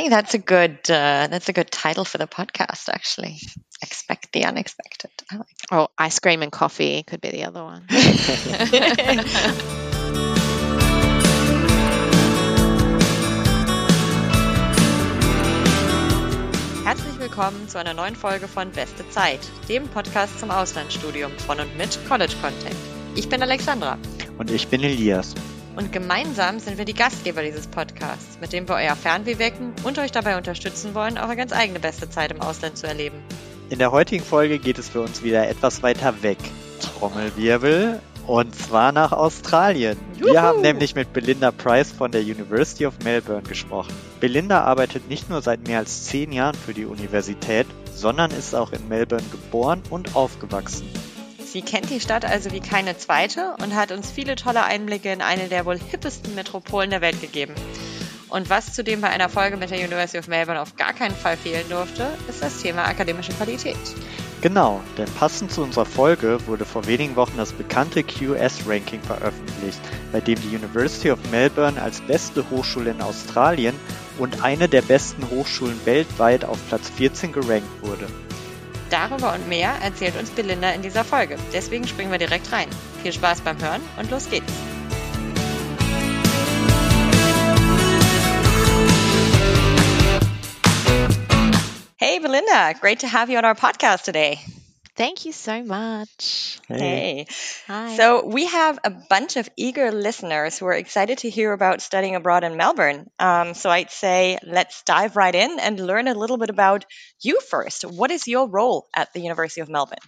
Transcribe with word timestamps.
think 0.00 0.10
that's 0.10 0.32
a 0.32 0.38
good 0.38 0.78
uh, 0.90 1.28
that's 1.30 1.48
a 1.50 1.52
good 1.52 1.70
title 1.70 2.06
for 2.06 2.16
the 2.16 2.26
podcast. 2.26 2.88
Actually, 2.88 3.38
expect 3.82 4.32
the 4.32 4.44
unexpected. 4.44 5.10
I 5.30 5.36
like 5.36 5.46
Oh, 5.70 5.88
ice 5.98 6.18
cream 6.18 6.42
and 6.42 6.50
coffee 6.50 7.02
could 7.02 7.20
be 7.20 7.30
the 7.30 7.44
other 7.44 7.62
one. 7.62 7.84
Herzlich 16.84 17.18
willkommen 17.18 17.68
zu 17.68 17.78
einer 17.78 17.92
neuen 17.92 18.16
Folge 18.16 18.48
von 18.48 18.72
Beste 18.72 19.08
Zeit, 19.10 19.40
dem 19.68 19.86
Podcast 19.86 20.40
zum 20.40 20.50
Auslandsstudium 20.50 21.30
von 21.46 21.60
und 21.60 21.76
mit 21.76 21.98
College 22.08 22.34
Contact. 22.40 22.74
Ich 23.16 23.28
bin 23.28 23.42
Alexandra 23.42 23.98
Und 24.38 24.50
ich 24.50 24.66
bin 24.68 24.82
Elias. 24.82 25.34
Und 25.76 25.92
gemeinsam 25.92 26.58
sind 26.58 26.78
wir 26.78 26.84
die 26.84 26.94
Gastgeber 26.94 27.42
dieses 27.42 27.66
Podcasts, 27.66 28.38
mit 28.40 28.52
dem 28.52 28.68
wir 28.68 28.76
euer 28.76 28.96
Fernweh 28.96 29.38
wecken 29.38 29.72
und 29.84 29.98
euch 29.98 30.12
dabei 30.12 30.36
unterstützen 30.36 30.94
wollen, 30.94 31.18
eure 31.18 31.36
ganz 31.36 31.52
eigene 31.52 31.80
beste 31.80 32.08
Zeit 32.08 32.32
im 32.32 32.40
Ausland 32.40 32.76
zu 32.76 32.86
erleben. 32.86 33.16
In 33.70 33.78
der 33.78 33.92
heutigen 33.92 34.24
Folge 34.24 34.58
geht 34.58 34.78
es 34.78 34.88
für 34.88 35.00
uns 35.00 35.22
wieder 35.22 35.48
etwas 35.48 35.82
weiter 35.82 36.22
weg. 36.22 36.38
Trommelwirbel. 36.80 38.00
Und 38.26 38.54
zwar 38.54 38.92
nach 38.92 39.12
Australien. 39.12 39.96
Juhu. 40.16 40.32
Wir 40.32 40.42
haben 40.42 40.60
nämlich 40.60 40.94
mit 40.94 41.12
Belinda 41.12 41.50
Price 41.50 41.90
von 41.90 42.12
der 42.12 42.20
University 42.20 42.86
of 42.86 42.94
Melbourne 43.02 43.42
gesprochen. 43.42 43.92
Belinda 44.20 44.62
arbeitet 44.62 45.08
nicht 45.08 45.30
nur 45.30 45.42
seit 45.42 45.66
mehr 45.66 45.78
als 45.78 46.04
zehn 46.04 46.30
Jahren 46.30 46.54
für 46.54 46.74
die 46.74 46.84
Universität, 46.84 47.66
sondern 47.94 48.30
ist 48.30 48.54
auch 48.54 48.72
in 48.72 48.88
Melbourne 48.88 49.26
geboren 49.30 49.82
und 49.90 50.14
aufgewachsen. 50.14 50.86
Sie 51.52 51.62
kennt 51.62 51.90
die 51.90 51.98
Stadt 51.98 52.24
also 52.24 52.52
wie 52.52 52.60
keine 52.60 52.96
zweite 52.96 53.56
und 53.60 53.74
hat 53.74 53.90
uns 53.90 54.12
viele 54.12 54.36
tolle 54.36 54.62
Einblicke 54.62 55.12
in 55.12 55.20
eine 55.20 55.48
der 55.48 55.66
wohl 55.66 55.80
hippesten 55.80 56.36
Metropolen 56.36 56.90
der 56.90 57.00
Welt 57.00 57.20
gegeben. 57.20 57.54
Und 58.28 58.48
was 58.48 58.72
zudem 58.72 59.00
bei 59.00 59.08
einer 59.08 59.28
Folge 59.28 59.56
mit 59.56 59.70
der 59.70 59.78
University 59.80 60.18
of 60.20 60.28
Melbourne 60.28 60.60
auf 60.60 60.76
gar 60.76 60.92
keinen 60.92 61.16
Fall 61.16 61.36
fehlen 61.36 61.68
durfte, 61.68 62.06
ist 62.28 62.40
das 62.40 62.62
Thema 62.62 62.84
akademische 62.84 63.32
Qualität. 63.32 63.76
Genau, 64.40 64.80
denn 64.96 65.10
passend 65.18 65.50
zu 65.50 65.62
unserer 65.62 65.86
Folge 65.86 66.38
wurde 66.46 66.64
vor 66.64 66.86
wenigen 66.86 67.16
Wochen 67.16 67.36
das 67.36 67.52
bekannte 67.52 68.04
QS-Ranking 68.04 69.02
veröffentlicht, 69.02 69.80
bei 70.12 70.20
dem 70.20 70.40
die 70.40 70.56
University 70.56 71.10
of 71.10 71.18
Melbourne 71.32 71.82
als 71.82 72.00
beste 72.00 72.48
Hochschule 72.48 72.92
in 72.92 73.02
Australien 73.02 73.74
und 74.20 74.44
eine 74.44 74.68
der 74.68 74.82
besten 74.82 75.28
Hochschulen 75.28 75.84
weltweit 75.84 76.44
auf 76.44 76.58
Platz 76.68 76.88
14 76.90 77.32
gerankt 77.32 77.82
wurde. 77.82 78.06
Darüber 78.90 79.34
und 79.34 79.48
mehr 79.48 79.72
erzählt 79.82 80.16
uns 80.16 80.30
Belinda 80.30 80.70
in 80.72 80.82
dieser 80.82 81.04
Folge. 81.04 81.36
Deswegen 81.52 81.86
springen 81.86 82.10
wir 82.10 82.18
direkt 82.18 82.52
rein. 82.52 82.68
Viel 83.02 83.12
Spaß 83.12 83.40
beim 83.42 83.60
Hören 83.60 83.80
und 83.98 84.10
los 84.10 84.28
geht's. 84.28 84.52
Hey 91.96 92.18
Belinda, 92.18 92.72
great 92.80 93.00
to 93.00 93.06
have 93.06 93.30
you 93.30 93.38
on 93.38 93.44
our 93.44 93.54
podcast 93.54 94.04
today. 94.04 94.40
Thank 95.00 95.24
you 95.24 95.32
so 95.32 95.62
much. 95.62 96.60
Hey. 96.68 97.24
Hi. 97.68 97.96
So, 97.96 98.26
we 98.26 98.44
have 98.44 98.78
a 98.84 98.90
bunch 98.90 99.38
of 99.38 99.48
eager 99.56 99.92
listeners 99.92 100.58
who 100.58 100.66
are 100.66 100.74
excited 100.74 101.16
to 101.18 101.30
hear 101.30 101.54
about 101.54 101.80
studying 101.80 102.16
abroad 102.16 102.44
in 102.44 102.58
Melbourne. 102.58 103.06
Um, 103.18 103.54
so, 103.54 103.70
I'd 103.70 103.90
say 103.90 104.38
let's 104.42 104.82
dive 104.82 105.16
right 105.16 105.34
in 105.34 105.58
and 105.58 105.80
learn 105.80 106.06
a 106.06 106.12
little 106.12 106.36
bit 106.36 106.50
about 106.50 106.84
you 107.22 107.40
first. 107.40 107.84
What 107.84 108.10
is 108.10 108.28
your 108.28 108.46
role 108.46 108.88
at 108.94 109.10
the 109.14 109.20
University 109.20 109.62
of 109.62 109.70
Melbourne? 109.70 110.04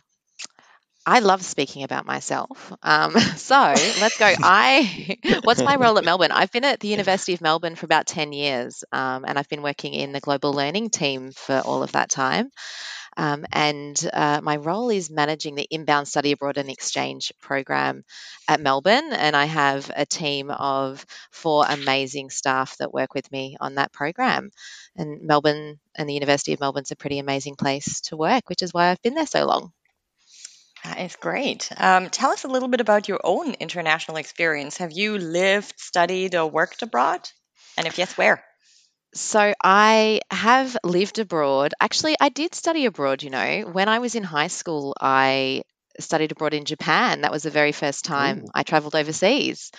I 1.06 1.20
love 1.20 1.42
speaking 1.42 1.84
about 1.84 2.04
myself. 2.04 2.72
Um, 2.82 3.18
so 3.36 3.56
let's 3.56 4.18
go. 4.18 4.30
I 4.42 5.16
what's 5.42 5.62
my 5.62 5.76
role 5.76 5.96
at 5.96 6.04
Melbourne? 6.04 6.32
I've 6.32 6.52
been 6.52 6.64
at 6.64 6.80
the 6.80 6.88
University 6.88 7.32
of 7.32 7.40
Melbourne 7.40 7.76
for 7.76 7.86
about 7.86 8.06
ten 8.06 8.34
years, 8.34 8.84
um, 8.92 9.24
and 9.26 9.38
I've 9.38 9.48
been 9.48 9.62
working 9.62 9.94
in 9.94 10.12
the 10.12 10.20
global 10.20 10.52
learning 10.52 10.90
team 10.90 11.32
for 11.32 11.60
all 11.64 11.82
of 11.82 11.92
that 11.92 12.10
time. 12.10 12.50
Um, 13.16 13.44
and 13.52 13.98
uh, 14.12 14.40
my 14.42 14.56
role 14.56 14.90
is 14.90 15.10
managing 15.10 15.54
the 15.54 15.66
inbound 15.70 16.08
study 16.08 16.32
abroad 16.32 16.58
and 16.58 16.70
exchange 16.70 17.32
program 17.40 18.04
at 18.48 18.60
Melbourne. 18.60 19.12
And 19.12 19.36
I 19.36 19.44
have 19.44 19.90
a 19.94 20.06
team 20.06 20.50
of 20.50 21.04
four 21.30 21.64
amazing 21.68 22.30
staff 22.30 22.76
that 22.78 22.94
work 22.94 23.14
with 23.14 23.30
me 23.30 23.56
on 23.60 23.74
that 23.76 23.92
program. 23.92 24.50
And 24.96 25.22
Melbourne 25.22 25.78
and 25.94 26.08
the 26.08 26.14
University 26.14 26.52
of 26.52 26.60
Melbourne's 26.60 26.90
a 26.90 26.96
pretty 26.96 27.18
amazing 27.18 27.56
place 27.56 28.00
to 28.02 28.16
work, 28.16 28.48
which 28.48 28.62
is 28.62 28.72
why 28.72 28.90
I've 28.90 29.02
been 29.02 29.14
there 29.14 29.26
so 29.26 29.46
long. 29.46 29.72
That 30.84 30.98
is 30.98 31.14
great. 31.14 31.70
Um, 31.76 32.10
tell 32.10 32.32
us 32.32 32.44
a 32.44 32.48
little 32.48 32.68
bit 32.68 32.80
about 32.80 33.06
your 33.06 33.20
own 33.22 33.54
international 33.54 34.16
experience. 34.16 34.78
Have 34.78 34.90
you 34.90 35.16
lived, 35.16 35.74
studied, 35.78 36.34
or 36.34 36.50
worked 36.50 36.82
abroad? 36.82 37.28
And 37.76 37.86
if 37.86 37.98
yes, 37.98 38.16
where? 38.18 38.44
So 39.14 39.52
I 39.62 40.20
have 40.30 40.76
lived 40.84 41.18
abroad. 41.18 41.74
Actually, 41.80 42.16
I 42.20 42.28
did 42.28 42.54
study 42.54 42.86
abroad, 42.86 43.22
you 43.22 43.30
know. 43.30 43.62
When 43.70 43.88
I 43.88 43.98
was 43.98 44.14
in 44.14 44.22
high 44.22 44.48
school, 44.48 44.94
I 45.00 45.62
studied 46.00 46.32
abroad 46.32 46.54
in 46.54 46.64
Japan. 46.64 47.20
That 47.22 47.30
was 47.32 47.42
the 47.42 47.50
very 47.50 47.72
first 47.72 48.04
time 48.04 48.44
Ooh. 48.44 48.52
I 48.54 48.62
traveled 48.62 48.94
overseas 48.94 49.70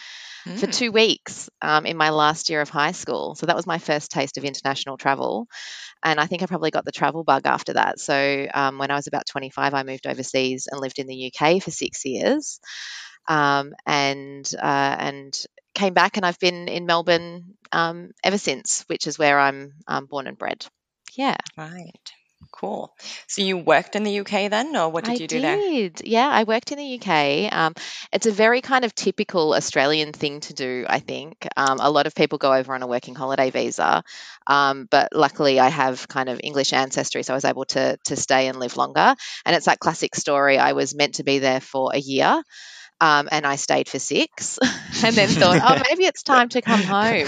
for 0.56 0.66
Hmm. 0.66 0.68
two 0.68 0.92
weeks 0.92 1.50
um, 1.62 1.86
in 1.86 1.98
my 1.98 2.10
last 2.10 2.50
year 2.50 2.62
of 2.62 2.70
high 2.70 2.92
school. 2.92 3.36
So 3.36 3.48
that 3.48 3.56
was 3.56 3.66
my 3.68 3.80
first 3.80 4.12
taste 4.12 4.38
of 4.38 4.46
international 4.46 4.98
travel. 4.98 5.48
And 6.04 6.20
I 6.20 6.26
think 6.28 6.44
I 6.44 6.48
probably 6.48 6.72
got 6.72 6.86
the 6.86 6.92
travel 6.92 7.24
bug 7.24 7.44
after 7.46 7.74
that. 7.74 8.00
So 8.00 8.48
um, 8.54 8.78
when 8.80 8.92
I 8.92 8.96
was 8.96 9.08
about 9.08 9.26
25, 9.28 9.74
I 9.74 9.84
moved 9.84 10.08
overseas 10.08 10.68
and 10.72 10.82
lived 10.82 11.00
in 11.00 11.08
the 11.08 11.16
UK 11.16 11.60
for 11.60 11.72
six 11.72 12.06
years. 12.06 12.60
Um, 13.28 13.74
and 13.86 14.50
uh, 14.62 14.96
and 15.00 15.34
came 15.74 15.94
back, 15.94 16.18
and 16.18 16.26
I've 16.26 16.40
been 16.40 16.68
in 16.68 16.86
Melbourne 16.86 17.56
um, 17.72 18.12
ever 18.24 18.38
since, 18.38 18.84
which 18.88 19.08
is 19.08 19.20
where 19.20 19.40
I'm 19.40 19.74
um, 19.88 20.06
born 20.06 20.28
and 20.28 20.38
bred. 20.38 20.66
Yeah, 21.16 21.36
Right. 21.58 22.12
Cool. 22.52 22.94
So 23.28 23.42
you 23.42 23.58
worked 23.58 23.96
in 23.96 24.04
the 24.04 24.20
UK 24.20 24.50
then, 24.50 24.76
or 24.76 24.90
what 24.90 25.06
did 25.06 25.12
I 25.12 25.24
you 25.24 25.28
do 25.28 25.42
there? 25.42 25.58
I 25.58 25.60
did. 25.60 26.02
Yeah, 26.06 26.30
I 26.30 26.44
worked 26.44 26.72
in 26.72 26.78
the 26.78 27.00
UK. 27.00 27.52
Um, 27.52 27.74
it's 28.12 28.26
a 28.26 28.32
very 28.32 28.62
kind 28.62 28.86
of 28.86 28.94
typical 28.94 29.54
Australian 29.54 30.14
thing 30.14 30.40
to 30.42 30.54
do, 30.54 30.86
I 30.88 31.00
think. 31.00 31.48
Um, 31.58 31.80
a 31.80 31.90
lot 31.90 32.06
of 32.06 32.16
people 32.16 32.38
go 32.38 32.54
over 32.54 32.74
on 32.74 32.84
a 32.84 32.88
working 32.88 33.16
holiday 33.16 33.50
visa, 33.50 34.04
um, 34.46 34.88
but 34.90 35.10
luckily 35.14 35.60
I 35.60 35.70
have 35.70 36.08
kind 36.08 36.30
of 36.30 36.40
English 36.44 36.74
ancestry, 36.74 37.24
so 37.24 37.34
I 37.34 37.38
was 37.38 37.46
able 37.46 37.66
to 37.66 37.98
to 38.06 38.16
stay 38.16 38.48
and 38.48 38.60
live 38.60 38.78
longer. 38.78 39.16
And 39.46 39.56
it's 39.56 39.66
that 39.66 39.80
classic 39.80 40.16
story. 40.16 40.58
I 40.58 40.74
was 40.74 40.96
meant 40.96 41.16
to 41.16 41.24
be 41.24 41.40
there 41.40 41.60
for 41.62 41.92
a 41.94 42.00
year. 42.00 42.44
Um, 43.04 43.28
and 43.32 43.46
I 43.46 43.58
stayed 43.58 43.90
for 43.90 44.00
six, 44.00 44.60
and 45.04 45.14
then 45.14 45.28
thought, 45.28 45.60
oh, 45.62 45.84
maybe 45.90 46.06
it's 46.06 46.24
time 46.24 46.48
to 46.50 46.62
come 46.62 46.82
home. 46.82 47.28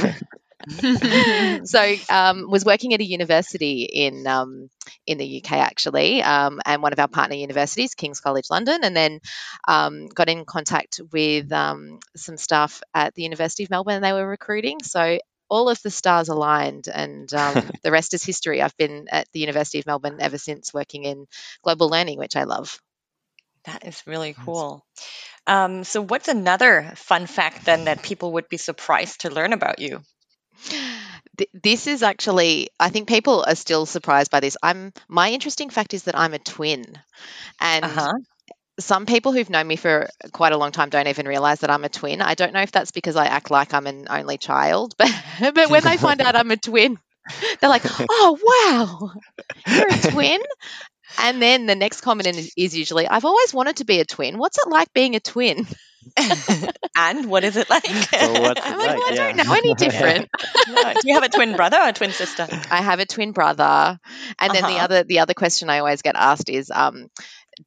so 1.65 1.95
um, 2.09 2.49
was 2.49 2.63
working 2.65 2.93
at 2.93 3.01
a 3.01 3.03
university 3.03 3.83
in 3.83 4.25
um, 4.25 4.69
in 5.05 5.17
the 5.17 5.43
UK 5.43 5.51
actually, 5.53 6.23
um, 6.23 6.61
and 6.65 6.81
one 6.81 6.93
of 6.93 6.99
our 6.99 7.09
partner 7.09 7.35
universities, 7.35 7.93
King's 7.93 8.21
College 8.21 8.45
London, 8.49 8.79
and 8.83 8.95
then 8.95 9.19
um, 9.67 10.07
got 10.07 10.29
in 10.29 10.45
contact 10.45 11.01
with 11.11 11.51
um, 11.51 11.99
some 12.15 12.37
staff 12.37 12.81
at 12.93 13.13
the 13.15 13.23
University 13.23 13.63
of 13.65 13.69
Melbourne. 13.69 13.95
and 13.95 14.03
They 14.03 14.13
were 14.13 14.27
recruiting, 14.27 14.81
so 14.81 15.19
all 15.49 15.69
of 15.69 15.81
the 15.83 15.91
stars 15.91 16.29
aligned, 16.29 16.87
and 16.87 17.31
um, 17.33 17.69
the 17.83 17.91
rest 17.91 18.13
is 18.13 18.23
history. 18.23 18.61
I've 18.61 18.77
been 18.77 19.07
at 19.11 19.27
the 19.33 19.41
University 19.41 19.79
of 19.79 19.85
Melbourne 19.85 20.17
ever 20.19 20.37
since, 20.37 20.73
working 20.73 21.03
in 21.03 21.27
global 21.63 21.89
learning, 21.89 22.17
which 22.17 22.37
I 22.37 22.45
love. 22.45 22.79
That 23.65 23.85
is 23.85 24.01
really 24.07 24.35
cool. 24.39 24.85
Um, 25.47 25.83
so, 25.83 26.01
what's 26.01 26.27
another 26.27 26.93
fun 26.95 27.27
fact 27.27 27.65
then 27.65 27.85
that 27.85 28.03
people 28.03 28.33
would 28.33 28.49
be 28.49 28.57
surprised 28.57 29.21
to 29.21 29.29
learn 29.29 29.53
about 29.53 29.79
you? 29.79 30.01
This 31.53 31.87
is 31.87 32.03
actually, 32.03 32.69
I 32.79 32.89
think 32.89 33.07
people 33.07 33.43
are 33.47 33.55
still 33.55 33.85
surprised 33.85 34.31
by 34.31 34.39
this. 34.39 34.57
I'm 34.61 34.93
my 35.07 35.31
interesting 35.31 35.69
fact 35.69 35.93
is 35.93 36.03
that 36.03 36.17
I'm 36.17 36.33
a 36.33 36.39
twin, 36.39 36.85
and 37.59 37.85
Uh 37.85 37.87
huh. 37.87 38.13
some 38.79 39.05
people 39.05 39.31
who've 39.33 39.49
known 39.49 39.67
me 39.67 39.75
for 39.75 40.09
quite 40.33 40.53
a 40.53 40.57
long 40.57 40.71
time 40.71 40.89
don't 40.89 41.07
even 41.07 41.27
realize 41.27 41.59
that 41.61 41.69
I'm 41.71 41.83
a 41.85 41.89
twin. 41.89 42.21
I 42.21 42.35
don't 42.35 42.53
know 42.53 42.61
if 42.61 42.71
that's 42.71 42.91
because 42.91 43.15
I 43.15 43.25
act 43.27 43.51
like 43.51 43.73
I'm 43.73 43.87
an 43.87 44.07
only 44.09 44.37
child, 44.37 44.95
but 44.99 45.09
but 45.55 45.69
when 45.69 45.83
they 45.83 45.97
find 45.97 46.21
out 46.21 46.35
I'm 46.37 46.51
a 46.51 46.57
twin, 46.57 46.99
they're 47.61 47.69
like, 47.69 47.85
"Oh 48.09 48.39
wow, 48.43 49.11
you're 49.65 49.89
a 49.89 49.97
twin." 49.97 50.41
And 51.17 51.41
then 51.41 51.65
the 51.65 51.75
next 51.75 52.01
comment 52.01 52.27
is, 52.27 52.53
is 52.57 52.77
usually, 52.77 53.07
"I've 53.07 53.25
always 53.25 53.53
wanted 53.53 53.77
to 53.77 53.85
be 53.85 53.99
a 53.99 54.05
twin. 54.05 54.37
What's 54.37 54.57
it 54.57 54.69
like 54.69 54.93
being 54.93 55.15
a 55.15 55.19
twin?" 55.19 55.67
and 56.97 57.25
what 57.29 57.43
is 57.43 57.57
it 57.57 57.69
like? 57.69 57.83
So 58.19 58.39
what's 58.41 58.61
it 58.61 58.69
I'm 58.71 58.77
like, 58.77 58.87
like? 58.87 59.03
"I 59.05 59.15
don't 59.15 59.37
know 59.37 59.53
any 59.53 59.75
different." 59.75 60.29
No, 60.67 60.93
Do 60.93 60.99
you 61.03 61.15
have 61.15 61.23
a 61.23 61.29
twin 61.29 61.55
brother 61.55 61.77
or 61.77 61.89
a 61.89 61.93
twin 61.93 62.11
sister? 62.11 62.47
I 62.71 62.81
have 62.81 62.99
a 62.99 63.05
twin 63.05 63.31
brother, 63.31 63.99
and 64.39 64.53
then 64.53 64.65
the 64.65 64.75
Uh-huh. 64.75 64.83
other 64.85 65.03
the 65.03 65.19
other 65.19 65.33
question 65.33 65.69
I 65.69 65.79
always 65.79 66.01
get 66.01 66.15
asked 66.15 66.49
is, 66.49 66.71
um, 66.71 67.07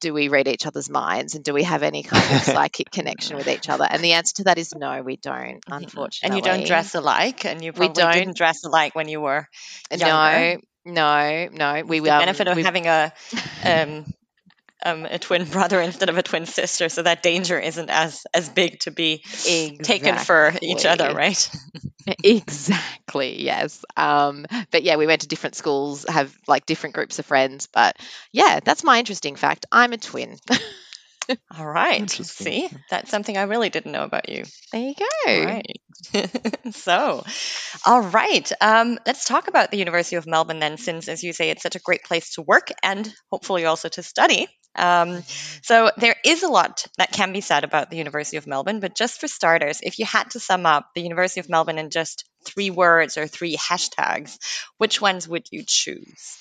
do 0.01 0.13
we 0.13 0.29
read 0.29 0.49
each 0.49 0.67
other's 0.67 0.91
minds 0.91 1.35
and 1.35 1.45
do 1.45 1.55
we 1.55 1.63
have 1.63 1.83
any 1.83 2.03
kind 2.03 2.31
of 2.37 2.43
psychic 2.45 2.91
connection 2.91 3.37
with 3.37 3.49
each 3.49 3.69
other? 3.69 3.87
And 3.89 4.03
the 4.05 4.13
answer 4.13 4.35
to 4.37 4.45
that 4.45 4.59
is 4.59 4.75
no, 4.75 5.03
we 5.03 5.17
don't. 5.17 5.63
Unfortunately, 5.71 6.19
And 6.23 6.37
you 6.37 6.43
don't 6.43 6.67
dress 6.67 6.95
alike, 6.95 7.45
and 7.45 7.63
you 7.65 7.73
We 7.73 7.87
probably 7.87 8.03
don't. 8.03 8.13
didn't 8.13 8.37
dress 8.37 8.65
alike 8.65 8.95
when 8.95 9.09
you 9.09 9.21
were 9.21 9.47
younger. 9.91 10.49
no, 10.55 10.61
no. 10.85 11.49
No, 11.53 11.83
we 11.85 12.01
the 12.01 12.11
um, 12.11 12.21
benefit 12.21 12.49
of 12.49 12.57
we- 12.57 12.63
having 12.63 12.87
a 12.87 13.13
um, 13.65 14.07
um, 14.85 15.05
a 15.05 15.19
twin 15.19 15.45
brother 15.45 15.81
instead 15.83 16.09
of 16.09 16.19
a 16.19 16.23
twin 16.23 16.47
sister, 16.47 16.89
so 16.89 17.03
that 17.03 17.23
danger 17.23 17.59
isn't 17.59 17.91
as 17.91 18.27
as 18.35 18.49
big 18.49 18.81
to 18.81 18.91
be 18.91 19.23
taken 19.83 20.17
for 20.19 20.55
each 20.63 20.87
other, 20.87 21.13
right? 21.15 21.51
exactly, 22.25 23.43
yes. 23.43 23.85
Um, 23.97 24.47
but 24.71 24.83
yeah, 24.83 24.97
we 24.97 25.07
went 25.07 25.23
to 25.23 25.29
different 25.29 25.57
schools, 25.57 26.05
have 26.09 26.35
like 26.47 26.67
different 26.67 26.95
groups 26.95 27.19
of 27.19 27.27
friends. 27.27 27.67
But 27.67 27.97
yeah, 28.33 28.61
that's 28.65 28.85
my 28.85 28.99
interesting 28.99 29.37
fact. 29.37 29.67
I'm 29.73 29.93
a 29.93 29.99
twin. 29.99 30.37
All 31.57 31.67
right. 31.67 32.11
See, 32.11 32.71
that's 32.91 33.11
something 33.11 33.37
I 33.37 33.43
really 33.43 33.69
didn't 33.69 33.93
know 33.93 34.05
about 34.05 34.29
you. 34.29 34.45
there 34.73 34.81
you 34.81 34.95
go. 34.95 35.45
right. 35.45 35.81
so, 36.75 37.25
all 37.85 38.01
right. 38.03 38.51
Um, 38.61 38.99
let's 39.07 39.25
talk 39.25 39.49
about 39.49 39.71
the 39.71 39.79
University 39.79 40.17
of 40.17 40.27
Melbourne 40.27 40.59
then, 40.59 40.79
since, 40.79 41.09
as 41.09 41.23
you 41.23 41.33
say, 41.33 41.51
it's 41.51 41.63
such 41.63 41.77
a 41.77 41.81
great 41.81 42.05
place 42.05 42.35
to 42.35 42.43
work 42.43 42.71
and 42.83 43.13
hopefully 43.31 43.65
also 43.65 43.89
to 43.91 44.03
study. 44.03 44.47
Um, 44.77 45.23
so, 45.63 45.91
there 45.97 46.17
is 46.25 46.43
a 46.43 46.49
lot 46.49 46.87
that 46.99 47.13
can 47.13 47.33
be 47.33 47.41
said 47.41 47.65
about 47.65 47.91
the 47.91 47.97
University 47.97 48.37
of 48.37 48.47
Melbourne, 48.47 48.81
but 48.81 48.95
just 48.95 49.21
for 49.21 49.29
starters, 49.29 49.81
if 49.83 49.99
you 49.99 50.07
had 50.07 50.31
to 50.31 50.41
sum 50.41 50.67
up 50.67 50.89
the 50.95 51.03
University 51.03 51.41
of 51.41 51.49
Melbourne 51.49 51.79
in 51.79 51.91
just 51.91 52.25
three 52.45 52.71
words 52.71 53.19
or 53.19 53.27
three 53.27 53.57
hashtags, 53.57 54.39
which 54.79 55.01
ones 55.01 55.29
would 55.29 55.47
you 55.51 55.65
choose? 55.67 56.39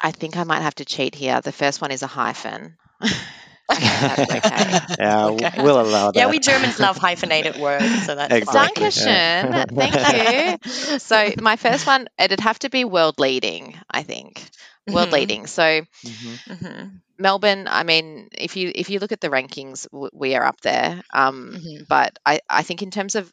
I 0.00 0.12
think 0.12 0.36
I 0.36 0.44
might 0.44 0.62
have 0.62 0.76
to 0.76 0.84
cheat 0.84 1.14
here. 1.14 1.40
The 1.40 1.52
first 1.52 1.80
one 1.80 1.90
is 1.90 2.02
a 2.02 2.06
hyphen. 2.06 2.76
Okay, 3.70 4.14
okay. 4.36 4.80
yeah, 4.98 5.30
Okay. 5.44 5.50
we'll 5.56 5.80
allow 5.80 6.10
that. 6.12 6.14
Yeah, 6.14 6.26
we 6.26 6.38
Germans 6.40 6.78
love 6.78 6.96
hyphenated 6.96 7.54
words, 7.56 8.02
so 8.02 8.14
that's 8.14 8.38
Exactly. 8.38 8.90
fine. 8.92 9.22
Dankeschön. 9.42 9.66
Thank 9.78 10.08
you. 10.08 10.56
So 10.98 11.32
my 11.38 11.56
first 11.56 11.86
one, 11.86 12.08
it'd 12.18 12.40
have 12.40 12.58
to 12.60 12.70
be 12.70 12.84
world 12.84 13.18
leading, 13.18 13.78
I 13.90 14.02
think. 14.02 14.42
World 14.90 15.12
Mhm. 15.12 15.12
leading. 15.12 15.46
So 15.46 15.82
Mhm. 16.04 16.40
Mhm, 16.48 17.00
Melbourne, 17.18 17.66
I 17.68 17.84
mean, 17.84 18.28
if 18.32 18.56
you 18.56 18.72
if 18.74 18.90
you 18.90 18.98
look 19.00 19.12
at 19.12 19.20
the 19.20 19.28
rankings, 19.30 19.86
we 20.12 20.34
are 20.34 20.44
up 20.44 20.60
there. 20.62 21.02
Um, 21.12 21.58
mhm, 21.58 21.86
but 21.88 22.18
I, 22.24 22.40
I 22.48 22.62
think 22.62 22.82
in 22.82 22.90
terms 22.90 23.14
of 23.16 23.32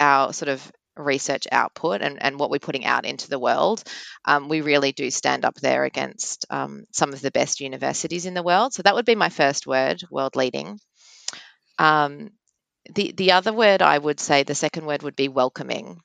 our 0.00 0.32
sort 0.32 0.48
of 0.48 0.72
research 0.96 1.46
output 1.52 2.02
and, 2.02 2.22
and 2.22 2.38
what 2.38 2.50
we're 2.50 2.58
putting 2.58 2.84
out 2.84 3.04
into 3.04 3.28
the 3.28 3.38
world, 3.38 3.82
um, 4.24 4.48
we 4.48 4.60
really 4.60 4.92
do 4.92 5.10
stand 5.10 5.44
up 5.44 5.54
there 5.56 5.84
against 5.84 6.46
um, 6.50 6.84
some 6.92 7.12
of 7.12 7.20
the 7.20 7.30
best 7.30 7.60
universities 7.60 8.26
in 8.26 8.34
the 8.34 8.42
world. 8.42 8.72
So 8.72 8.82
that 8.82 8.94
would 8.94 9.04
be 9.06 9.14
my 9.14 9.28
first 9.28 9.66
word, 9.66 10.02
world 10.10 10.36
leading. 10.36 10.78
Um, 11.78 12.30
the 12.94 13.12
the 13.12 13.32
other 13.32 13.52
word 13.52 13.82
I 13.82 13.98
would 13.98 14.20
say, 14.20 14.42
the 14.42 14.54
second 14.54 14.86
word 14.86 15.02
would 15.02 15.16
be 15.16 15.28
welcoming. 15.28 16.00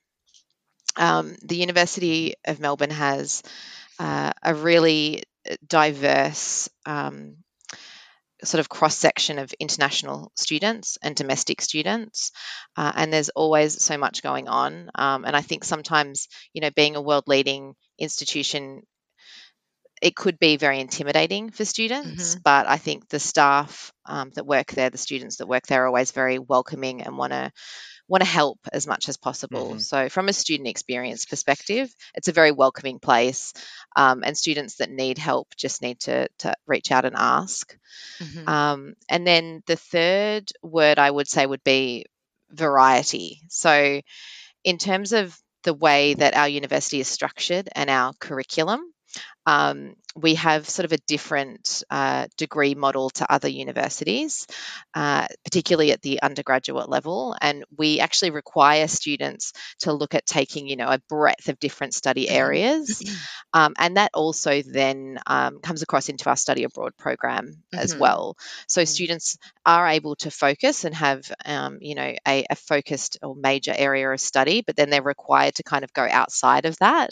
Um, 0.98 1.36
the 1.42 1.56
University 1.56 2.36
of 2.46 2.60
Melbourne 2.60 2.90
has 2.92 3.44
uh, 4.00 4.32
a 4.44 4.54
really 4.54 5.24
diverse 5.68 6.70
um, 6.86 7.38
sort 8.44 8.60
of 8.60 8.70
cross 8.70 8.98
section 8.98 9.40
of 9.40 9.54
international 9.60 10.32
students 10.36 10.98
and 11.02 11.16
domestic 11.16 11.62
students, 11.62 12.32
uh, 12.76 12.92
and 12.96 13.14
there's 13.14 13.30
always 13.30 13.84
so 13.84 13.98
much 13.98 14.24
going 14.24 14.48
on. 14.48 14.90
Um, 14.96 15.26
and 15.26 15.36
I 15.36 15.42
think 15.42 15.64
sometimes, 15.64 16.28
you 16.54 16.62
know, 16.62 16.72
being 16.76 16.96
a 16.96 17.02
world 17.02 17.26
leading 17.28 17.76
institution, 18.00 18.82
it 20.02 20.16
could 20.16 20.40
be 20.40 20.58
very 20.58 20.80
intimidating 20.80 21.52
for 21.52 21.64
students. 21.64 22.36
But 22.44 22.68
I 22.68 22.78
think 22.78 23.08
the 23.08 23.20
staff 23.20 23.92
um, 24.06 24.32
that 24.36 24.48
work 24.48 24.72
there, 24.72 24.90
the 24.90 24.98
students 24.98 25.38
that 25.38 25.48
work 25.48 25.68
there, 25.68 25.84
are 25.84 25.88
always 25.88 26.12
very 26.12 26.40
welcoming 26.40 27.04
and 27.04 27.18
want 27.18 27.34
to 27.34 27.52
want 28.12 28.24
to 28.24 28.30
help 28.30 28.60
as 28.74 28.88
much 28.88 29.10
as 29.10 29.18
possible. 29.18 29.76
Mhm. 29.76 29.80
So, 29.80 30.10
from 30.10 30.30
a 30.30 30.34
student 30.34 30.70
experience 30.70 31.26
perspective, 31.26 31.96
it's 32.16 32.30
a 32.30 32.34
very 32.34 32.52
welcoming 32.52 33.00
place, 33.00 33.54
um, 33.96 34.24
and 34.26 34.38
students 34.38 34.78
that 34.78 34.92
need 34.92 35.18
help 35.20 35.56
just 35.58 35.82
need 35.82 36.00
to, 36.02 36.28
to 36.40 36.54
reach 36.68 36.92
out 36.92 37.06
and 37.06 37.16
ask. 37.18 37.78
mhm. 38.22 38.48
Um, 38.48 38.96
and 39.10 39.28
then 39.28 39.64
the 39.68 39.78
third 39.78 40.52
word 40.64 41.00
I 41.00 41.12
would 41.12 41.28
say 41.28 41.46
would 41.46 41.64
be 41.64 42.06
variety. 42.52 43.42
So, 43.50 44.02
in 44.64 44.78
terms 44.78 45.14
of 45.14 45.38
the 45.64 45.74
way 45.74 46.14
that 46.16 46.36
our 46.36 46.50
university 46.50 47.00
is 47.02 47.08
structured 47.08 47.70
and 47.76 47.90
our 47.90 48.14
curriculum, 48.20 48.82
um, 49.46 49.96
we 50.16 50.36
have 50.36 50.70
sort 50.70 50.86
of 50.86 50.92
a 50.92 50.98
different 51.08 51.84
uh, 51.90 52.28
degree 52.38 52.76
model 52.76 53.10
to 53.12 53.32
other 53.32 53.48
universities, 53.48 54.46
uh, 54.94 55.28
particularly 55.46 55.92
at 55.92 56.02
the 56.02 56.22
undergraduate 56.22 56.90
level. 56.90 57.36
And 57.42 57.64
we 57.78 58.00
actually 58.00 58.32
require 58.32 58.88
students 58.88 59.54
to 59.80 59.94
look 59.94 60.14
at 60.14 60.26
taking, 60.26 60.68
you 60.68 60.76
know, 60.76 60.90
a 60.90 61.00
breadth 61.10 61.48
of 61.50 61.60
different 61.60 61.94
study 61.94 62.30
Mhm. 62.30 62.30
areas. 62.30 63.02
Um, 63.54 63.74
and 63.78 63.98
that 63.98 64.12
also 64.14 64.62
then 64.62 65.20
um, 65.28 65.60
comes 65.60 65.82
across 65.82 66.10
into 66.10 66.30
our 66.30 66.38
study 66.38 66.64
abroad 66.64 66.96
program 66.98 67.64
as 67.76 67.94
Mhm. 67.94 67.98
well. 67.98 68.38
So 68.68 68.84
Mhm. 68.84 68.86
students 68.86 69.38
are 69.66 69.88
able 69.88 70.16
to 70.18 70.32
focus 70.32 70.86
and 70.86 70.96
have, 70.96 71.32
um, 71.46 71.78
you 71.82 71.96
know, 71.96 72.14
a, 72.28 72.46
a 72.50 72.56
focused 72.56 73.18
or 73.22 73.36
major 73.36 73.74
area 73.76 74.10
of 74.10 74.20
study, 74.22 74.64
but 74.66 74.76
then 74.76 74.90
they're 74.90 75.02
required 75.02 75.56
to 75.56 75.64
kind 75.64 75.84
of 75.84 75.94
go 75.94 76.08
outside 76.10 76.66
of 76.66 76.78
that. 76.80 77.12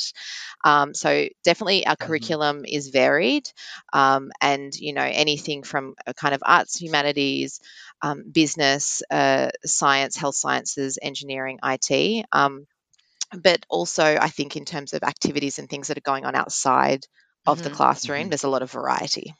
Um, 0.64 0.94
so 0.94 1.28
definitely 1.44 1.86
our 1.86 1.96
Mhm. 2.02 2.19
Curriculum 2.19 2.66
is 2.66 2.89
varied, 2.89 3.50
um, 3.94 4.31
and 4.42 4.74
you 4.75 4.94
know 4.94 5.04
anything 5.04 5.63
from 5.63 5.95
a 6.06 6.13
kind 6.13 6.33
of 6.36 6.42
arts, 6.45 6.80
humanities, 6.81 7.60
um, 8.01 8.24
business, 8.31 9.01
uh, 9.12 9.50
science, 9.66 10.16
health 10.16 10.36
sciences, 10.36 10.98
engineering, 11.01 11.60
IT. 11.63 12.25
Um, 12.31 12.66
but 13.31 13.66
also, 13.69 14.04
I 14.04 14.30
think 14.30 14.56
in 14.56 14.66
terms 14.66 14.94
of 14.94 15.04
activities 15.04 15.60
and 15.60 15.69
things 15.69 15.88
that 15.89 15.98
are 15.98 16.01
going 16.12 16.25
on 16.25 16.36
outside 16.36 17.06
of 17.45 17.62
the 17.63 17.69
Mhm. 17.69 17.74
classroom, 17.75 18.25
Mhm. 18.25 18.30
there's 18.30 18.44
a 18.44 18.50
lot 18.50 18.62
of 18.63 18.71
variety. 18.71 19.36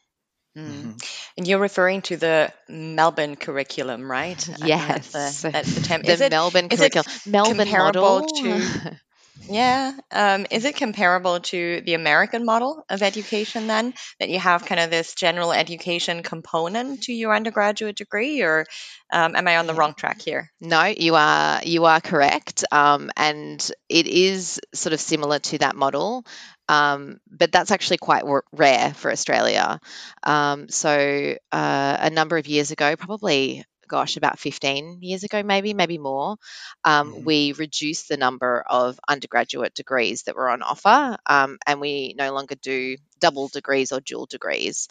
Mm. 0.58 0.68
Mhm. 0.98 1.04
And 1.38 1.48
you're 1.48 1.60
referring 1.60 2.02
to 2.04 2.18
the 2.18 2.52
Melbourne 2.68 3.36
curriculum, 3.36 4.10
right? 4.10 4.38
Yes, 4.60 5.12
That's 5.12 5.42
the, 5.42 5.50
that's 5.52 5.74
the 5.76 5.82
term. 5.82 6.02
the 6.02 6.12
Is 6.12 6.22
it, 6.22 6.32
Melbourne 6.32 6.68
is 6.72 6.82
it 6.82 6.92
curriculum, 6.94 7.20
Melbourne 7.26 7.58
comparable 7.68 8.20
model. 8.22 8.28
to- 8.42 9.00
yeah. 9.48 9.94
Um, 10.12 10.46
is 10.52 10.66
it 10.66 10.76
comparable 10.76 11.40
to 11.40 11.82
the 11.82 11.94
American 11.94 12.46
model 12.46 12.84
of 12.90 13.02
education 13.02 13.68
then? 13.68 13.94
That 14.20 14.30
you 14.30 14.40
have 14.40 14.66
kind 14.66 14.82
of 14.82 14.90
this 14.90 15.14
general 15.14 15.52
education 15.52 16.24
component 16.24 17.04
to 17.04 17.14
your 17.14 17.36
undergraduate 17.36 17.96
degree, 17.96 18.42
or 18.42 18.66
um, 19.12 19.36
am 19.36 19.48
I 19.48 19.58
on 19.58 19.68
the 19.68 19.74
wrong 19.74 19.94
track 19.94 20.22
here? 20.22 20.52
No, 20.60 20.84
you 20.86 21.16
are 21.16 21.62
you 21.64 21.86
are 21.86 22.02
correct, 22.02 22.66
um, 22.72 23.12
and 23.16 23.72
it 23.88 24.08
is 24.08 24.60
sort 24.74 24.94
of 24.94 25.00
similar 25.00 25.40
to 25.40 25.58
that 25.60 25.76
model, 25.76 26.26
um, 26.68 27.20
but 27.30 27.52
that's 27.52 27.72
actually 27.72 27.98
quite 27.98 28.24
rare 28.52 28.94
for 28.94 29.12
Australia. 29.12 29.80
Um, 30.24 30.70
so 30.70 31.36
uh, 31.52 31.98
a 32.00 32.10
number 32.10 32.38
of 32.38 32.48
years 32.48 32.72
ago, 32.72 32.96
probably 32.96 33.66
gosh, 33.90 34.18
about 34.18 34.40
15 34.40 35.00
years 35.02 35.24
ago, 35.26 35.44
maybe, 35.44 35.74
maybe 35.74 35.98
more, 35.98 36.38
um, 36.86 37.16
Mhm. 37.16 37.24
we 37.26 37.54
reduced 37.54 38.08
the 38.10 38.18
number 38.18 38.64
of 38.70 39.00
undergraduate 39.08 39.74
degrees 39.74 40.24
that 40.24 40.36
were 40.36 40.50
on 40.50 40.62
offer, 40.64 41.18
um, 41.26 41.58
and 41.68 41.82
we 41.82 42.16
no 42.18 42.34
longer 42.34 42.56
do 42.56 42.98
double 43.20 43.50
degrees 43.50 43.92
or 43.92 44.00
dual 44.02 44.28
degrees. 44.28 44.88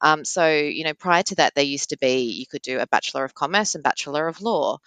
Um, 0.00 0.24
so, 0.24 0.48
you 0.48 0.84
know, 0.84 0.94
prior 0.94 1.22
to 1.24 1.36
that, 1.36 1.54
there 1.54 1.64
used 1.64 1.90
to 1.90 1.98
be 1.98 2.24
you 2.32 2.46
could 2.46 2.62
do 2.62 2.78
a 2.80 2.86
Bachelor 2.86 3.24
of 3.24 3.34
Commerce 3.34 3.74
and 3.74 3.84
Bachelor 3.84 4.28
of 4.28 4.40
Law. 4.40 4.78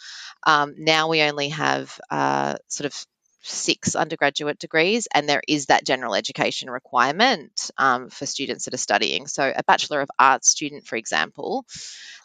Um, 0.46 0.76
now 0.78 1.10
we 1.10 1.22
only 1.22 1.50
have 1.50 2.00
uh, 2.10 2.56
sort 2.68 2.86
of 2.86 3.06
six 3.48 3.96
undergraduate 3.96 4.60
degrees, 4.60 5.08
and 5.14 5.28
there 5.28 5.42
is 5.48 5.68
that 5.68 5.86
general 5.86 6.16
education 6.16 6.70
requirement 6.70 7.72
um, 7.78 8.10
for 8.10 8.26
students 8.26 8.66
that 8.66 8.74
are 8.74 8.78
studying. 8.78 9.28
So, 9.28 9.52
a 9.56 9.64
Bachelor 9.64 10.02
of 10.02 10.10
Arts 10.18 10.50
student, 10.50 10.86
for 10.86 10.96
example, 10.96 11.66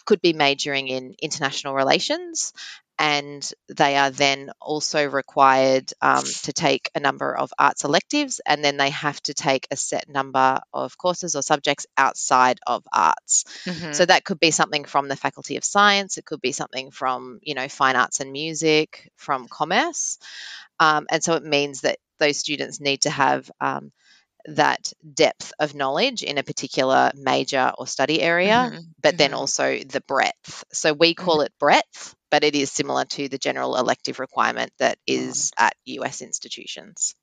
could 0.04 0.20
be 0.20 0.32
majoring 0.32 0.88
in 0.88 1.14
international 1.20 1.74
relations. 1.74 2.52
And 3.00 3.50
they 3.68 3.96
are 3.96 4.10
then 4.10 4.52
also 4.60 5.06
required 5.08 5.92
um, 6.02 6.24
to 6.44 6.52
take 6.52 6.90
a 6.94 7.00
number 7.00 7.34
of 7.36 7.52
arts 7.58 7.84
electives, 7.84 8.40
and 8.46 8.62
then 8.64 8.76
they 8.76 8.90
have 8.90 9.20
to 9.22 9.34
take 9.34 9.66
a 9.70 9.76
set 9.76 10.08
number 10.08 10.60
of 10.74 10.98
courses 10.98 11.34
or 11.34 11.42
subjects 11.42 11.86
outside 11.96 12.60
of 12.66 12.84
arts. 12.92 13.46
Mhm. 13.66 13.94
So 13.94 14.04
that 14.04 14.24
could 14.24 14.38
be 14.38 14.50
something 14.52 14.84
from 14.84 15.08
the 15.08 15.16
Faculty 15.16 15.56
of 15.56 15.64
Science, 15.64 16.18
it 16.18 16.26
could 16.26 16.42
be 16.42 16.52
something 16.52 16.90
from, 16.92 17.40
you 17.42 17.54
know, 17.54 17.68
fine 17.68 17.96
arts 17.96 18.20
and 18.20 18.32
music, 18.32 19.10
from 19.16 19.48
commerce. 19.48 20.18
Um, 20.78 21.06
and 21.10 21.24
so 21.24 21.34
it 21.34 21.44
means 21.44 21.82
that 21.82 21.98
those 22.18 22.38
students 22.38 22.80
need 22.80 23.02
to 23.02 23.10
have 23.10 23.50
um, 23.60 23.92
that 24.46 24.92
depth 25.14 25.52
of 25.58 25.74
knowledge 25.74 26.22
in 26.22 26.38
a 26.38 26.42
particular 26.42 27.12
major 27.14 27.72
or 27.78 27.86
study 27.86 28.20
area, 28.22 28.72
Mhm. 28.72 28.94
but 29.02 29.16
then 29.18 29.32
Mhm. 29.32 29.36
also 29.36 29.78
the 29.78 30.00
breadth. 30.02 30.64
So 30.72 30.92
we 30.94 31.14
call 31.14 31.42
it 31.42 31.52
breadth, 31.58 32.14
but 32.30 32.44
it 32.44 32.54
is 32.54 32.70
similar 32.70 33.04
to 33.04 33.28
the 33.28 33.38
general 33.38 33.76
elective 33.76 34.18
requirement 34.18 34.72
that 34.78 34.98
is 35.06 35.52
at 35.58 35.74
US 35.84 36.22
institutions. 36.22 37.14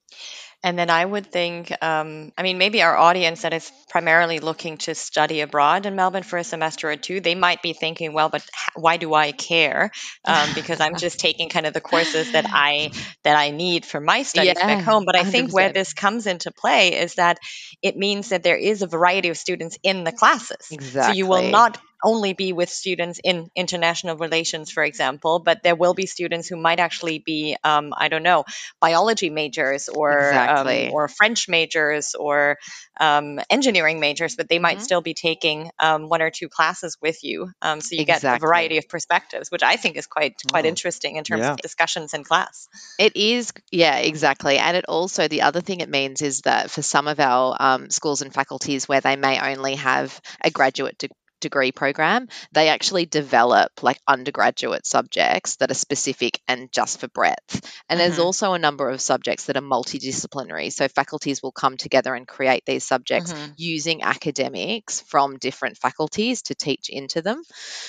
And 0.64 0.78
then 0.78 0.90
I 0.90 1.06
would 1.06 1.32
think, 1.32 1.72
um, 1.84 2.32
I 2.38 2.42
mean, 2.42 2.58
maybe 2.58 2.82
our 2.82 2.98
audience 2.98 3.44
that 3.44 3.54
is 3.54 3.72
primarily 3.90 4.40
looking 4.40 4.78
to 4.80 4.96
study 4.96 5.42
abroad 5.42 5.86
in 5.86 5.96
Melbourne 5.96 6.24
for 6.24 6.38
a 6.38 6.44
semester 6.44 6.90
or 6.90 6.96
two, 6.96 7.22
they 7.22 7.36
might 7.36 7.62
be 7.62 7.74
thinking, 7.74 8.14
well, 8.14 8.30
but 8.30 8.44
why 8.76 8.98
do 8.98 9.14
I 9.14 9.34
care? 9.34 9.92
Um, 10.26 10.50
because 10.56 10.80
I'm 10.80 10.96
just 10.96 11.20
taking 11.20 11.50
kind 11.50 11.68
of 11.68 11.74
the 11.74 11.82
courses 11.82 12.32
that 12.32 12.46
I 12.48 12.92
that 13.24 13.38
I 13.38 13.52
need 13.52 13.86
for 13.86 14.02
my 14.02 14.24
studies 14.24 14.56
Yeah, 14.58 14.78
back 14.78 14.84
home. 14.84 15.06
But 15.06 15.16
I 15.16 15.24
think 15.24 15.54
where 15.54 15.72
this 15.72 15.94
comes 15.94 16.26
into 16.26 16.52
play 16.52 16.96
is 16.96 17.16
that 17.16 17.38
it 17.84 17.96
means 17.96 18.30
that 18.30 18.42
there 18.42 18.58
is 18.58 18.82
a 18.82 18.88
variety 18.88 19.30
of 19.30 19.38
students 19.38 19.78
in 19.84 20.04
the 20.04 20.12
classes. 20.12 20.70
Exactly. 20.72 21.14
So 21.14 21.18
you 21.18 21.28
will 21.28 21.52
not 21.52 21.78
only 22.04 22.34
be 22.34 22.54
with 22.54 22.70
students 22.70 23.20
in 23.24 23.50
international 23.56 24.18
relations, 24.18 24.72
for 24.72 24.84
example, 24.84 25.40
but 25.40 25.64
there 25.64 25.76
will 25.76 25.94
be 25.94 26.06
students 26.06 26.48
who 26.48 26.56
might 26.58 26.80
actually 26.80 27.20
be, 27.20 27.58
um, 27.64 27.94
I 27.98 28.08
don't 28.10 28.24
know, 28.24 28.46
biology 28.80 29.30
majors 29.30 29.90
or 29.90 30.12
um, 30.12 30.26
Exactly. 30.26 30.88
um, 30.88 30.94
or 30.94 31.08
French 31.08 31.48
majors 31.50 32.16
or 32.16 32.58
um, 33.00 33.40
engineering 33.50 34.00
majors, 34.00 34.36
but 34.36 34.50
they 34.50 34.60
might 34.60 34.78
Mhm. 34.78 34.82
still 34.82 35.02
be 35.02 35.14
taking 35.14 35.72
um, 35.80 36.10
one 36.10 36.22
or 36.22 36.30
two 36.30 36.50
classes 36.50 36.98
with 37.02 37.24
you. 37.24 37.52
Um, 37.62 37.82
so 37.82 37.96
you 37.96 38.06
get 38.06 38.24
a 38.24 38.38
variety 38.40 38.78
of 38.78 38.88
perspectives, 38.90 39.50
which 39.52 39.64
I 39.64 39.76
think 39.76 39.98
is 39.98 40.08
quite 40.08 40.36
quite 40.52 40.66
Oh, 40.66 40.70
interesting 40.70 41.16
in 41.16 41.24
terms 41.24 41.42
yeah. 41.42 41.52
of 41.54 41.58
discussions 41.58 42.14
in 42.14 42.24
class. 42.24 42.68
It 43.00 43.16
is, 43.16 43.54
yeah, 43.72 43.98
exactly. 43.98 44.58
And 44.58 44.78
it 44.78 44.86
also, 44.88 45.28
the 45.28 45.44
other 45.44 45.62
thing 45.62 45.82
it 45.82 45.90
means 45.90 46.22
is 46.22 46.42
that 46.42 46.72
for 46.72 46.82
some 46.82 47.08
of 47.08 47.20
our 47.20 47.56
um, 47.60 47.90
schools 47.90 48.22
and 48.22 48.34
faculties 48.34 48.88
where 48.88 49.02
they 49.02 49.16
may 49.16 49.40
only 49.40 49.76
have 49.76 50.20
a 50.42 50.50
graduate 50.52 50.98
de- 50.98 51.10
degree 51.40 51.72
program, 51.72 52.28
they 52.52 52.70
actually 52.70 53.06
develop 53.06 53.84
like 53.84 54.00
undergraduate 54.08 54.86
subjects 54.86 55.58
that 55.58 55.72
are 55.72 55.76
specific 55.76 56.40
and 56.48 56.72
just 56.72 57.00
for 57.00 57.08
breadth. 57.08 57.74
And 57.90 58.00
there's 58.00 58.18
Mhm. 58.18 58.24
also 58.26 58.54
a 58.54 58.60
number 58.60 58.90
of 58.90 59.02
subjects 59.02 59.46
that 59.46 59.58
are 59.58 59.62
multidisciplinary. 59.62 60.72
So 60.72 60.88
faculties 60.88 61.42
will 61.44 61.52
come 61.52 61.78
together 61.78 62.14
and 62.14 62.28
create 62.28 62.64
these 62.66 62.86
subjects 62.86 63.34
Mhm. 63.34 63.54
using 63.58 64.04
academics 64.04 65.02
from 65.02 65.38
different 65.38 65.78
faculties 65.78 66.42
to 66.44 66.56
teach 66.56 66.90
into 66.90 67.22
them. 67.22 67.44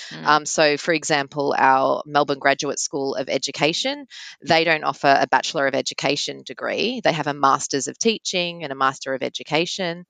Mm. 0.09 0.25
Um, 0.25 0.45
so, 0.45 0.77
for 0.77 0.93
example, 0.93 1.55
our 1.57 2.03
Melbourne 2.05 2.39
Graduate 2.39 2.79
School 2.79 3.15
of 3.15 3.29
Education, 3.29 4.07
they 4.45 4.63
don't 4.63 4.83
offer 4.83 5.17
a 5.19 5.27
Bachelor 5.27 5.67
of 5.67 5.75
Education 5.75 6.43
degree. 6.45 7.01
They 7.03 7.11
have 7.13 7.27
a 7.27 7.33
Masters 7.33 7.87
of 7.87 7.97
Teaching 7.97 8.63
and 8.63 8.71
a 8.71 8.75
Master 8.75 9.13
of 9.13 9.23
Education, 9.23 10.05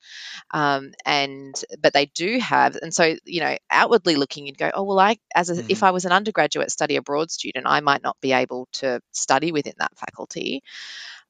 um, 0.51 0.91
and 1.05 1.55
but 1.79 1.93
they 1.93 2.05
do 2.07 2.39
have, 2.39 2.77
and 2.81 2.93
so 2.93 3.15
you 3.29 3.41
know, 3.41 3.57
outwardly 3.71 4.15
looking, 4.15 4.45
you'd 4.47 4.57
go, 4.57 4.71
oh 4.73 4.83
well, 4.83 4.99
I 4.99 5.17
as 5.35 5.49
a, 5.49 5.63
if 5.67 5.81
Mhm. 5.81 5.83
I 5.83 5.91
was 5.91 6.05
an 6.05 6.11
undergraduate 6.11 6.71
study 6.71 6.95
abroad 6.97 7.31
student, 7.31 7.65
I 7.67 7.79
might 7.81 8.03
not 8.03 8.17
be 8.21 8.33
able 8.33 8.67
to 8.73 9.01
study 9.13 9.51
within 9.51 9.73
that 9.79 9.97
faculty. 9.97 10.63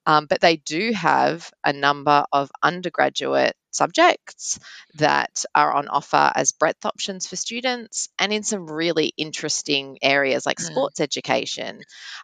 Um, 0.06 0.26
but 0.28 0.42
they 0.42 0.58
do 0.58 0.92
have 0.94 1.52
a 1.64 1.74
number 1.74 2.26
of 2.32 2.52
undergraduate 2.64 3.56
subjects 3.72 4.60
that 4.96 5.46
are 5.56 5.72
on 5.74 5.88
offer 5.88 6.32
as 6.36 6.52
breadth 6.52 6.86
options 6.86 7.28
for 7.28 7.36
students 7.36 8.10
and 8.18 8.34
in 8.34 8.44
some 8.44 8.68
really 8.70 9.14
interesting 9.18 9.98
areas 10.02 10.46
like 10.46 10.58
Mm. 10.60 10.66
sports 10.66 11.00
education, 11.00 11.82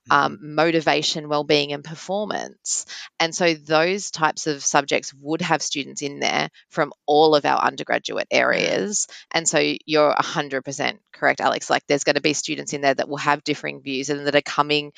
um, 0.10 0.40
motivation, 0.42 1.30
well-being 1.30 1.72
and 1.74 1.84
performance. 1.84 2.86
And 3.20 3.34
so 3.34 3.54
those 3.54 4.12
types 4.12 4.48
of 4.48 4.64
subjects 4.64 5.14
would 5.14 5.42
have 5.42 5.62
students 5.62 6.02
in 6.02 6.20
there 6.20 6.50
from 6.70 6.94
all 7.06 7.36
of 7.36 7.46
our 7.46 7.60
undergraduate 7.62 8.28
areas. 8.32 9.08
And 9.32 9.48
so 9.48 9.60
you're 9.86 10.14
100% 10.14 11.00
correct, 11.14 11.42
Alex. 11.42 11.70
Like 11.70 11.84
there's 11.88 12.04
going 12.04 12.16
to 12.16 12.22
be 12.22 12.34
students 12.34 12.74
in 12.74 12.82
there 12.82 12.94
that 12.94 13.08
will 13.10 13.18
have 13.18 13.44
differing 13.44 13.82
views 13.82 14.10
and 14.10 14.28
that 14.28 14.36
are 14.36 14.42
coming 14.42 14.92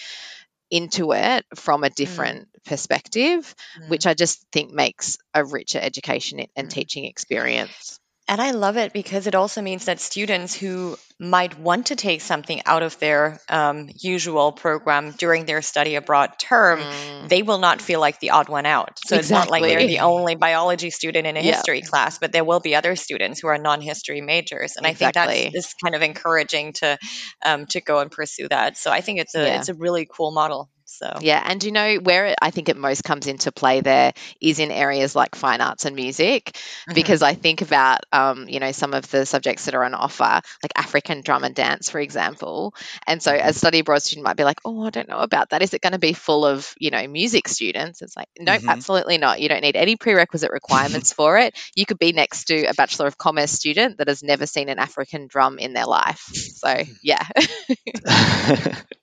into 0.72 1.14
it 1.14 1.46
from 1.56 1.84
a 1.84 1.90
different 1.90 2.50
perspective, 2.66 3.54
Mm. 3.78 3.90
which 3.90 4.06
I 4.06 4.14
just 4.14 4.46
think 4.52 4.72
makes 4.72 5.18
a 5.34 5.44
richer 5.46 5.80
education 5.80 6.42
and 6.56 6.68
Mm. 6.68 6.72
teaching 6.72 7.06
experience. 7.06 8.00
And 8.30 8.42
I 8.42 8.52
love 8.52 8.76
it 8.76 8.92
because 8.92 9.26
it 9.26 9.36
also 9.36 9.62
means 9.62 9.86
that 9.86 10.02
students 10.02 10.54
who 10.54 10.98
might 11.18 11.58
want 11.58 11.88
to 11.88 11.96
take 11.96 12.20
something 12.22 12.62
out 12.66 12.84
of 12.84 13.00
their 13.00 13.40
um, 13.48 13.90
usual 14.02 14.52
program 14.52 15.12
during 15.12 15.46
their 15.46 15.62
study 15.62 15.96
abroad 15.96 16.32
term, 16.38 16.80
Mm. 16.82 17.30
they 17.30 17.42
will 17.42 17.58
not 17.58 17.82
feel 17.82 18.00
like 18.02 18.20
the 18.20 18.32
odd 18.32 18.50
one 18.50 18.66
out. 18.66 19.00
So 19.00 19.16
it's 19.18 19.32
not 19.32 19.50
like 19.50 19.64
they're 19.64 19.88
the 19.88 20.00
only 20.00 20.36
biology 20.36 20.90
student 20.90 21.26
in 21.26 21.38
a 21.38 21.42
Yeah. 21.42 21.54
history 21.56 21.82
class, 21.82 22.20
but 22.20 22.32
there 22.34 22.44
will 22.44 22.60
be 22.60 22.76
other 22.76 22.96
students 22.98 23.40
who 23.40 23.48
are 23.48 23.58
non-history 23.58 24.20
majors, 24.22 24.76
and 24.76 24.86
I 24.86 24.94
think 24.94 25.14
that's 25.14 25.56
is 25.56 25.74
kind 25.82 25.96
of 25.96 26.02
encouraging 26.02 26.74
to 26.74 26.98
um, 27.46 27.66
to 27.68 27.82
go 27.82 28.00
and 28.00 28.12
pursue 28.12 28.48
that. 28.50 28.78
So 28.78 28.92
I 28.92 29.02
think 29.02 29.20
it's 29.20 29.36
a 29.36 29.46
Yeah. 29.46 29.58
it's 29.58 29.70
a 29.70 29.74
really 29.74 30.06
cool 30.06 30.32
model. 30.32 30.70
So 30.88 31.12
Yeah, 31.20 31.42
and 31.46 31.64
you 31.64 31.72
know 31.72 31.96
where 31.96 32.28
it, 32.28 32.38
I 32.42 32.52
think 32.52 32.70
it 32.70 32.78
most 32.78 33.04
comes 33.04 33.28
into 33.28 33.52
play 33.52 33.82
there 33.82 34.14
is 34.42 34.60
in 34.60 34.72
areas 34.72 35.16
like 35.16 35.36
fine 35.36 35.62
arts 35.62 35.86
and 35.86 35.96
music, 35.96 36.56
Mhm. 36.88 36.94
because 36.94 37.22
I 37.24 37.34
think 37.34 37.62
about 37.62 38.00
um, 38.12 38.48
you 38.50 38.60
know 38.60 38.72
some 38.72 38.94
of 38.94 39.10
the 39.10 39.26
subjects 39.26 39.66
that 39.66 39.76
are 39.76 39.84
on 39.84 39.94
offer, 39.96 40.42
like 40.64 40.72
African 40.76 41.22
drum 41.22 41.44
and 41.44 41.56
dance, 41.56 41.90
for 41.90 42.00
example. 42.00 42.74
And 43.08 43.22
so, 43.22 43.34
a 43.34 43.54
study 43.54 43.80
abroad 43.80 44.04
student 44.04 44.26
might 44.26 44.38
be 44.38 44.44
like, 44.44 44.60
"Oh, 44.66 44.84
I 44.86 44.90
don't 44.92 45.10
know 45.10 45.20
about 45.20 45.50
that. 45.50 45.62
Is 45.64 45.74
it 45.74 45.82
going 45.82 45.94
to 45.94 46.00
be 46.00 46.14
full 46.14 46.46
of 46.46 46.72
you 46.80 46.92
know 46.92 47.08
music 47.08 47.48
students?" 47.48 48.02
It's 48.02 48.16
like, 48.16 48.30
nope, 48.40 48.62
Mhm. 48.62 48.68
absolutely 48.68 49.18
not. 49.18 49.42
You 49.42 49.50
don't 49.50 49.62
need 49.62 49.76
any 49.76 49.96
prerequisite 49.96 50.52
requirements 50.52 51.14
for 51.14 51.38
it. 51.38 51.58
You 51.76 51.86
could 51.86 52.00
be 52.00 52.12
next 52.14 52.46
to 52.46 52.66
a 52.66 52.74
Bachelor 52.76 53.08
of 53.08 53.18
Commerce 53.18 53.52
student 53.52 53.98
that 53.98 54.08
has 54.08 54.24
never 54.24 54.46
seen 54.46 54.70
an 54.70 54.80
African 54.80 55.28
drum 55.28 55.60
in 55.60 55.74
their 55.74 55.86
life. 55.88 56.22
So, 56.56 56.84
yeah. 57.02 57.26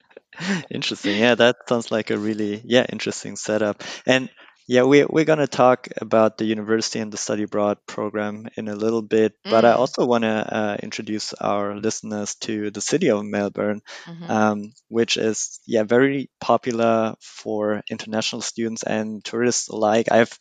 Interesting. 0.71 1.19
Yeah, 1.19 1.35
that 1.37 1.57
sounds 1.69 1.91
like 1.91 2.11
a 2.11 2.19
really 2.19 2.61
yeah 2.65 2.85
interesting 2.89 3.37
setup. 3.37 3.83
And 4.07 4.29
yeah, 4.67 4.83
we 4.85 5.05
we're 5.05 5.25
gonna 5.25 5.47
talk 5.47 5.89
about 6.01 6.39
the 6.39 6.45
university 6.45 6.99
and 7.01 7.13
the 7.13 7.17
study 7.19 7.43
abroad 7.45 7.79
program 7.87 8.47
in 8.57 8.69
a 8.69 8.75
little 8.75 9.03
bit, 9.03 9.35
but 9.49 9.65
I 9.65 9.73
Mm. 9.73 9.79
also 9.79 10.05
want 10.07 10.23
to 10.25 10.29
uh, 10.57 10.77
introduce 10.83 11.33
our 11.35 11.77
listeners 11.77 12.35
to 12.43 12.71
the 12.71 12.81
city 12.81 13.11
of 13.11 13.25
Melbourne, 13.25 13.83
Mhm. 14.07 14.29
um, 14.29 14.73
which 14.89 15.17
is 15.17 15.61
yeah 15.67 15.83
very 15.85 16.31
popular 16.41 17.15
for 17.21 17.83
international 17.91 18.43
students 18.43 18.83
and 18.83 19.25
tourists 19.25 19.69
alike. 19.69 20.09
I've 20.11 20.37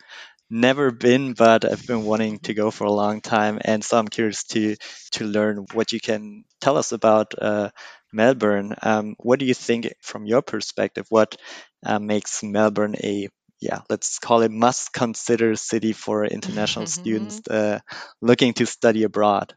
never 0.50 0.92
been, 0.92 1.34
but 1.34 1.66
I've 1.66 1.86
been 1.86 2.04
wanting 2.04 2.40
to 2.40 2.54
go 2.54 2.72
for 2.72 2.86
a 2.86 2.92
long 2.92 3.22
time, 3.22 3.60
and 3.64 3.84
so 3.84 3.98
I'm 3.98 4.08
curious 4.08 4.44
to 4.56 4.76
to 5.14 5.26
learn 5.26 5.66
what 5.74 5.92
you 5.92 6.00
can 6.00 6.44
tell 6.62 6.78
us 6.78 6.92
about 6.92 7.34
uh, 7.40 7.70
Melbourne. 8.14 8.76
Um, 8.82 9.16
what 9.20 9.40
do 9.40 9.46
you 9.46 9.54
think, 9.54 9.94
from 10.02 10.26
your 10.26 10.42
perspective, 10.42 11.06
what 11.10 11.36
uh, 11.86 12.00
makes 12.00 12.44
Melbourne 12.44 12.96
a 12.96 13.30
yeah, 13.60 13.80
let's 13.90 14.20
call 14.20 14.42
it 14.42 14.52
must 14.52 14.92
consider 14.92 15.56
city 15.56 15.94
for 15.94 16.26
international 16.26 16.86
students 17.00 17.42
uh, 17.50 17.80
looking 18.22 18.54
to 18.56 18.66
study 18.66 19.04
abroad? 19.04 19.54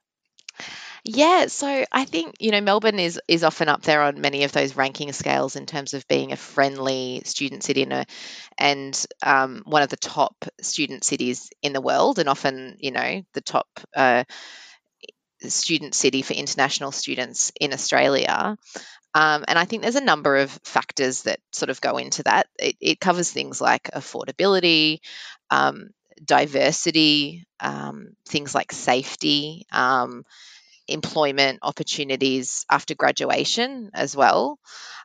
Yeah, 1.04 1.46
so 1.46 1.84
I 1.92 2.04
think 2.04 2.36
you 2.40 2.50
know 2.50 2.60
Melbourne 2.60 2.98
is 2.98 3.20
is 3.28 3.44
often 3.44 3.68
up 3.68 3.82
there 3.82 4.02
on 4.02 4.20
many 4.20 4.44
of 4.44 4.52
those 4.52 4.76
ranking 4.76 5.12
scales 5.12 5.54
in 5.54 5.66
terms 5.66 5.94
of 5.94 6.06
being 6.08 6.32
a 6.32 6.36
friendly 6.36 7.22
student 7.24 7.62
city 7.62 7.82
and, 7.82 7.92
a, 7.92 8.06
and 8.58 9.06
um, 9.22 9.62
one 9.66 9.82
of 9.82 9.88
the 9.88 9.96
top 9.96 10.44
student 10.60 11.04
cities 11.04 11.50
in 11.62 11.72
the 11.72 11.80
world, 11.80 12.18
and 12.18 12.28
often 12.28 12.76
you 12.80 12.90
know 12.90 13.22
the 13.34 13.40
top 13.40 13.68
uh, 13.94 14.24
student 15.42 15.94
city 15.94 16.22
for 16.22 16.34
international 16.34 16.92
students 16.92 17.52
in 17.60 17.72
Australia. 17.72 18.56
Um, 19.14 19.44
and 19.48 19.58
I 19.58 19.64
think 19.64 19.82
there's 19.82 19.96
a 19.96 20.04
number 20.04 20.36
of 20.36 20.50
factors 20.64 21.22
that 21.22 21.40
sort 21.52 21.70
of 21.70 21.80
go 21.80 21.96
into 21.96 22.22
that. 22.24 22.48
It, 22.58 22.76
it 22.80 23.00
covers 23.00 23.30
things 23.30 23.60
like 23.60 23.84
affordability, 23.84 24.98
um, 25.50 25.88
diversity, 26.22 27.46
um, 27.60 28.10
things 28.28 28.54
like 28.54 28.72
safety, 28.72 29.66
um, 29.72 30.24
employment 30.88 31.60
opportunities 31.62 32.64
after 32.70 32.94
graduation 32.94 33.90
as 33.94 34.14
well. 34.14 34.58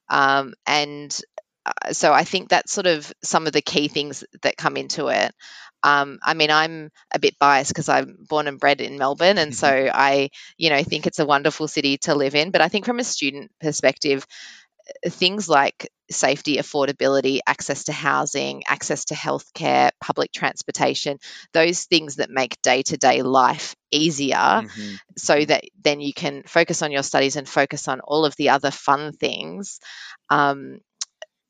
Um, 0.09 0.53
and 0.67 1.17
uh, 1.65 1.93
so 1.93 2.11
I 2.11 2.23
think 2.23 2.49
that's 2.49 2.73
sort 2.73 2.87
of 2.87 3.11
some 3.23 3.47
of 3.47 3.53
the 3.53 3.61
key 3.61 3.87
things 3.87 4.23
that 4.41 4.57
come 4.57 4.77
into 4.77 5.07
it. 5.07 5.33
Um, 5.83 6.19
I 6.23 6.33
mean, 6.33 6.51
I'm 6.51 6.89
a 7.13 7.19
bit 7.19 7.37
biased 7.39 7.71
because 7.71 7.89
I'm 7.89 8.17
born 8.29 8.47
and 8.47 8.59
bred 8.59 8.81
in 8.81 8.97
Melbourne, 8.97 9.37
and 9.37 9.55
so 9.55 9.67
I, 9.67 10.29
you 10.57 10.69
know, 10.69 10.83
think 10.83 11.07
it's 11.07 11.19
a 11.19 11.25
wonderful 11.25 11.67
city 11.67 11.97
to 11.99 12.15
live 12.15 12.35
in. 12.35 12.51
But 12.51 12.61
I 12.61 12.67
think 12.69 12.85
from 12.85 12.99
a 12.99 13.03
student 13.03 13.51
perspective, 13.59 14.25
things 15.07 15.47
like 15.47 15.89
safety, 16.09 16.57
affordability, 16.57 17.39
access 17.47 17.85
to 17.85 17.93
housing, 17.93 18.63
access 18.67 19.05
to 19.05 19.13
healthcare, 19.13 19.91
public 20.01 20.31
transportation, 20.31 21.17
those 21.53 21.85
things 21.85 22.17
that 22.17 22.29
make 22.29 22.61
day 22.61 22.81
to 22.83 22.97
day 22.97 23.21
life 23.21 23.75
easier 23.91 24.35
Mhm. 24.35 24.97
so 25.17 25.43
that 25.45 25.63
then 25.83 26.01
you 26.01 26.13
can 26.13 26.43
focus 26.43 26.81
on 26.81 26.91
your 26.91 27.03
studies 27.03 27.35
and 27.35 27.47
focus 27.47 27.87
on 27.87 27.99
all 28.01 28.25
of 28.25 28.35
the 28.37 28.49
other 28.49 28.71
fun 28.71 29.13
things 29.13 29.79
um, 30.29 30.79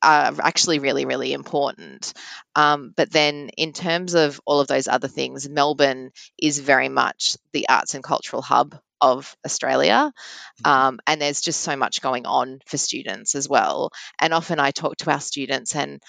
are 0.04 0.34
actually 0.42 0.80
really, 0.80 1.06
really 1.06 1.34
important. 1.34 2.14
Um, 2.56 2.94
but 2.96 3.12
then, 3.12 3.50
in 3.58 3.74
terms 3.74 4.14
of 4.14 4.40
all 4.46 4.60
of 4.60 4.68
those 4.68 4.88
other 4.88 5.08
things, 5.08 5.48
Melbourne 5.48 6.12
is 6.42 6.60
very 6.60 6.90
much 6.90 7.38
the 7.54 7.70
arts 7.70 7.94
and 7.94 8.04
cultural 8.04 8.42
hub 8.42 8.78
of 9.02 9.36
Australia. 9.46 10.14
Um, 10.64 11.00
and 11.08 11.20
there's 11.20 11.42
just 11.42 11.62
so 11.62 11.76
much 11.76 12.02
going 12.02 12.26
on 12.26 12.60
for 12.68 12.78
students 12.78 13.36
as 13.36 13.50
well. 13.50 13.92
And 14.20 14.34
often 14.34 14.60
I 14.60 14.72
talk 14.72 14.98
to 14.98 15.12
our 15.12 15.20
students 15.20 15.76
and 15.76 16.02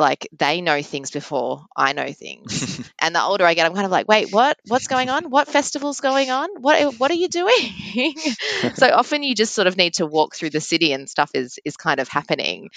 like 0.00 0.28
they 0.36 0.60
know 0.60 0.82
things 0.82 1.10
before 1.10 1.66
I 1.76 1.92
know 1.92 2.12
things. 2.12 2.90
and 3.00 3.14
the 3.14 3.22
older 3.22 3.44
I 3.44 3.54
get, 3.54 3.66
I'm 3.66 3.74
kind 3.74 3.84
of 3.84 3.92
like, 3.92 4.08
wait, 4.08 4.32
what? 4.32 4.58
What's 4.66 4.88
going 4.88 5.10
on? 5.10 5.30
What 5.30 5.46
festival's 5.46 6.00
going 6.00 6.30
on? 6.30 6.48
What 6.60 6.98
what 6.98 7.10
are 7.10 7.14
you 7.14 7.28
doing? 7.28 8.14
so 8.74 8.88
often 8.88 9.22
you 9.22 9.34
just 9.34 9.54
sort 9.54 9.68
of 9.68 9.76
need 9.76 9.94
to 9.94 10.06
walk 10.06 10.34
through 10.34 10.50
the 10.50 10.60
city 10.60 10.92
and 10.92 11.08
stuff 11.08 11.30
is 11.34 11.58
is 11.64 11.76
kind 11.76 12.00
of 12.00 12.08
happening. 12.08 12.70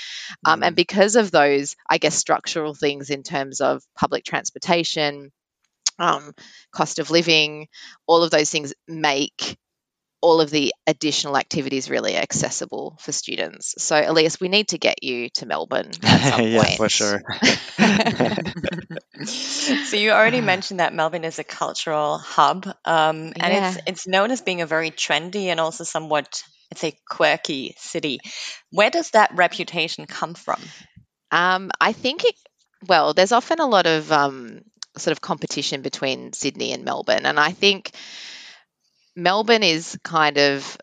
Um, 0.46 0.62
and 0.62 0.76
because 0.76 1.16
of 1.16 1.32
those, 1.32 1.76
I 1.90 1.98
guess 1.98 2.16
structural 2.16 2.74
things 2.74 3.10
in 3.10 3.24
terms 3.24 3.62
of 3.62 3.82
public 3.96 4.24
transportation, 4.26 5.32
um, 6.00 6.34
cost 6.72 7.00
of 7.00 7.10
living, 7.10 7.68
all 8.08 8.24
of 8.24 8.32
those 8.32 8.50
things 8.50 8.74
make 8.88 9.58
all 10.24 10.40
of 10.42 10.50
the 10.50 10.74
additional 10.88 11.38
activities 11.38 11.90
really 11.90 12.16
accessible 12.16 12.98
for 13.02 13.12
students. 13.12 13.76
So, 13.78 14.02
Elias, 14.04 14.40
we 14.40 14.48
need 14.48 14.70
to 14.70 14.78
get 14.78 15.04
you 15.04 15.30
to 15.36 15.46
Melbourne 15.46 15.92
at 16.04 16.34
some 16.36 16.48
yeah, 16.48 16.64
point. 16.64 16.78
for 16.78 16.90
sure. 16.90 17.22
so 19.26 19.98
you 19.98 20.12
already 20.12 20.42
mentioned 20.54 20.80
that 20.80 20.94
Melbourne 20.94 21.26
is 21.26 21.40
a 21.40 21.44
cultural 21.44 22.18
hub, 22.18 22.66
um, 22.86 23.34
and 23.40 23.54
Yeah. 23.54 23.70
it's 23.70 23.78
it's 23.86 24.08
known 24.08 24.32
as 24.32 24.42
being 24.42 24.62
a 24.62 24.66
very 24.66 24.92
trendy 24.92 25.46
and 25.48 25.60
also 25.60 25.84
somewhat, 25.84 26.42
I'd 26.72 26.78
say, 26.78 26.98
quirky 27.10 27.76
city. 27.78 28.20
Where 28.72 28.90
does 28.90 29.12
that 29.12 29.32
reputation 29.36 30.06
come 30.06 30.34
from? 30.36 30.62
Um, 31.32 31.72
I 31.82 31.94
think 31.94 32.24
it, 32.26 32.36
well, 32.88 33.14
there's 33.14 33.32
often 33.34 33.60
a 33.60 33.68
lot 33.68 33.88
of 33.88 34.12
um, 34.12 34.62
sort 34.98 35.12
of 35.12 35.22
competition 35.22 35.82
between 35.82 36.34
Sydney 36.34 36.72
and 36.74 36.86
Melbourne. 36.86 37.26
And 37.26 37.40
I 37.40 37.52
think 37.52 37.92
Melbourne 39.16 39.64
is 39.64 39.98
kind 40.04 40.38
of 40.38 40.78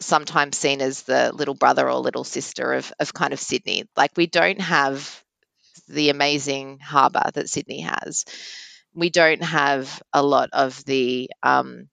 sometimes 0.00 0.56
seen 0.56 0.80
as 0.80 1.02
the 1.02 1.32
little 1.34 1.54
brother 1.54 1.88
or 1.90 1.98
little 1.98 2.24
sister 2.24 2.74
of, 2.74 2.92
of 3.00 3.14
kind 3.14 3.32
of 3.32 3.40
Sydney. 3.40 3.84
Like 3.96 4.12
we 4.16 4.26
don't 4.26 4.60
have 4.60 5.22
the 5.88 6.10
amazing 6.10 6.78
harbour 6.78 7.30
that 7.34 7.48
Sydney 7.48 7.80
has. 7.80 8.24
We 8.94 9.10
don't 9.10 9.42
have 9.42 10.02
a 10.12 10.22
lot 10.22 10.50
of 10.52 10.84
the 10.84 11.30
um, 11.42 11.88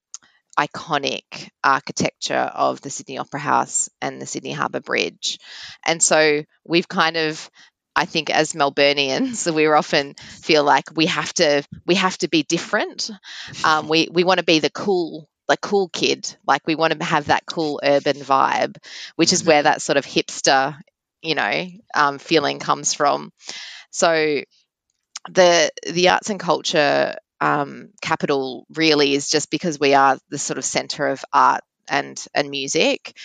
iconic 0.57 1.49
architecture 1.63 2.35
of 2.35 2.81
the 2.81 2.89
Sydney 2.89 3.17
Opera 3.17 3.39
House 3.39 3.89
and 4.01 4.21
the 4.21 4.25
Sydney 4.25 4.53
Harbour 4.53 4.79
Bridge. 4.79 5.39
And 5.85 6.01
so 6.01 6.43
we've 6.65 6.87
kind 6.87 7.17
of 7.17 7.49
I 7.97 8.05
think 8.05 8.29
as 8.29 8.53
Melburnians, 8.53 9.53
we 9.55 9.67
often 9.67 10.15
feel 10.15 10.63
like 10.63 10.85
we 10.95 11.05
have 11.07 11.33
to 11.35 11.63
we 11.85 11.95
have 11.95 12.17
to 12.19 12.27
be 12.27 12.43
different. 12.43 13.09
Um, 13.63 13.87
we 13.87 14.09
we 14.11 14.23
want 14.23 14.39
to 14.39 14.45
be 14.45 14.59
the 14.59 14.69
cool 14.69 15.29
like 15.47 15.61
cool 15.61 15.89
kid, 15.89 16.35
like 16.47 16.65
we 16.67 16.75
want 16.75 16.97
to 16.97 17.05
have 17.05 17.27
that 17.27 17.45
cool 17.45 17.79
urban 17.83 18.17
vibe, 18.17 18.77
which 19.15 19.33
is 19.33 19.43
where 19.43 19.63
that 19.63 19.81
sort 19.81 19.97
of 19.97 20.05
hipster, 20.05 20.77
you 21.21 21.35
know, 21.35 21.67
um, 21.95 22.19
feeling 22.19 22.59
comes 22.59 22.93
from. 22.93 23.31
So 23.91 24.43
the 25.29 25.71
the 25.91 26.09
arts 26.09 26.29
and 26.29 26.39
culture 26.39 27.15
um, 27.41 27.89
capital 28.01 28.65
really 28.75 29.13
is 29.13 29.29
just 29.29 29.49
because 29.51 29.79
we 29.79 29.93
are 29.93 30.17
the 30.29 30.37
sort 30.37 30.57
of 30.57 30.65
center 30.65 31.07
of 31.07 31.23
art 31.33 31.63
and 31.87 32.23
and 32.33 32.49
music 32.49 33.17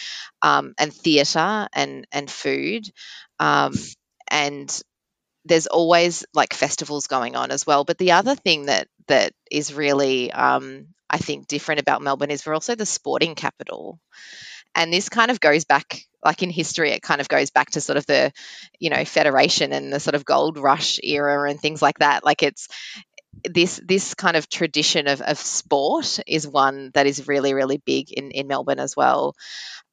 um, 0.43 0.75
and 0.79 0.93
theatre 0.93 1.69
and 1.73 2.07
and 2.12 2.31
food. 2.31 2.91
Um, 3.39 3.75
and 4.29 4.83
there's 5.44 5.66
always 5.66 6.25
like 6.35 6.54
festivals 6.54 7.06
going 7.06 7.37
on 7.37 7.50
as 7.50 7.66
well. 7.66 7.85
But 7.85 7.99
the 7.99 8.12
other 8.12 8.35
thing 8.35 8.66
that 8.66 8.88
that 9.09 9.32
is 9.50 9.75
really, 9.75 10.32
um, 10.32 10.88
I 11.09 11.18
think, 11.18 11.47
different 11.49 11.80
about 11.80 12.02
Melbourne 12.02 12.30
is 12.30 12.44
we're 12.47 12.54
also 12.54 12.75
the 12.75 12.87
sporting 12.87 13.35
capital, 13.35 13.99
and 14.75 14.92
this 14.92 15.09
kind 15.09 15.30
of 15.30 15.40
goes 15.40 15.64
back, 15.64 16.02
like 16.25 16.42
in 16.42 16.50
history, 16.50 16.92
it 16.92 17.02
kind 17.02 17.20
of 17.20 17.28
goes 17.28 17.50
back 17.50 17.70
to 17.70 17.80
sort 17.80 17.97
of 17.97 18.06
the, 18.06 18.32
you 18.78 18.90
know, 18.90 19.04
Federation 19.04 19.73
and 19.73 19.92
the 19.92 20.00
sort 20.00 20.14
of 20.14 20.25
gold 20.25 20.59
rush 20.59 21.00
era 21.02 21.50
and 21.50 21.61
things 21.61 21.82
like 21.82 21.99
that. 21.99 22.25
Like 22.25 22.42
it's 22.42 22.68
this 23.44 23.80
this 23.85 24.14
kind 24.14 24.37
of 24.37 24.49
tradition 24.49 25.06
of, 25.06 25.20
of 25.20 25.38
sport 25.38 26.18
is 26.26 26.47
one 26.47 26.90
that 26.94 27.06
is 27.06 27.28
really 27.28 27.54
really 27.54 27.78
big 27.78 28.12
in 28.12 28.30
in 28.32 28.47
Melbourne 28.49 28.80
as 28.80 28.97
well. 28.97 29.35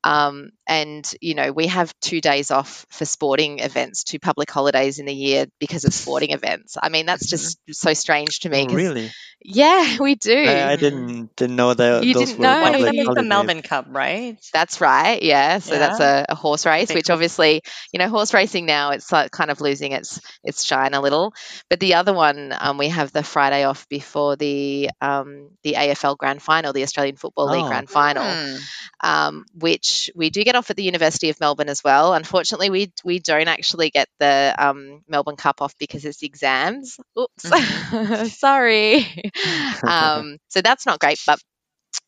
Um, 0.04 0.52
and 0.68 1.10
you 1.22 1.34
know 1.36 1.52
we 1.52 1.68
have 1.68 1.94
two 2.02 2.22
days 2.22 2.52
off 2.52 2.86
for 2.90 3.06
sporting 3.06 3.60
events, 3.60 4.04
two 4.04 4.20
public 4.20 4.52
holidays 4.52 5.00
in 5.00 5.06
the 5.06 5.14
year 5.14 5.46
because 5.60 5.86
of 5.86 5.94
sporting 5.94 6.32
events. 6.32 6.78
I 6.82 6.90
mean 6.90 7.06
that's 7.06 7.28
just 7.28 7.58
so 7.72 7.94
strange 7.94 8.40
to 8.42 8.50
me. 8.50 8.68
Oh, 8.70 8.74
really? 8.74 9.12
Yeah, 9.42 9.98
we 10.00 10.16
do. 10.16 10.36
I, 10.36 10.72
I 10.72 10.76
didn't 10.78 11.36
didn't 11.36 11.56
know 11.56 11.74
that 11.74 12.04
You 12.04 12.14
those 12.16 12.30
didn't 12.30 12.40
were 12.40 12.44
know? 12.44 12.62
One 12.62 12.76
of 12.76 12.82
them 12.82 12.96
is 12.96 13.08
the. 13.08 13.24
Melbourne 13.24 13.62
Cup, 13.62 13.86
right? 13.90 14.36
That's 14.52 14.82
right. 14.82 15.22
Yeah. 15.22 15.60
So 15.60 15.78
that's 15.78 16.00
a, 16.00 16.26
a 16.30 16.36
horse 16.36 16.66
race, 16.66 16.92
which 16.94 17.10
obviously, 17.12 17.62
you 17.94 18.00
know, 18.00 18.10
horse 18.10 18.34
racing 18.34 18.66
now 18.66 18.92
it's 18.92 19.12
like 19.12 19.32
kind 19.32 19.52
of 19.52 19.62
losing 19.62 19.92
its 19.92 20.20
its 20.44 20.66
shine 20.66 20.94
a 20.96 21.02
little. 21.02 21.34
But 21.70 21.80
the 21.80 21.94
other 21.96 22.14
one, 22.14 22.54
um, 22.60 22.78
we 22.80 22.90
have 22.90 23.12
the 23.14 23.22
Friday 23.24 23.64
off 23.64 23.88
before 23.90 24.36
the 24.36 24.90
um, 25.02 25.50
the 25.64 25.74
AFL 25.74 26.18
Grand 26.18 26.42
Final, 26.42 26.74
the 26.74 26.84
Australian 26.84 27.16
Football 27.16 27.52
League 27.52 27.64
Oh. 27.64 27.68
Grand 27.68 27.90
Final, 27.90 28.24
Hmm. 28.24 28.56
um, 29.02 29.46
which 29.54 30.10
we 30.16 30.30
do 30.32 30.44
get 30.44 30.56
off 30.58 30.70
at 30.70 30.76
the 30.76 30.84
University 30.84 31.30
of 31.30 31.40
Melbourne 31.40 31.70
as 31.70 31.84
well. 31.84 32.14
Unfortunately, 32.14 32.70
we 32.70 32.92
we 33.04 33.20
don't 33.20 33.48
actually 33.48 33.90
get 33.90 34.10
the 34.20 34.54
um, 34.58 35.04
Melbourne 35.08 35.38
Cup 35.38 35.62
off 35.62 35.76
because 35.78 36.06
it's 36.06 36.24
exams. 36.24 37.00
Oops, 37.18 38.34
sorry. 38.38 39.08
um, 39.88 40.38
so 40.50 40.62
that's 40.62 40.86
not 40.86 41.00
great, 41.00 41.20
but 41.26 41.40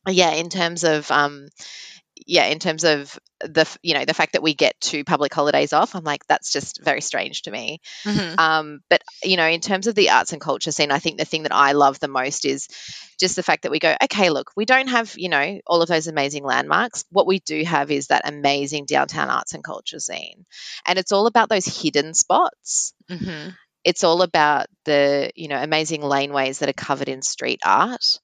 yeah, 0.08 0.32
in 0.32 0.50
terms 0.50 0.84
of 0.84 1.10
um, 1.12 1.48
yeah, 2.26 2.46
in 2.46 2.60
terms 2.60 2.84
of 2.84 3.18
the 3.42 3.66
you 3.82 3.94
know 3.94 4.06
the 4.06 4.14
fact 4.14 4.34
that 4.34 4.44
we 4.44 4.54
get 4.54 4.80
two 4.82 5.04
public 5.04 5.34
holidays 5.34 5.74
off, 5.74 5.96
I'm 5.96 6.04
like 6.04 6.26
that's 6.28 6.52
just 6.52 6.82
very 6.84 7.02
strange 7.02 7.44
to 7.44 7.52
me. 7.52 7.80
Mhm. 8.04 8.38
Um, 8.40 8.80
but 8.90 9.02
you 9.24 9.38
know, 9.38 9.48
in 9.48 9.62
terms 9.62 9.88
of 9.88 9.96
the 9.96 10.10
arts 10.10 10.34
and 10.34 10.42
culture 10.42 10.72
scene, 10.72 10.92
I 10.92 11.00
think 11.00 11.18
the 11.18 11.26
thing 11.26 11.44
that 11.44 11.54
I 11.56 11.72
love 11.72 12.00
the 12.00 12.08
most 12.08 12.46
is 12.46 12.68
just 13.20 13.36
the 13.36 13.44
fact 13.44 13.64
that 13.64 13.72
we 13.72 13.80
go, 13.80 13.96
okay, 14.04 14.30
look, 14.30 14.52
we 14.56 14.66
don't 14.66 14.88
have 14.90 15.14
you 15.18 15.30
know 15.30 15.60
all 15.66 15.82
of 15.82 15.88
those 15.90 16.08
amazing 16.08 16.44
landmarks. 16.44 17.06
What 17.12 17.28
we 17.28 17.40
do 17.40 17.64
have 17.64 17.92
is 17.92 18.08
that 18.08 18.28
amazing 18.28 18.86
downtown 18.86 19.30
arts 19.30 19.54
and 19.54 19.64
culture 19.64 20.00
scene, 20.00 20.46
and 20.86 21.00
it's 21.00 21.12
all 21.12 21.28
about 21.28 21.50
those 21.50 21.66
hidden 21.66 22.14
spots. 22.14 22.94
Mhm. 23.10 23.56
It's 23.86 24.04
all 24.04 24.22
about 24.22 24.68
the 24.84 25.32
you 25.36 25.48
know 25.48 25.62
amazing 25.62 26.02
laneways 26.02 26.60
that 26.60 26.70
are 26.70 26.74
covered 26.74 27.08
in 27.10 27.22
street 27.22 27.62
art. 27.64 28.20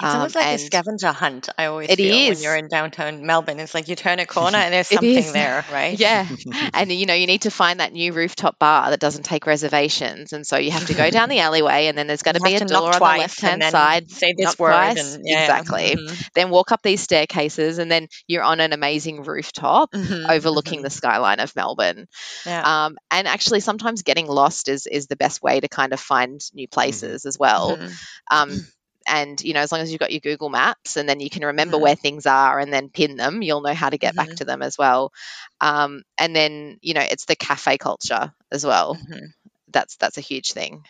It's 0.00 0.14
almost 0.14 0.34
Um, 0.36 0.42
like 0.42 0.54
a 0.54 0.58
scavenger 0.58 1.12
hunt. 1.12 1.48
I 1.58 1.66
always 1.66 1.90
It 1.90 1.96
feel 1.96 2.14
when 2.16 2.32
is. 2.32 2.42
you're 2.42 2.56
in 2.56 2.68
downtown 2.68 3.26
Melbourne. 3.26 3.60
It's 3.60 3.74
like 3.74 3.88
you 3.88 3.94
turn 3.94 4.18
a 4.20 4.26
corner 4.26 4.56
and 4.56 4.72
there's 4.72 4.88
something 4.88 5.32
there, 5.32 5.64
right? 5.70 5.98
Yeah. 5.98 6.26
and 6.74 6.90
you 6.90 7.06
know, 7.06 7.14
you 7.14 7.26
need 7.26 7.42
to 7.42 7.50
find 7.50 7.78
that 7.80 7.92
new 7.92 8.12
rooftop 8.12 8.58
bar 8.58 8.90
that 8.90 9.00
doesn't 9.00 9.24
take 9.24 9.46
reservations. 9.46 10.32
And 10.32 10.46
so 10.46 10.56
you 10.56 10.70
have 10.70 10.86
to 10.86 10.94
go 10.94 11.10
down 11.10 11.28
the 11.28 11.40
alleyway 11.40 11.86
and 11.86 11.96
then 11.96 12.06
there's 12.06 12.22
going 12.22 12.34
to 12.36 12.40
be 12.40 12.54
a 12.54 12.60
door 12.64 12.94
on 12.94 12.98
the 13.00 13.18
left 13.18 13.40
hand 13.40 13.62
side. 13.64 14.10
Say 14.10 14.34
this 14.36 14.58
word 14.58 14.70
twice. 14.72 15.14
and 15.14 15.22
yeah. 15.26 15.42
Exactly. 15.42 15.96
Mhm. 15.96 16.28
Then 16.34 16.50
walk 16.50 16.72
up 16.72 16.82
these 16.82 17.02
staircases 17.02 17.78
and 17.78 17.90
then 17.90 18.08
you're 18.26 18.42
on 18.42 18.60
an 18.60 18.72
amazing 18.72 19.22
rooftop 19.24 19.92
Mhm. 19.92 20.28
overlooking 20.30 20.80
Mhm. 20.80 20.84
the 20.84 20.90
skyline 20.90 21.38
of 21.38 21.54
Melbourne. 21.54 22.06
Yeah. 22.46 22.86
Um, 22.86 22.96
and 23.10 23.28
actually 23.28 23.60
sometimes 23.60 24.02
getting 24.02 24.26
lost 24.26 24.68
is 24.68 24.86
is 24.86 25.06
the 25.06 25.16
best 25.16 25.42
way 25.42 25.60
to 25.60 25.68
kind 25.68 25.92
of 25.92 26.00
find 26.00 26.40
new 26.54 26.66
places 26.66 27.26
as 27.26 27.38
well. 27.38 27.76
Mhm. 27.76 27.92
Um, 28.30 28.66
and 29.06 29.40
you 29.42 29.54
know, 29.54 29.60
as 29.60 29.72
long 29.72 29.80
as 29.80 29.90
you've 29.92 30.00
got 30.00 30.12
your 30.12 30.20
Google 30.20 30.48
Maps 30.50 30.96
and 30.96 31.08
then 31.08 31.20
you 31.20 31.30
can 31.30 31.44
remember 31.44 31.76
Mhm. 31.76 31.78
where 31.78 31.96
things 31.96 32.26
are 32.26 32.58
and 32.58 32.72
then 32.72 32.88
pin 32.90 33.16
them, 33.16 33.42
you'll 33.42 33.62
know 33.62 33.74
how 33.74 33.90
to 33.90 33.98
get 33.98 34.16
back 34.16 34.30
Mhm. 34.30 34.36
to 34.36 34.44
them 34.44 34.62
as 34.62 34.78
well. 34.78 35.12
Um, 35.60 36.02
and 36.18 36.34
then 36.34 36.78
you 36.82 36.94
know, 36.94 37.02
it's 37.02 37.24
the 37.26 37.36
cafe 37.36 37.78
culture 37.78 38.32
as 38.52 38.64
well. 38.66 38.98
Mhm. 38.98 39.32
That's 39.72 39.96
that's 39.96 40.18
a 40.18 40.22
huge 40.22 40.52
thing, 40.52 40.84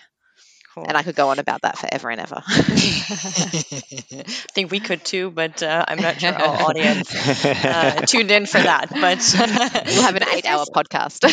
Cool. 0.75 0.87
and 0.89 0.97
I 0.97 1.03
could 1.03 1.15
go 1.15 1.29
on 1.29 1.39
about 1.39 1.63
that 1.63 1.77
forever 1.77 2.09
and 2.09 2.19
ever. 2.21 2.43
I 2.47 4.23
think 4.55 4.71
we 4.71 4.81
could 4.81 5.05
too, 5.05 5.31
but 5.31 5.63
uh, 5.63 5.85
I'm 5.87 5.99
not 6.01 6.19
sure 6.19 6.33
our 6.33 6.63
audience 6.71 7.15
uh, 7.45 8.01
tuned 8.07 8.31
in 8.31 8.47
for 8.47 8.57
that. 8.59 8.89
But 8.91 9.19
we'll 9.87 10.03
have 10.03 10.17
an 10.17 10.23
eight-hour 10.33 10.65
podcast. 10.75 11.25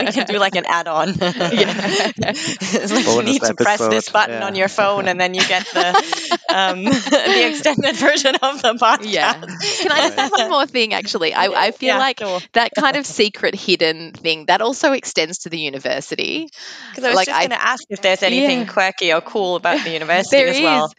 we 0.00 0.06
can 0.12 0.26
do 0.26 0.38
like 0.38 0.56
an 0.56 0.64
add-on. 0.66 1.10
it's 1.10 2.92
like 2.92 3.00
you 3.00 3.12
Bonus 3.12 3.26
need 3.26 3.42
to 3.42 3.54
press 3.54 3.80
this 3.88 4.08
button 4.08 4.36
yeah. 4.40 4.46
on 4.46 4.54
your 4.54 4.68
phone, 4.68 5.08
and 5.08 5.20
then 5.20 5.34
you 5.34 5.46
get 5.46 5.66
the 5.66 6.38
um, 6.48 6.84
the 6.84 7.48
extended 7.50 7.96
version 7.96 8.36
of 8.36 8.62
the 8.62 8.72
podcast. 8.74 9.12
yeah. 9.12 9.34
Can 9.34 9.92
I 9.92 10.08
just 10.08 10.18
add 10.18 10.30
one 10.32 10.50
more 10.50 10.66
thing? 10.66 10.94
Actually, 10.94 11.34
I, 11.34 11.46
I 11.66 11.70
feel 11.72 11.88
Yeah, 11.88 11.98
like 11.98 12.20
sure. 12.20 12.40
that 12.54 12.72
kind 12.74 12.96
of 12.96 13.04
secret 13.06 13.54
hidden 13.54 14.12
thing 14.12 14.46
that 14.46 14.60
also 14.62 14.92
extends 14.92 15.38
to 15.40 15.50
the 15.50 15.58
university. 15.58 16.48
Because 16.90 17.04
I 17.04 17.08
was 17.08 17.16
like, 17.16 17.26
just 17.26 17.38
going 17.38 17.50
to 17.50 17.62
ask 17.62 17.84
if 17.90 18.00
there's 18.02 18.22
anything 18.22 18.45
Yeah. 18.46 18.64
quirky 18.66 19.12
or 19.12 19.20
cool 19.20 19.56
about 19.56 19.82
the 19.82 19.90
university 19.90 20.46
as 20.46 20.60
well. 20.60 20.92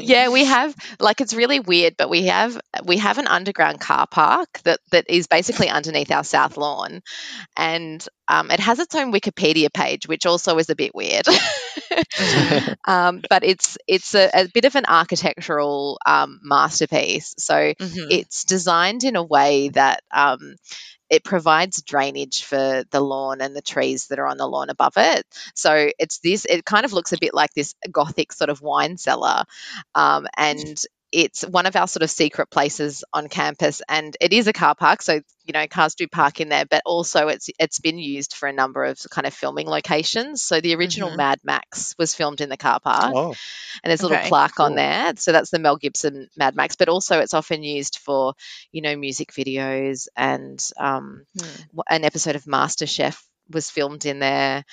yeah, 0.00 0.28
we 0.28 0.44
have 0.44 0.74
like 0.98 1.20
it's 1.20 1.34
really 1.34 1.60
weird, 1.60 1.94
but 1.96 2.08
we 2.10 2.26
have 2.26 2.58
we 2.84 2.98
have 2.98 3.18
an 3.18 3.26
underground 3.26 3.80
car 3.80 4.06
park 4.06 4.60
that 4.64 4.80
that 4.90 5.06
is 5.08 5.26
basically 5.26 5.68
underneath 5.68 6.10
our 6.10 6.24
south 6.24 6.56
lawn, 6.56 7.02
and 7.56 8.06
um, 8.28 8.50
it 8.50 8.60
has 8.60 8.78
its 8.78 8.94
own 8.94 9.12
Wikipedia 9.12 9.72
page, 9.72 10.06
which 10.08 10.26
also 10.26 10.58
is 10.58 10.70
a 10.70 10.76
bit 10.76 10.94
weird. 10.94 11.26
um, 12.86 13.24
but 13.28 13.44
it's 13.44 13.76
it's 13.86 14.14
a, 14.14 14.30
a 14.32 14.48
bit 14.52 14.64
of 14.64 14.74
an 14.76 14.84
architectural 14.86 15.98
um, 16.06 16.40
masterpiece. 16.42 17.34
So 17.38 17.74
Mhm. 17.80 18.10
it's 18.10 18.44
designed 18.44 19.04
in 19.04 19.16
a 19.16 19.22
way 19.22 19.68
that 19.70 20.00
um, 20.12 20.56
it 21.10 21.24
provides 21.24 21.82
drainage 21.82 22.44
for 22.44 22.84
the 22.90 23.00
lawn 23.00 23.40
and 23.40 23.54
the 23.54 23.62
trees 23.62 24.08
that 24.08 24.18
are 24.18 24.26
on 24.26 24.36
the 24.38 24.46
lawn 24.46 24.70
above 24.70 24.94
it. 24.96 25.24
So 25.54 25.90
it's 25.98 26.18
this. 26.18 26.44
It 26.44 26.64
kind 26.64 26.84
of 26.84 26.92
looks 26.92 27.12
a 27.12 27.18
bit 27.18 27.34
like 27.34 27.52
this 27.54 27.74
gothic 27.90 28.32
sort 28.32 28.50
of 28.50 28.62
wine 28.62 28.96
cellar, 28.96 29.44
um, 29.94 30.26
and 30.36 30.82
it's 31.12 31.42
one 31.42 31.66
of 31.66 31.76
our 31.76 31.86
sort 31.86 32.02
of 32.02 32.10
secret 32.10 32.50
places 32.50 33.04
on 33.12 33.28
campus 33.28 33.80
and 33.88 34.16
it 34.20 34.32
is 34.32 34.46
a 34.48 34.52
car 34.52 34.74
park 34.74 35.02
so 35.02 35.14
you 35.44 35.52
know 35.52 35.66
cars 35.68 35.94
do 35.94 36.06
park 36.08 36.40
in 36.40 36.48
there 36.48 36.64
but 36.68 36.82
also 36.84 37.28
it's 37.28 37.48
it's 37.58 37.78
been 37.78 37.98
used 37.98 38.34
for 38.34 38.48
a 38.48 38.52
number 38.52 38.84
of 38.84 38.98
kind 39.10 39.26
of 39.26 39.32
filming 39.32 39.66
locations 39.68 40.42
so 40.42 40.60
the 40.60 40.74
original 40.74 41.10
Mhm. 41.10 41.16
mad 41.16 41.38
max 41.44 41.94
was 41.98 42.14
filmed 42.14 42.40
in 42.40 42.48
the 42.48 42.56
car 42.56 42.80
park 42.80 43.14
Oh, 43.14 43.34
and 43.82 43.90
there's 43.90 44.00
a 44.00 44.04
little 44.04 44.18
Okay, 44.18 44.28
plaque 44.28 44.58
on 44.60 44.74
there 44.74 45.12
so 45.16 45.32
that's 45.32 45.50
the 45.50 45.58
mel 45.58 45.76
gibson 45.76 46.28
mad 46.36 46.56
max 46.56 46.76
but 46.76 46.88
also 46.88 47.20
it's 47.20 47.34
often 47.34 47.62
used 47.62 47.98
for 47.98 48.34
you 48.72 48.82
know 48.82 48.96
music 48.96 49.32
videos 49.32 50.08
and 50.16 50.60
um, 50.78 51.24
Hmm. 51.34 51.62
an 51.88 52.04
episode 52.04 52.36
of 52.36 52.44
MasterChef 52.44 53.16
was 53.50 53.70
filmed 53.70 54.04
in 54.06 54.18
there. 54.18 54.64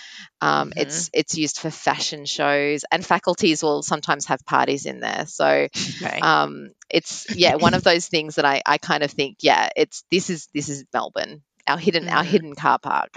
Um, 0.42 0.72
Mhm. 0.72 0.76
It's 0.76 1.10
it's 1.14 1.38
used 1.38 1.60
for 1.60 1.70
fashion 1.72 2.26
shows, 2.26 2.86
and 2.92 3.06
faculties 3.06 3.64
will 3.64 3.82
sometimes 3.84 4.26
have 4.28 4.46
parties 4.46 4.86
in 4.86 5.00
there. 5.00 5.26
So 5.28 5.68
Okay. 5.88 6.22
um, 6.22 6.72
it's 6.90 7.28
yeah 7.34 7.56
one 7.56 7.74
of 7.74 7.84
those 7.84 8.08
things 8.08 8.36
that 8.36 8.46
I, 8.46 8.62
I 8.66 8.78
kind 8.78 9.04
of 9.04 9.12
think 9.12 9.38
yeah 9.42 9.70
it's 9.76 10.04
this 10.12 10.30
is 10.30 10.48
this 10.54 10.70
is 10.70 10.86
Melbourne 10.94 11.42
our 11.68 11.78
hidden 11.78 12.10
our 12.10 12.24
Mm. 12.24 12.26
hidden 12.26 12.56
car 12.56 12.80
park. 12.80 13.10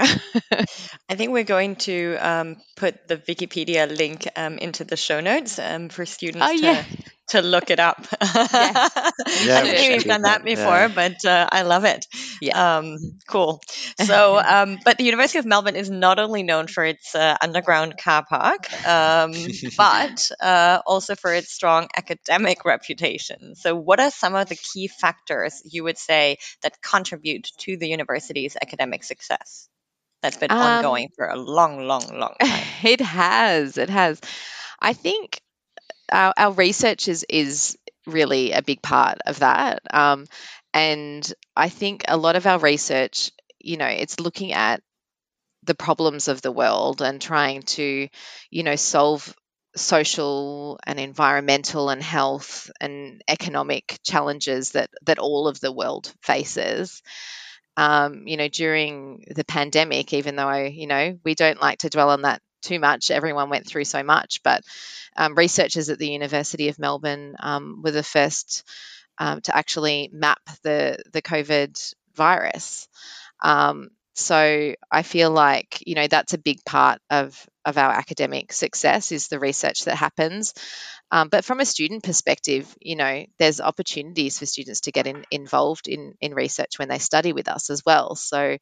I 1.08 1.14
think 1.14 1.32
we're 1.32 1.44
going 1.44 1.76
to 1.76 2.16
um, 2.16 2.56
put 2.76 3.06
the 3.08 3.16
Wikipedia 3.16 3.86
link 3.96 4.28
um, 4.36 4.58
into 4.58 4.84
the 4.84 4.96
show 4.96 5.20
notes 5.20 5.58
um, 5.58 5.88
for 5.88 6.04
students 6.06 6.46
Oh, 6.46 6.50
to, 6.54 6.60
yeah. 6.62 6.84
To 7.28 7.42
look 7.42 7.70
it 7.70 7.80
up. 7.80 8.06
Yeah, 9.40 9.60
I 9.60 9.62
we 9.62 9.70
don't 9.72 9.78
should 9.78 9.86
think 9.86 10.04
we've 10.04 10.04
done 10.06 10.22
that 10.22 10.44
that, 10.44 10.44
before, 10.44 10.88
yeah. 10.88 10.88
but 10.88 11.24
uh, 11.24 11.48
I 11.50 11.62
love 11.62 11.84
it. 11.84 12.06
Yeah. 12.40 12.78
Um, 12.78 12.96
cool. 13.28 13.60
So, 13.98 14.38
um, 14.38 14.78
but 14.84 14.98
the 14.98 15.04
University 15.04 15.38
of 15.38 15.46
Melbourne 15.46 15.76
is 15.76 15.90
not 15.90 16.18
only 16.18 16.42
known 16.42 16.66
for 16.66 16.84
its 16.84 17.14
uh, 17.14 17.36
underground 17.40 17.96
car 17.98 18.24
park, 18.28 18.66
um, 18.86 19.32
but 19.76 20.30
uh, 20.40 20.80
also 20.86 21.14
for 21.14 21.32
its 21.32 21.52
strong 21.52 21.88
academic 21.96 22.64
reputation. 22.64 23.54
So, 23.56 23.74
what 23.74 24.00
are 24.00 24.10
some 24.10 24.34
of 24.34 24.48
the 24.48 24.56
key 24.56 24.88
factors 24.88 25.62
you 25.64 25.84
would 25.84 25.98
say 25.98 26.38
that 26.62 26.80
contribute 26.82 27.50
to 27.60 27.76
the 27.76 27.88
university's 27.88 28.56
academic 28.60 29.02
success? 29.04 29.68
That's 30.22 30.36
been 30.38 30.50
Um, 30.50 30.58
ongoing 30.58 31.10
for 31.16 31.26
a 31.26 31.36
long, 31.36 31.86
long, 31.86 32.02
long 32.12 32.34
time. 32.40 32.64
it 32.84 33.00
has 33.00 33.78
it 33.78 33.90
has. 33.90 34.20
I 34.80 34.92
think 34.92 35.40
our, 36.12 36.32
our 36.36 36.52
research 36.52 37.08
is 37.08 37.24
is 37.28 37.76
really 38.06 38.52
a 38.52 38.62
big 38.62 38.82
part 38.82 39.18
of 39.26 39.40
that. 39.40 39.80
Um, 39.92 40.26
and 40.72 41.30
I 41.56 41.68
think 41.68 42.04
a 42.08 42.16
lot 42.16 42.36
of 42.36 42.46
our 42.46 42.58
research, 42.58 43.30
you 43.60 43.76
know, 43.76 43.86
it's 43.86 44.20
looking 44.20 44.52
at 44.52 44.82
the 45.64 45.74
problems 45.74 46.28
of 46.28 46.42
the 46.42 46.52
world 46.52 47.02
and 47.02 47.20
trying 47.20 47.62
to, 47.62 48.08
you 48.50 48.62
know, 48.62 48.76
solve 48.76 49.34
social 49.76 50.78
and 50.86 50.98
environmental 50.98 51.90
and 51.90 52.02
health 52.02 52.70
and 52.80 53.22
economic 53.28 53.98
challenges 54.04 54.72
that 54.72 54.90
that 55.04 55.18
all 55.18 55.48
of 55.48 55.60
the 55.60 55.72
world 55.72 56.12
faces. 56.22 57.02
Um, 57.76 58.26
you 58.26 58.38
know, 58.38 58.48
during 58.48 59.24
the 59.34 59.44
pandemic, 59.44 60.14
even 60.14 60.36
though 60.36 60.52
you 60.64 60.86
know 60.86 61.18
we 61.24 61.34
don't 61.34 61.60
like 61.60 61.80
to 61.80 61.90
dwell 61.90 62.10
on 62.10 62.22
that 62.22 62.40
too 62.66 62.78
much, 62.80 63.10
everyone 63.10 63.50
went 63.50 63.66
through 63.66 63.84
so 63.84 64.02
much. 64.02 64.42
But 64.42 64.62
um, 65.16 65.34
researchers 65.34 65.88
at 65.88 65.98
the 65.98 66.10
University 66.10 66.68
of 66.68 66.78
Melbourne 66.78 67.36
um, 67.38 67.80
were 67.82 67.92
the 67.92 68.02
first 68.02 68.64
um, 69.18 69.40
to 69.42 69.56
actually 69.56 70.10
map 70.12 70.40
the 70.62 70.98
the 71.12 71.22
COVID 71.22 71.94
virus. 72.14 72.88
Um, 73.42 73.90
so 74.14 74.74
I 74.90 75.02
feel 75.02 75.30
like 75.30 75.82
you 75.86 75.94
know 75.94 76.06
that's 76.08 76.32
a 76.34 76.38
big 76.38 76.64
part 76.64 77.00
of 77.10 77.46
of 77.64 77.78
our 77.78 77.92
academic 77.92 78.52
success 78.52 79.12
is 79.12 79.28
the 79.28 79.38
research 79.38 79.84
that 79.84 79.96
happens. 79.96 80.54
Um, 81.10 81.28
but 81.28 81.44
from 81.44 81.60
a 81.60 81.64
student 81.66 82.02
perspective, 82.02 82.74
you 82.80 82.96
know, 82.96 83.26
there's 83.38 83.60
opportunities 83.60 84.38
for 84.38 84.46
students 84.46 84.82
to 84.82 84.92
get 84.92 85.06
in, 85.06 85.24
involved 85.30 85.86
in 85.88 86.14
in 86.20 86.34
research 86.34 86.78
when 86.78 86.88
they 86.88 86.98
study 86.98 87.32
with 87.32 87.48
us 87.48 87.70
as 87.70 87.82
well. 87.84 88.16
So 88.16 88.58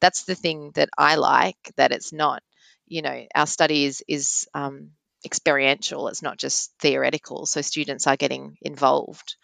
that's 0.00 0.24
the 0.24 0.34
thing 0.34 0.72
that 0.74 0.90
I 0.96 1.16
like 1.16 1.58
that 1.76 1.92
it's 1.92 2.12
not, 2.12 2.42
you 2.88 3.02
know, 3.02 3.26
our 3.34 3.46
study 3.46 3.84
is 3.84 4.02
is 4.08 4.48
um, 4.54 4.90
experiential. 5.24 6.08
It's 6.08 6.22
not 6.22 6.38
just 6.38 6.72
theoretical. 6.80 7.46
So 7.46 7.60
students 7.62 8.06
are 8.06 8.16
getting 8.16 8.56
involved. 8.62 9.36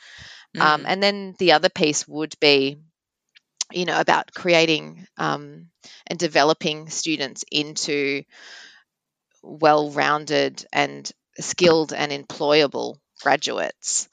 Um, 0.60 0.82
Mm. 0.82 0.84
and 0.88 1.02
then 1.02 1.34
the 1.38 1.52
other 1.52 1.68
piece 1.70 2.06
would 2.08 2.34
be, 2.40 2.78
you 3.72 3.84
know, 3.86 4.00
about 4.00 4.32
creating 4.34 5.06
um, 5.18 5.70
and 6.06 6.18
developing 6.18 6.90
students 6.90 7.44
into 7.50 8.24
well 9.42 9.90
rounded 9.90 10.64
and 10.72 11.10
skilled 11.38 11.92
and 11.92 12.12
employable 12.12 12.96
graduates. 13.22 14.08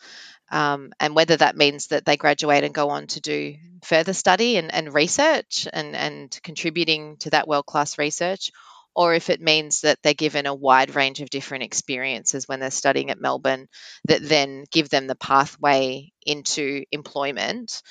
Um, 0.51 0.93
and 0.99 1.15
whether 1.15 1.37
that 1.37 1.57
means 1.57 1.87
that 1.87 2.05
they 2.05 2.17
graduate 2.17 2.63
and 2.63 2.73
go 2.73 2.89
on 2.89 3.07
to 3.07 3.21
do 3.21 3.55
further 3.83 4.13
study 4.13 4.57
and, 4.57 4.73
and 4.73 4.93
research 4.93 5.67
and, 5.73 5.95
and 5.95 6.39
contributing 6.43 7.17
to 7.19 7.31
that 7.31 7.47
world 7.47 7.65
class 7.65 7.97
research, 7.97 8.51
or 8.95 9.13
if 9.13 9.29
it 9.29 9.41
means 9.41 9.81
that 9.81 9.97
they're 10.03 10.13
given 10.13 10.45
a 10.45 10.53
wide 10.53 10.95
range 10.95 11.21
of 11.21 11.29
different 11.29 11.63
experiences 11.63 12.47
when 12.47 12.59
they're 12.59 12.71
studying 12.71 13.09
at 13.09 13.21
Melbourne 13.21 13.67
that 14.05 14.21
then 14.21 14.65
give 14.71 14.89
them 14.89 15.07
the 15.07 15.15
pathway 15.15 16.11
into 16.25 16.83
employment. 16.91 17.81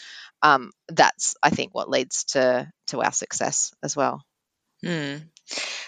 Um, 0.42 0.70
that's, 0.88 1.34
I 1.42 1.50
think, 1.50 1.74
what 1.74 1.90
leads 1.90 2.24
to 2.24 2.70
to 2.88 3.02
our 3.02 3.12
success 3.12 3.72
as 3.82 3.96
well. 3.96 4.22
Hmm. 4.82 5.16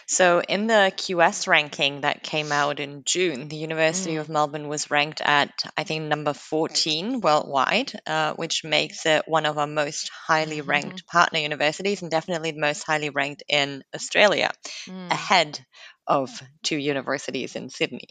So, 0.06 0.40
in 0.40 0.66
the 0.66 0.92
QS 0.96 1.46
ranking 1.46 2.02
that 2.02 2.22
came 2.22 2.52
out 2.52 2.80
in 2.80 3.02
June, 3.04 3.48
the 3.48 3.56
University 3.56 4.14
Mm. 4.14 4.20
of 4.20 4.28
Melbourne 4.28 4.68
was 4.68 4.90
ranked 4.90 5.20
at, 5.20 5.50
I 5.76 5.84
think, 5.84 6.04
number 6.04 6.32
14 6.34 7.20
worldwide, 7.20 7.92
uh, 8.06 8.34
which 8.34 8.64
makes 8.64 9.06
it 9.06 9.24
one 9.26 9.46
of 9.46 9.58
our 9.58 9.66
most 9.66 10.10
highly 10.26 10.60
ranked 10.60 11.06
partner 11.06 11.38
universities 11.38 12.02
and 12.02 12.10
definitely 12.10 12.50
the 12.50 12.60
most 12.60 12.82
highly 12.84 13.10
ranked 13.10 13.42
in 13.48 13.82
Australia, 13.94 14.50
Mm. 14.88 15.10
ahead 15.10 15.64
of 16.06 16.42
two 16.62 16.76
universities 16.76 17.56
in 17.56 17.70
Sydney. 17.70 18.08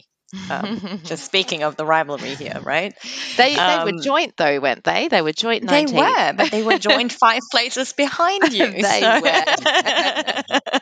Um, 0.50 1.00
just 1.04 1.24
speaking 1.26 1.62
of 1.62 1.76
the 1.76 1.84
rivalry 1.84 2.34
here, 2.34 2.58
right? 2.62 2.94
they 3.36 3.54
they 3.54 3.60
um, 3.60 3.84
were 3.84 4.02
joint 4.02 4.34
though, 4.38 4.60
weren't 4.60 4.82
they? 4.82 5.08
They 5.08 5.20
were 5.20 5.32
joint. 5.32 5.68
They 5.68 5.84
were, 5.84 6.32
but 6.32 6.50
they 6.50 6.62
were 6.62 6.78
joined 6.78 7.12
five 7.24 7.42
places 7.50 7.92
behind 7.92 8.50
you. 8.52 8.66
They 8.72 9.20
were. 9.20 10.70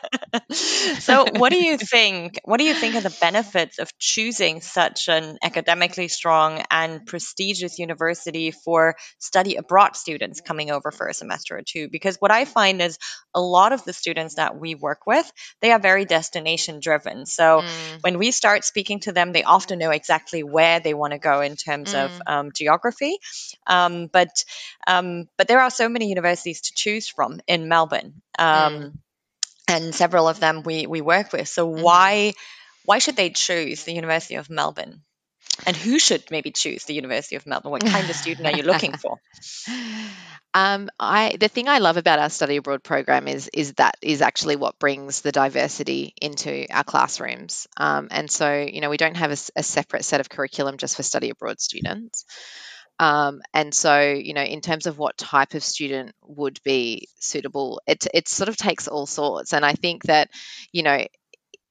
so, 0.99 1.25
what 1.25 1.49
do 1.49 1.57
you 1.57 1.77
think? 1.79 2.39
What 2.43 2.57
do 2.57 2.63
you 2.65 2.73
think 2.73 2.95
are 2.95 3.01
the 3.01 3.09
benefits 3.21 3.79
of 3.79 3.97
choosing 3.97 4.61
such 4.61 5.07
an 5.09 5.37
academically 5.43 6.07
strong 6.07 6.63
and 6.69 7.05
prestigious 7.05 7.79
university 7.79 8.51
for 8.51 8.95
study 9.19 9.55
abroad 9.55 9.95
students 9.95 10.41
coming 10.41 10.71
over 10.71 10.91
for 10.91 11.07
a 11.07 11.13
semester 11.13 11.57
or 11.57 11.61
two? 11.65 11.89
Because 11.89 12.17
what 12.17 12.31
I 12.31 12.45
find 12.45 12.81
is 12.81 12.97
a 13.33 13.41
lot 13.41 13.73
of 13.73 13.83
the 13.83 13.93
students 13.93 14.35
that 14.35 14.57
we 14.59 14.75
work 14.75 15.05
with, 15.05 15.31
they 15.61 15.71
are 15.71 15.79
very 15.79 16.05
destination 16.05 16.79
driven. 16.79 17.25
So, 17.25 17.63
Mm, 17.63 18.01
when 18.01 18.17
we 18.17 18.31
start 18.31 18.63
speaking 18.65 18.99
to 19.01 19.11
them, 19.11 19.31
they 19.31 19.43
often 19.43 19.79
know 19.79 19.91
exactly 19.91 20.43
where 20.43 20.79
they 20.79 20.93
want 20.93 21.13
to 21.13 21.19
go 21.19 21.41
in 21.41 21.55
terms 21.55 21.93
of 21.93 22.13
Mm. 22.13 22.25
um, 22.27 22.51
geography. 22.53 23.17
Um, 23.67 24.07
but 24.07 24.43
um, 24.87 25.27
but 25.37 25.47
there 25.47 25.59
are 25.61 25.69
so 25.69 25.89
many 25.89 26.09
universities 26.09 26.61
to 26.61 26.73
choose 26.75 27.07
from 27.07 27.41
in 27.47 27.67
Melbourne, 27.67 28.21
um, 28.39 28.91
Mm. 28.91 28.99
And 29.67 29.93
several 29.95 30.27
of 30.27 30.39
them 30.39 30.63
we 30.63 30.87
we 30.87 31.01
work 31.01 31.31
with. 31.33 31.47
So 31.47 31.67
Mhm. 31.75 31.81
why 31.81 32.33
why 32.85 32.99
should 32.99 33.15
they 33.15 33.29
choose 33.29 33.83
the 33.83 33.93
University 33.93 34.35
of 34.35 34.49
Melbourne? 34.49 35.03
And 35.65 35.75
who 35.77 35.99
should 35.99 36.23
maybe 36.31 36.51
choose 36.51 36.85
the 36.85 36.93
University 36.95 37.35
of 37.35 37.45
Melbourne? 37.47 37.71
What 37.71 37.85
kind 37.85 38.09
of 38.09 38.15
student 38.15 38.47
are 38.47 38.53
you 38.53 38.63
looking 38.63 38.93
for? 38.95 39.17
Um, 40.53 40.89
I 40.99 41.37
the 41.39 41.47
thing 41.47 41.69
I 41.69 41.77
love 41.77 41.95
about 41.95 42.19
our 42.19 42.29
study 42.29 42.57
abroad 42.57 42.83
program 42.83 43.29
is 43.29 43.49
is 43.53 43.71
that 43.75 43.95
is 44.01 44.21
actually 44.21 44.57
what 44.57 44.79
brings 44.79 45.21
the 45.21 45.31
diversity 45.31 46.13
into 46.21 46.65
our 46.69 46.83
classrooms. 46.83 47.67
Um, 47.77 48.09
and 48.11 48.29
so 48.29 48.59
you 48.59 48.81
know 48.81 48.89
we 48.89 48.97
don't 48.97 49.15
have 49.15 49.31
a 49.31 49.63
separate 49.63 50.03
set 50.03 50.19
of 50.19 50.27
curriculum 50.29 50.75
just 50.77 50.97
for 50.97 51.03
study 51.03 51.29
abroad 51.29 51.61
students. 51.61 52.25
Um, 53.01 53.41
and 53.51 53.73
so 53.73 53.99
you 54.11 54.35
know 54.35 54.43
in 54.43 54.61
terms 54.61 54.85
of 54.85 54.99
what 54.99 55.17
type 55.17 55.55
of 55.55 55.63
student 55.63 56.13
would 56.23 56.59
be 56.63 57.07
suitable, 57.19 57.81
it 57.87 58.05
it 58.13 58.27
sort 58.27 58.47
of 58.47 58.57
takes 58.57 58.87
all 58.87 59.07
sorts. 59.07 59.53
And 59.53 59.65
I 59.65 59.73
think 59.73 60.03
that 60.03 60.29
you 60.71 60.83
know 60.83 61.03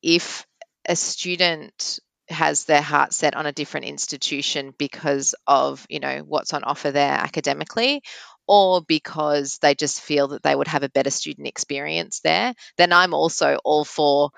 if 0.03 0.45
a 0.89 0.97
student 0.97 2.01
has 2.29 2.65
their 2.65 2.83
heart 2.83 3.13
set 3.13 3.37
on 3.37 3.47
a 3.47 3.53
different 3.53 3.87
institution 3.87 4.75
because 4.77 5.37
of 5.47 5.87
you 5.89 6.01
know 6.01 6.19
what's 6.27 6.53
on 6.53 6.65
offer 6.65 6.91
there 6.91 7.13
academically 7.13 8.03
or 8.49 8.83
because 8.83 9.59
they 9.59 9.77
just 9.77 10.01
feel 10.01 10.29
that 10.29 10.43
they 10.43 10.55
would 10.55 10.69
have 10.69 10.83
a 10.83 10.89
better 10.89 11.11
student 11.11 11.49
experience 11.49 12.21
there 12.21 12.55
then 12.77 12.93
i'm 12.93 13.15
also 13.15 13.59
all 13.65 13.85
for 13.85 14.31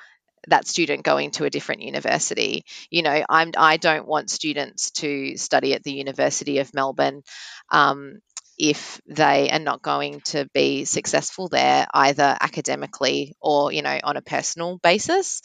that 0.49 0.67
student 0.67 1.05
going 1.05 1.31
to 1.33 1.45
a 1.45 1.51
different 1.51 1.83
university. 1.83 2.65
You 2.91 3.03
know 3.03 3.25
i'm 3.29 3.53
i 3.57 3.77
don't 3.77 4.07
want 4.07 4.31
students 4.31 4.91
to 4.93 5.37
study 5.37 5.75
at 5.75 5.83
the 5.83 5.93
university 5.93 6.59
of 6.59 6.75
melbourne 6.75 7.23
um, 7.71 8.19
if 8.59 9.01
they 9.07 9.51
are 9.51 9.59
not 9.59 9.83
going 9.83 10.21
to 10.21 10.49
be 10.55 10.85
successful 10.85 11.49
there 11.49 11.87
either 11.95 12.37
academically 12.41 13.35
or 13.41 13.73
you 13.73 13.83
know 13.83 13.99
on 14.05 14.17
a 14.17 14.23
personal 14.23 14.79
basis. 14.79 15.43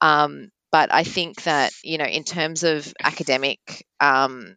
Um, 0.00 0.50
but 0.72 0.92
I 0.92 1.04
think 1.04 1.42
that 1.44 1.72
you 1.82 1.98
know, 1.98 2.04
in 2.04 2.24
terms 2.24 2.62
of 2.62 2.92
academic 3.02 3.86
um, 4.00 4.56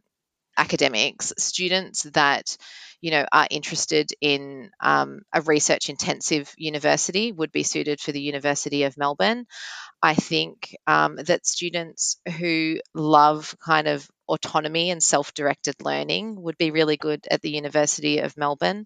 academics, 0.60 1.34
students 1.38 2.04
that 2.14 2.58
you 3.02 3.12
know 3.12 3.26
are 3.32 3.48
interested 3.50 4.10
in 4.20 4.70
um, 4.82 5.22
a 5.34 5.42
research 5.42 5.90
intensive 5.90 6.54
university 6.58 7.32
would 7.32 7.52
be 7.52 7.64
suited 7.64 8.02
for 8.02 8.12
the 8.12 8.22
University 8.22 8.84
of 8.84 8.98
Melbourne. 8.98 9.46
I 10.02 10.16
think 10.16 10.76
um, 10.88 11.16
that 11.16 11.46
students 11.46 12.18
who 12.38 12.80
love 12.94 13.56
kind 13.64 13.88
of 13.88 14.08
autonomy 14.28 14.92
and 14.92 15.02
self 15.02 15.34
directed 15.34 15.76
learning 15.82 16.42
would 16.42 16.58
be 16.58 16.72
really 16.72 16.98
good 16.98 17.26
at 17.30 17.42
the 17.42 17.52
University 17.52 18.20
of 18.20 18.38
Melbourne. 18.38 18.86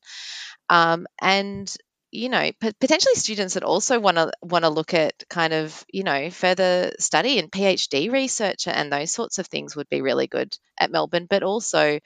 Um, 0.69 1.05
and 1.21 1.75
you 2.13 2.30
know 2.30 2.52
potentially 2.80 3.15
students 3.15 3.56
that 3.56 3.63
also 3.63 3.99
want 3.99 4.17
to 4.17 4.32
want 4.43 4.63
to 4.63 4.69
look 4.69 4.93
at 4.93 5.23
kind 5.30 5.52
of 5.52 5.84
you 5.91 6.04
know 6.04 6.30
further 6.30 6.91
study 6.99 7.39
and 7.39 7.52
phd 7.52 8.12
research 8.12 8.67
and 8.67 8.93
those 8.93 9.12
sorts 9.12 9.39
of 9.39 9.47
things 9.47 9.76
would 9.76 9.89
be 9.89 10.02
really 10.02 10.28
good 10.28 10.56
at 10.78 10.91
melbourne 10.91 11.26
but 11.28 11.41
also 11.41 11.99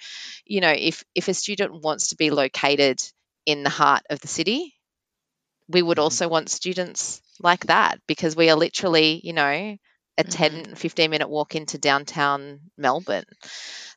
you 0.45 0.61
know 0.61 0.73
if 0.75 1.03
if 1.13 1.27
a 1.27 1.33
student 1.33 1.83
wants 1.83 2.09
to 2.09 2.15
be 2.15 2.29
located 2.29 3.01
in 3.45 3.63
the 3.63 3.69
heart 3.69 4.03
of 4.09 4.21
the 4.21 4.29
city 4.29 4.73
we 5.67 5.81
would 5.81 5.97
mm-hmm. 5.97 6.03
also 6.03 6.29
want 6.29 6.49
students 6.49 7.21
like 7.41 7.65
that 7.65 7.99
because 8.07 8.33
we 8.35 8.49
are 8.49 8.55
literally 8.55 9.19
you 9.23 9.33
know 9.33 9.77
a 10.17 10.23
mm-hmm. 10.23 10.63
10 10.63 10.75
15 10.75 11.11
minute 11.11 11.29
walk 11.29 11.53
into 11.53 11.77
downtown 11.77 12.61
melbourne 12.77 13.25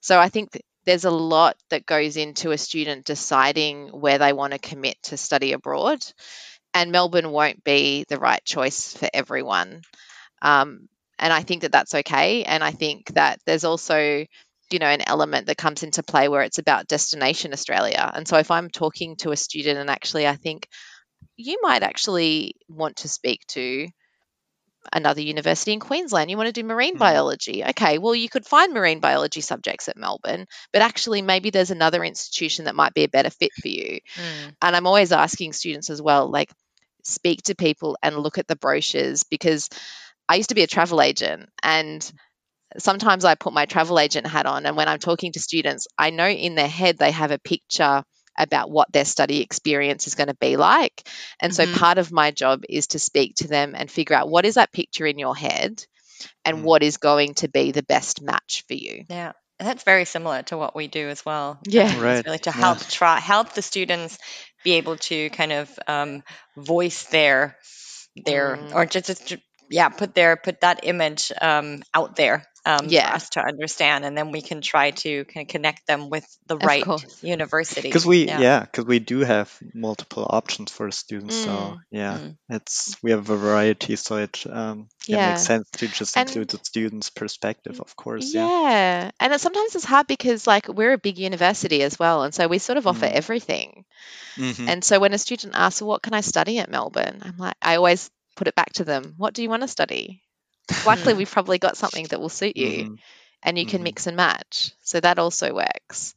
so 0.00 0.18
i 0.18 0.28
think 0.28 0.50
there's 0.86 1.04
a 1.04 1.10
lot 1.10 1.56
that 1.70 1.86
goes 1.86 2.16
into 2.16 2.50
a 2.50 2.58
student 2.58 3.04
deciding 3.04 3.88
where 3.88 4.18
they 4.18 4.32
want 4.32 4.52
to 4.52 4.58
commit 4.58 4.96
to 5.04 5.16
study 5.16 5.52
abroad. 5.52 6.04
And 6.72 6.92
Melbourne 6.92 7.30
won't 7.30 7.64
be 7.64 8.04
the 8.08 8.18
right 8.18 8.44
choice 8.44 8.94
for 8.96 9.08
everyone. 9.12 9.82
Um, 10.40 10.88
and 11.18 11.32
I 11.32 11.42
think 11.42 11.62
that 11.62 11.72
that's 11.72 11.94
okay. 11.94 12.44
And 12.44 12.64
I 12.64 12.70
think 12.70 13.12
that 13.14 13.40
there's 13.44 13.64
also, 13.64 13.98
you 13.98 14.78
know, 14.78 14.86
an 14.86 15.02
element 15.06 15.46
that 15.46 15.58
comes 15.58 15.82
into 15.82 16.02
play 16.02 16.28
where 16.28 16.42
it's 16.42 16.58
about 16.58 16.86
destination 16.86 17.52
Australia. 17.52 18.10
And 18.14 18.26
so 18.26 18.38
if 18.38 18.50
I'm 18.50 18.70
talking 18.70 19.16
to 19.16 19.32
a 19.32 19.36
student 19.36 19.78
and 19.78 19.90
actually 19.90 20.26
I 20.26 20.36
think 20.36 20.66
you 21.36 21.58
might 21.62 21.82
actually 21.82 22.54
want 22.68 22.96
to 22.96 23.08
speak 23.08 23.44
to 23.48 23.88
another 24.92 25.20
university 25.20 25.72
in 25.72 25.80
Queensland. 25.80 26.30
You 26.30 26.36
want 26.36 26.48
to 26.48 26.52
do 26.52 26.66
marine 26.66 26.96
mm. 26.96 26.98
biology. 26.98 27.64
Okay, 27.64 27.98
well, 27.98 28.14
you 28.14 28.28
could 28.28 28.46
find 28.46 28.72
marine 28.72 29.00
biology 29.00 29.40
subjects 29.40 29.88
at 29.88 29.96
Melbourne, 29.96 30.46
but 30.72 30.82
actually, 30.82 31.22
maybe 31.22 31.50
there's 31.50 31.70
another 31.70 32.02
institution 32.04 32.64
that 32.64 32.74
might 32.74 32.94
be 32.94 33.04
a 33.04 33.08
better 33.08 33.30
fit 33.30 33.52
for 33.60 33.68
you. 33.68 34.00
Mm. 34.16 34.54
And 34.62 34.76
I'm 34.76 34.86
always 34.86 35.12
asking 35.12 35.52
students 35.52 35.90
as 35.90 36.00
well, 36.00 36.30
like, 36.30 36.50
speak 37.04 37.42
to 37.44 37.54
people 37.54 37.96
and 38.02 38.16
look 38.16 38.38
at 38.38 38.46
the 38.46 38.56
brochures 38.56 39.24
because 39.24 39.68
I 40.28 40.36
used 40.36 40.50
to 40.50 40.54
be 40.54 40.62
a 40.62 40.68
travel 40.68 41.00
agent 41.00 41.48
and 41.62 42.12
sometimes 42.78 43.24
I 43.24 43.34
put 43.34 43.52
my 43.52 43.66
travel 43.66 43.98
agent 43.98 44.26
hat 44.26 44.46
on. 44.46 44.66
And 44.66 44.76
when 44.76 44.88
I'm 44.88 44.98
talking 44.98 45.32
to 45.32 45.40
students, 45.40 45.86
I 45.98 46.10
know 46.10 46.28
in 46.28 46.54
their 46.54 46.68
head 46.68 46.98
they 46.98 47.10
have 47.10 47.30
a 47.30 47.38
picture 47.38 48.04
about 48.42 48.70
what 48.70 48.92
their 48.92 49.04
study 49.04 49.40
experience 49.40 50.06
is 50.06 50.14
going 50.14 50.28
to 50.28 50.34
be 50.34 50.56
like. 50.56 51.06
And 51.40 51.52
mm-hmm. 51.52 51.72
so 51.72 51.78
part 51.78 51.98
of 51.98 52.12
my 52.12 52.30
job 52.30 52.62
is 52.68 52.88
to 52.88 52.98
speak 52.98 53.36
to 53.36 53.48
them 53.48 53.74
and 53.76 53.90
figure 53.90 54.16
out 54.16 54.28
what 54.28 54.44
is 54.44 54.54
that 54.54 54.72
picture 54.72 55.06
in 55.06 55.18
your 55.18 55.36
head 55.36 55.84
and 56.44 56.58
mm. 56.58 56.62
what 56.62 56.82
is 56.82 56.96
going 56.96 57.34
to 57.34 57.48
be 57.48 57.72
the 57.72 57.82
best 57.82 58.22
match 58.22 58.64
for 58.66 58.74
you. 58.74 59.04
Yeah. 59.08 59.32
And 59.58 59.68
that's 59.68 59.84
very 59.84 60.06
similar 60.06 60.42
to 60.44 60.56
what 60.56 60.74
we 60.74 60.88
do 60.88 61.08
as 61.08 61.24
well. 61.24 61.58
Yeah, 61.66 62.00
right. 62.00 62.24
really 62.24 62.38
to 62.40 62.50
help 62.50 62.78
yeah. 62.78 62.86
try 62.88 63.20
help 63.20 63.52
the 63.52 63.60
students 63.60 64.16
be 64.64 64.72
able 64.72 64.96
to 64.96 65.28
kind 65.30 65.52
of 65.52 65.78
um, 65.86 66.22
voice 66.56 67.04
their 67.04 67.56
their 68.24 68.56
mm. 68.56 68.74
or 68.74 68.86
just, 68.86 69.06
just 69.06 69.36
yeah 69.70 69.88
put 69.88 70.14
their 70.14 70.36
put 70.36 70.60
that 70.60 70.80
image 70.82 71.32
um, 71.40 71.82
out 71.94 72.16
there 72.16 72.44
um, 72.66 72.86
yeah. 72.88 73.08
for 73.08 73.16
us 73.16 73.30
to 73.30 73.40
understand, 73.40 74.04
and 74.04 74.16
then 74.16 74.32
we 74.32 74.42
can 74.42 74.60
try 74.60 74.90
to 74.90 75.24
kind 75.24 75.46
of 75.46 75.48
connect 75.48 75.86
them 75.86 76.10
with 76.10 76.26
the 76.46 76.56
of 76.56 76.62
right 76.62 76.84
course. 76.84 77.22
university. 77.22 77.82
Because 77.82 78.04
we, 78.04 78.26
yeah, 78.26 78.60
because 78.60 78.84
yeah, 78.84 78.88
we 78.88 78.98
do 78.98 79.20
have 79.20 79.56
multiple 79.72 80.26
options 80.28 80.70
for 80.70 80.90
students. 80.90 81.36
Mm. 81.36 81.44
So 81.44 81.78
yeah, 81.90 82.18
mm. 82.18 82.36
it's 82.48 82.96
we 83.02 83.12
have 83.12 83.30
a 83.30 83.36
variety, 83.36 83.96
so 83.96 84.16
it 84.16 84.44
um, 84.48 84.88
yeah. 85.06 85.28
it 85.28 85.30
makes 85.30 85.46
sense 85.46 85.70
to 85.70 85.88
just 85.88 86.16
and, 86.16 86.28
include 86.28 86.50
the 86.50 86.58
student's 86.62 87.10
perspective, 87.10 87.80
of 87.80 87.96
course. 87.96 88.34
Yeah, 88.34 88.46
yeah. 88.46 89.10
and 89.18 89.32
it, 89.32 89.40
sometimes 89.40 89.74
it's 89.74 89.84
hard 89.84 90.06
because 90.06 90.46
like 90.46 90.68
we're 90.68 90.92
a 90.92 90.98
big 90.98 91.18
university 91.18 91.82
as 91.82 91.98
well, 91.98 92.24
and 92.24 92.34
so 92.34 92.46
we 92.46 92.58
sort 92.58 92.78
of 92.78 92.86
offer 92.86 93.06
mm. 93.06 93.12
everything. 93.12 93.84
Mm-hmm. 94.36 94.68
And 94.68 94.84
so 94.84 95.00
when 95.00 95.14
a 95.14 95.18
student 95.18 95.54
asks, 95.56 95.80
well, 95.80 95.88
"What 95.88 96.02
can 96.02 96.14
I 96.14 96.20
study 96.20 96.58
at 96.58 96.70
Melbourne?" 96.70 97.22
I'm 97.24 97.38
like, 97.38 97.56
I 97.62 97.76
always 97.76 98.10
put 98.40 98.48
it 98.48 98.54
back 98.54 98.72
to 98.72 98.84
them. 98.84 99.12
What 99.18 99.34
do 99.34 99.42
you 99.42 99.50
want 99.50 99.60
to 99.60 99.68
study? 99.68 100.22
Likely, 100.86 101.12
we've 101.12 101.30
probably 101.30 101.58
got 101.58 101.76
something 101.76 102.06
that 102.06 102.20
will 102.20 102.30
suit 102.30 102.56
you, 102.56 102.84
mm-hmm. 102.84 102.94
and 103.42 103.58
you 103.58 103.66
can 103.66 103.78
mm-hmm. 103.78 103.84
mix 103.84 104.06
and 104.06 104.16
match. 104.16 104.72
So 104.82 104.98
that 104.98 105.18
also 105.18 105.52
works. 105.52 106.14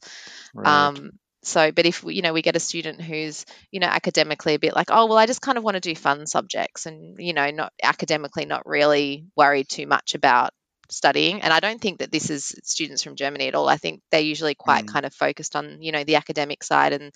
Right. 0.54 0.66
Um, 0.66 1.18
so, 1.42 1.70
but 1.70 1.84
if 1.84 2.02
you 2.06 2.22
know 2.22 2.32
we 2.32 2.40
get 2.40 2.56
a 2.56 2.60
student 2.60 3.02
who's 3.02 3.44
you 3.70 3.80
know 3.80 3.88
academically 3.88 4.54
a 4.54 4.58
bit 4.58 4.74
like, 4.74 4.88
oh 4.90 5.04
well, 5.04 5.18
I 5.18 5.26
just 5.26 5.42
kind 5.42 5.58
of 5.58 5.64
want 5.64 5.74
to 5.74 5.80
do 5.80 5.94
fun 5.94 6.26
subjects, 6.26 6.86
and 6.86 7.16
you 7.18 7.34
know 7.34 7.50
not 7.50 7.74
academically 7.82 8.46
not 8.46 8.64
really 8.64 9.26
worried 9.36 9.68
too 9.68 9.86
much 9.86 10.14
about 10.14 10.54
studying 10.90 11.42
and 11.42 11.52
i 11.52 11.60
don't 11.60 11.80
think 11.80 11.98
that 11.98 12.12
this 12.12 12.30
is 12.30 12.54
students 12.62 13.02
from 13.02 13.16
germany 13.16 13.48
at 13.48 13.54
all 13.54 13.68
i 13.68 13.76
think 13.76 14.00
they're 14.10 14.20
usually 14.20 14.54
quite 14.54 14.84
mm. 14.84 14.92
kind 14.92 15.06
of 15.06 15.14
focused 15.14 15.56
on 15.56 15.78
you 15.80 15.92
know 15.92 16.04
the 16.04 16.16
academic 16.16 16.62
side 16.62 16.92
and 16.92 17.12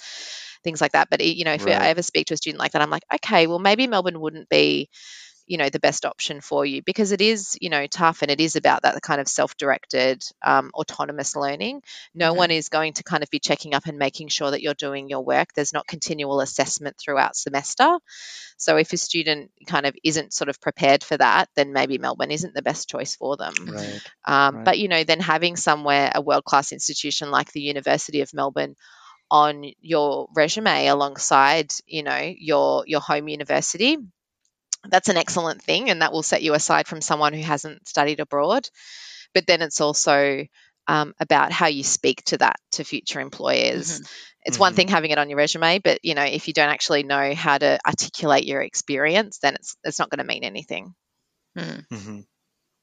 things 0.64 0.80
like 0.80 0.92
that 0.92 1.08
but 1.10 1.24
you 1.24 1.44
know 1.44 1.52
if 1.52 1.64
right. 1.64 1.80
i 1.80 1.88
ever 1.88 2.02
speak 2.02 2.26
to 2.26 2.34
a 2.34 2.36
student 2.36 2.58
like 2.58 2.72
that 2.72 2.82
i'm 2.82 2.90
like 2.90 3.04
okay 3.14 3.46
well 3.46 3.58
maybe 3.58 3.86
melbourne 3.86 4.20
wouldn't 4.20 4.48
be 4.48 4.88
you 5.48 5.56
know 5.56 5.68
the 5.68 5.80
best 5.80 6.04
option 6.04 6.40
for 6.40 6.64
you 6.64 6.82
because 6.82 7.10
it 7.10 7.20
is 7.20 7.56
you 7.60 7.70
know 7.70 7.86
tough 7.86 8.22
and 8.22 8.30
it 8.30 8.40
is 8.40 8.54
about 8.54 8.82
that 8.82 9.00
kind 9.02 9.20
of 9.20 9.26
self-directed 9.26 10.22
um, 10.44 10.70
autonomous 10.74 11.34
learning 11.34 11.82
no 12.14 12.30
mm-hmm. 12.30 12.38
one 12.38 12.50
is 12.50 12.68
going 12.68 12.92
to 12.92 13.02
kind 13.02 13.22
of 13.22 13.30
be 13.30 13.38
checking 13.38 13.74
up 13.74 13.86
and 13.86 13.98
making 13.98 14.28
sure 14.28 14.50
that 14.50 14.62
you're 14.62 14.74
doing 14.74 15.08
your 15.08 15.24
work 15.24 15.48
there's 15.54 15.72
not 15.72 15.86
continual 15.86 16.40
assessment 16.40 16.96
throughout 16.98 17.34
semester 17.34 17.98
so 18.56 18.76
if 18.76 18.92
a 18.92 18.96
student 18.96 19.50
kind 19.66 19.86
of 19.86 19.96
isn't 20.04 20.32
sort 20.32 20.48
of 20.48 20.60
prepared 20.60 21.02
for 21.02 21.16
that 21.16 21.48
then 21.56 21.72
maybe 21.72 21.98
melbourne 21.98 22.30
isn't 22.30 22.54
the 22.54 22.62
best 22.62 22.88
choice 22.88 23.16
for 23.16 23.36
them 23.36 23.54
right. 23.66 24.00
Um, 24.24 24.56
right. 24.56 24.64
but 24.64 24.78
you 24.78 24.88
know 24.88 25.02
then 25.02 25.20
having 25.20 25.56
somewhere 25.56 26.12
a 26.14 26.20
world-class 26.20 26.72
institution 26.72 27.30
like 27.30 27.52
the 27.52 27.62
university 27.62 28.20
of 28.20 28.34
melbourne 28.34 28.76
on 29.30 29.64
your 29.80 30.28
resume 30.34 30.86
alongside 30.86 31.72
you 31.86 32.02
know 32.02 32.32
your 32.38 32.84
your 32.86 33.00
home 33.00 33.28
university 33.28 33.98
that's 34.88 35.08
an 35.08 35.16
excellent 35.16 35.62
thing 35.62 35.90
and 35.90 36.02
that 36.02 36.12
will 36.12 36.22
set 36.22 36.42
you 36.42 36.54
aside 36.54 36.86
from 36.86 37.00
someone 37.00 37.32
who 37.32 37.42
hasn't 37.42 37.86
studied 37.88 38.20
abroad 38.20 38.68
but 39.34 39.46
then 39.46 39.62
it's 39.62 39.80
also 39.80 40.44
um, 40.86 41.12
about 41.20 41.52
how 41.52 41.66
you 41.66 41.84
speak 41.84 42.22
to 42.24 42.38
that 42.38 42.56
to 42.72 42.84
future 42.84 43.20
employers 43.20 43.94
mm-hmm. 43.94 44.04
it's 44.44 44.56
mm-hmm. 44.56 44.60
one 44.60 44.74
thing 44.74 44.88
having 44.88 45.10
it 45.10 45.18
on 45.18 45.28
your 45.28 45.36
resume 45.36 45.78
but 45.80 45.98
you 46.02 46.14
know 46.14 46.24
if 46.24 46.48
you 46.48 46.54
don't 46.54 46.70
actually 46.70 47.02
know 47.02 47.34
how 47.34 47.58
to 47.58 47.78
articulate 47.86 48.44
your 48.44 48.62
experience 48.62 49.38
then 49.38 49.54
it's 49.54 49.76
it's 49.84 49.98
not 49.98 50.10
going 50.10 50.18
to 50.18 50.24
mean 50.24 50.44
anything 50.44 50.94
mm. 51.56 51.86
mm-hmm. 51.92 52.20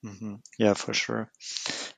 Mm-hmm. 0.05 0.35
Yeah, 0.59 0.75
for 0.75 0.93
sure. 0.93 1.31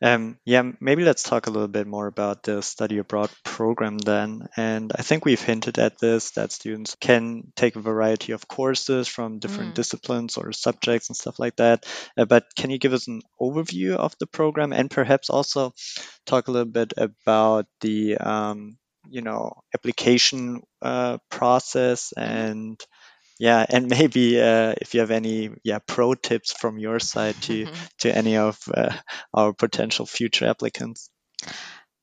Um, 0.02 0.38
yeah, 0.46 0.63
maybe 0.80 1.04
let's 1.04 1.24
talk 1.24 1.48
a 1.48 1.50
little 1.50 1.67
bit 1.67 1.88
more 1.88 2.08
about 2.08 2.43
the 2.43 2.62
study 2.62 3.00
abroad 3.00 3.30
program 3.43 3.98
then. 3.98 4.48
And 4.56 4.93
I 4.96 5.02
think 5.02 5.26
we've 5.26 5.41
hinted 5.41 5.78
at 5.78 6.00
this 6.00 6.32
that 6.32 6.54
students 6.54 6.96
can 7.02 7.52
take 7.58 7.76
a 7.76 7.82
variety 7.82 8.32
of 8.32 8.48
courses 8.48 9.10
from 9.10 9.39
different 9.39 9.72
mm. 9.72 9.76
disciplines 9.76 10.38
or 10.38 10.54
subjects 10.54 11.10
and 11.10 11.17
stuff 11.17 11.38
like 11.38 11.58
that. 11.58 11.86
Uh, 12.17 12.24
but 12.24 12.46
can 12.56 12.70
you 12.70 12.78
give 12.78 12.93
us 12.93 13.08
an 13.08 13.22
overview 13.41 13.96
of 13.96 14.15
the 14.20 14.28
program 14.28 14.72
and 14.72 14.89
perhaps 14.89 15.30
also 15.30 15.74
talk 16.26 16.48
a 16.48 16.52
little 16.52 16.72
bit 16.72 16.93
about 16.96 17.65
the 17.82 18.17
um, 18.17 18.78
you 19.10 19.22
know 19.22 19.52
application 19.74 20.62
uh, 20.82 21.17
process 21.30 22.13
and 22.15 22.80
yeah 23.39 23.65
and 23.67 23.88
maybe 23.88 24.39
uh, 24.41 24.73
if 24.82 24.93
you 24.93 25.00
have 25.02 25.12
any 25.12 25.52
yeah 25.63 25.80
pro 25.86 26.13
tips 26.13 26.54
from 26.54 26.78
your 26.78 27.00
side 27.00 27.36
to 27.43 27.65
mm-hmm. 27.65 27.86
to 28.00 28.15
any 28.15 28.38
of 28.38 28.60
uh, 28.73 28.93
our 29.34 29.54
potential 29.54 30.06
future 30.06 30.47
applicants. 30.47 31.10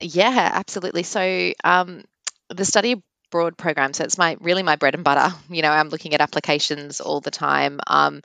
Yeah 0.00 0.50
absolutely. 0.52 1.02
So 1.02 1.52
um, 1.62 2.04
the 2.50 2.64
study 2.64 3.02
abroad 3.30 3.58
program 3.58 3.92
so 3.92 4.04
it's 4.04 4.16
my 4.16 4.36
really 4.40 4.62
my 4.62 4.76
bread 4.76 4.94
and 4.94 5.02
butter. 5.02 5.34
You 5.48 5.62
know 5.62 5.70
i'm 5.70 5.88
looking 5.88 6.14
at 6.14 6.20
applications 6.20 7.00
all 7.00 7.20
the 7.20 7.32
time. 7.32 7.80
Um, 7.86 8.22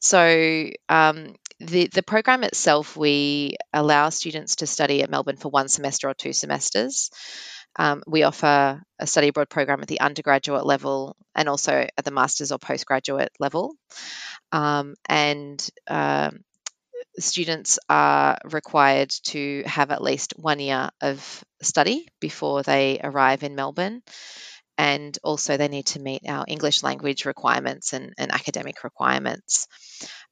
so 0.00 0.68
um, 0.88 1.34
the, 1.60 1.88
the 1.88 2.02
program 2.02 2.44
itself 2.44 2.96
we 2.96 3.56
allow 3.72 4.10
students 4.10 4.56
to 4.56 4.66
study 4.66 5.02
at 5.02 5.10
melbourne 5.10 5.36
for 5.36 5.48
one 5.48 5.68
semester 5.68 6.08
or 6.08 6.14
two 6.14 6.32
semesters 6.32 7.10
um, 7.78 8.02
we 8.06 8.24
offer 8.24 8.82
a 8.98 9.06
study 9.06 9.28
abroad 9.28 9.48
program 9.48 9.80
at 9.80 9.88
the 9.88 10.00
undergraduate 10.00 10.66
level 10.66 11.16
and 11.34 11.48
also 11.48 11.86
at 11.96 12.04
the 12.04 12.10
master's 12.10 12.52
or 12.52 12.58
postgraduate 12.58 13.30
level. 13.38 13.74
Um, 14.50 14.96
and 15.08 15.66
uh, 15.86 16.32
students 17.18 17.78
are 17.88 18.38
required 18.44 19.10
to 19.24 19.62
have 19.66 19.90
at 19.92 20.02
least 20.02 20.34
one 20.36 20.58
year 20.58 20.90
of 21.00 21.44
study 21.62 22.08
before 22.20 22.62
they 22.62 23.00
arrive 23.02 23.42
in 23.44 23.54
Melbourne. 23.54 24.02
And 24.76 25.18
also, 25.24 25.56
they 25.56 25.66
need 25.66 25.86
to 25.86 26.00
meet 26.00 26.22
our 26.28 26.44
English 26.46 26.84
language 26.84 27.24
requirements 27.24 27.92
and, 27.92 28.14
and 28.16 28.30
academic 28.30 28.84
requirements. 28.84 29.66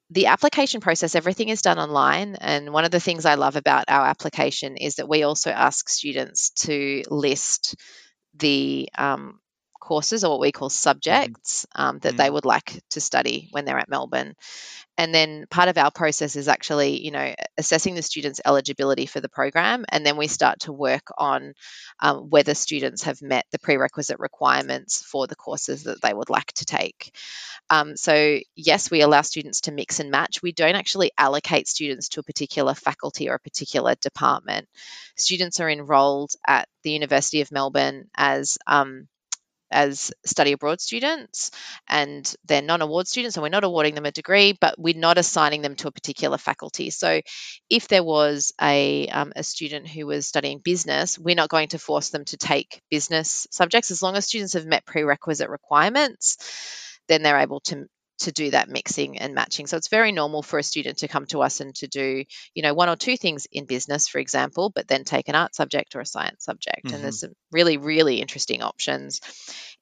The 0.09 0.27
application 0.27 0.79
process, 0.81 1.15
everything 1.15 1.49
is 1.49 1.61
done 1.61 1.79
online. 1.79 2.35
And 2.35 2.71
one 2.71 2.85
of 2.85 2.91
the 2.91 2.99
things 2.99 3.25
I 3.25 3.35
love 3.35 3.55
about 3.55 3.85
our 3.89 4.05
application 4.05 4.77
is 4.77 4.95
that 4.95 5.09
we 5.09 5.23
also 5.23 5.51
ask 5.51 5.89
students 5.89 6.51
to 6.65 7.03
list 7.09 7.75
the 8.35 8.89
um, 8.97 9.39
courses 9.87 10.23
or 10.23 10.31
what 10.31 10.39
we 10.45 10.51
call 10.51 10.69
subjects 10.69 11.65
um, 11.75 11.99
that 11.99 12.17
they 12.17 12.27
Mhm. 12.27 12.33
would 12.33 12.45
like 12.45 12.69
to 12.89 12.99
study 13.01 13.47
when 13.51 13.63
they're 13.65 13.79
at 13.79 13.89
Melbourne. 13.89 14.35
And 14.99 15.13
then 15.13 15.45
part 15.49 15.69
of 15.69 15.77
our 15.77 15.91
process 15.91 16.35
is 16.35 16.47
actually, 16.47 17.03
you 17.05 17.11
know, 17.11 17.35
assessing 17.57 17.93
the 17.95 18.01
students' 18.01 18.41
eligibility 18.43 19.05
for 19.05 19.21
the 19.21 19.29
program. 19.29 19.85
And 19.89 20.03
then 20.03 20.17
we 20.17 20.27
start 20.27 20.61
to 20.61 20.73
work 20.73 21.07
on 21.17 21.53
um, 21.99 22.29
whether 22.31 22.55
students 22.55 23.03
have 23.03 23.21
met 23.21 23.45
the 23.51 23.59
prerequisite 23.59 24.19
requirements 24.19 25.03
for 25.03 25.27
the 25.27 25.35
courses 25.35 25.83
that 25.83 26.01
they 26.01 26.13
would 26.13 26.31
like 26.31 26.51
to 26.53 26.65
take. 26.65 27.15
Um, 27.69 27.95
so, 27.95 28.39
yes, 28.55 28.89
we 28.89 29.01
allow 29.01 29.21
students 29.21 29.61
to 29.61 29.71
mix 29.71 29.99
and 29.99 30.09
match. 30.09 30.41
We 30.41 30.51
don't 30.51 30.75
actually 30.81 31.11
allocate 31.17 31.67
students 31.67 32.09
to 32.09 32.19
a 32.21 32.23
particular 32.23 32.73
faculty 32.73 33.29
or 33.29 33.35
a 33.35 33.39
particular 33.49 33.95
department. 33.95 34.67
Students 35.15 35.59
are 35.59 35.69
enrolled 35.69 36.31
at 36.45 36.67
the 36.83 36.91
University 36.91 37.41
of 37.41 37.51
Melbourne 37.51 38.09
as 38.15 38.57
um, 38.65 39.07
as 39.71 40.11
study 40.25 40.51
abroad 40.53 40.81
students 40.81 41.51
and 41.87 42.35
they're 42.45 42.61
non-award 42.61 43.07
students 43.07 43.35
and 43.35 43.43
we're 43.43 43.49
not 43.49 43.63
awarding 43.63 43.95
them 43.95 44.05
a 44.05 44.11
degree 44.11 44.57
but 44.59 44.75
we're 44.77 44.97
not 44.97 45.17
assigning 45.17 45.61
them 45.61 45.75
to 45.75 45.87
a 45.87 45.91
particular 45.91 46.37
faculty. 46.37 46.89
So 46.89 47.21
if 47.69 47.87
there 47.87 48.03
was 48.03 48.53
a, 48.61 49.07
um, 49.07 49.33
a 49.35 49.43
student 49.43 49.87
who 49.87 50.07
was 50.07 50.27
studying 50.27 50.59
business 50.59 51.19
we're 51.19 51.35
not 51.35 51.49
going 51.49 51.69
to 51.69 51.79
force 51.79 52.09
them 52.09 52.25
to 52.25 52.37
take 52.37 52.81
business 52.89 53.47
subjects. 53.51 53.91
As 53.91 54.01
long 54.01 54.15
as 54.15 54.25
students 54.25 54.53
have 54.53 54.65
met 54.65 54.85
prerequisite 54.85 55.49
requirements 55.49 56.37
then 57.07 57.23
they're 57.23 57.39
able 57.39 57.61
to 57.61 57.87
to 58.19 58.31
do 58.31 58.51
that 58.51 58.69
mixing 58.69 59.17
and 59.19 59.33
matching. 59.35 59.67
So 59.67 59.77
it's 59.77 59.89
very 59.89 60.11
normal 60.11 60.41
for 60.41 60.59
a 60.59 60.63
student 60.63 60.99
to 60.99 61.07
come 61.07 61.25
to 61.27 61.41
us 61.41 61.59
and 61.61 61.75
to 61.75 61.87
do, 61.87 62.23
you 62.53 62.63
know, 62.63 62.73
one 62.73 62.89
or 62.89 62.95
two 62.95 63.17
things 63.17 63.47
in 63.51 63.65
business, 63.65 64.07
for 64.07 64.19
example, 64.19 64.71
but 64.73 64.87
then 64.87 65.03
take 65.03 65.29
an 65.29 65.35
art 65.35 65.55
subject 65.55 65.95
or 65.95 66.01
a 66.01 66.05
science 66.05 66.43
subject. 66.45 66.85
Mhm. 66.85 66.93
And 66.95 67.03
there's 67.03 67.19
some 67.21 67.33
really, 67.51 67.77
really 67.77 68.19
interesting 68.21 68.61
options 68.63 69.19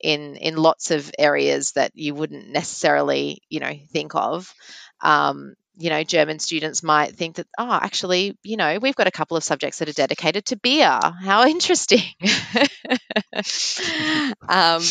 in 0.02 0.36
in 0.36 0.56
lots 0.58 0.92
of 0.92 1.10
areas 1.18 1.72
that 1.74 1.92
you 1.96 2.14
wouldn't 2.14 2.50
necessarily, 2.50 3.42
you 3.50 3.60
know, 3.60 3.74
think 3.94 4.16
of. 4.16 4.54
Um, 5.02 5.54
you 5.78 5.90
know, 5.90 6.04
German 6.04 6.40
students 6.40 6.84
might 6.84 7.16
think 7.18 7.36
that, 7.36 7.48
oh, 7.58 7.70
actually, 7.70 8.38
you 8.44 8.56
know, 8.56 8.80
we've 8.82 8.96
got 8.96 9.08
a 9.08 9.12
couple 9.12 9.36
of 9.36 9.44
subjects 9.44 9.80
that 9.80 9.90
are 9.90 9.94
dedicated 9.94 10.46
to 10.46 10.56
beer. 10.58 11.00
How 11.22 11.46
interesting. 11.48 12.02
um, 14.48 14.82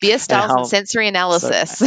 beer 0.00 0.18
styles 0.26 0.50
how- 0.50 0.56
and 0.58 0.66
sensory 0.66 1.08
analysis. 1.08 1.78
so 1.78 1.86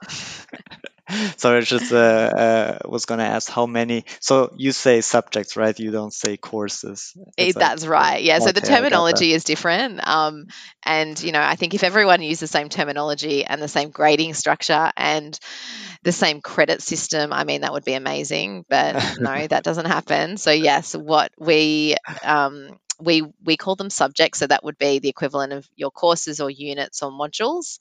I 1.44 1.60
just 1.60 1.92
uh, 1.92 1.96
uh, 1.96 2.78
was 2.88 3.04
gonna 3.06 3.24
ask 3.24 3.50
how 3.50 3.66
many. 3.66 4.04
So 4.20 4.52
you 4.56 4.72
say 4.72 5.00
subjects, 5.00 5.56
right? 5.56 5.78
You 5.78 5.90
don't 5.90 6.12
say 6.12 6.36
courses. 6.36 7.16
Eh, 7.38 7.52
like- 7.54 7.54
That's 7.56 7.86
right. 7.86 8.22
Yeah. 8.22 8.38
So 8.38 8.52
the 8.52 8.60
Okay, 8.60 8.84
got 8.86 9.08
that. 9.10 9.24
terminology 9.24 9.32
is 9.32 9.44
different. 9.44 10.06
Um, 10.06 10.46
and, 10.84 11.20
you 11.22 11.32
know, 11.32 11.40
I 11.40 11.54
think 11.56 11.74
if 11.74 11.82
everyone 11.82 12.22
used 12.22 12.40
the 12.42 12.46
same 12.46 12.68
terminology 12.68 13.44
and 13.44 13.60
the 13.62 13.68
same 13.68 13.90
grading 13.90 14.34
structure 14.34 14.90
and 14.96 15.38
the 16.02 16.12
same 16.12 16.40
credit 16.40 16.82
system, 16.82 17.32
I 17.32 17.44
mean, 17.44 17.62
that 17.62 17.72
would 17.72 17.84
be 17.84 17.94
amazing. 17.94 18.64
But 18.68 18.98
no, 19.16 19.46
that 19.48 19.64
doesn't 19.64 19.86
happen. 19.86 20.36
So, 20.36 20.50
yes, 20.50 20.94
what 20.94 21.32
we, 21.38 21.96
um, 22.22 22.78
we, 23.00 23.22
we 23.44 23.56
call 23.56 23.76
them 23.76 23.90
subjects. 23.90 24.38
So 24.38 24.46
that 24.46 24.64
would 24.64 24.78
be 24.78 24.98
the 24.98 25.08
equivalent 25.08 25.52
of 25.52 25.68
your 25.76 25.90
courses 25.90 26.40
or 26.40 26.50
units 26.50 27.02
or 27.02 27.10
modules. 27.10 27.78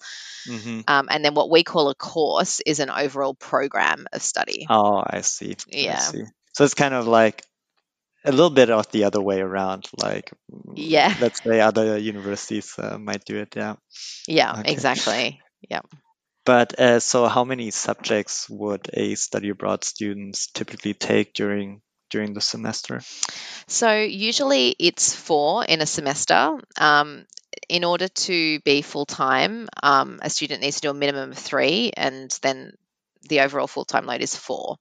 Mhm. 0.47 0.84
Um, 0.88 1.08
and 1.12 1.23
then 1.23 1.34
what 1.34 1.49
we 1.49 1.63
call 1.63 1.89
a 1.89 1.95
course 1.95 2.60
is 2.65 2.79
an 2.79 2.89
overall 2.89 3.34
program 3.34 4.08
of 4.13 4.21
study. 4.21 4.67
Oh, 4.69 5.03
I 5.05 5.21
see. 5.21 5.51
I 5.51 5.77
Yeah. 5.77 5.97
see. 5.99 6.23
So 6.53 6.63
it's 6.63 6.73
kind 6.73 6.93
of 6.93 7.08
like 7.08 7.43
a 8.25 8.32
little 8.32 8.49
bit 8.49 8.69
of 8.69 8.91
the 8.91 9.05
other 9.05 9.21
way 9.21 9.39
around. 9.41 9.88
Like, 9.97 10.32
Yeah. 10.75 11.13
let's 11.21 11.41
say 11.43 11.60
other 11.62 11.97
universities 11.97 12.73
uh, 12.77 12.97
might 12.97 13.25
do 13.25 13.38
it. 13.38 13.55
Yeah. 13.55 13.75
Yeah, 14.27 14.60
Okay. 14.60 14.71
exactly. 14.71 15.41
Yeah 15.69 15.82
but 16.45 16.79
uh, 16.79 16.99
so, 16.99 17.27
how 17.27 17.43
many 17.43 17.69
subjects 17.69 18.49
would 18.49 18.89
a 18.93 19.13
study 19.15 19.49
abroad 19.49 19.84
students 19.84 20.47
typically 20.47 20.93
take 20.95 21.34
during 21.34 21.82
during 22.10 22.34
the 22.34 22.41
semester? 22.41 23.02
So 23.67 24.02
usually 24.02 24.76
it's 24.80 25.15
four 25.15 25.65
in 25.65 25.82
a 25.82 25.86
semester. 25.86 26.60
Um, 26.78 27.26
in 27.67 27.84
order 27.84 28.08
to 28.08 28.60
be 28.62 28.82
full 28.82 29.06
time, 29.06 29.67
um, 29.82 30.19
a 30.22 30.30
student 30.30 30.62
needs 30.62 30.78
to 30.78 30.82
do 30.82 30.89
a 30.91 30.93
minimum 30.93 31.32
of 31.32 31.38
three, 31.38 31.91
and 31.95 32.36
then 32.41 32.74
the 33.28 33.41
overall 33.41 33.67
full 33.67 33.86
time 33.86 34.06
load 34.06 34.22
is 34.22 34.36
four. 34.36 34.78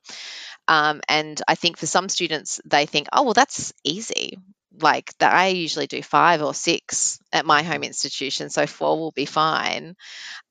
Um, 0.67 1.01
and 1.09 1.41
I 1.49 1.55
think 1.55 1.79
for 1.79 1.87
some 1.87 2.09
students, 2.09 2.61
they 2.64 2.87
think, 2.87 3.09
oh, 3.12 3.25
well, 3.25 3.35
that's 3.35 3.73
easy. 3.85 4.38
Like 4.81 5.12
that, 5.19 5.35
I 5.35 5.49
usually 5.49 5.87
do 5.87 6.03
five 6.03 6.43
or 6.43 6.55
six 6.55 7.21
at 7.33 7.47
my 7.47 7.62
home 7.62 7.83
institution, 7.83 8.51
so 8.51 8.67
four 8.67 8.99
will 8.99 9.12
be 9.12 9.25
fine. 9.25 9.97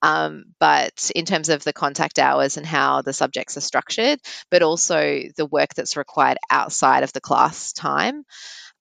Um, 0.01 0.45
but 0.59 1.11
in 1.15 1.25
terms 1.25 1.49
of 1.49 1.63
the 1.63 1.73
contact 1.73 2.19
hours 2.19 2.57
and 2.57 2.65
how 2.65 3.01
the 3.01 3.13
subjects 3.13 3.57
are 3.57 3.61
structured, 3.61 4.19
but 4.51 4.63
also 4.63 5.21
the 5.37 5.45
work 5.45 5.73
that's 5.75 5.97
required 5.97 6.37
outside 6.49 7.03
of 7.03 7.13
the 7.13 7.21
class 7.21 7.73
time, 7.73 8.23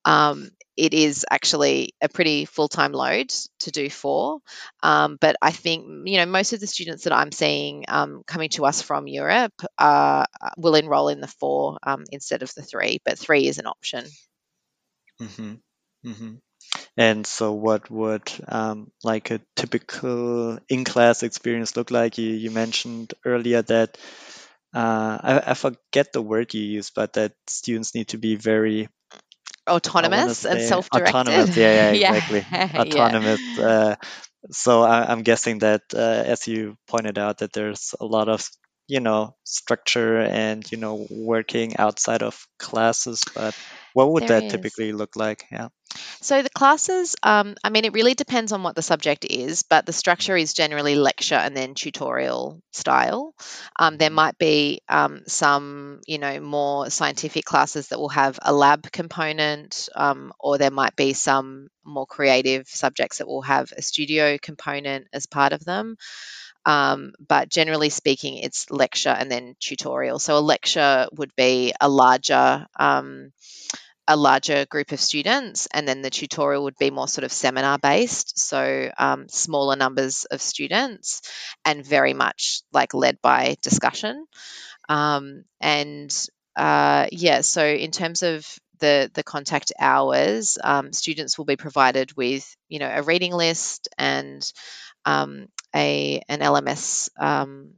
um, 0.05 0.49
it 0.77 0.93
is 0.93 1.25
actually 1.29 1.93
a 2.01 2.09
pretty 2.09 2.45
full 2.45 2.67
time 2.67 2.91
load 2.91 3.29
to 3.59 3.71
do 3.71 3.89
four. 3.89 4.39
Um, 4.83 5.17
but 5.19 5.35
I 5.41 5.51
think, 5.51 5.85
you 6.05 6.17
know, 6.17 6.25
most 6.25 6.53
of 6.53 6.59
the 6.59 6.67
students 6.67 7.05
that 7.05 7.13
I'm 7.13 7.31
seeing 7.31 7.85
um, 7.87 8.21
coming 8.27 8.49
to 8.49 8.65
us 8.65 8.81
from 8.81 9.07
Europe 9.07 9.53
uh, 9.77 10.25
will 10.57 10.75
enroll 10.75 11.09
in 11.09 11.19
the 11.19 11.27
four 11.27 11.77
um, 11.83 12.03
instead 12.11 12.43
of 12.43 12.53
the 12.53 12.61
three, 12.63 12.99
but 13.03 13.17
three 13.17 13.47
is 13.47 13.57
an 13.57 13.65
option. 13.65 14.05
Hmm 15.19 15.53
hmm 16.03 16.35
And 16.97 17.25
so, 17.27 17.53
what 17.53 17.89
would 17.91 18.31
um, 18.47 18.91
like 19.03 19.31
a 19.31 19.41
typical 19.55 20.59
in-class 20.69 21.23
experience 21.23 21.75
look 21.77 21.91
like? 21.91 22.17
You, 22.17 22.29
you 22.31 22.51
mentioned 22.51 23.13
earlier 23.25 23.61
that 23.63 23.97
uh, 24.73 25.17
I, 25.21 25.43
I 25.51 25.53
forget 25.53 26.13
the 26.13 26.21
word 26.21 26.53
you 26.53 26.61
use, 26.63 26.91
but 26.91 27.13
that 27.13 27.33
students 27.47 27.95
need 27.95 28.09
to 28.09 28.17
be 28.17 28.35
very 28.35 28.89
I 30.01 30.09
wanna 30.09 30.33
Autonomous 30.33 30.45
and 30.45 30.59
self 30.61 30.89
directed. 30.91 31.35
Autonomous, 31.35 31.55
yeah, 31.57 31.73
yeah, 31.73 31.91
exactly. 31.93 32.45
yeah. 32.73 33.13
Autonomous. 33.13 33.41
Uh, 33.57 33.95
so 34.51 34.81
I, 34.83 35.11
I'm 35.11 35.23
guessing 35.23 35.59
that, 35.59 35.81
uh, 35.93 35.99
as 36.25 36.47
you 36.47 36.77
pointed 36.87 37.17
out, 37.17 37.39
that 37.39 37.53
there's 37.53 37.95
a 37.99 38.05
lot 38.05 38.29
of 38.29 38.47
you 38.87 38.99
know 38.99 39.35
structure 39.43 40.19
and 40.19 40.69
you 40.71 40.77
know 40.77 41.07
working 41.09 41.77
outside 41.77 42.23
of 42.23 42.47
classes. 42.59 43.27
But 43.33 43.55
what 43.93 44.11
would 44.11 44.27
There 44.27 44.33
that 44.33 44.49
is. 44.49 44.49
typically 44.49 44.91
look 44.93 45.15
like? 45.15 45.45
Yeah. 45.51 45.69
So 46.21 46.41
the 46.41 46.49
classes, 46.49 47.15
um, 47.23 47.55
I 47.63 47.69
mean, 47.69 47.85
it 47.85 47.93
really 47.93 48.13
depends 48.13 48.51
on 48.51 48.63
what 48.63 48.75
the 48.75 48.81
subject 48.81 49.25
is, 49.25 49.63
but 49.63 49.85
the 49.85 49.93
structure 49.93 50.35
is 50.35 50.53
generally 50.53 50.95
lecture 50.95 51.35
and 51.35 51.55
then 51.55 51.73
tutorial 51.75 52.61
style. 52.71 53.33
Um, 53.79 53.97
there 53.97 54.09
Mhm. 54.09 54.11
might 54.11 54.37
be 54.37 54.81
um, 54.89 55.23
some, 55.27 56.01
you 56.07 56.17
know, 56.17 56.39
more 56.39 56.89
scientific 56.89 57.45
classes 57.45 57.89
that 57.89 57.99
will 57.99 58.09
have 58.09 58.39
a 58.41 58.53
lab 58.53 58.91
component, 58.91 59.89
um, 59.95 60.33
or 60.39 60.57
there 60.57 60.71
might 60.71 60.95
be 60.95 61.13
some 61.13 61.67
more 61.85 62.05
creative 62.05 62.67
subjects 62.67 63.17
that 63.19 63.27
will 63.27 63.41
have 63.43 63.71
a 63.75 63.81
studio 63.81 64.37
component 64.41 65.07
as 65.13 65.25
part 65.25 65.53
of 65.53 65.63
them. 65.65 65.97
Um, 66.67 67.13
but 67.25 67.49
generally 67.49 67.89
speaking, 67.89 68.37
it's 68.39 68.69
lecture 68.69 69.15
and 69.17 69.31
then 69.31 69.55
tutorial. 69.61 70.19
So 70.19 70.37
a 70.37 70.39
lecture 70.39 71.07
would 71.13 71.33
be 71.37 71.73
a 71.79 71.87
larger 71.87 72.67
um, 72.77 73.31
a 74.07 74.17
larger 74.17 74.65
group 74.65 74.91
of 74.91 74.99
students, 74.99 75.67
and 75.73 75.87
then 75.87 76.01
the 76.01 76.09
tutorial 76.09 76.65
would 76.65 76.77
be 76.77 76.91
more 76.91 77.07
sort 77.07 77.23
of 77.25 77.31
seminar 77.31 77.77
based, 77.77 78.39
so 78.39 78.91
um, 78.97 79.27
smaller 79.29 79.75
numbers 79.75 80.25
of 80.25 80.41
students, 80.41 81.21
and 81.65 81.85
very 81.85 82.13
much 82.13 82.61
like 82.73 82.93
led 82.93 83.21
by 83.21 83.57
discussion. 83.61 84.25
Um, 84.89 85.43
and 85.61 86.13
uh, 86.55 87.07
yeah, 87.11 87.41
so 87.41 87.65
in 87.65 87.91
terms 87.91 88.23
of 88.23 88.45
the 88.79 89.09
the 89.13 89.23
contact 89.23 89.71
hours, 89.79 90.57
um, 90.63 90.93
students 90.93 91.37
will 91.37 91.45
be 91.45 91.57
provided 91.57 92.15
with 92.17 92.55
you 92.69 92.79
know 92.79 92.91
a 92.93 93.03
reading 93.03 93.33
list 93.33 93.87
and 93.97 94.41
um, 95.05 95.47
a 95.77 96.23
an 96.29 96.41
LMS. 96.41 97.09
Um, 97.19 97.75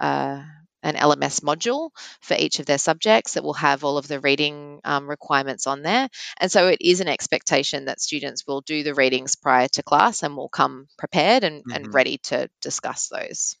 uh, 0.00 0.42
an 0.82 0.96
LMS 0.96 1.40
module 1.40 1.90
for 2.20 2.36
each 2.38 2.58
of 2.60 2.66
their 2.66 2.78
subjects 2.78 3.34
that 3.34 3.44
will 3.44 3.54
have 3.54 3.84
all 3.84 3.98
of 3.98 4.06
the 4.06 4.20
reading 4.20 4.80
um, 4.84 5.08
requirements 5.08 5.66
on 5.66 5.82
there. 5.82 6.08
And 6.38 6.52
so 6.52 6.68
it 6.68 6.78
is 6.82 7.00
an 7.00 7.08
expectation 7.08 7.86
that 7.86 8.00
students 8.02 8.46
will 8.46 8.60
do 8.60 8.82
the 8.82 8.94
readings 8.94 9.34
prior 9.34 9.68
to 9.68 9.82
class 9.82 10.22
and 10.22 10.36
will 10.36 10.50
come 10.50 10.88
prepared 10.98 11.44
and, 11.44 11.64
and 11.70 11.88
Mhm. 11.88 11.94
ready 11.94 12.18
to 12.24 12.50
discuss 12.60 13.08
those. 13.08 13.56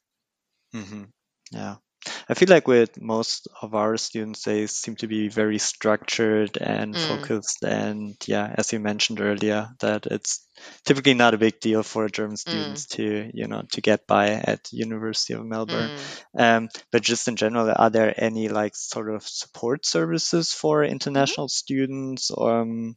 hmm 0.72 1.04
Yeah. 1.50 1.76
I 2.28 2.34
feel 2.34 2.48
like 2.48 2.68
with 2.68 3.00
most 3.00 3.48
of 3.62 3.74
our 3.74 3.96
students, 3.96 4.42
they 4.44 4.66
seem 4.66 4.96
to 4.96 5.06
be 5.06 5.28
very 5.28 5.58
structured 5.58 6.56
and 6.60 6.94
Mm. 6.94 7.08
focused. 7.08 7.62
And 7.64 8.16
yeah, 8.26 8.52
as 8.56 8.72
you 8.72 8.80
mentioned 8.80 9.20
earlier, 9.20 9.68
that 9.80 10.06
it's 10.06 10.46
typically 10.84 11.14
not 11.14 11.34
a 11.34 11.38
big 11.38 11.60
deal 11.60 11.82
for 11.82 12.08
German 12.08 12.36
students 12.36 12.86
to, 12.86 13.30
you 13.34 13.46
know, 13.48 13.62
to 13.72 13.80
get 13.80 14.06
by 14.06 14.30
at 14.30 14.64
the 14.64 14.76
University 14.78 15.34
of 15.34 15.44
Melbourne. 15.44 15.90
Mm. 16.36 16.40
Um, 16.40 16.68
but 16.92 17.02
just 17.02 17.28
in 17.28 17.36
general, 17.36 17.72
are 17.74 17.90
there 17.90 18.14
any 18.16 18.48
like 18.48 18.76
sort 18.76 19.10
of 19.14 19.26
support 19.26 19.86
services 19.86 20.52
for 20.52 20.84
international 20.84 21.48
students? 21.48 22.30
Um, 22.36 22.96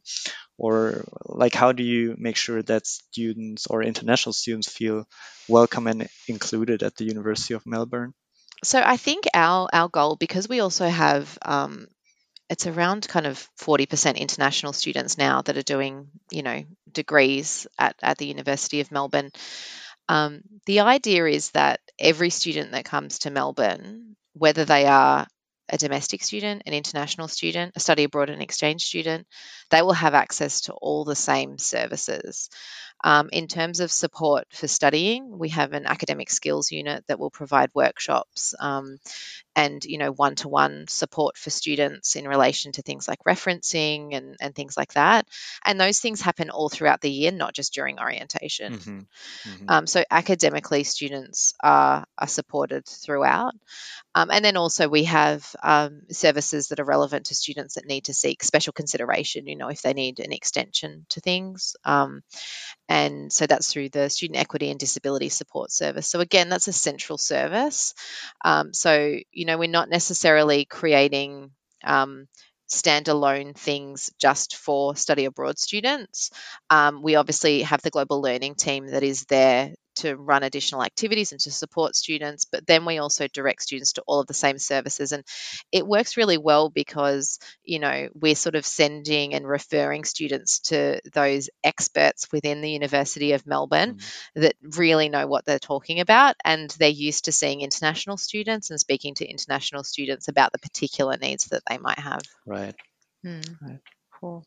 or 0.58 1.04
like 1.24 1.54
how 1.54 1.72
do 1.72 1.82
you 1.82 2.14
make 2.18 2.36
sure 2.36 2.62
that 2.62 2.86
students 2.86 3.66
or 3.66 3.82
international 3.82 4.32
students 4.32 4.68
feel 4.68 5.06
welcome 5.48 5.86
and 5.86 6.08
included 6.26 6.82
at 6.82 6.96
the 6.96 7.04
University 7.04 7.54
of 7.54 7.66
Melbourne? 7.66 8.12
So 8.64 8.82
I 8.84 8.96
think 8.96 9.24
our 9.34 9.68
our 9.72 9.88
goal, 9.88 10.16
because 10.16 10.48
we 10.48 10.60
also 10.60 10.88
have 10.88 11.38
um, 11.42 11.86
it's 12.48 12.66
around 12.66 13.06
kind 13.06 13.26
of 13.26 13.46
40% 13.60 14.16
international 14.16 14.72
students 14.72 15.18
now 15.18 15.42
that 15.42 15.56
are 15.56 15.62
doing, 15.62 16.08
you 16.30 16.42
know, 16.42 16.64
degrees 16.90 17.66
at, 17.78 17.94
at 18.02 18.18
the 18.18 18.26
University 18.26 18.80
of 18.80 18.90
Melbourne. 18.90 19.30
Um, 20.08 20.40
the 20.66 20.80
idea 20.80 21.26
is 21.26 21.50
that 21.50 21.80
every 21.98 22.30
student 22.30 22.72
that 22.72 22.86
comes 22.86 23.20
to 23.20 23.30
Melbourne, 23.30 24.16
whether 24.32 24.64
they 24.64 24.86
are 24.86 25.26
a 25.68 25.76
domestic 25.76 26.22
student, 26.22 26.62
an 26.64 26.72
international 26.72 27.28
student, 27.28 27.72
a 27.76 27.80
study 27.80 28.04
abroad 28.04 28.30
and 28.30 28.40
exchange 28.40 28.84
student, 28.84 29.26
they 29.70 29.82
will 29.82 29.92
have 29.92 30.14
access 30.14 30.62
to 30.62 30.72
all 30.72 31.04
the 31.04 31.14
same 31.14 31.58
services. 31.58 32.48
Um, 33.04 33.28
in 33.32 33.46
terms 33.46 33.80
of 33.80 33.92
support 33.92 34.46
for 34.50 34.66
studying, 34.66 35.38
we 35.38 35.50
have 35.50 35.72
an 35.72 35.86
academic 35.86 36.30
skills 36.30 36.72
unit 36.72 37.04
that 37.06 37.18
will 37.18 37.30
provide 37.30 37.70
workshops 37.74 38.54
um, 38.58 38.98
and 39.54 39.84
you 39.84 39.98
know 39.98 40.12
one-to-one 40.12 40.86
support 40.88 41.36
for 41.36 41.50
students 41.50 42.16
in 42.16 42.26
relation 42.26 42.72
to 42.72 42.82
things 42.82 43.08
like 43.08 43.18
referencing 43.26 44.16
and, 44.16 44.36
and 44.40 44.54
things 44.54 44.76
like 44.76 44.92
that. 44.94 45.26
And 45.64 45.80
those 45.80 46.00
things 46.00 46.20
happen 46.20 46.50
all 46.50 46.68
throughout 46.68 47.00
the 47.00 47.10
year, 47.10 47.32
not 47.32 47.54
just 47.54 47.74
during 47.74 47.98
orientation. 47.98 48.78
Mhm, 48.78 49.06
mhm. 49.46 49.64
Um, 49.68 49.86
so 49.86 50.04
academically, 50.10 50.84
students 50.84 51.54
are, 51.62 52.04
are 52.16 52.28
supported 52.28 52.86
throughout. 52.86 53.54
Um, 54.14 54.30
and 54.30 54.44
then 54.44 54.56
also 54.56 54.88
we 54.88 55.04
have 55.04 55.46
um, 55.62 56.02
services 56.10 56.68
that 56.68 56.80
are 56.80 56.84
relevant 56.84 57.26
to 57.26 57.34
students 57.34 57.74
that 57.74 57.86
need 57.86 58.06
to 58.06 58.14
seek 58.14 58.42
special 58.42 58.72
consideration, 58.72 59.46
you 59.46 59.56
know, 59.56 59.68
if 59.68 59.82
they 59.82 59.92
need 59.92 60.20
an 60.20 60.32
extension 60.32 61.06
to 61.10 61.20
things. 61.20 61.76
And 62.88 63.32
so 63.32 63.46
that's 63.46 63.72
through 63.72 63.90
the 63.90 64.08
Student 64.08 64.38
Equity 64.38 64.70
and 64.70 64.80
Disability 64.80 65.28
Support 65.28 65.70
Service. 65.70 66.06
So 66.06 66.20
again, 66.20 66.48
that's 66.48 66.68
a 66.68 66.72
central 66.72 67.18
service. 67.18 67.94
Um, 68.44 68.72
so, 68.72 69.16
you 69.30 69.44
know, 69.44 69.58
we're 69.58 69.68
not 69.68 69.90
necessarily 69.90 70.64
creating 70.64 71.50
um, 71.84 72.28
standalone 72.68 73.56
things 73.56 74.10
just 74.20 74.56
for 74.56 74.94
study 74.96 75.24
abroad 75.24 75.58
students. 75.58 76.30
Um, 76.70 77.02
we 77.02 77.16
obviously 77.16 77.62
have 77.62 77.82
the 77.82 77.90
global 77.90 78.20
learning 78.20 78.54
team 78.54 78.86
that 78.88 79.02
is 79.02 79.24
there 79.24 79.74
to 79.98 80.16
run 80.16 80.42
additional 80.42 80.82
activities 80.84 81.32
and 81.32 81.40
to 81.42 81.50
support 81.50 81.94
students, 81.96 82.44
but 82.44 82.66
then 82.66 82.84
we 82.84 82.98
also 82.98 83.28
direct 83.28 83.62
students 83.62 83.94
to 83.94 84.02
all 84.06 84.20
of 84.20 84.26
the 84.26 84.34
same 84.34 84.58
services. 84.58 85.12
And 85.12 85.24
it 85.72 85.86
works 85.86 86.16
really 86.16 86.38
well 86.38 86.70
because, 86.70 87.38
you 87.64 87.78
know, 87.78 88.08
we're 88.14 88.34
sort 88.34 88.54
of 88.54 88.64
sending 88.66 89.34
and 89.34 89.46
referring 89.46 90.04
students 90.04 90.60
to 90.60 91.00
those 91.12 91.50
experts 91.62 92.28
within 92.32 92.60
the 92.60 92.70
University 92.70 93.32
of 93.32 93.46
Melbourne 93.46 93.78
Mm. 93.88 94.02
that 94.36 94.54
really 94.62 95.08
know 95.08 95.26
what 95.26 95.44
they're 95.44 95.58
talking 95.58 96.00
about 96.00 96.36
and 96.44 96.70
they're 96.78 96.88
used 96.88 97.26
to 97.26 97.32
seeing 97.32 97.60
international 97.60 98.16
students 98.16 98.70
and 98.70 98.80
speaking 98.80 99.14
to 99.16 99.26
international 99.26 99.84
students 99.84 100.28
about 100.28 100.52
the 100.52 100.58
particular 100.58 101.16
needs 101.16 101.46
that 101.46 101.62
they 101.68 101.78
might 101.78 101.98
have. 101.98 102.22
Right. 102.46 102.74
Hmm. 103.22 103.40
Right. 103.60 103.80
Cool. 104.20 104.44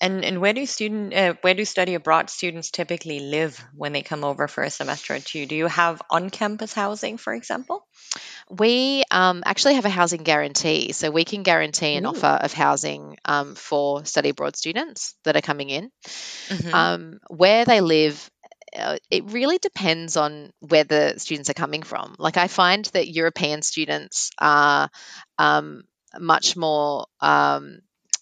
And 0.00 0.24
and 0.24 0.40
where 0.40 0.52
do 0.52 0.64
student 0.66 1.14
uh, 1.14 1.34
where 1.42 1.54
do 1.54 1.64
study 1.64 1.94
abroad 1.94 2.30
students 2.30 2.70
typically 2.70 3.20
live 3.20 3.62
when 3.74 3.92
they 3.92 4.02
come 4.02 4.24
over 4.24 4.48
for 4.48 4.62
a 4.64 4.70
semester 4.70 5.14
or 5.14 5.18
two? 5.18 5.46
Do 5.46 5.54
you 5.54 5.66
have 5.66 6.00
on 6.10 6.30
campus 6.30 6.72
housing, 6.72 7.18
for 7.18 7.34
example? 7.34 7.86
We 8.48 9.04
um, 9.10 9.42
actually 9.44 9.74
have 9.74 9.84
a 9.84 9.90
housing 9.90 10.22
guarantee, 10.24 10.92
so 10.92 11.10
we 11.10 11.24
can 11.24 11.42
guarantee 11.42 11.94
an 11.94 12.06
Ooh. 12.06 12.10
offer 12.10 12.26
of 12.26 12.52
housing 12.52 13.16
um, 13.24 13.54
for 13.54 14.04
study 14.04 14.30
abroad 14.30 14.56
students 14.56 15.14
that 15.24 15.36
are 15.36 15.42
coming 15.42 15.70
in. 15.70 15.90
Mhm. 16.48 16.74
Um, 16.74 17.20
where 17.28 17.64
they 17.64 17.80
live, 17.80 18.30
uh, 18.76 18.98
it 19.10 19.24
really 19.30 19.58
depends 19.58 20.16
on 20.16 20.52
where 20.60 20.84
the 20.84 21.18
students 21.18 21.50
are 21.50 21.54
coming 21.54 21.82
from. 21.82 22.16
Like 22.18 22.36
I 22.36 22.48
find 22.48 22.84
that 22.86 23.08
European 23.08 23.62
students 23.62 24.30
are 24.38 24.90
um, 25.38 25.82
much 26.18 26.56
more 26.56 27.06
um, 27.20 27.80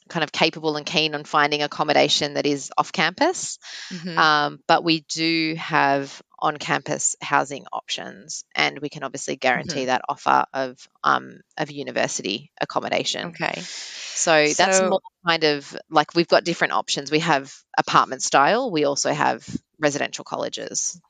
kind 0.08 0.24
of 0.24 0.32
capable 0.32 0.76
and 0.76 0.86
keen 0.86 1.14
on 1.14 1.24
finding 1.24 1.62
accommodation 1.62 2.34
that 2.34 2.46
is 2.46 2.70
off 2.76 2.92
campus. 2.92 3.58
Mhm. 3.90 4.16
Um, 4.16 4.60
but 4.66 4.82
we 4.84 5.00
do 5.00 5.54
have 5.58 6.22
on 6.38 6.56
campus 6.56 7.16
housing 7.20 7.66
options, 7.72 8.44
and 8.54 8.78
we 8.78 8.88
can 8.88 9.02
obviously 9.02 9.36
guarantee 9.36 9.86
that 9.86 10.02
offer 10.08 10.44
of 10.52 10.78
um, 11.04 11.40
of 11.56 11.70
university 11.70 12.50
accommodation. 12.60 13.28
okay. 13.28 13.60
So 13.60 14.32
that's 14.32 14.80
more 14.80 15.00
kind 15.26 15.44
of 15.44 15.76
like 15.90 16.14
we've 16.14 16.28
got 16.28 16.44
different 16.44 16.72
options. 16.72 17.10
We 17.10 17.20
have 17.20 17.54
apartment 17.76 18.22
style. 18.22 18.70
We 18.70 18.84
also 18.84 19.12
have 19.12 19.46
residential 19.78 20.24
colleges. 20.24 21.00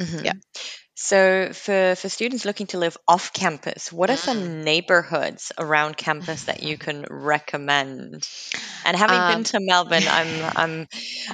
Mhm. 0.00 0.24
Yeah. 0.24 0.32
So 1.00 1.52
for 1.52 1.94
for 1.94 2.08
students 2.08 2.44
looking 2.44 2.66
to 2.68 2.78
live 2.78 2.96
off 3.06 3.32
campus, 3.32 3.92
what 3.92 4.10
are 4.10 4.16
Mm. 4.16 4.18
some 4.18 4.64
neighborhoods 4.64 5.52
around 5.56 5.96
campus 5.96 6.44
that 6.44 6.64
you 6.64 6.76
can 6.76 7.06
recommend? 7.08 8.28
And 8.84 8.96
having 8.96 9.20
Um, 9.20 9.26
been 9.28 9.44
to 9.44 9.60
Melbourne, 9.60 10.08
I'm 10.08 10.42
I'm 10.56 10.86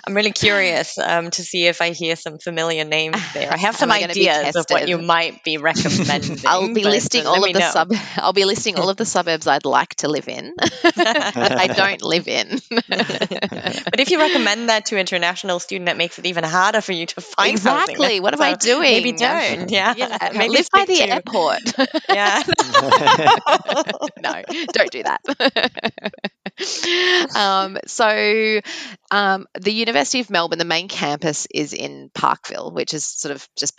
I'm 0.07 0.15
really 0.15 0.33
curious 0.33 0.99
um, 0.99 1.31
to 1.31 1.43
see 1.43 1.67
if 1.67 1.81
I 1.81 1.91
hear 1.91 2.15
some 2.15 2.39
familiar 2.39 2.85
names 2.85 3.33
there. 3.33 3.51
I 3.53 3.57
have 3.57 3.75
some 3.75 3.91
I 3.91 4.01
ideas 4.03 4.55
of 4.55 4.67
what 4.69 4.87
you 4.87 4.99
might 4.99 5.43
be 5.45 5.57
recommending. 5.71 6.45
I'll 6.47 6.69
be 6.75 6.85
listing 6.85 7.27
all 7.27 7.43
of 7.45 7.53
the 7.53 7.61
know. 7.61 7.71
sub. 7.71 7.91
I'll 8.17 8.33
be 8.35 8.45
listing 8.45 8.77
all 8.77 8.91
of 8.91 8.97
the 8.99 9.07
suburbs 9.07 9.47
I'd 9.47 9.65
like 9.65 9.95
to 9.97 10.09
live 10.09 10.29
in. 10.29 10.55
that 10.95 11.55
I 11.59 11.69
don't 11.69 12.03
live 12.03 12.29
in. 12.29 12.61
but 12.71 14.01
if 14.01 14.11
you 14.11 14.21
recommend 14.21 14.69
that 14.69 14.87
to 14.87 14.97
an 14.97 15.01
international 15.01 15.59
student, 15.59 15.87
that 15.87 15.97
makes 15.97 16.19
it 16.19 16.27
even 16.27 16.45
harder 16.45 16.81
for 16.81 16.93
you 16.93 17.07
to 17.07 17.21
find 17.21 17.51
exactly. 17.51 18.21
What 18.21 18.35
am 18.35 18.43
I 18.43 18.55
So 18.61 18.81
Maybe 18.81 19.13
doing? 19.13 19.54
Yeah. 19.69 19.95
Yeah, 19.97 20.31
Maybe 20.35 20.49
live 20.51 20.69
by 20.71 20.85
the 20.85 20.97
to- 20.97 21.09
airport. 21.09 21.61
Yeah. 22.09 22.43
no, 24.23 24.43
don't 24.73 24.91
do 24.91 25.03
that. 25.03 25.21
um, 27.37 27.79
so, 27.87 28.61
um, 29.11 29.47
the 29.59 29.73
University 29.73 30.21
of 30.21 30.31
Melbourne, 30.31 30.59
the 30.59 30.65
main 30.65 30.89
campus 30.89 31.47
is 31.53 31.73
in 31.73 32.11
Parkville, 32.15 32.71
which 32.73 32.95
is 32.95 33.05
sort 33.05 33.35
of 33.35 33.49
just 33.57 33.75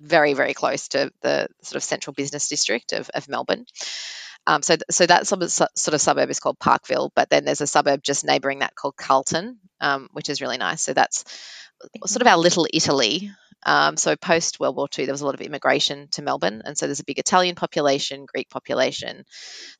very, 0.00 0.34
very 0.34 0.54
close 0.54 0.88
to 0.88 1.10
the 1.22 1.48
sort 1.62 1.76
of 1.76 1.82
central 1.82 2.14
business 2.14 2.48
district 2.48 2.92
of, 2.92 3.08
of 3.14 3.28
Melbourne. 3.28 3.66
Um, 4.46 4.62
so, 4.62 4.76
so 4.90 5.06
that 5.06 5.26
sub- 5.26 5.42
su- 5.44 5.66
sort 5.74 5.94
of 5.94 6.00
suburb 6.00 6.30
is 6.30 6.38
called 6.38 6.58
Parkville, 6.58 7.10
but 7.16 7.30
then 7.30 7.44
there's 7.44 7.60
a 7.62 7.66
suburb 7.66 8.02
just 8.02 8.24
neighbouring 8.24 8.60
that 8.60 8.74
called 8.76 8.96
Carlton, 8.96 9.58
um, 9.80 10.08
which 10.12 10.28
is 10.28 10.40
really 10.40 10.58
nice. 10.58 10.82
So 10.82 10.92
that's 10.92 11.24
sort 12.06 12.22
of 12.22 12.28
our 12.28 12.36
little 12.38 12.66
Italy. 12.72 13.30
Um, 13.64 13.96
so 13.96 14.14
post 14.16 14.60
World 14.60 14.76
War 14.76 14.86
II, 14.96 15.06
there 15.06 15.12
was 15.12 15.22
a 15.22 15.26
lot 15.26 15.34
of 15.34 15.40
immigration 15.40 16.06
to 16.12 16.22
Melbourne, 16.22 16.62
and 16.64 16.78
so 16.78 16.86
there's 16.86 17.00
a 17.00 17.04
big 17.04 17.18
Italian 17.18 17.54
population, 17.56 18.24
Greek 18.32 18.48
population. 18.48 19.24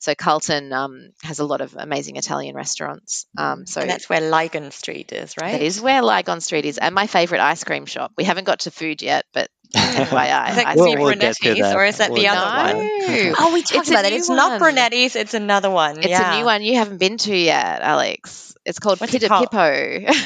So 0.00 0.14
Carlton 0.14 0.72
um, 0.72 1.10
has 1.22 1.38
a 1.38 1.44
lot 1.44 1.60
of 1.60 1.76
amazing 1.78 2.16
Italian 2.16 2.56
restaurants. 2.56 3.26
Um, 3.38 3.64
so 3.66 3.80
and 3.82 3.90
that's 3.90 4.08
where 4.08 4.20
Lygon 4.20 4.70
Street 4.72 5.12
is, 5.12 5.34
right? 5.40 5.52
that 5.52 5.62
is 5.62 5.80
where 5.80 6.02
Lygon 6.02 6.40
Street 6.40 6.64
is, 6.64 6.78
and 6.78 6.94
my 6.94 7.06
favourite 7.06 7.42
ice 7.42 7.62
cream 7.64 7.86
shop. 7.86 8.12
We 8.16 8.24
haven't 8.24 8.44
got 8.44 8.60
to 8.60 8.70
food 8.72 9.02
yet, 9.02 9.24
but 9.32 9.48
FYI, 9.74 10.50
Is 10.50 10.56
that 10.56 10.66
ice 10.66 10.76
We'll- 10.76 10.84
cream. 10.86 10.98
we'll 11.04 11.14
get 11.14 11.34
to 11.36 11.42
Brunetti's, 11.42 11.58
that. 11.60 11.76
or 11.76 11.84
is 11.84 11.98
that 11.98 12.10
We'll 12.10 12.22
the 12.22 12.28
other 12.28 12.72
to 12.72 12.76
one? 12.78 12.86
No. 13.28 13.34
Oh, 13.38 13.54
we 13.54 13.62
talked 13.62 13.80
It's 13.82 13.90
about 13.90 14.04
it. 14.04 14.10
new 14.10 14.16
It's 14.18 14.28
not 14.28 14.60
one. 14.60 14.74
Brunetti's. 14.74 15.14
It's 15.16 15.34
another 15.34 15.70
one. 15.70 15.98
It's 15.98 16.08
yeah. 16.08 16.34
a 16.34 16.38
new 16.38 16.44
one 16.44 16.62
you 16.62 16.74
haven't 16.76 16.98
been 16.98 17.18
to 17.18 17.36
yet, 17.36 17.82
Alex. 17.82 18.54
It's 18.64 18.78
called 18.80 19.00
What's 19.00 19.14
it 19.14 19.20
Pitta 19.20 19.28
called? 19.28 19.50
Pippo. 19.50 20.12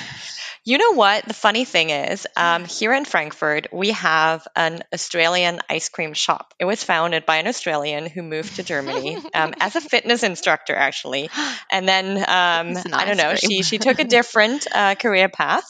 You 0.70 0.78
know 0.78 0.92
what? 0.92 1.24
The 1.24 1.34
funny 1.34 1.64
thing 1.64 1.90
is, 1.90 2.28
um, 2.36 2.64
here 2.64 2.92
in 2.92 3.04
Frankfurt, 3.04 3.66
we 3.72 3.90
have 3.90 4.46
an 4.54 4.84
Australian 4.94 5.58
ice 5.68 5.88
cream 5.88 6.14
shop. 6.14 6.54
It 6.60 6.64
was 6.64 6.84
founded 6.84 7.26
by 7.26 7.38
an 7.38 7.48
Australian 7.48 8.06
who 8.06 8.22
moved 8.22 8.54
to 8.54 8.62
Germany 8.62 9.16
um, 9.34 9.52
as 9.58 9.74
a 9.74 9.80
fitness 9.80 10.22
instructor, 10.22 10.76
actually. 10.76 11.28
And 11.72 11.88
then 11.88 12.18
um, 12.18 12.76
an 12.76 12.94
I 12.94 13.04
don't 13.04 13.16
know, 13.16 13.34
cream. 13.34 13.50
she 13.50 13.62
she 13.62 13.78
took 13.78 13.98
a 13.98 14.04
different 14.18 14.66
uh, 14.72 14.94
career 14.94 15.28
path, 15.28 15.64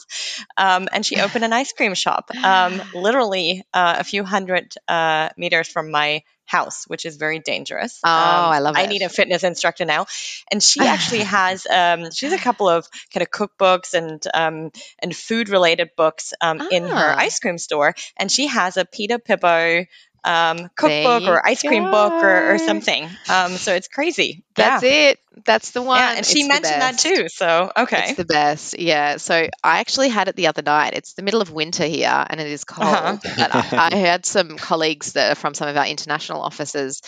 um, 0.57 0.87
and 0.91 1.05
she 1.05 1.19
opened 1.19 1.45
an 1.45 1.53
ice 1.53 1.73
cream 1.73 1.95
shop, 1.95 2.29
um, 2.43 2.81
literally 2.93 3.63
uh, 3.73 3.95
a 3.99 4.03
few 4.03 4.23
hundred 4.23 4.73
uh, 4.87 5.29
meters 5.37 5.67
from 5.67 5.89
my 5.91 6.21
house, 6.51 6.83
which 6.87 7.05
is 7.05 7.15
very 7.17 7.39
dangerous. 7.39 7.99
Oh, 8.03 8.09
Um, 8.09 8.51
I 8.51 8.59
love 8.59 8.75
it. 8.75 8.81
I 8.81 8.85
need 8.87 9.01
a 9.01 9.09
fitness 9.09 9.43
instructor 9.43 9.85
now, 9.85 10.05
and 10.51 10.61
she 10.61 10.79
actually 10.95 11.23
has 11.23 11.65
um, 11.65 12.11
she 12.11 12.25
has 12.27 12.33
a 12.33 12.43
couple 12.43 12.67
of 12.67 12.87
kind 13.13 13.23
of 13.25 13.31
cookbooks 13.31 13.93
and 13.93 14.21
um, 14.33 14.71
and 14.99 15.15
food 15.15 15.49
related 15.49 15.89
books 15.95 16.33
um, 16.41 16.61
in 16.71 16.83
her 16.83 17.09
Ah. 17.15 17.25
ice 17.27 17.39
cream 17.39 17.57
store, 17.57 17.95
and 18.17 18.31
she 18.31 18.47
has 18.47 18.77
a 18.77 18.85
Pidapipo 18.85 19.87
um, 20.23 20.69
cookbook 20.75 21.23
or 21.27 21.45
ice 21.45 21.63
cream 21.63 21.89
book 21.89 22.13
or, 22.13 22.53
or 22.53 22.57
something. 22.59 23.09
Um, 23.29 23.51
so 23.57 23.73
it's 23.73 23.87
crazy. 23.87 24.43
That's 24.55 24.83
yeah. 24.83 25.09
it. 25.09 25.19
That's 25.45 25.71
the 25.71 25.81
one. 25.81 25.97
Yeah, 25.97 26.13
and 26.17 26.25
she 26.25 26.41
it's 26.41 26.49
mentioned 26.49 26.81
that 26.81 26.97
too. 26.99 27.29
So 27.29 27.71
okay, 27.77 28.09
it's 28.09 28.17
the 28.17 28.25
best. 28.25 28.77
Yeah. 28.77 29.15
So 29.15 29.33
I 29.63 29.79
actually 29.79 30.09
had 30.09 30.27
it 30.27 30.35
the 30.35 30.47
other 30.47 30.61
night. 30.61 30.93
It's 30.93 31.13
the 31.13 31.21
middle 31.21 31.41
of 31.41 31.51
winter 31.51 31.85
here, 31.85 32.25
and 32.29 32.41
it 32.41 32.47
is 32.47 32.65
cold. 32.65 32.87
Uh-huh. 32.87 33.17
I, 33.23 33.89
I 33.93 33.95
had 33.95 34.25
some 34.25 34.57
colleagues 34.57 35.13
that 35.13 35.31
are 35.31 35.35
from 35.35 35.53
some 35.53 35.69
of 35.69 35.77
our 35.77 35.87
international 35.87 36.41
offices. 36.41 37.01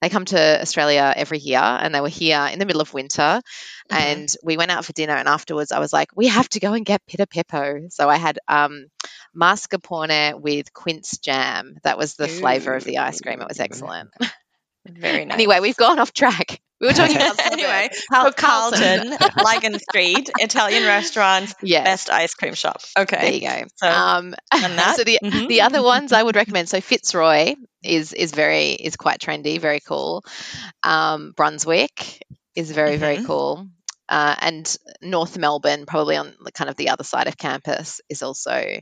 They 0.00 0.08
come 0.08 0.24
to 0.26 0.60
Australia 0.60 1.12
every 1.14 1.38
year, 1.38 1.60
and 1.60 1.94
they 1.94 2.00
were 2.00 2.08
here 2.08 2.48
in 2.50 2.58
the 2.58 2.64
middle 2.64 2.80
of 2.80 2.94
winter. 2.94 3.20
Mm-hmm. 3.20 3.94
And 3.94 4.34
we 4.42 4.56
went 4.56 4.70
out 4.70 4.86
for 4.86 4.94
dinner, 4.94 5.14
and 5.14 5.28
afterwards, 5.28 5.70
I 5.70 5.78
was 5.78 5.92
like, 5.92 6.08
"We 6.16 6.28
have 6.28 6.48
to 6.50 6.60
go 6.60 6.72
and 6.72 6.84
get 6.84 7.02
Pidapipo." 7.06 7.92
So 7.92 8.08
I 8.08 8.16
had 8.16 8.38
um, 8.48 8.86
mascarpone 9.36 10.40
with 10.40 10.72
quince 10.72 11.18
jam. 11.18 11.76
That 11.82 11.98
was 11.98 12.14
the 12.14 12.24
Ooh. 12.24 12.38
flavor 12.40 12.74
of 12.74 12.84
the 12.84 12.98
ice 12.98 13.20
cream. 13.20 13.42
It 13.42 13.48
was 13.48 13.60
excellent. 13.60 14.10
Very 14.86 15.26
nice. 15.26 15.34
Anyway, 15.36 15.60
we've 15.60 15.76
gone 15.76 15.98
off 15.98 16.12
track. 16.12 16.60
We 16.80 16.86
were 16.88 16.92
talking 16.92 17.16
about 17.16 17.40
anyway. 17.52 17.88
Carlton, 18.10 18.34
Carlton 18.36 19.18
Lygon 19.42 19.78
Street, 19.78 20.30
Italian 20.38 20.84
restaurants, 20.84 21.54
yes. 21.62 21.84
best 21.84 22.10
ice 22.10 22.34
cream 22.34 22.54
shop. 22.54 22.80
Okay, 22.98 23.16
there 23.16 23.32
you 23.32 23.62
go. 23.62 23.68
So, 23.76 23.88
um, 23.88 24.34
so 24.52 25.04
the 25.04 25.18
mm-hmm. 25.22 25.46
the 25.46 25.62
other 25.62 25.82
ones 25.82 26.12
I 26.12 26.22
would 26.22 26.36
recommend. 26.36 26.68
So 26.68 26.80
Fitzroy 26.80 27.54
is 27.82 28.12
is 28.12 28.32
very 28.32 28.70
is 28.72 28.96
quite 28.96 29.20
trendy, 29.20 29.58
very 29.58 29.80
cool. 29.80 30.22
Um, 30.82 31.32
Brunswick 31.34 32.22
is 32.54 32.70
very 32.70 32.92
mm-hmm. 32.92 33.00
very 33.00 33.24
cool. 33.24 33.66
Uh, 34.08 34.36
and 34.38 34.76
North 35.02 35.36
Melbourne, 35.36 35.84
probably 35.84 36.16
on 36.16 36.32
the, 36.40 36.52
kind 36.52 36.70
of 36.70 36.76
the 36.76 36.90
other 36.90 37.02
side 37.02 37.26
of 37.26 37.36
campus, 37.36 38.00
is 38.08 38.22
also 38.22 38.80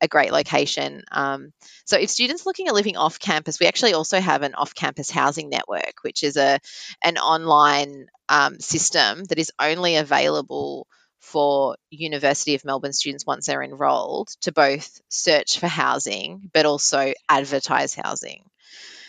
a 0.00 0.08
great 0.08 0.32
location. 0.32 1.02
Um, 1.10 1.52
so, 1.84 1.96
if 1.98 2.10
students 2.10 2.46
looking 2.46 2.68
at 2.68 2.74
living 2.74 2.96
off 2.96 3.18
campus, 3.18 3.60
we 3.60 3.66
actually 3.66 3.94
also 3.94 4.20
have 4.20 4.42
an 4.42 4.54
off-campus 4.54 5.10
housing 5.10 5.48
network, 5.48 5.94
which 6.02 6.22
is 6.22 6.36
a 6.36 6.58
an 7.02 7.18
online 7.18 8.06
um, 8.28 8.58
system 8.60 9.24
that 9.24 9.38
is 9.38 9.52
only 9.58 9.96
available 9.96 10.86
for 11.20 11.76
University 11.90 12.54
of 12.54 12.64
Melbourne 12.64 12.92
students 12.92 13.26
once 13.26 13.46
they're 13.46 13.62
enrolled 13.62 14.28
to 14.42 14.52
both 14.52 15.00
search 15.08 15.58
for 15.58 15.66
housing 15.66 16.50
but 16.52 16.66
also 16.66 17.12
advertise 17.28 17.94
housing. 17.94 18.44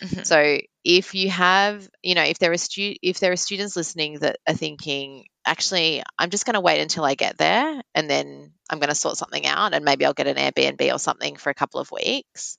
Mm-hmm. 0.00 0.22
So 0.22 0.60
if 0.84 1.14
you 1.14 1.30
have, 1.30 1.88
you 2.02 2.14
know, 2.14 2.22
if 2.22 2.38
there 2.38 2.52
are 2.52 2.56
stu- 2.58 2.96
if 3.02 3.20
there 3.20 3.32
are 3.32 3.36
students 3.36 3.76
listening 3.76 4.18
that 4.20 4.38
are 4.46 4.54
thinking, 4.54 5.26
actually, 5.48 6.02
I'm 6.18 6.30
just 6.30 6.44
going 6.44 6.54
to 6.54 6.60
wait 6.60 6.80
until 6.80 7.04
I 7.04 7.14
get 7.14 7.38
there 7.38 7.80
and 7.94 8.08
then 8.08 8.52
I'm 8.70 8.78
going 8.78 8.90
to 8.90 8.94
sort 8.94 9.16
something 9.16 9.46
out 9.46 9.72
and 9.74 9.84
maybe 9.84 10.04
I'll 10.04 10.12
get 10.12 10.26
an 10.26 10.36
Airbnb 10.36 10.94
or 10.94 10.98
something 10.98 11.36
for 11.36 11.50
a 11.50 11.54
couple 11.54 11.80
of 11.80 11.90
weeks, 11.90 12.58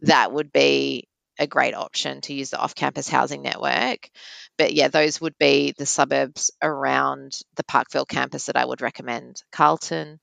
that 0.00 0.32
would 0.32 0.52
be 0.52 1.08
a 1.38 1.46
great 1.46 1.74
option 1.74 2.20
to 2.22 2.34
use 2.34 2.50
the 2.50 2.58
off-campus 2.58 3.08
housing 3.08 3.42
network. 3.42 4.08
But 4.56 4.72
yeah, 4.72 4.88
those 4.88 5.20
would 5.20 5.36
be 5.38 5.74
the 5.76 5.86
suburbs 5.86 6.50
around 6.62 7.38
the 7.56 7.64
Parkville 7.64 8.06
campus 8.06 8.46
that 8.46 8.56
I 8.56 8.64
would 8.64 8.80
recommend: 8.80 9.42
Carlton, 9.52 10.20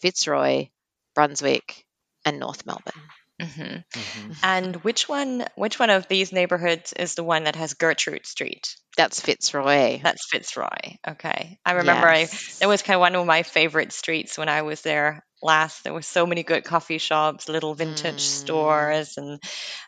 Fitzroy, 0.00 0.68
Brunswick, 1.14 1.84
and 2.24 2.38
North 2.38 2.66
Melbourne. 2.66 3.02
Mm-hmm. 3.40 3.62
Mm-hmm. 3.62 4.32
And 4.42 4.76
which 4.76 5.08
one? 5.08 5.44
Which 5.54 5.78
one 5.78 5.90
of 5.90 6.08
these 6.08 6.32
neighborhoods 6.32 6.92
is 6.92 7.14
the 7.14 7.22
one 7.22 7.44
that 7.44 7.56
has 7.56 7.74
Gertrude 7.74 8.26
Street? 8.26 8.74
That's 8.96 9.20
Fitzroy. 9.20 10.00
That's 10.02 10.26
Fitzroy. 10.28 10.96
Okay, 11.06 11.58
I 11.64 11.72
remember. 11.72 12.12
Yes. 12.12 12.58
I 12.60 12.64
it 12.64 12.68
was 12.68 12.82
kind 12.82 12.96
of 12.96 13.00
one 13.00 13.14
of 13.14 13.24
my 13.26 13.44
favorite 13.44 13.92
streets 13.92 14.36
when 14.36 14.48
I 14.48 14.62
was 14.62 14.82
there 14.82 15.24
last. 15.40 15.84
There 15.84 15.92
were 15.92 16.02
so 16.02 16.26
many 16.26 16.42
good 16.42 16.64
coffee 16.64 16.98
shops, 16.98 17.48
little 17.48 17.74
vintage 17.74 18.16
mm. 18.16 18.40
stores, 18.40 19.16
and 19.18 19.40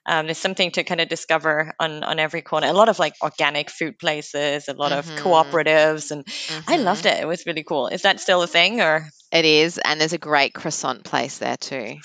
um, 0.07 0.27
there's 0.27 0.39
something 0.39 0.71
to 0.73 0.85
kind 0.85 1.01
of 1.01 1.09
discover 1.09 1.73
on 1.81 2.05
on 2.05 2.21
every 2.21 2.43
corner. 2.43 2.69
A 2.69 2.73
lot 2.73 2.89
of 2.89 3.01
like 3.01 3.15
organic 3.21 3.69
food 3.69 3.99
places, 3.99 4.69
a 4.69 4.75
lot 4.75 4.93
mm-hmm. 4.93 5.19
of 5.19 5.25
cooperatives, 5.25 6.13
and 6.13 6.25
I 6.69 6.77
loved 6.77 7.05
mm-hmm. 7.05 7.19
it. 7.19 7.23
It 7.23 7.27
was 7.27 7.47
really 7.47 7.65
cool. 7.65 7.89
Is 7.89 8.03
that 8.03 8.21
still 8.21 8.43
a 8.43 8.47
thing, 8.47 8.81
or? 8.81 9.09
It 9.33 9.45
is, 9.45 9.79
and 9.79 10.01
there's 10.01 10.13
a 10.13 10.19
great 10.19 10.55
croissant 10.55 11.05
place 11.05 11.39
there 11.39 11.57
too. 11.57 11.97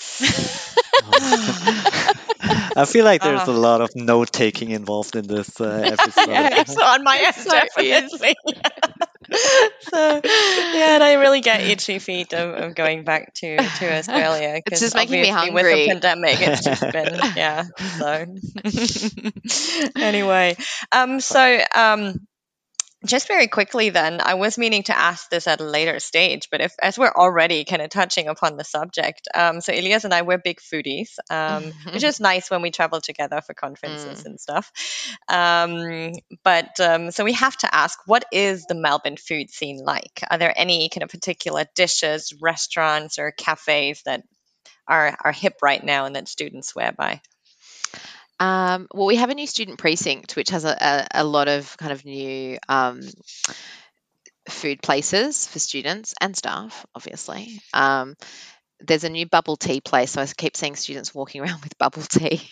I 2.76 2.84
feel 2.86 3.04
like 3.04 3.22
there's 3.22 3.48
uh, 3.48 3.52
a 3.52 3.52
lot 3.52 3.80
of 3.80 3.96
note 3.96 4.30
taking 4.32 4.70
involved 4.70 5.16
in 5.16 5.26
this 5.26 5.60
uh, 5.60 5.64
episode. 5.98 6.28
yeah, 6.28 6.64
on 6.84 7.02
my 7.02 7.18
end, 7.18 7.34
so 7.34 7.50
definitely. 7.50 8.36
so 9.80 10.20
yeah, 10.22 10.94
and 10.94 11.02
I 11.02 11.14
really 11.14 11.40
get 11.40 11.62
itchy 11.62 11.98
feet 11.98 12.32
of, 12.32 12.54
of 12.54 12.74
going 12.74 13.02
back 13.04 13.34
to 13.34 13.56
to 13.56 13.92
Australia. 13.92 14.62
It's 14.64 14.80
just 14.80 14.94
making 14.94 15.22
me 15.22 15.28
hungry. 15.28 15.62
With 15.62 15.72
the 15.72 15.86
pandemic, 15.88 16.36
it's 16.40 16.64
just 16.64 16.82
been 16.82 17.18
yeah. 17.34 17.64
So 17.98 18.26
anyway, 20.00 20.56
um, 20.92 21.18
so 21.20 21.58
um 21.74 22.26
just 23.06 23.28
very 23.28 23.48
quickly, 23.48 23.90
then, 23.90 24.20
I 24.22 24.34
was 24.34 24.58
meaning 24.58 24.82
to 24.84 24.96
ask 24.96 25.30
this 25.30 25.46
at 25.46 25.60
a 25.60 25.64
later 25.64 25.98
stage, 26.00 26.48
but 26.50 26.60
if 26.60 26.74
as 26.80 26.98
we're 26.98 27.12
already 27.12 27.64
kind 27.64 27.82
of 27.82 27.90
touching 27.90 28.28
upon 28.28 28.56
the 28.56 28.64
subject, 28.64 29.28
um, 29.34 29.60
so 29.60 29.72
Elias 29.72 30.04
and 30.04 30.12
I 30.12 30.22
we're 30.22 30.38
big 30.38 30.58
foodies, 30.60 31.10
um, 31.30 31.72
which 31.92 32.04
is 32.04 32.20
nice 32.20 32.50
when 32.50 32.62
we 32.62 32.70
travel 32.70 33.00
together 33.00 33.40
for 33.40 33.54
conferences 33.54 34.22
mm. 34.22 34.26
and 34.26 34.40
stuff. 34.40 34.72
Um, 35.28 36.12
but 36.44 36.78
um, 36.80 37.10
so 37.10 37.24
we 37.24 37.32
have 37.34 37.56
to 37.58 37.74
ask, 37.74 37.98
what 38.06 38.24
is 38.32 38.66
the 38.66 38.74
Melbourne 38.74 39.16
food 39.16 39.50
scene 39.50 39.82
like? 39.84 40.22
Are 40.30 40.38
there 40.38 40.52
any 40.56 40.88
kind 40.88 41.02
of 41.02 41.10
particular 41.10 41.64
dishes, 41.74 42.32
restaurants, 42.40 43.18
or 43.18 43.30
cafes 43.30 44.02
that 44.04 44.22
are 44.88 45.16
are 45.24 45.32
hip 45.32 45.58
right 45.62 45.82
now 45.82 46.04
and 46.04 46.16
that 46.16 46.28
students 46.28 46.68
swear 46.68 46.92
by? 46.92 47.20
Um, 48.38 48.86
well, 48.92 49.06
we 49.06 49.16
have 49.16 49.30
a 49.30 49.34
new 49.34 49.46
student 49.46 49.78
precinct, 49.78 50.36
which 50.36 50.50
has 50.50 50.64
a, 50.64 50.76
a, 50.78 51.22
a 51.22 51.24
lot 51.24 51.48
of 51.48 51.76
kind 51.78 51.92
of 51.92 52.04
new 52.04 52.58
um, 52.68 53.00
food 54.48 54.82
places 54.82 55.46
for 55.46 55.58
students 55.58 56.14
and 56.20 56.36
staff, 56.36 56.84
obviously. 56.94 57.60
Um, 57.72 58.16
there's 58.80 59.04
a 59.04 59.08
new 59.08 59.26
bubble 59.26 59.56
tea 59.56 59.80
place, 59.80 60.12
so 60.12 60.22
I 60.22 60.26
keep 60.26 60.56
seeing 60.56 60.76
students 60.76 61.14
walking 61.14 61.40
around 61.42 61.62
with 61.62 61.78
bubble 61.78 62.02
tea, 62.02 62.42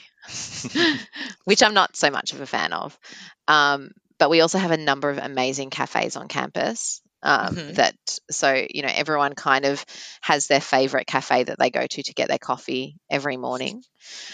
which 1.45 1.63
I'm 1.63 1.75
not 1.75 1.97
so 1.97 2.11
much 2.11 2.33
of 2.33 2.41
a 2.41 2.47
fan 2.47 2.73
of. 2.73 2.99
Um, 3.47 3.91
but 4.19 4.31
we 4.31 4.41
also 4.41 4.59
have 4.59 4.71
a 4.71 4.77
number 4.77 5.11
of 5.11 5.19
amazing 5.19 5.71
cafes 5.71 6.17
on 6.17 6.29
campus 6.29 7.03
um, 7.25 7.57
mm-hmm. 7.57 7.73
that 7.73 7.97
so 8.31 8.65
you 8.71 8.83
know 8.83 8.91
everyone 8.95 9.35
kind 9.35 9.65
of 9.65 9.85
has 10.21 10.47
their 10.47 10.61
favorite 10.61 11.07
cafe 11.07 11.43
that 11.45 11.59
they 11.59 11.71
go 11.71 11.85
to 11.85 12.03
to 12.03 12.15
get 12.15 12.29
their 12.29 12.39
coffee 12.39 12.97
every 13.11 13.37
morning 13.37 13.83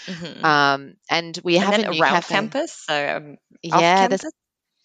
mm-hmm. 0.05 0.45
um, 0.45 0.93
and 1.09 1.39
we 1.43 1.55
and 1.55 1.65
have 1.65 1.73
a 1.73 1.89
new 1.89 2.01
around 2.01 2.13
cafe. 2.13 2.33
campus 2.35 2.73
so 2.73 3.15
um, 3.15 3.37
yeah 3.63 4.07
campus? 4.07 4.25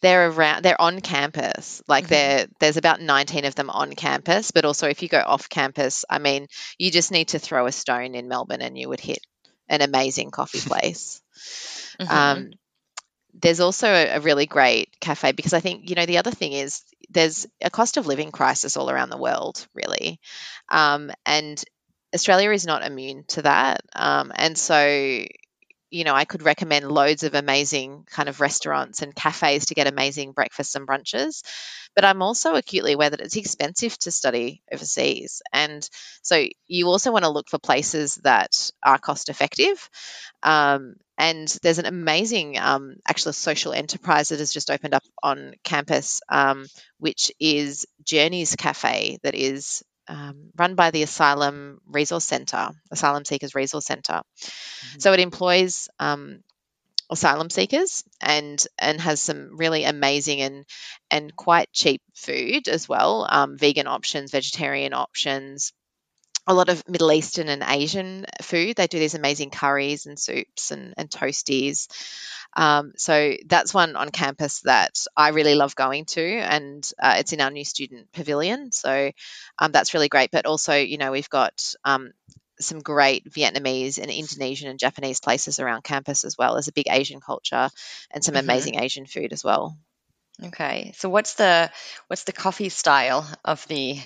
they're 0.03 0.31
around 0.31 0.65
they're 0.65 0.81
on 0.81 1.01
campus 1.01 1.83
like 1.89 2.05
mm-hmm. 2.05 2.15
there 2.15 2.47
there's 2.61 2.77
about 2.77 3.01
19 3.01 3.45
of 3.45 3.55
them 3.57 3.71
on 3.71 3.93
campus 3.93 4.53
but 4.53 4.65
also 4.65 4.89
if 4.89 5.03
you 5.03 5.09
go 5.09 5.23
off 5.25 5.49
campus 5.49 6.05
i 6.09 6.19
mean 6.19 6.47
you 6.79 6.91
just 6.91 7.11
need 7.11 7.29
to 7.29 7.39
throw 7.39 7.67
a 7.67 7.73
stone 7.73 8.15
in 8.15 8.29
melbourne 8.29 8.63
and 8.63 8.79
you 8.79 8.89
would 8.89 9.01
hit 9.01 9.19
an 9.69 9.83
amazing 9.83 10.31
coffee 10.31 10.61
place 10.69 11.21
mm-hmm. 12.01 12.13
um, 12.13 12.51
there's 13.41 13.61
also 13.61 13.89
a, 13.89 14.18
really 14.20 14.47
great 14.47 14.99
cafe 15.01 15.32
because 15.32 15.53
I 15.53 15.61
think, 15.61 15.89
you 15.89 15.97
know, 15.97 16.07
the 16.07 16.18
other 16.18 16.30
thing 16.30 16.53
is 16.53 16.82
there's 17.11 17.47
a 17.62 17.70
cost 17.70 17.97
of 17.97 18.07
living 18.07 18.32
crisis 18.32 18.76
all 18.76 18.91
around 18.91 19.11
the 19.11 19.18
world, 19.18 19.66
really. 19.74 20.20
Um, 20.70 21.11
and 21.24 21.62
Australia 22.14 22.51
is 22.51 22.66
not 22.66 22.84
immune 22.84 23.24
to 23.28 23.43
that. 23.43 23.82
Um, 23.95 24.32
and 24.34 24.57
so, 24.57 25.24
you 25.91 26.05
know, 26.05 26.14
I 26.14 26.24
could 26.24 26.43
recommend 26.43 26.91
loads 26.91 27.22
of 27.22 27.34
amazing 27.34 28.05
kind 28.11 28.28
of 28.28 28.41
restaurants 28.41 29.03
and 29.03 29.14
cafes 29.14 29.66
to 29.66 29.74
get 29.74 29.87
amazing 29.87 30.32
breakfasts 30.32 30.74
and 30.74 30.87
brunches. 30.87 31.43
But 31.95 32.05
I'm 32.05 32.22
also 32.22 32.55
acutely 32.55 32.93
aware 32.93 33.11
that 33.11 33.20
it's 33.20 33.37
expensive 33.37 33.99
to 34.01 34.11
study 34.11 34.62
overseas. 34.72 35.43
And 35.53 35.89
so 36.22 36.47
you 36.66 36.89
also 36.89 37.12
want 37.12 37.24
to 37.24 37.30
look 37.30 37.49
for 37.49 37.59
places 37.59 38.16
that 38.16 38.70
are 38.82 38.99
cost 38.99 39.28
effective. 39.28 39.89
Um, 40.43 40.97
and 41.19 41.49
there's 41.62 41.79
an 41.79 41.87
amazing, 41.87 42.59
um, 42.59 42.97
actually, 43.09 43.33
social 43.33 43.73
enterprise 43.73 44.29
that 44.29 44.39
has 44.39 44.53
just 44.53 44.71
opened 44.71 44.95
up 44.95 45.05
on 45.23 45.55
campus, 45.64 46.21
um, 46.29 46.67
which 46.99 47.33
is 47.41 47.87
Journeys 48.05 48.55
Cafe, 48.57 49.19
that 49.23 49.35
is 49.35 49.83
um, 50.09 50.51
run 50.57 50.75
by 50.75 50.91
the 50.91 51.03
Asylum 51.03 51.81
Resource 51.87 52.25
Centre, 52.25 52.71
Asylum 52.91 53.25
Seekers 53.25 53.55
Resource 53.55 53.87
Centre. 53.87 54.23
Mm-hmm. 54.23 54.99
So 55.01 55.12
it 55.12 55.21
employs 55.21 55.89
um, 55.99 56.41
asylum 57.11 57.51
seekers 57.51 58.05
and 58.21 58.64
and 58.79 59.01
has 59.01 59.21
some 59.21 59.57
really 59.57 59.85
amazing 59.85 60.41
and 60.41 60.64
and 61.11 61.35
quite 61.35 61.73
cheap 61.73 62.03
food 62.14 62.69
as 62.69 62.89
well, 62.89 63.27
um, 63.29 63.57
vegan 63.57 63.87
options, 63.87 64.33
vegetarian 64.33 64.93
options, 64.93 65.73
a 66.47 66.55
lot 66.55 66.68
of 66.68 66.88
Middle 66.88 67.12
Eastern 67.12 67.49
and 67.49 67.62
Asian 67.66 68.26
food. 68.42 68.76
They 68.76 68.86
do 68.86 68.99
these 68.99 69.14
amazing 69.14 69.51
curries 69.51 70.07
and 70.07 70.18
soups 70.18 70.70
and, 70.70 70.94
and 70.97 71.11
toasties. 71.11 71.88
Um, 72.55 72.92
so 72.97 73.34
that's 73.47 73.74
one 73.74 73.97
on 73.97 74.11
campus 74.11 74.61
that 74.62 75.05
I 75.16 75.28
really 75.30 75.55
love 75.55 75.74
going 75.74 76.07
to, 76.07 76.22
and 76.24 76.88
uh, 77.03 77.16
it's 77.18 77.32
in 77.32 77.40
our 77.40 77.51
new 77.51 77.64
student 77.64 78.11
pavilion. 78.12 78.72
So 78.72 79.11
um, 79.59 79.72
that's 79.72 79.94
really 79.94 80.09
great. 80.09 80.30
But 80.30 80.47
also, 80.47 80.74
you 80.74 80.99
know, 80.99 81.12
we've 81.12 81.28
got 81.28 81.74
um, 81.84 82.12
some 82.61 82.80
great 82.80 83.30
Vietnamese 83.30 83.99
and 83.99 84.11
Indonesian 84.11 84.70
and 84.70 84.78
Japanese 84.78 85.20
places 85.20 85.61
around 85.61 85.84
campus 85.84 86.24
as 86.24 86.38
well. 86.38 86.55
There's 86.55 86.68
a 86.68 86.72
big 86.72 86.88
Asian 86.88 87.20
culture 87.20 87.68
and 88.11 88.24
some 88.24 88.36
Mm-hmm. 88.36 88.36
amazing 88.36 88.80
Asian 88.80 89.07
food 89.07 89.32
as 89.32 89.44
well. 89.44 89.76
Okay. 90.44 90.92
So 90.97 91.09
what's 91.09 91.34
the 91.34 91.70
what's 92.09 92.24
the 92.24 92.32
coffee 92.32 92.68
style 92.68 93.26
of 93.44 93.66
the 93.68 93.99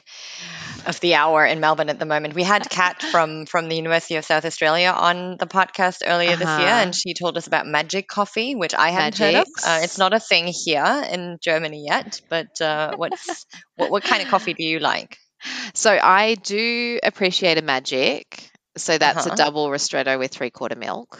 of 0.86 1.00
the 1.00 1.14
hour 1.14 1.44
in 1.44 1.60
Melbourne 1.60 1.88
at 1.90 1.98
the 1.98 2.06
moment? 2.06 2.34
We 2.34 2.42
had 2.44 2.68
Kat 2.70 3.02
from 3.12 3.46
from 3.46 3.68
the 3.68 3.76
University 3.76 4.16
of 4.16 4.24
South 4.24 4.44
Australia 4.44 4.90
on 4.90 5.36
the 5.38 5.46
podcast 5.46 6.02
earlier 6.06 6.36
this 6.36 6.58
year, 6.58 6.68
Uh-huh. 6.68 6.82
and 6.82 6.94
she 6.94 7.14
told 7.14 7.36
us 7.36 7.46
about 7.46 7.66
magic 7.66 8.08
coffee, 8.08 8.54
which 8.54 8.74
I 8.74 8.90
hadn't 8.90 9.18
heard 9.18 9.34
of. 9.34 9.46
Uh, 9.64 9.80
it's 9.82 9.98
not 9.98 10.12
a 10.12 10.20
thing 10.20 10.46
here 10.48 11.04
in 11.10 11.38
Germany 11.42 11.84
yet, 11.86 12.20
but 12.28 12.60
uh, 12.60 12.94
what's 12.96 13.46
what 13.76 13.90
what 13.90 14.04
kind 14.04 14.22
of 14.22 14.28
coffee 14.28 14.54
do 14.54 14.64
you 14.64 14.78
like? 14.80 15.18
So 15.74 15.90
I 15.90 16.34
do 16.34 16.98
appreciate 17.02 17.56
a 17.58 17.62
magic. 17.62 18.50
So 18.76 18.98
that's 18.98 19.26
Uh-huh. 19.26 19.34
a 19.34 19.36
double 19.36 19.68
ristretto 19.68 20.18
with 20.18 20.30
three 20.32 20.50
quarter 20.50 20.76
milk. 20.76 21.18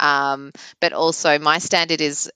Um, 0.00 0.50
but 0.80 0.92
also 0.92 1.38
my 1.38 1.58
standard 1.58 2.00
is 2.00 2.30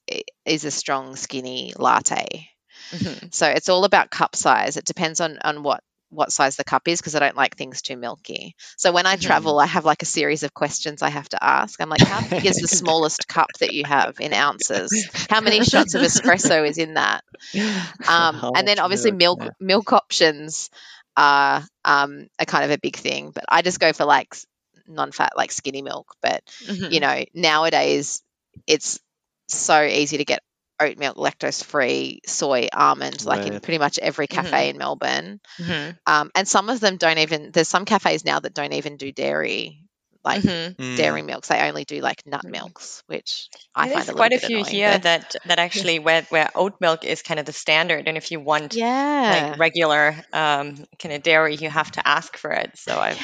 is 0.45 0.65
a 0.65 0.71
strong 0.71 1.17
skinny 1.17 1.73
latte. 1.77 2.49
Mhm. 2.93 3.35
So 3.35 3.47
it's 3.49 3.69
all 3.69 3.85
about 3.85 4.11
cup 4.11 4.37
size. 4.37 4.77
It 4.77 4.85
depends 4.85 5.21
on 5.21 5.39
on 5.43 5.63
what 5.65 5.83
what 6.11 6.33
size 6.33 6.57
the 6.57 6.65
cup 6.65 6.89
is 6.89 7.01
because 7.01 7.15
I 7.15 7.21
don't 7.21 7.37
like 7.37 7.57
things 7.57 7.83
too 7.83 7.97
milky. 7.97 8.55
So 8.77 8.93
when 8.93 9.07
I 9.07 9.17
Mhm. 9.17 9.19
travel, 9.19 9.59
I 9.59 9.67
have 9.67 9.85
like 9.85 10.03
a 10.03 10.07
series 10.07 10.43
of 10.43 10.55
questions 10.55 11.03
I 11.03 11.11
have 11.11 11.29
to 11.31 11.43
ask. 11.43 11.81
I'm 11.81 11.89
like, 11.89 12.05
how 12.05 12.21
big 12.23 12.47
is 12.47 12.59
the 12.61 12.69
smallest 12.69 13.29
cup 13.29 13.51
that 13.61 13.73
you 13.73 13.85
have 13.85 14.17
in 14.21 14.33
ounces? 14.33 15.07
How 15.29 15.41
many 15.41 15.63
shots 15.63 15.95
of 15.95 16.03
espresso 16.03 16.69
is 16.69 16.79
in 16.79 16.95
that? 16.95 17.25
Um, 18.07 18.45
and 18.55 18.67
then 18.67 18.79
obviously 18.79 19.11
milk 19.13 19.47
milk 19.61 19.93
options 19.93 20.71
are 21.17 21.63
um, 21.85 22.29
are 22.39 22.47
kind 22.47 22.65
of 22.65 22.71
a 22.71 22.79
big 22.79 22.97
thing. 22.97 23.31
But 23.31 23.45
I 23.49 23.63
just 23.63 23.81
go 23.81 23.93
for 23.93 24.05
like 24.05 24.35
non-fat, 24.87 25.33
like 25.37 25.53
skinny 25.53 25.83
milk. 25.83 26.15
But 26.23 26.43
Mhm. 26.61 26.89
you 26.89 27.01
know, 27.01 27.25
nowadays 27.35 28.23
it's 28.67 29.01
so 29.49 29.83
easy 29.83 30.19
to 30.19 30.25
get 30.25 30.41
oat 30.81 30.99
milk, 30.99 31.17
lactose 31.17 31.63
free, 31.65 32.21
soy, 32.27 32.69
almond, 32.73 33.25
like 33.25 33.47
in 33.47 33.61
pretty 33.61 33.79
much 33.79 33.99
every 33.99 34.27
Mm-hmm. 34.27 34.43
cafe 34.43 34.69
in 34.71 34.79
Melbourne. 34.79 35.41
Mhm. 35.59 35.99
Um, 36.07 36.31
and 36.35 36.47
some 36.49 36.69
of 36.69 36.81
them 36.81 36.97
don't 36.97 37.19
even. 37.19 37.51
There's 37.53 37.69
some 37.69 37.85
cafes 37.85 38.25
now 38.25 38.41
that 38.41 38.55
don't 38.55 38.73
even 38.73 38.97
do 38.97 39.13
dairy, 39.13 39.85
like 40.25 40.43
Mhm. 40.43 40.77
Mm. 40.77 40.97
dairy 40.97 41.23
milks. 41.23 41.49
They 41.49 41.61
only 41.69 41.85
do 41.85 42.01
like 42.01 42.27
nut 42.27 42.45
Mm. 42.45 42.51
milks, 42.51 43.03
which 43.07 43.49
I 43.75 43.89
find 43.89 44.09
a 44.09 44.13
quite 44.15 44.33
a 44.33 44.39
few 44.39 44.59
annoying, 44.59 44.73
here 44.75 44.93
but- 44.93 45.03
that 45.03 45.37
that 45.47 45.59
actually 45.59 45.99
where 46.07 46.23
where 46.31 46.51
oat 46.55 46.81
milk 46.81 47.05
is 47.05 47.23
kind 47.23 47.41
of 47.41 47.47
the 47.47 47.53
standard, 47.53 48.09
and 48.09 48.17
if 48.17 48.31
you 48.31 48.41
want 48.41 48.75
yeah, 48.75 49.51
like 49.51 49.59
regular 49.59 50.17
um, 50.33 50.85
kind 50.99 51.15
of 51.15 51.23
dairy, 51.23 51.57
you 51.57 51.71
have 51.71 51.91
to 51.93 52.07
ask 52.07 52.37
for 52.37 52.51
it. 52.53 52.77
So 52.77 52.99
I've 53.07 53.19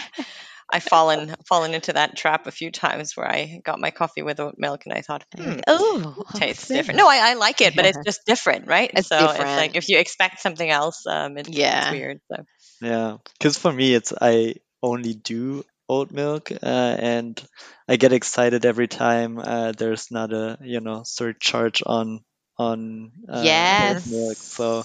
I've 0.73 0.83
fallen 0.83 1.35
fallen 1.47 1.75
into 1.75 1.93
that 1.93 2.17
trap 2.17 2.47
a 2.47 2.51
few 2.51 2.71
times 2.71 3.17
where 3.17 3.31
I 3.31 3.61
got 3.63 3.79
my 3.79 3.91
coffee 3.91 4.23
with 4.23 4.41
oat 4.41 4.55
milk, 4.57 4.83
and 4.87 4.95
I 4.95 5.03
thought, 5.03 5.25
hmm, 5.37 5.61
oh, 5.67 6.25
tastes 6.35 6.69
different. 6.69 6.99
No, 6.99 7.07
I, 7.07 7.31
I 7.31 7.35
like 7.35 7.61
it, 7.61 7.77
but 7.77 7.85
it's 7.85 7.99
just 8.05 8.25
different, 8.25 8.67
right? 8.67 8.91
It's 8.93 9.09
so 9.09 9.19
it's 9.19 9.33
different. 9.35 9.57
like 9.59 9.77
if 9.77 9.89
you 9.89 9.99
expect 9.99 10.41
something 10.41 10.69
else, 10.69 11.05
um, 11.07 11.37
it's, 11.37 11.51
Yeah. 11.51 11.81
it's 11.81 11.91
weird. 11.93 12.21
So 12.33 12.45
Yeah, 12.81 13.17
because 13.39 13.59
for 13.59 13.73
me, 13.73 13.95
it's 13.95 14.13
I 14.19 14.55
only 14.83 15.15
do 15.15 15.63
oat 15.89 16.11
milk, 16.11 16.51
uh, 16.51 16.57
and 16.99 17.41
I 17.87 17.97
get 17.97 18.13
excited 18.13 18.65
every 18.65 18.89
time 18.89 19.39
uh, 19.39 19.73
there's 19.73 20.11
not 20.11 20.33
a 20.33 20.59
you 20.63 20.81
know 20.81 21.03
surcharge 21.05 21.83
on 21.85 22.25
on 22.59 23.13
uh, 23.29 23.43
oat 23.43 23.77
yes, 23.79 24.07
milk. 24.07 24.37
So 24.37 24.85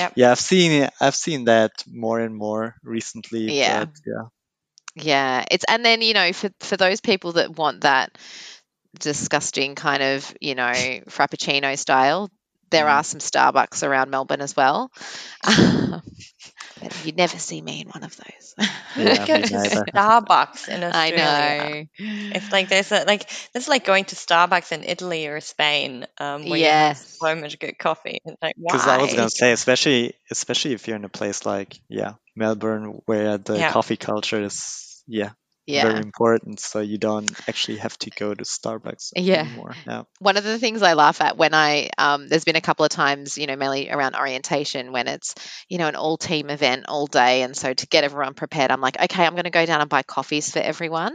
Yep. 0.00 0.12
yeah, 0.16 0.30
I've 0.30 0.40
seen 0.40 0.88
I've 1.00 1.16
seen 1.16 1.44
that 1.44 1.84
more 1.86 2.20
and 2.20 2.34
more 2.34 2.74
recently. 2.82 3.52
Yeah. 3.52 3.80
but 3.80 3.90
yeah, 4.06 4.22
Yeah, 4.96 5.44
it's 5.50 5.64
and 5.68 5.84
then 5.84 6.02
you 6.02 6.14
know 6.14 6.32
for 6.32 6.50
for 6.60 6.76
those 6.76 7.00
people 7.00 7.34
that 7.34 7.56
want 7.56 7.82
that 7.82 8.16
disgusting 8.98 9.74
kind 9.74 10.02
of 10.02 10.34
you 10.40 10.54
know 10.54 10.62
frappuccino 11.08 11.78
style, 11.78 12.30
there 12.70 12.88
Mm. 12.88 12.88
are 12.88 13.04
some 13.04 13.20
Starbucks 13.20 13.86
around 13.86 14.10
Melbourne 14.10 14.42
as 14.42 14.56
well. 14.56 14.90
but 15.44 15.44
you'd 16.94 17.16
never 17.16 17.38
see 17.38 17.60
me 17.60 17.82
in 17.82 17.88
one 17.88 18.04
of 18.04 18.16
those. 18.16 18.54
Yeah, 18.94 19.26
go 19.26 19.42
to 19.42 19.50
neither. 19.50 19.84
Starbucks 19.94 20.68
in 20.68 20.84
Australia. 20.84 20.90
I 20.90 21.10
know. 21.10 21.84
It's 22.32 22.52
like 22.52 22.68
there's 22.68 22.92
a 22.92 23.04
like 23.04 23.28
that's 23.52 23.68
like 23.68 23.84
going 23.84 24.04
to 24.06 24.16
Starbucks 24.16 24.72
in 24.72 24.84
Italy 24.84 25.26
or 25.26 25.40
Spain, 25.40 26.06
um, 26.18 26.48
where 26.48 26.60
you 26.60 26.72
have 26.72 26.88
Yes. 26.88 27.16
so 27.20 27.34
much 27.34 27.58
good 27.58 27.78
coffee. 27.78 28.18
It's 28.24 28.36
like 28.42 28.56
because 28.66 28.86
I 28.86 28.98
was 28.98 29.14
gonna 29.14 29.30
say, 29.30 29.52
especially 29.52 30.14
especially 30.30 30.72
if 30.74 30.86
you're 30.86 30.96
in 30.96 31.04
a 31.04 31.08
place 31.08 31.44
like 31.46 31.78
yeah 31.88 32.14
Melbourne, 32.34 33.00
where 33.06 33.38
the 33.38 33.62
Yeah. 33.62 33.64
coffee 33.64 33.96
culture 33.96 34.42
is 34.42 34.85
yeah, 35.06 35.30
Yeah. 35.66 35.90
very 35.90 36.00
important, 36.00 36.60
so 36.60 36.80
you 36.80 36.98
don't 36.98 37.38
actually 37.48 37.78
have 37.78 37.98
to 37.98 38.10
go 38.10 38.34
to 38.34 38.44
Starbucks 38.44 39.12
Yeah. 39.14 39.46
anymore. 39.46 39.78
Yeah. 39.86 40.02
one 40.20 40.36
of 40.36 40.44
the 40.44 40.58
things 40.58 40.82
I 40.82 40.94
laugh 40.94 41.20
at 41.20 41.36
when 41.36 41.54
I 41.54 41.90
um, 41.98 42.28
there's 42.28 42.44
been 42.44 42.56
a 42.56 42.60
couple 42.62 42.84
of 42.84 42.90
times, 42.90 43.38
you 43.38 43.46
know, 43.46 43.56
mainly 43.56 43.90
around 43.90 44.16
orientation 44.16 44.92
when 44.92 45.08
it's, 45.08 45.34
you 45.68 45.78
know, 45.78 45.88
an 45.88 45.96
all 45.96 46.16
team 46.16 46.50
event 46.50 46.86
all 46.88 47.06
day, 47.06 47.42
and 47.42 47.56
so 47.56 47.72
to 47.74 47.86
get 47.86 48.04
everyone 48.04 48.34
prepared, 48.34 48.70
I'm 48.72 48.80
like, 48.80 49.00
okay, 49.00 49.24
I'm 49.26 49.34
going 49.34 49.44
to 49.44 49.50
go 49.50 49.66
down 49.66 49.80
and 49.80 49.90
buy 49.90 50.02
coffees 50.02 50.50
for 50.52 50.60
everyone. 50.60 51.14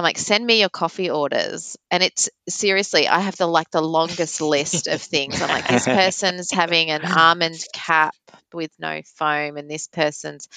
I'm 0.00 0.04
like, 0.04 0.16
send 0.16 0.46
me 0.46 0.60
your 0.60 0.70
coffee 0.70 1.10
orders, 1.10 1.76
and 1.90 2.02
it's 2.02 2.30
seriously, 2.48 3.06
I 3.06 3.20
have 3.20 3.36
the 3.36 3.46
like 3.46 3.70
the 3.70 3.82
longest 3.82 4.40
list 4.40 4.86
of 4.86 5.02
things. 5.02 5.42
I'm 5.42 5.50
like, 5.50 5.68
this 5.68 5.84
person's 5.84 6.50
having 6.50 6.88
an 6.88 7.04
almond 7.18 7.62
cap 7.74 8.14
with 8.54 8.70
no 8.78 9.02
foam, 9.16 9.58
and 9.58 9.70
this 9.70 9.88
person's 9.88 10.48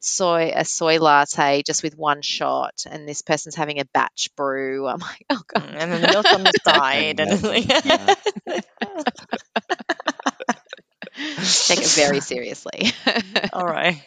soy 0.00 0.50
a 0.56 0.64
soy 0.64 0.98
latte 0.98 1.62
just 1.62 1.82
with 1.82 1.98
one 1.98 2.22
shot, 2.22 2.84
and 2.90 3.06
this 3.06 3.20
person's 3.20 3.54
having 3.54 3.80
a 3.80 3.84
batch 3.92 4.30
brew. 4.34 4.86
I'm 4.86 5.00
like, 5.00 5.26
oh 5.28 5.42
god. 5.46 5.62
Mm, 5.62 5.76
and 5.76 5.92
then 5.92 6.00
the 6.00 6.08
milk 6.08 6.32
on 6.32 6.42
the 6.42 6.54
side, 6.64 7.20
and 7.20 7.30
it's 7.34 7.42
like, 7.42 7.68
Yeah. 7.84 8.14
take 11.66 11.82
it 11.82 11.92
very 11.92 12.20
seriously. 12.20 12.92
all 13.52 13.66
right. 13.66 14.02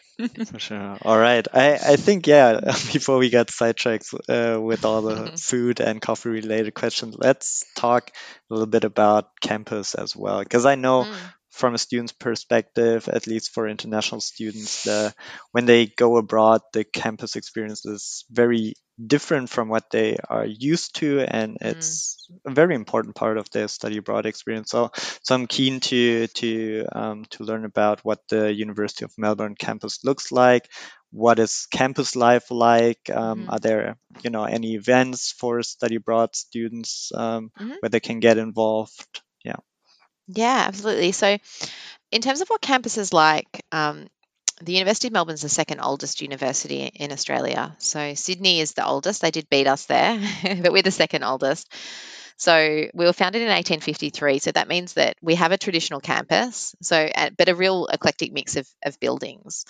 For 0.51 0.59
sure. 0.59 0.97
All 1.01 1.17
right. 1.17 1.45
I, 1.53 1.73
I 1.73 1.95
think, 1.97 2.27
yeah, 2.27 2.59
before 2.93 3.17
we 3.17 3.29
get 3.29 3.49
sidetracked 3.51 4.07
uh, 4.29 4.59
with 4.61 4.85
all 4.85 5.01
the 5.01 5.31
Mhm. 5.31 5.39
food 5.39 5.79
and 5.79 6.01
coffee 6.01 6.29
related 6.29 6.73
questions, 6.73 7.15
let's 7.17 7.63
talk 7.75 8.11
a 8.49 8.53
little 8.53 8.67
bit 8.67 8.83
about 8.83 9.29
campus 9.41 9.95
as 9.95 10.15
well. 10.15 10.39
Because 10.39 10.65
I 10.65 10.75
know 10.75 11.07
Mm, 11.07 11.33
from 11.51 11.73
a 11.75 11.77
student's 11.79 12.13
perspective, 12.13 13.07
at 13.09 13.27
least 13.27 13.51
for 13.51 13.67
international 13.67 14.21
students, 14.21 14.83
the 14.83 15.13
when 15.51 15.65
they 15.65 15.87
go 15.87 16.17
abroad, 16.17 16.61
the 16.73 16.83
campus 16.83 17.35
experience 17.35 17.85
is 17.85 18.25
very 18.29 18.73
different 19.07 19.49
from 19.49 19.69
what 19.69 19.89
they 19.91 20.17
are 20.29 20.45
used 20.45 20.95
to, 20.97 21.21
and 21.21 21.57
Mm. 21.61 21.61
it's 21.61 22.27
a 22.45 22.51
very 22.51 22.75
important 22.75 23.15
part 23.15 23.37
of 23.37 23.49
their 23.51 23.67
study 23.67 23.97
abroad 23.97 24.25
experience. 24.25 24.69
So, 24.71 24.91
so 25.23 25.35
I'm 25.35 25.47
keen 25.47 25.79
to 25.81 26.27
to 26.27 26.85
um, 26.91 27.25
to 27.31 27.43
learn 27.43 27.65
about 27.65 28.01
what 28.05 28.19
the 28.29 28.53
University 28.53 29.05
of 29.05 29.13
Melbourne 29.17 29.55
campus 29.55 30.03
looks 30.03 30.31
like. 30.31 30.69
What 31.11 31.39
is 31.39 31.67
campus 31.71 32.15
life 32.15 32.51
like? 32.51 33.09
Um, 33.09 33.45
Mhm. 33.45 33.49
Are 33.49 33.59
there, 33.59 33.97
you 34.23 34.29
know, 34.29 34.43
any 34.43 34.75
events 34.75 35.31
for 35.31 35.61
study 35.63 35.95
abroad 35.95 36.35
students 36.35 37.11
um, 37.15 37.51
Mhm. 37.59 37.79
where 37.79 37.89
they 37.89 37.99
can 37.99 38.19
get 38.19 38.37
involved? 38.37 39.21
Yeah. 39.43 39.57
Yeah, 40.27 40.65
absolutely. 40.67 41.11
So, 41.11 41.37
in 42.11 42.21
terms 42.21 42.41
of 42.41 42.49
what 42.49 42.61
campus 42.61 42.97
is 42.97 43.13
like, 43.13 43.65
um, 43.71 44.07
the 44.61 44.73
University 44.73 45.07
of 45.07 45.13
Melbourne 45.13 45.35
is 45.35 45.41
the 45.41 45.49
second 45.49 45.79
oldest 45.79 46.21
university 46.21 46.81
in 46.93 47.11
Australia. 47.11 47.75
So, 47.79 48.13
Sydney 48.15 48.59
is 48.59 48.73
the 48.73 48.85
oldest. 48.85 49.21
They 49.21 49.31
did 49.31 49.49
beat 49.49 49.67
us 49.67 49.85
there, 49.85 50.19
but 50.61 50.71
we're 50.71 50.81
the 50.83 50.91
second 50.91 51.23
oldest. 51.23 51.71
So, 52.37 52.87
we 52.93 53.05
were 53.05 53.13
founded 53.13 53.41
in 53.41 53.49
1853. 53.49 54.39
So, 54.39 54.51
that 54.51 54.67
means 54.67 54.93
that 54.93 55.17
we 55.21 55.35
have 55.35 55.51
a 55.51 55.57
traditional 55.57 55.99
campus, 56.01 56.75
so 56.81 56.97
uh, 56.97 57.29
but 57.37 57.49
a 57.49 57.55
real 57.55 57.87
eclectic 57.87 58.31
mix 58.33 58.55
of, 58.55 58.67
of 58.85 58.99
buildings. 58.99 59.65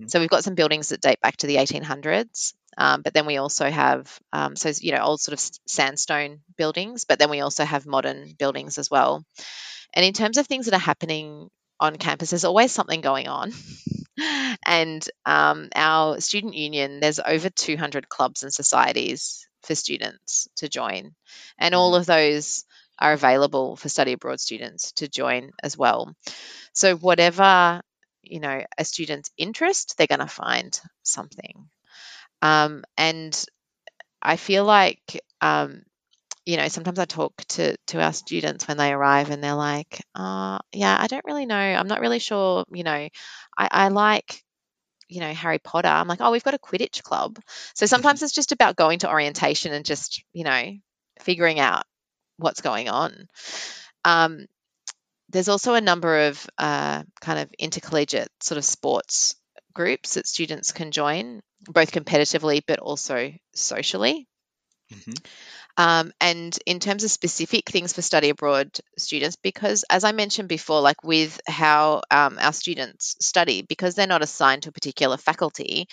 Mhm. 0.00 0.10
So, 0.10 0.20
we've 0.20 0.28
got 0.30 0.44
some 0.44 0.54
buildings 0.54 0.90
that 0.90 1.00
date 1.00 1.20
back 1.20 1.36
to 1.38 1.46
the 1.46 1.56
1800s. 1.56 2.54
Um, 2.78 3.00
but 3.02 3.14
then 3.14 3.24
we 3.24 3.38
also 3.38 3.70
have, 3.70 4.18
um, 4.34 4.54
so 4.54 4.70
you 4.80 4.92
know, 4.92 5.00
old 5.00 5.20
sort 5.20 5.32
of 5.32 5.50
sandstone 5.66 6.40
buildings. 6.58 7.04
But 7.04 7.18
then 7.18 7.30
we 7.30 7.40
also 7.40 7.64
have 7.64 7.86
modern 7.86 8.34
buildings 8.38 8.76
as 8.76 8.90
well. 8.90 9.24
And 9.94 10.04
in 10.04 10.12
terms 10.14 10.38
of 10.38 10.46
things 10.46 10.66
that 10.66 10.74
are 10.74 10.78
happening 10.80 11.50
on 11.80 11.96
campus, 11.96 12.30
there's 12.30 12.44
always 12.44 12.72
something 12.72 13.00
going 13.00 13.28
on. 13.28 13.52
and 14.66 15.06
um, 15.24 15.68
our 15.74 16.20
student 16.20 16.54
union, 16.54 17.00
there's 17.00 17.20
over 17.20 17.50
200 17.50 18.08
clubs 18.08 18.42
and 18.42 18.52
societies 18.52 19.46
for 19.62 19.74
students 19.74 20.48
to 20.56 20.68
join. 20.68 21.14
And 21.58 21.74
all 21.74 21.94
of 21.94 22.06
those 22.06 22.64
are 22.98 23.12
available 23.12 23.76
for 23.76 23.88
study 23.88 24.12
abroad 24.12 24.40
students 24.40 24.92
to 24.92 25.08
join 25.08 25.50
as 25.62 25.76
well. 25.76 26.14
So, 26.72 26.96
whatever, 26.96 27.82
you 28.22 28.40
know, 28.40 28.62
a 28.78 28.84
student's 28.84 29.30
interest, 29.36 29.96
they're 29.96 30.06
going 30.06 30.20
to 30.20 30.26
find 30.26 30.78
something. 31.02 31.68
Um, 32.42 32.84
and 32.96 33.44
I 34.22 34.36
feel 34.36 34.64
like, 34.64 35.20
um, 35.40 35.82
you 36.46 36.56
know, 36.56 36.68
sometimes 36.68 36.98
I 36.98 37.04
talk 37.04 37.34
to 37.48 37.76
to 37.88 38.00
our 38.02 38.12
students 38.12 38.66
when 38.66 38.78
they 38.78 38.92
arrive, 38.92 39.30
and 39.30 39.42
they're 39.44 39.54
like, 39.54 40.02
uh, 40.14 40.58
"Yeah, 40.72 40.96
I 40.98 41.06
don't 41.08 41.24
really 41.26 41.46
know. 41.46 41.56
I'm 41.56 41.88
not 41.88 42.00
really 42.00 42.20
sure. 42.20 42.64
You 42.72 42.84
know, 42.84 43.08
I, 43.58 43.68
I 43.70 43.88
like 43.88 44.42
you 45.08 45.20
know, 45.20 45.32
Harry 45.32 45.58
Potter, 45.58 45.88
I'm 45.88 46.08
like, 46.08 46.20
oh, 46.20 46.32
we've 46.32 46.42
got 46.42 46.54
a 46.54 46.58
Quidditch 46.58 47.02
club. 47.02 47.38
So 47.74 47.86
sometimes 47.86 48.22
it's 48.22 48.32
just 48.32 48.52
about 48.52 48.76
going 48.76 49.00
to 49.00 49.10
orientation 49.10 49.72
and 49.72 49.84
just, 49.84 50.22
you 50.32 50.44
know, 50.44 50.72
figuring 51.20 51.60
out 51.60 51.84
what's 52.38 52.60
going 52.60 52.88
on. 52.88 53.28
Um, 54.04 54.46
there's 55.28 55.48
also 55.48 55.74
a 55.74 55.80
number 55.80 56.28
of 56.28 56.46
uh, 56.58 57.02
kind 57.20 57.38
of 57.40 57.50
intercollegiate 57.58 58.28
sort 58.40 58.58
of 58.58 58.64
sports 58.64 59.36
groups 59.72 60.14
that 60.14 60.26
students 60.26 60.72
can 60.72 60.90
join, 60.90 61.40
both 61.68 61.92
competitively 61.92 62.62
but 62.66 62.78
also 62.78 63.32
socially. 63.54 64.26
Mm-hmm. 64.92 65.12
Um, 65.78 66.12
and 66.20 66.58
in 66.64 66.80
terms 66.80 67.04
of 67.04 67.10
specific 67.10 67.68
things 67.68 67.92
for 67.92 68.00
study 68.02 68.30
abroad 68.30 68.70
students, 68.96 69.36
because 69.36 69.84
as 69.90 70.04
I 70.04 70.12
mentioned 70.12 70.48
before, 70.48 70.80
like 70.80 71.04
with 71.04 71.38
how 71.46 72.02
um, 72.10 72.38
our 72.40 72.52
students 72.52 73.16
study, 73.20 73.62
because 73.62 73.94
they're 73.94 74.06
not 74.06 74.22
assigned 74.22 74.62
to 74.62 74.70
a 74.70 74.72
particular 74.72 75.18
faculty, 75.18 75.86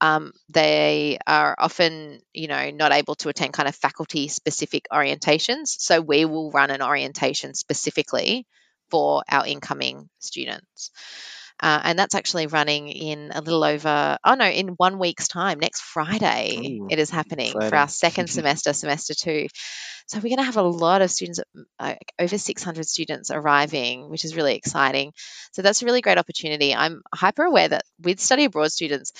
um, 0.00 0.32
they 0.48 1.18
are 1.26 1.56
often, 1.58 2.20
you 2.32 2.48
know, 2.48 2.70
not 2.70 2.92
able 2.92 3.14
to 3.16 3.28
attend 3.28 3.52
kind 3.52 3.68
of 3.68 3.74
faculty 3.74 4.28
specific 4.28 4.86
orientations. 4.92 5.68
So 5.78 6.00
we 6.00 6.24
will 6.24 6.52
run 6.52 6.70
an 6.70 6.82
orientation 6.82 7.54
specifically 7.54 8.46
for 8.90 9.24
our 9.28 9.46
incoming 9.46 10.08
students. 10.20 10.90
Uh, 11.58 11.80
and 11.84 11.98
that's 11.98 12.14
actually 12.14 12.46
running 12.46 12.88
in 12.88 13.30
a 13.34 13.40
little 13.40 13.64
over, 13.64 14.18
oh 14.24 14.34
no, 14.34 14.46
in 14.46 14.68
one 14.68 14.98
week's 14.98 15.28
time. 15.28 15.58
Next 15.58 15.80
Friday, 15.80 16.78
Ooh, 16.80 16.88
it 16.90 16.98
is 16.98 17.10
happening 17.10 17.52
Friday. 17.52 17.70
for 17.70 17.76
our 17.76 17.88
second 17.88 18.28
semester, 18.30 18.72
semester 18.72 19.14
two. 19.14 19.46
So 20.06 20.18
we're 20.18 20.36
going 20.36 20.36
to 20.36 20.44
have 20.44 20.56
a 20.56 20.62
lot 20.62 21.02
of 21.02 21.10
students, 21.10 21.40
uh, 21.80 21.94
over 22.18 22.38
600 22.38 22.86
students 22.86 23.30
arriving, 23.30 24.08
which 24.08 24.24
is 24.24 24.36
really 24.36 24.54
exciting. 24.54 25.12
So 25.52 25.62
that's 25.62 25.82
a 25.82 25.84
really 25.84 26.00
great 26.00 26.18
opportunity. 26.18 26.74
I'm 26.74 27.02
hyper 27.12 27.42
aware 27.42 27.68
that 27.68 27.82
with 28.00 28.20
study 28.20 28.44
abroad 28.44 28.70
students, 28.70 29.12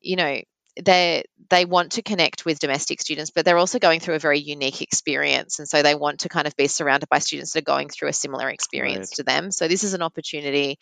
you 0.00 0.16
know, 0.16 0.40
they 0.80 1.24
they 1.50 1.64
want 1.64 1.92
to 1.92 2.02
connect 2.02 2.46
with 2.46 2.60
domestic 2.60 3.00
students, 3.00 3.30
but 3.30 3.44
they're 3.44 3.58
also 3.58 3.80
going 3.80 4.00
through 4.00 4.14
a 4.14 4.20
very 4.20 4.38
unique 4.38 4.82
experience, 4.82 5.58
and 5.58 5.68
so 5.68 5.82
they 5.82 5.96
want 5.96 6.20
to 6.20 6.28
kind 6.28 6.46
of 6.46 6.56
be 6.56 6.68
surrounded 6.68 7.08
by 7.08 7.18
students 7.18 7.52
that 7.52 7.60
are 7.60 7.62
going 7.62 7.88
through 7.88 8.08
a 8.08 8.12
similar 8.12 8.48
experience 8.48 9.10
right. 9.10 9.16
to 9.16 9.22
them. 9.24 9.50
So 9.50 9.66
this 9.66 9.84
is 9.84 9.94
an 9.94 10.02
opportunity 10.02 10.78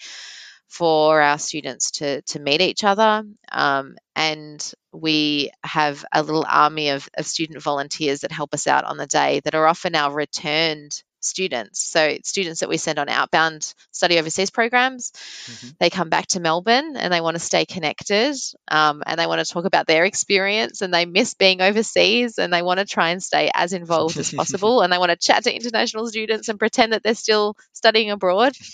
for 0.69 1.21
our 1.21 1.39
students 1.39 1.91
to 1.93 2.23
to 2.23 2.39
meet 2.39 2.61
each 2.61 2.85
other. 2.85 3.25
Um, 3.51 3.97
and 4.15 4.73
we 4.93 5.51
have 5.65 6.05
a 6.13 6.23
little 6.23 6.47
army 6.49 6.91
of, 6.91 7.09
of 7.17 7.27
student 7.27 7.63
volunteers 7.63 8.21
that 8.21 8.33
help 8.33 8.55
us 8.55 8.67
out 8.67 8.85
on 8.85 8.97
the 8.97 9.07
day 9.07 9.41
that 9.45 9.55
are 9.55 9.67
often 9.67 9.95
our 9.95 10.13
returned 10.13 11.03
students. 11.21 11.83
So, 11.83 12.19
students 12.23 12.61
that 12.61 12.69
we 12.69 12.77
send 12.77 12.99
on 12.99 13.09
outbound 13.09 13.75
study 13.91 14.19
overseas 14.19 14.51
programs, 14.51 15.13
mm-hmm. 15.47 15.69
they 15.79 15.91
come 15.91 16.09
back 16.09 16.27
to 16.29 16.41
Melbourne 16.41 16.97
and 16.97 17.13
they 17.13 17.21
want 17.21 17.35
to 17.35 17.41
stay 17.41 17.65
connected 17.65 18.37
um, 18.71 19.03
and 19.07 19.19
they 19.19 19.27
want 19.27 19.45
to 19.45 19.53
talk 19.53 19.65
about 19.65 19.87
their 19.87 20.05
experience 20.05 20.83
and 20.83 20.93
they 20.93 21.07
miss 21.07 21.35
being 21.35 21.61
overseas 21.61 22.39
and 22.39 22.53
they 22.53 22.63
want 22.63 22.81
to 22.81 22.87
try 22.87 23.11
and 23.11 23.23
stay 23.23 23.51
as 23.55 23.73
involved 23.73 24.17
as 24.17 24.33
possible 24.33 24.81
and 24.83 24.93
they 24.93 24.99
want 24.99 25.11
to 25.11 25.17
chat 25.17 25.45
to 25.45 25.55
international 25.55 26.07
students 26.07 26.49
and 26.49 26.59
pretend 26.59 26.93
that 26.93 27.03
they're 27.03 27.15
still 27.15 27.57
studying 27.73 28.11
abroad. 28.11 28.53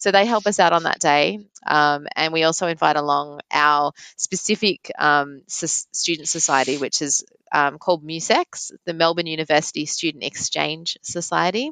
So, 0.00 0.12
they 0.12 0.26
help 0.26 0.46
us 0.46 0.60
out 0.60 0.72
on 0.72 0.84
that 0.84 1.00
day. 1.00 1.40
Um, 1.66 2.06
and 2.16 2.32
we 2.32 2.44
also 2.44 2.66
invite 2.66 2.96
along 2.96 3.40
our 3.50 3.92
specific 4.16 4.90
um, 4.98 5.42
student 5.46 6.28
society, 6.28 6.78
which 6.78 7.02
is 7.02 7.24
um, 7.52 7.78
called 7.78 8.04
MUSEX, 8.04 8.72
the 8.84 8.94
Melbourne 8.94 9.26
University 9.26 9.86
Student 9.86 10.24
Exchange 10.24 10.98
Society. 11.02 11.70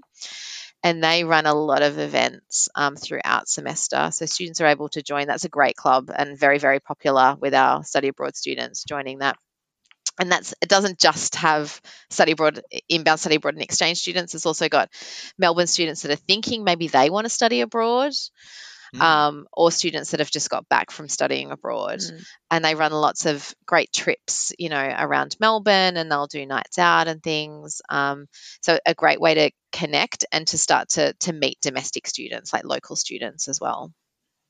And 0.82 1.02
they 1.02 1.24
run 1.24 1.46
a 1.46 1.54
lot 1.54 1.82
of 1.82 1.98
events 1.98 2.68
um, 2.74 2.96
throughout 2.96 3.48
semester. 3.48 4.10
So 4.12 4.26
students 4.26 4.60
are 4.60 4.66
able 4.66 4.88
to 4.90 5.02
join. 5.02 5.26
That's 5.26 5.44
a 5.44 5.48
great 5.48 5.74
club 5.74 6.10
and 6.14 6.38
very, 6.38 6.58
very 6.58 6.80
popular 6.80 7.36
with 7.40 7.54
our 7.54 7.82
study 7.82 8.08
abroad 8.08 8.36
students 8.36 8.84
joining 8.84 9.18
that 9.18 9.36
and 10.18 10.30
that's 10.32 10.54
it 10.62 10.68
doesn't 10.68 10.98
just 10.98 11.34
have 11.36 11.80
study 12.10 12.32
abroad 12.32 12.62
inbound 12.88 13.20
study 13.20 13.36
abroad 13.36 13.54
and 13.54 13.62
exchange 13.62 13.98
students 13.98 14.34
it's 14.34 14.46
also 14.46 14.68
got 14.68 14.88
melbourne 15.38 15.66
students 15.66 16.02
that 16.02 16.12
are 16.12 16.16
thinking 16.16 16.64
maybe 16.64 16.88
they 16.88 17.10
want 17.10 17.24
to 17.24 17.28
study 17.28 17.60
abroad 17.60 18.12
mm. 18.96 19.00
um, 19.00 19.46
or 19.52 19.70
students 19.70 20.10
that 20.10 20.20
have 20.20 20.30
just 20.30 20.50
got 20.50 20.68
back 20.68 20.90
from 20.90 21.08
studying 21.08 21.50
abroad. 21.50 22.00
Mm. 22.00 22.24
And 22.50 22.64
they 22.64 22.74
run 22.74 22.92
lots 22.92 23.26
of 23.26 23.54
great 23.66 23.92
trips, 23.92 24.52
you 24.58 24.68
know, 24.68 24.94
around 24.98 25.36
Melbourne 25.40 25.96
and 25.96 26.10
they'll 26.10 26.26
do 26.26 26.46
nights 26.46 26.78
out 26.78 27.08
and 27.08 27.22
things. 27.22 27.80
Um, 27.88 28.26
so, 28.62 28.78
a 28.86 28.94
great 28.94 29.20
way 29.20 29.34
to 29.34 29.50
connect 29.72 30.24
and 30.32 30.46
to 30.48 30.58
start 30.58 30.90
to, 30.90 31.12
to 31.20 31.32
meet 31.32 31.60
domestic 31.60 32.06
students, 32.06 32.52
like 32.52 32.64
local 32.64 32.96
students 32.96 33.48
as 33.48 33.60
well. 33.60 33.92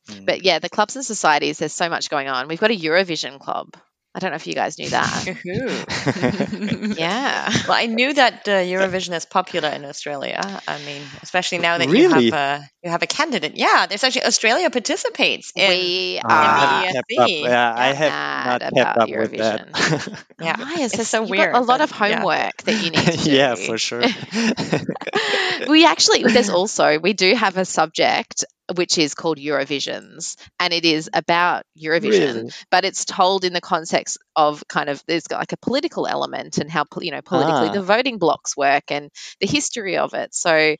Mm. 0.09 0.26
But 0.26 0.42
yeah, 0.44 0.59
the 0.59 0.68
clubs 0.68 0.97
and 0.97 1.05
societies, 1.05 1.59
there's 1.59 1.72
so 1.72 1.88
much 1.88 2.11
going 2.11 2.28
on. 2.28 2.49
We've 2.49 2.61
got 2.61 2.70
a 2.70 2.78
Eurovision 2.78 3.40
club. 3.40 3.76
I 4.16 4.18
don't 4.18 4.30
know 4.30 4.36
if 4.36 4.47
you 4.47 4.55
guys 4.55 4.78
knew 4.78 4.88
that. 4.88 5.26
yeah. 6.99 7.51
Well, 7.68 7.76
I 7.76 7.84
knew 7.84 8.14
that 8.14 8.49
uh, 8.49 8.53
Eurovision 8.53 9.14
is 9.14 9.26
popular 9.26 9.68
in 9.68 9.84
Australia. 9.84 10.40
I 10.66 10.78
mean, 10.86 11.03
especially 11.22 11.59
now 11.59 11.76
that 11.76 11.88
really? 11.88 12.24
you 12.24 12.32
have 12.32 12.62
a 12.62 12.70
you 12.87 12.93
have 12.93 13.03
a 13.03 13.07
candidate. 13.09 13.57
Yeah, 13.57 13.87
there's 13.89 14.05
actually 14.05 14.26
Australia 14.26 14.70
participates. 14.70 15.53
In, 15.57 15.68
we 15.68 16.20
are. 16.24 16.87
In 16.87 16.95
yeah, 17.09 17.26
yeah, 17.26 17.74
I 17.76 17.93
have 17.93 18.62
not 18.62 18.72
kept 18.72 18.99
up 18.99 19.09
Eurovision. 19.09 19.28
with 19.28 20.05
that. 20.07 20.24
yeah, 20.41 20.53
nice. 20.53 20.95
It's 20.97 21.09
so 21.09 21.26
weird. 21.26 21.53
a 21.53 21.61
lot 21.61 21.80
of 21.80 21.91
homework 21.91 22.28
yeah. 22.28 22.53
that 22.64 22.84
you 22.84 22.91
need 22.93 23.07
to 23.07 23.24
do. 23.24 23.30
yeah, 23.32 23.55
for 23.57 23.76
sure. 23.76 24.03
we 25.68 25.84
actually 25.84 26.22
there's 26.22 26.49
also 26.49 27.01
we 27.01 27.12
do 27.12 27.34
have 27.34 27.57
a 27.57 27.64
subject 27.64 28.45
which 28.74 28.99
is 28.99 29.14
called 29.14 29.39
Eurovisions, 29.39 30.37
and 30.59 30.72
it 30.72 30.84
is 30.84 31.09
about 31.12 31.64
Eurovision, 31.80 32.34
really? 32.34 32.51
but 32.70 32.84
it's 32.84 33.05
told 33.05 33.45
in 33.45 33.53
the 33.53 33.61
context 33.61 34.18
of 34.34 34.66
kind 34.68 34.89
of 34.89 35.03
there's 35.07 35.30
like 35.30 35.53
a 35.53 35.57
political 35.57 36.07
element 36.07 36.59
and 36.59 36.70
how 36.70 36.84
you 37.01 37.12
know 37.12 37.22
politically 37.22 37.68
ah. 37.68 37.72
the 37.72 37.82
voting 37.82 38.18
blocks 38.18 38.57
work 38.57 38.91
and 38.91 39.11
the 39.41 39.47
history 39.47 39.99
of 39.99 40.14
it. 40.14 40.34
So, 40.34 40.76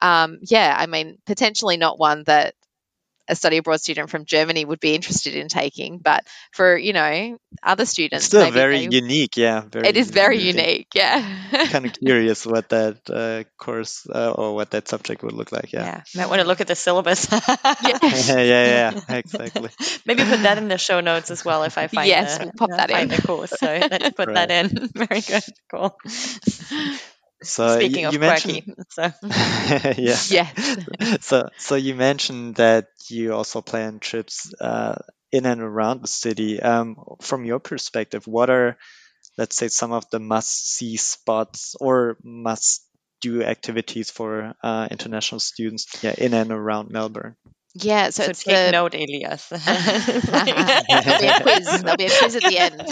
um, 0.00 0.38
yeah, 0.42 0.74
I 0.76 0.86
mean, 0.86 1.18
potentially 1.26 1.47
not 1.76 1.98
one 1.98 2.24
that 2.24 2.54
a 3.28 3.36
study 3.36 3.58
abroad 3.58 3.80
student 3.80 4.10
from 4.10 4.24
Germany 4.24 4.64
would 4.64 4.80
be 4.80 4.94
interested 4.94 5.34
in 5.34 5.48
taking, 5.48 5.98
but 5.98 6.26
for 6.52 6.76
you 6.76 6.92
know 6.92 7.38
other 7.62 7.84
students, 7.84 8.24
it's 8.24 8.26
still 8.26 8.50
very 8.50 8.86
they, 8.86 8.96
unique. 8.96 9.36
Yeah, 9.36 9.60
very 9.60 9.88
it 9.88 9.96
is 9.96 10.10
very 10.10 10.38
unique. 10.38 10.56
unique 10.56 10.88
yeah, 10.94 11.66
kind 11.66 11.86
of 11.86 11.92
curious 11.92 12.46
what 12.46 12.70
that 12.70 12.98
uh, 13.10 13.44
course 13.62 14.06
uh, 14.08 14.32
or 14.32 14.54
what 14.54 14.70
that 14.70 14.88
subject 14.88 15.22
would 15.22 15.34
look 15.34 15.52
like. 15.52 15.72
Yeah, 15.72 15.84
yeah. 15.84 16.22
might 16.22 16.30
want 16.30 16.40
to 16.40 16.48
look 16.48 16.60
at 16.60 16.66
the 16.66 16.74
syllabus. 16.74 17.28
yeah. 17.30 17.38
yeah, 17.82 18.42
yeah, 18.42 19.00
yeah, 19.08 19.16
exactly. 19.16 19.70
Maybe 20.06 20.24
put 20.24 20.42
that 20.42 20.58
in 20.58 20.68
the 20.68 20.78
show 20.78 21.00
notes 21.00 21.30
as 21.30 21.44
well 21.44 21.64
if 21.64 21.76
I 21.76 21.88
find 21.88 22.08
yes, 22.08 22.38
the, 22.38 22.44
we'll 22.44 22.52
pop 22.52 22.70
that 22.70 22.90
in 22.90 23.08
the 23.08 23.22
course. 23.22 23.52
So 23.58 23.66
let's 23.66 24.10
put 24.10 24.28
right. 24.28 24.48
that 24.48 24.50
in. 24.50 24.88
Very 24.94 25.20
good, 25.20 25.44
cool. 25.70 25.98
So 27.42 27.76
speaking 27.76 28.02
you, 28.02 28.08
of 28.08 28.20
mentioned, 28.20 28.64
quirky, 28.64 28.82
so 28.90 29.12
yeah, 30.02 30.18
yeah. 30.28 31.16
so 31.20 31.48
so 31.56 31.74
you 31.76 31.94
mentioned 31.94 32.56
that 32.56 32.88
you 33.08 33.32
also 33.32 33.62
plan 33.62 34.00
trips 34.00 34.52
uh, 34.60 34.96
in 35.30 35.46
and 35.46 35.60
around 35.60 36.02
the 36.02 36.08
city. 36.08 36.60
Um, 36.60 36.96
from 37.20 37.44
your 37.44 37.60
perspective, 37.60 38.26
what 38.26 38.50
are 38.50 38.76
let's 39.36 39.56
say 39.56 39.68
some 39.68 39.92
of 39.92 40.10
the 40.10 40.18
must-see 40.18 40.96
spots 40.96 41.76
or 41.80 42.16
must-do 42.24 43.42
activities 43.44 44.10
for 44.10 44.54
uh, 44.62 44.88
international 44.90 45.38
students 45.38 45.86
yeah, 46.02 46.14
in 46.18 46.34
and 46.34 46.50
around 46.50 46.90
Melbourne? 46.90 47.36
Yeah, 47.80 48.10
so, 48.10 48.24
so 48.24 48.30
it's 48.30 48.42
take 48.44 48.56
the... 48.56 48.72
note, 48.72 48.94
Elias. 48.94 49.48
There'll 50.28 51.20
be 51.20 51.26
a 51.26 51.40
quiz. 51.40 51.82
There'll 51.82 51.96
be 51.96 52.06
a 52.06 52.18
quiz 52.18 52.34
at 52.36 52.42
the 52.42 52.58
end. 52.58 52.82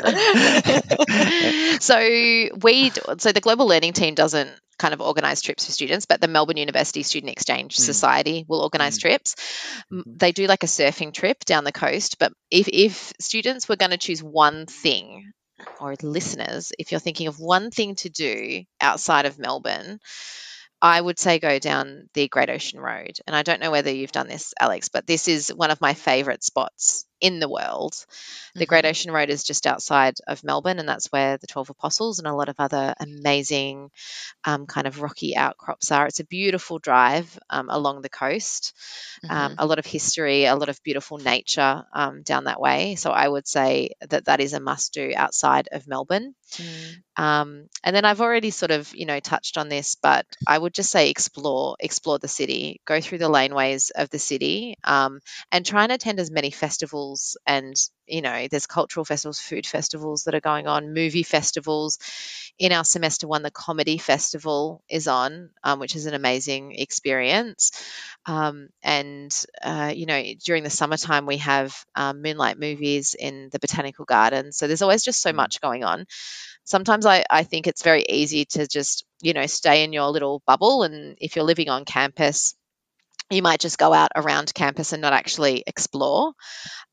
so 1.83 1.99
we, 2.63 2.91
so 3.19 3.33
the 3.33 3.41
global 3.41 3.67
learning 3.67 3.95
team 3.95 4.15
doesn't 4.15 4.51
kind 4.79 4.95
of 4.95 5.01
organize 5.01 5.41
trips 5.41 5.67
for 5.67 5.73
students, 5.73 6.07
but 6.07 6.21
the 6.21 6.29
Melbourne 6.29 6.59
University 6.59 7.03
Student 7.03 7.33
Exchange 7.33 7.77
mm. 7.77 7.81
Society 7.81 8.45
will 8.49 8.61
organize 8.61 8.99
mm. 8.99 9.01
trips. 9.03 9.35
Mm-hmm. 9.93 10.13
They 10.17 10.31
do 10.33 10.47
like 10.47 10.63
a 10.63 10.69
surfing 10.69 11.13
trip 11.13 11.45
down 11.45 11.65
the 11.65 11.73
coast, 11.73 12.19
but 12.19 12.33
if 12.51 12.69
if 12.69 13.13
students 13.21 13.69
were 13.69 13.77
going 13.77 13.93
to 13.93 13.99
choose 13.99 14.23
one 14.23 14.67
thing 14.67 15.33
or 15.81 15.95
listeners, 16.03 16.73
if 16.79 16.93
you're 16.93 17.01
thinking 17.01 17.29
of 17.29 17.39
one 17.39 17.71
thing 17.71 17.95
to 17.97 18.11
do 18.11 18.65
outside 18.81 19.27
of 19.27 19.39
Melbourne, 19.39 20.01
I 20.83 21.01
would 21.01 21.19
say 21.19 21.39
go 21.39 21.59
down 21.59 22.09
the 22.15 22.29
Great 22.29 22.51
Ocean 22.51 22.81
Road. 22.81 23.19
And 23.27 23.35
I 23.35 23.43
don't 23.43 23.61
know 23.61 23.71
whether 23.71 23.91
you've 23.93 24.13
done 24.13 24.29
this, 24.29 24.55
Alex, 24.61 24.89
but 24.89 25.07
this 25.07 25.29
is 25.29 25.49
one 25.49 25.71
of 25.71 25.81
my 25.81 25.95
favorite 25.95 26.45
spots 26.45 27.07
in 27.21 27.41
the 27.41 27.49
world. 27.49 27.95
The 28.55 28.61
mm-hmm. 28.61 28.69
Great 28.69 28.85
Ocean 28.85 29.11
Road 29.11 29.31
is 29.31 29.45
just 29.45 29.67
outside 29.67 30.15
of 30.27 30.45
Melbourne, 30.45 30.79
and 30.79 30.89
that's 30.89 31.11
where 31.13 31.39
the 31.39 31.47
12 31.47 31.71
Apostles 31.71 32.19
and 32.19 32.29
a 32.29 32.35
lot 32.35 32.49
of 32.49 32.57
other 32.59 32.95
amazing 33.01 33.91
um, 34.45 34.67
kind 34.67 34.87
of 34.87 35.01
rocky 35.01 35.37
outcrops 35.37 35.91
are. 35.93 36.07
It's 36.07 36.21
a 36.21 36.25
beautiful 36.25 36.79
drive 36.79 37.39
um, 37.51 37.69
along 37.71 38.03
the 38.03 38.09
coast, 38.09 38.75
um, 39.29 39.53
mm-hmm. 39.53 39.55
a 39.59 39.67
lot 39.67 39.79
of 39.79 39.87
history, 39.87 40.45
a 40.45 40.57
lot 40.57 40.69
of 40.69 40.83
beautiful 40.83 41.19
nature 41.19 41.85
um, 41.93 42.23
down 42.23 42.45
that 42.45 42.61
way. 42.61 42.97
So 42.97 43.11
I 43.11 43.27
would 43.27 43.47
say 43.47 43.91
that 44.09 44.27
that 44.27 44.41
is 44.41 44.53
a 44.53 44.61
must 44.61 44.93
do 44.93 45.13
outside 45.17 45.69
of 45.73 45.87
Melbourne. 45.87 46.35
Mm. 46.53 46.97
Um, 47.19 47.69
and 47.83 47.97
then 47.97 48.05
I've 48.05 48.21
already 48.21 48.51
sort 48.51 48.71
of, 48.71 48.95
you 48.95 49.07
know, 49.07 49.21
touched 49.21 49.57
on 49.57 49.69
this, 49.69 49.97
but 50.01 50.27
I 50.47 50.59
would 50.59 50.75
just 50.75 50.91
say 50.91 51.09
explore, 51.09 51.77
explore 51.81 52.19
the 52.19 52.29
city, 52.29 52.83
go 52.85 53.01
through 53.01 53.19
the 53.19 53.31
laneways 53.31 53.91
of 53.91 54.11
the 54.11 54.19
city, 54.19 54.77
and 54.85 55.21
try 55.65 55.85
and 55.85 55.93
attend 55.93 56.21
as 56.21 56.31
many 56.31 56.51
festivals 56.51 57.06
festivals 57.15 57.37
and 57.47 57.75
you 58.07 58.23
know 58.23 58.47
there's 58.51 58.67
cultural 58.67 59.05
festivals 59.05 59.41
food 59.41 59.67
festivals 59.67 60.25
that 60.25 60.35
are 60.35 60.41
going 60.41 60.67
on 60.67 60.95
movie 60.95 61.23
festivals. 61.23 61.99
In 62.59 62.73
our 62.73 62.85
semester 62.85 63.27
one 63.29 63.43
the 63.43 63.51
comedy 63.51 63.99
festival 63.99 64.83
is 64.89 65.09
on 65.09 65.51
um, 65.65 65.81
which 65.81 65.97
is 65.97 66.07
an 66.07 66.15
amazing 66.15 66.73
experience. 66.73 67.73
Um, 68.27 68.69
and 68.83 69.33
uh, 69.63 69.93
you 69.95 70.07
know 70.07 70.23
during 70.45 70.65
the 70.65 70.71
summertime 70.71 71.27
we 71.27 71.39
have 71.39 71.75
um, 71.95 72.23
moonlight 72.23 72.59
movies 72.59 73.15
in 73.19 73.49
the 73.53 73.59
botanical 73.59 74.05
garden. 74.05 74.53
So 74.53 74.67
there's 74.67 74.83
always 74.83 75.05
just 75.05 75.23
so 75.23 75.33
Mm. 75.33 75.37
much 75.37 75.61
going 75.61 75.85
on. 75.85 76.07
Sometimes 76.65 77.07
I, 77.07 77.25
I 77.31 77.45
think 77.45 77.67
it's 77.67 77.83
very 77.83 78.05
easy 78.09 78.45
to 78.47 78.67
just 78.67 79.05
you 79.23 79.33
know 79.35 79.47
stay 79.47 79.85
in 79.85 79.93
your 79.93 80.11
little 80.11 80.43
bubble. 80.47 80.83
And 80.85 81.17
if 81.21 81.37
you're 81.37 81.45
living 81.45 81.69
on 81.71 81.85
campus 81.85 82.55
you 83.31 83.43
might 83.43 83.61
just 83.61 83.79
go 83.79 83.93
out 83.93 84.11
around 84.15 84.55
campus 84.55 84.93
and 84.93 85.03
not 85.03 85.13
actually 85.13 85.65
explore 85.67 86.33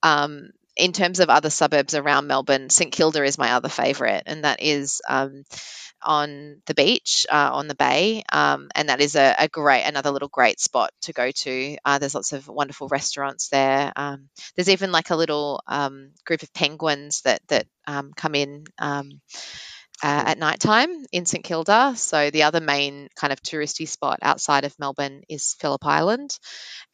um, 0.02 0.50
in 0.76 0.92
terms 0.92 1.20
of 1.20 1.30
other 1.30 1.50
suburbs 1.50 1.96
around 1.96 2.28
Melbourne, 2.28 2.70
St 2.70 2.92
Kilda 2.92 3.24
is 3.24 3.38
my 3.38 3.54
other 3.54 3.70
favourite, 3.70 4.24
and 4.26 4.44
that 4.44 4.62
is 4.62 5.02
um, 5.08 5.44
on 6.02 6.62
the 6.66 6.74
beach, 6.74 7.28
uh, 7.32 7.52
on 7.54 7.68
the 7.68 7.76
bay, 7.76 8.24
um, 8.32 8.70
and 8.74 8.90
that 8.90 9.00
is 9.00 9.16
a, 9.16 9.36
a, 9.38 9.48
great, 9.48 9.84
another 9.84 10.12
little 10.12 10.30
great 10.30 10.60
spot 10.60 10.92
to 11.02 11.14
go 11.14 11.30
to. 11.32 11.78
Uh, 11.86 12.00
there's 12.00 12.16
lots 12.16 12.34
of 12.34 12.48
wonderful 12.48 12.88
restaurants 12.88 13.50
there. 13.50 13.94
Um, 13.96 14.30
there's 14.56 14.70
even 14.70 14.92
like 14.92 15.12
a 15.12 15.16
little 15.16 15.62
um, 15.68 16.12
group 16.26 16.44
of 16.44 16.54
penguins 16.54 17.22
that 17.22 17.42
that 17.50 17.68
um, 17.86 18.12
come 18.16 18.36
in. 18.36 18.66
Uh, 20.04 20.24
at 20.28 20.38
night 20.38 20.60
time 20.60 21.06
in 21.14 21.26
St 21.26 21.44
Kilda. 21.46 21.94
So 21.96 22.30
the 22.30 22.44
other 22.44 22.60
main 22.60 23.10
kind 23.16 23.32
of 23.34 23.42
touristy 23.42 23.88
spot 23.88 24.20
outside 24.22 24.66
of 24.66 24.78
Melbourne 24.80 25.24
is 25.30 25.56
Phillip 25.60 25.86
Island, 25.86 26.38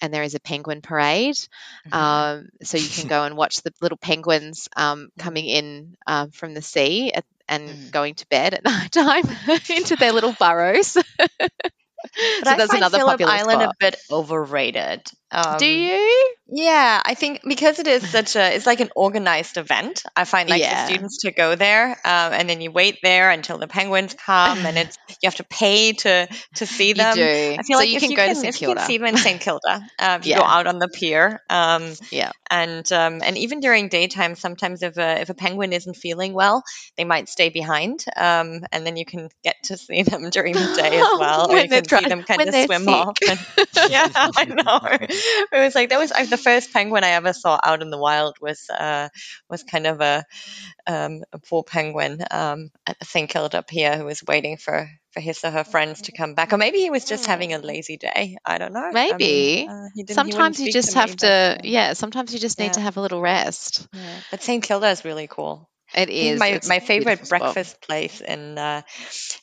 and 0.02 0.14
there 0.14 0.24
is 0.24 0.36
a 0.36 0.40
penguin 0.40 0.82
parade. 0.82 1.38
Mhm. 1.86 1.94
Um, 1.94 2.50
so 2.64 2.78
you 2.78 2.90
can 2.90 3.08
go 3.08 3.24
and 3.24 3.38
watch 3.38 3.62
the 3.62 3.74
little 3.82 3.98
penguins 3.98 4.68
um, 4.78 5.10
coming 5.20 5.46
in 5.46 5.96
um, 6.08 6.32
from 6.32 6.54
the 6.54 6.62
sea 6.62 7.12
at, 7.14 7.26
and 7.48 7.78
Mm. 7.78 7.92
going 7.92 8.16
to 8.16 8.28
bed 8.28 8.54
at 8.54 8.64
night 8.66 8.92
time 8.92 9.24
into 9.70 9.98
their 9.98 10.14
little 10.14 10.34
burrows. 10.34 10.98
So 12.44 12.54
I 12.54 12.60
find 12.68 12.82
another 12.82 13.00
Phillip 13.00 13.02
popular 13.02 13.38
Island 13.38 13.62
spot. 13.62 13.64
a 13.64 13.76
bit 13.80 13.96
overrated. 14.12 15.02
Um, 15.32 15.58
Do 15.60 15.66
you? 15.68 16.36
Yeah, 16.52 17.02
I 17.06 17.14
think 17.14 17.42
because 17.48 17.78
it 17.78 17.86
is 17.88 18.08
such 18.10 18.36
a, 18.36 18.56
it's 18.56 18.66
like 18.66 18.80
an 18.80 18.90
organized 18.96 19.58
event. 19.58 20.02
I 20.16 20.24
find 20.26 20.50
like 20.50 20.62
Yeah. 20.62 20.72
the 20.72 20.86
students 20.94 21.18
to 21.20 21.32
go 21.32 21.54
there, 21.56 21.90
um, 21.92 22.34
and 22.34 22.50
then 22.50 22.60
you 22.62 22.72
wait 22.72 22.98
there 23.04 23.30
until 23.30 23.60
the 23.60 23.68
penguins 23.68 24.16
come, 24.16 24.66
and 24.66 24.76
it's 24.78 24.98
you 25.10 25.28
have 25.28 25.36
to 25.36 25.44
pay 25.44 25.94
to 25.94 26.28
to 26.56 26.66
see 26.66 26.94
You 26.94 26.96
them. 26.96 27.16
do. 27.16 27.22
I 27.60 27.62
feel 27.64 27.78
so 27.78 27.84
like 27.84 27.90
you 27.90 28.00
can 28.00 28.10
you 28.10 28.18
go 28.18 28.26
can, 28.26 28.30
to 28.34 28.36
St 28.36 28.56
if 28.56 28.62
you 28.62 28.68
can 28.68 28.78
Kilda. 28.78 28.82
see 28.88 28.98
them 28.98 29.06
in 29.08 29.18
St 29.18 29.40
Kilda, 29.40 29.82
um, 30.00 30.22
you 30.24 30.34
go 30.34 30.42
out 30.42 30.66
on 30.66 30.80
the 30.80 30.88
pier, 30.88 31.40
um, 31.52 31.94
Yeah. 32.12 32.32
and 32.50 32.92
um, 32.92 33.22
and 33.24 33.38
even 33.38 33.60
during 33.60 33.90
daytime, 33.90 34.34
sometimes 34.34 34.82
if 34.82 34.98
a 34.98 35.22
if 35.22 35.30
a 35.30 35.36
penguin 35.36 35.72
isn't 35.72 35.96
feeling 35.98 36.34
well, 36.34 36.64
they 36.98 37.06
might 37.06 37.30
stay 37.30 37.50
behind, 37.50 38.04
um, 38.18 38.62
and 38.72 38.88
then 38.88 38.98
you 38.98 39.06
can 39.06 39.30
get 39.44 39.56
to 39.66 39.78
see 39.78 40.02
them 40.02 40.30
during 40.32 40.54
the 40.54 40.68
day 40.68 40.98
as 40.98 41.06
well, 41.16 41.52
or 41.52 41.54
When 41.54 41.64
you 41.64 41.70
they're 41.70 41.82
can 41.82 41.88
see 41.90 42.06
them 42.08 42.24
kind 42.24 42.48
of 42.48 42.56
swim 42.56 42.82
sick. 42.82 42.90
off. 42.90 43.18
And, 43.28 43.40
yeah, 43.90 44.08
I 44.16 44.46
know. 44.46 45.08
It 45.52 45.60
was 45.60 45.76
like 45.76 45.90
that 45.90 46.00
was 46.00 46.12
the 46.30 46.38
first 46.38 46.72
penguin 46.74 47.04
I 47.04 47.10
ever 47.12 47.34
saw 47.34 47.60
out 47.64 47.82
in 47.82 47.90
the 47.90 47.98
wild 47.98 48.38
was 48.42 48.70
uh, 48.70 49.10
was 49.50 49.64
kind 49.64 49.88
of 49.88 50.02
a 50.02 50.26
um, 50.88 51.22
a 51.34 51.40
poor 51.40 51.64
penguin 51.64 52.20
um, 52.32 52.70
at 52.86 53.04
St 53.06 53.30
Kilda 53.30 53.60
up 53.60 53.70
here 53.70 53.98
who 53.98 54.06
was 54.06 54.24
waiting 54.28 54.58
for 54.58 54.90
for 55.12 55.20
his 55.22 55.44
or 55.44 55.50
her 55.52 55.64
friends 55.64 56.04
to 56.04 56.12
come 56.12 56.36
back, 56.36 56.54
or 56.54 56.58
maybe 56.58 56.78
he 56.80 56.90
was 56.92 57.06
just 57.06 57.26
having 57.26 57.54
a 57.54 57.58
lazy 57.60 57.98
day. 57.98 58.38
I 58.46 58.58
don't 58.60 58.74
know. 58.74 58.80
I 58.80 58.92
mean, 58.92 59.10
Maybe. 59.10 59.68
uh, 59.68 59.86
he 59.96 60.04
didn't- 60.04 60.10
he 60.10 60.14
Sometimes 60.14 60.60
you 60.60 60.72
just 60.72 60.96
me, 60.96 61.02
have 61.02 61.10
but, 61.12 61.20
to, 61.22 61.28
uh, 61.28 61.58
yeah, 61.64 61.94
sometimes 61.94 62.32
you 62.34 62.40
just 62.40 62.60
need 62.60 62.68
Yeah. 62.68 62.72
to 62.74 62.82
have 62.82 62.98
a 62.98 63.02
little 63.02 63.22
rest. 63.22 63.88
yeah. 63.94 64.20
But 64.30 64.44
St 64.44 64.64
Kilda 64.64 64.90
is 64.90 65.04
really 65.06 65.28
cool. 65.28 65.68
It 65.96 66.10
is. 66.12 66.40
my 66.40 66.60
my 66.68 66.80
favorite 66.80 67.18
beautiful 67.20 67.26
spot. 67.26 67.40
breakfast 67.56 67.82
place 67.82 68.22
in 68.22 68.60
uh, 68.60 68.84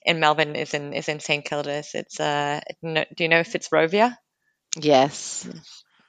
in 0.05 0.21
Melbourne 0.21 0.55
is 0.55 0.75
in 0.75 0.93
is 0.93 1.09
in 1.09 1.19
St 1.19 1.45
Kilda's. 1.45 1.91
It's 1.95 2.21
uh, 2.21 2.61
no, 2.83 3.05
do 3.17 3.25
you 3.25 3.29
know 3.29 3.41
Fitzrovia? 3.43 4.17
Yes. 4.77 5.49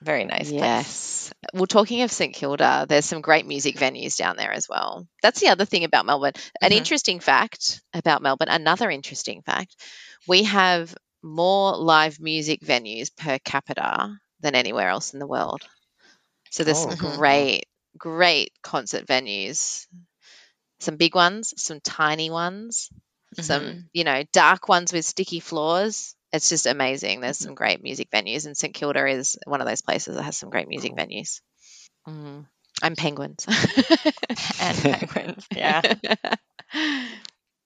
Very 0.02 0.26
nice 0.26 0.52
place. 0.54 0.86
Yes. 0.86 1.34
Well, 1.54 1.66
talking 1.68 2.02
of 2.04 2.12
St 2.12 2.34
Kilda, 2.34 2.86
there's 2.88 3.06
some 3.06 3.22
great 3.22 3.46
music 3.46 3.76
venues 3.78 4.18
down 4.18 4.38
there 4.38 4.52
as 4.52 4.68
well. 4.70 5.08
That's 5.22 5.40
the 5.40 5.50
other 5.50 5.66
thing 5.66 5.84
about 5.84 6.06
Melbourne. 6.06 6.34
An 6.62 6.72
Mhm. 6.72 6.74
interesting 6.74 7.20
fact 7.20 7.82
about 7.94 8.22
Melbourne, 8.22 8.50
another 8.50 8.90
interesting 8.90 9.42
fact, 9.42 9.76
we 10.28 10.44
have 10.44 10.96
more 11.24 11.76
live 11.78 12.20
music 12.20 12.62
venues 12.62 13.16
per 13.16 13.40
capita 13.40 14.18
than 14.42 14.56
anywhere 14.56 14.90
else 14.90 15.14
in 15.14 15.20
the 15.20 15.28
world. 15.28 15.62
So 16.52 16.64
there's 16.64 16.80
some 16.80 16.92
Oh, 16.92 16.96
Mhm. 16.96 17.18
great, 17.18 17.66
great 17.98 18.54
concert 18.64 19.06
venues. 19.08 19.88
Some 20.80 20.98
big 20.98 21.16
ones, 21.16 21.54
some 21.58 21.82
tiny 21.82 22.30
ones, 22.30 22.90
some, 23.36 23.78
Mhm. 23.78 23.90
you 23.94 24.04
know, 24.04 24.24
dark 24.34 24.68
ones 24.70 24.94
with 24.94 25.06
sticky 25.06 25.40
floors. 25.40 26.16
It's 26.34 26.50
just 26.50 26.66
amazing. 26.66 27.22
There's 27.22 27.38
some 27.38 27.56
great 27.56 27.82
music 27.84 28.10
venues, 28.12 28.46
and 28.46 28.58
St 28.58 28.74
Kilda 28.74 29.08
is 29.08 29.38
one 29.46 29.62
of 29.62 29.68
those 29.68 29.82
places 29.82 30.16
that 30.16 30.24
has 30.24 30.38
some 30.38 30.50
great 30.50 30.68
music 30.68 30.94
Cool. 30.96 31.06
venues. 31.06 31.42
Mm. 32.08 32.46
And 32.84 32.98
penguins. 32.98 33.46
and 34.62 34.78
penguins. 34.78 35.48
Yeah. 35.56 35.82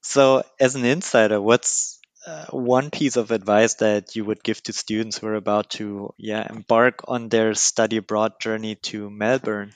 So, 0.02 0.44
as 0.60 0.74
an 0.76 0.84
insider, 0.84 1.40
what's 1.40 1.98
uh, 2.26 2.46
one 2.50 2.90
piece 2.90 3.16
of 3.16 3.30
advice 3.30 3.74
that 3.74 4.14
you 4.14 4.24
would 4.24 4.42
give 4.42 4.62
to 4.64 4.72
students 4.72 5.18
who 5.18 5.26
are 5.28 5.34
about 5.34 5.70
to, 5.70 6.14
yeah, 6.18 6.46
embark 6.48 7.00
on 7.08 7.28
their 7.28 7.54
study 7.54 7.96
abroad 7.96 8.38
journey 8.40 8.76
to 8.76 9.10
Melbourne? 9.10 9.74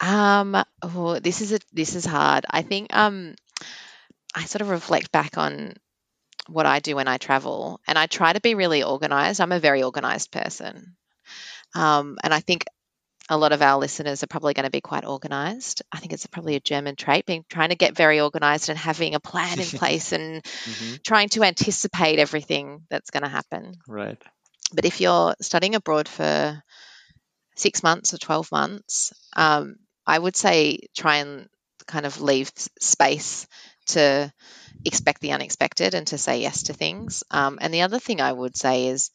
Um, 0.00 0.56
oh, 0.82 1.18
this 1.18 1.40
is 1.40 1.52
a 1.52 1.58
this 1.72 1.94
is 1.94 2.04
hard. 2.04 2.44
I 2.50 2.62
think 2.62 2.94
um, 2.94 3.34
I 4.34 4.44
sort 4.44 4.62
of 4.62 4.68
reflect 4.70 5.12
back 5.12 5.38
on 5.38 5.74
what 6.48 6.66
I 6.66 6.80
do 6.80 6.96
when 6.96 7.08
I 7.08 7.18
travel, 7.18 7.80
and 7.86 7.98
I 7.98 8.06
try 8.06 8.32
to 8.32 8.40
be 8.40 8.54
really 8.54 8.82
organized. 8.82 9.40
I'm 9.40 9.52
a 9.52 9.60
very 9.60 9.82
organized 9.82 10.30
person, 10.30 10.96
um, 11.74 12.18
and 12.22 12.32
I 12.32 12.40
think 12.40 12.64
a 13.28 13.36
lot 13.36 13.52
of 13.52 13.60
our 13.60 13.78
listeners 13.78 14.22
are 14.22 14.28
probably 14.28 14.54
going 14.54 14.64
to 14.66 14.70
be 14.70 14.80
quite 14.80 15.04
organized. 15.04 15.82
I 15.90 15.98
think 15.98 16.12
it's 16.12 16.26
probably 16.26 16.54
a 16.54 16.60
German 16.60 16.94
trait, 16.94 17.26
being 17.26 17.44
trying 17.48 17.70
to 17.70 17.74
get 17.74 17.96
very 17.96 18.20
organized 18.20 18.68
and 18.68 18.78
having 18.78 19.14
a 19.14 19.20
plan 19.20 19.58
in 19.58 19.66
place 19.80 20.12
and 20.12 20.44
Mhm. 20.44 21.02
trying 21.02 21.28
to 21.30 21.42
anticipate 21.42 22.20
everything 22.20 22.86
that's 22.88 23.10
going 23.10 23.24
to 23.24 23.28
happen. 23.28 23.74
Right. 23.88 24.22
But 24.72 24.84
if 24.84 25.00
you're 25.00 25.34
studying 25.40 25.74
abroad 25.74 26.08
for 26.08 26.62
six 27.56 27.82
months 27.82 28.14
or 28.14 28.18
12 28.18 28.52
months, 28.52 29.12
um, 29.34 29.76
I 30.06 30.18
would 30.18 30.36
say 30.36 30.78
try 30.96 31.16
and 31.16 31.48
kind 31.86 32.06
of 32.06 32.20
leave 32.20 32.52
space 32.78 33.46
to 33.86 34.32
expect 34.84 35.20
the 35.20 35.32
unexpected 35.32 35.94
and 35.94 36.06
to 36.08 36.18
say 36.18 36.40
yes 36.40 36.64
to 36.64 36.72
things. 36.72 37.24
Um, 37.30 37.58
and 37.60 37.72
the 37.72 37.82
other 37.82 37.98
thing 37.98 38.20
I 38.20 38.32
would 38.32 38.56
say 38.56 38.88
is 38.88 39.10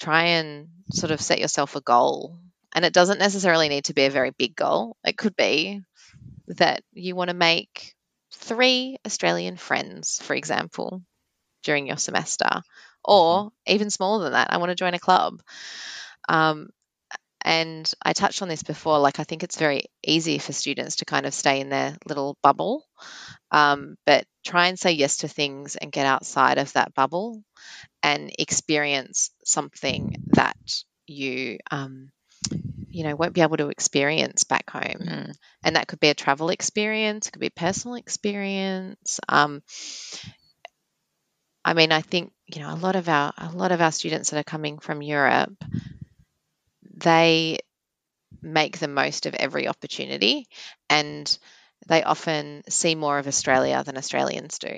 try 0.00 0.24
and 0.24 0.68
sort 0.92 1.10
of 1.10 1.20
set 1.20 1.40
yourself 1.40 1.76
a 1.76 1.80
goal. 1.80 2.38
And 2.74 2.84
it 2.84 2.92
doesn't 2.92 3.18
necessarily 3.18 3.68
need 3.68 3.84
to 3.84 3.94
be 3.94 4.04
a 4.04 4.10
very 4.10 4.30
big 4.30 4.54
goal, 4.54 4.96
it 5.04 5.16
could 5.16 5.36
be 5.36 5.82
that 6.48 6.82
you 6.92 7.14
want 7.14 7.28
to 7.28 7.34
make 7.34 7.94
three 8.32 8.96
Australian 9.06 9.56
friends, 9.56 10.20
for 10.22 10.34
example, 10.34 11.02
during 11.62 11.86
your 11.86 11.96
semester, 11.96 12.62
or 13.04 13.50
even 13.66 13.90
smaller 13.90 14.24
than 14.24 14.32
that. 14.32 14.52
I 14.52 14.58
want 14.58 14.70
to 14.70 14.76
join 14.76 14.94
a 14.94 14.98
club. 14.98 15.40
Um, 16.28 16.68
and 17.48 17.90
I 18.02 18.12
touched 18.12 18.42
on 18.42 18.48
this 18.48 18.62
before. 18.62 18.98
Like, 18.98 19.20
I 19.20 19.24
think 19.24 19.42
it's 19.42 19.56
very 19.56 19.84
easy 20.06 20.36
for 20.36 20.52
students 20.52 20.96
to 20.96 21.06
kind 21.06 21.24
of 21.24 21.32
stay 21.32 21.60
in 21.60 21.70
their 21.70 21.96
little 22.06 22.36
bubble, 22.42 22.84
um, 23.50 23.96
but 24.04 24.26
try 24.44 24.66
and 24.66 24.78
say 24.78 24.92
yes 24.92 25.18
to 25.18 25.28
things 25.28 25.74
and 25.74 25.90
get 25.90 26.04
outside 26.04 26.58
of 26.58 26.70
that 26.74 26.92
bubble 26.94 27.42
and 28.02 28.30
experience 28.38 29.30
something 29.46 30.14
that 30.34 30.58
you, 31.06 31.56
um, 31.70 32.10
you 32.90 33.04
know, 33.04 33.16
won't 33.16 33.32
be 33.32 33.40
able 33.40 33.56
to 33.56 33.68
experience 33.70 34.44
back 34.44 34.68
home 34.68 34.82
Mm. 35.00 35.34
and 35.64 35.76
that 35.76 35.88
could 35.88 36.00
be 36.00 36.08
a 36.10 36.14
travel 36.14 36.50
experience, 36.50 37.28
it 37.28 37.30
could 37.30 37.40
be 37.40 37.46
a 37.46 37.62
personal 37.66 37.94
experience. 37.94 39.20
Um, 39.26 39.62
I 41.64 41.72
mean, 41.72 41.92
I 41.92 42.02
think 42.02 42.32
you 42.46 42.60
know 42.60 42.72
a 42.72 42.76
lot 42.76 42.96
of 42.96 43.08
our 43.08 43.32
a 43.38 43.50
lot 43.52 43.72
of 43.72 43.80
our 43.80 43.92
students 43.92 44.30
that 44.30 44.40
are 44.40 44.44
coming 44.44 44.78
from 44.78 45.02
Europe, 45.02 45.52
they 46.98 47.58
make 48.42 48.78
the 48.78 48.88
most 48.88 49.26
of 49.26 49.34
every 49.34 49.68
opportunity, 49.68 50.46
and 50.90 51.38
they 51.88 52.02
often 52.02 52.62
see 52.68 52.94
more 52.94 53.18
of 53.18 53.26
Australia 53.26 53.82
than 53.84 53.96
Australians 53.98 54.58
do, 54.58 54.74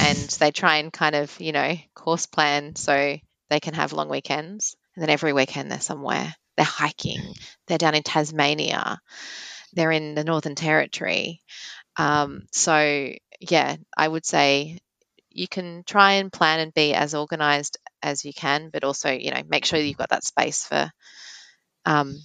and 0.00 0.16
they 0.40 0.50
try 0.50 0.76
and 0.76 0.92
kind 0.92 1.14
of 1.14 1.38
you 1.40 1.52
know 1.52 1.76
course 1.94 2.26
plan 2.26 2.76
so 2.76 3.16
they 3.50 3.60
can 3.60 3.74
have 3.74 3.92
long 3.92 4.08
weekends, 4.08 4.76
and 4.94 5.02
then 5.02 5.10
every 5.10 5.32
weekend 5.32 5.70
they're 5.70 5.80
somewhere. 5.80 6.34
They're 6.56 6.66
hiking. 6.66 7.34
They're 7.68 7.78
down 7.78 7.94
in 7.94 8.02
Tasmania. 8.02 9.00
They're 9.74 9.92
in 9.92 10.14
the 10.14 10.24
Northern 10.24 10.54
Territory. 10.54 11.42
Um, 11.96 12.46
so 12.52 13.12
yeah, 13.40 13.76
I 13.96 14.08
would 14.08 14.26
say 14.26 14.80
you 15.30 15.48
can 15.48 15.84
try 15.86 16.14
and 16.14 16.32
plan 16.32 16.60
and 16.60 16.74
be 16.74 16.94
as 16.94 17.14
organized 17.14 17.78
as 18.02 18.24
you 18.24 18.32
can, 18.32 18.70
but 18.70 18.84
also, 18.84 19.10
you 19.10 19.30
know, 19.32 19.42
make 19.48 19.64
sure 19.64 19.78
you've 19.78 19.96
got 19.98 20.10
that 20.10 20.24
space 20.24 20.64
for 20.66 20.90
um, 21.88 22.18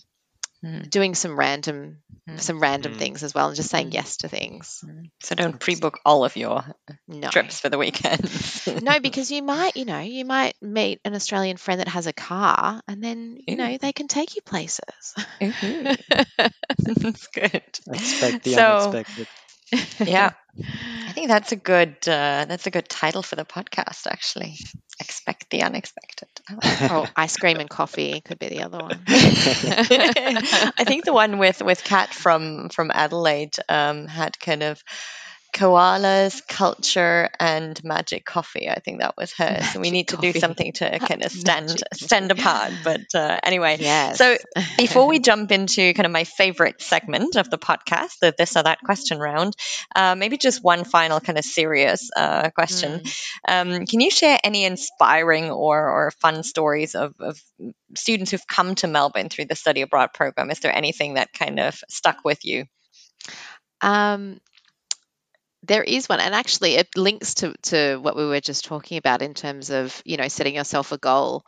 Mm. 0.64 0.90
doing 0.90 1.14
some 1.14 1.38
random 1.38 1.98
Mm. 2.30 2.40
some 2.40 2.62
random 2.62 2.94
Mm. 2.94 2.98
things 2.98 3.22
as 3.22 3.34
well 3.36 3.48
and 3.48 3.56
just 3.58 3.70
saying 3.70 3.90
Mm. 3.90 3.96
yes 3.96 4.16
to 4.18 4.30
things. 4.30 4.82
So 5.22 5.36
don't 5.36 5.60
pre-book 5.60 6.00
all 6.06 6.24
of 6.24 6.38
your 6.38 6.64
No. 7.06 7.28
trips 7.30 7.60
for 7.60 7.68
the 7.68 7.78
weekend. 7.78 8.22
No, 8.82 8.98
because 9.08 9.30
you 9.30 9.44
might, 9.44 9.76
you 9.76 9.84
know, 9.84 10.00
you 10.00 10.24
might 10.24 10.56
meet 10.62 11.02
an 11.04 11.16
Australian 11.16 11.58
friend 11.58 11.82
that 11.82 11.90
has 11.90 12.08
a 12.08 12.14
car 12.14 12.80
and 12.88 13.04
then, 13.04 13.36
you 13.46 13.56
Ooh. 13.56 13.58
know, 13.58 13.78
they 13.78 13.92
can 13.92 14.08
take 14.08 14.38
you 14.38 14.42
places. 14.42 15.16
Ooh. 15.44 15.50
That's 16.80 17.28
good. 17.28 17.64
Expect 17.92 18.44
the 18.46 18.54
So- 18.54 18.78
unexpected. 18.90 19.28
Yeah. 20.06 20.32
I 20.60 21.12
think 21.14 21.28
that's 21.30 21.52
a 21.52 21.56
good 21.56 21.96
uh, 22.08 22.46
that's 22.48 22.68
a 22.68 22.72
good 22.72 22.88
title 22.88 23.24
for 23.24 23.36
the 23.36 23.46
podcast. 23.46 24.06
Actually, 24.08 24.56
expect 25.00 25.50
the 25.50 25.64
unexpected. 25.64 26.28
I 26.48 26.54
like 26.54 26.80
that. 26.80 26.92
or 26.92 27.08
ice 27.16 27.38
cream 27.38 27.58
and 27.58 27.70
coffee 27.70 28.22
could 28.22 28.40
be 28.40 28.50
the 28.50 28.62
other 28.62 28.78
one. 28.80 29.00
I 29.08 30.84
think 30.86 31.06
the 31.06 31.14
one 31.14 31.40
with 31.40 31.62
with 31.62 31.84
Kat 31.84 32.14
from 32.14 32.70
from 32.70 32.92
Adelaide 32.94 33.56
um, 33.68 34.08
had 34.08 34.40
kind 34.40 34.64
of 34.64 34.84
koalas, 35.54 36.46
culture, 36.48 37.30
and 37.40 37.82
magic 37.84 38.26
coffee. 38.26 38.70
I 38.70 38.80
think 38.80 39.00
that 39.00 39.16
was 39.16 39.32
hers. 39.34 39.70
So 39.70 39.80
we 39.80 39.92
Magic 39.92 39.94
need 39.94 40.08
to 40.10 40.18
do 40.18 40.40
something 40.40 40.74
to 40.74 41.00
kind 41.00 41.24
of 41.24 41.32
stand 41.32 41.68
Magic. 41.68 41.88
stand 41.94 42.32
apart. 42.32 42.74
But 42.84 43.02
uh, 43.14 43.40
anyway, 43.44 43.78
yes. 43.80 44.18
so 44.18 44.36
before 44.78 45.08
we 45.08 45.20
jump 45.20 45.52
into 45.52 45.94
kind 45.94 46.06
of 46.06 46.12
my 46.12 46.24
favorite 46.24 46.82
segment 46.82 47.36
of 47.36 47.50
the 47.50 47.58
podcast, 47.58 48.20
the 48.20 48.34
this 48.36 48.58
or 48.58 48.64
that 48.64 48.80
question 48.82 49.20
round, 49.20 49.56
uh, 49.96 50.16
maybe 50.16 50.38
just 50.38 50.64
one 50.64 50.84
final 50.84 51.20
kind 51.20 51.38
of 51.38 51.46
serious 51.46 52.10
uh, 52.16 52.50
question. 52.50 53.02
Mm. 53.02 53.12
Um, 53.48 53.86
can 53.86 54.02
you 54.02 54.10
share 54.10 54.40
any 54.44 54.66
inspiring 54.66 55.52
or, 55.52 55.90
or 55.90 56.12
fun 56.20 56.44
stories 56.44 56.96
of, 56.96 57.14
of 57.20 57.40
students 57.96 58.32
who've 58.32 58.48
come 58.48 58.76
to 58.76 58.88
Melbourne 58.88 59.30
through 59.30 59.46
the 59.46 59.56
study 59.56 59.82
abroad 59.82 60.14
program? 60.14 60.50
Is 60.50 60.60
there 60.60 60.76
anything 60.76 61.14
that 61.14 61.32
kind 61.32 61.60
of 61.60 61.80
stuck 61.90 62.26
with 62.26 62.44
you? 62.44 62.66
Um, 63.82 64.40
there 65.64 65.84
is 65.84 66.10
one, 66.10 66.20
and 66.20 66.36
actually, 66.36 66.76
it 66.76 66.96
links 66.98 67.36
to 67.36 67.54
to 67.64 67.98
what 67.98 68.16
we 68.16 68.26
were 68.26 68.42
just 68.42 68.66
talking 68.66 68.98
about 68.98 69.22
in 69.22 69.34
terms 69.34 69.70
of 69.70 70.02
you 70.06 70.18
know 70.18 70.28
setting 70.28 70.56
yourself 70.56 70.92
a 70.92 70.98
goal. 70.98 71.46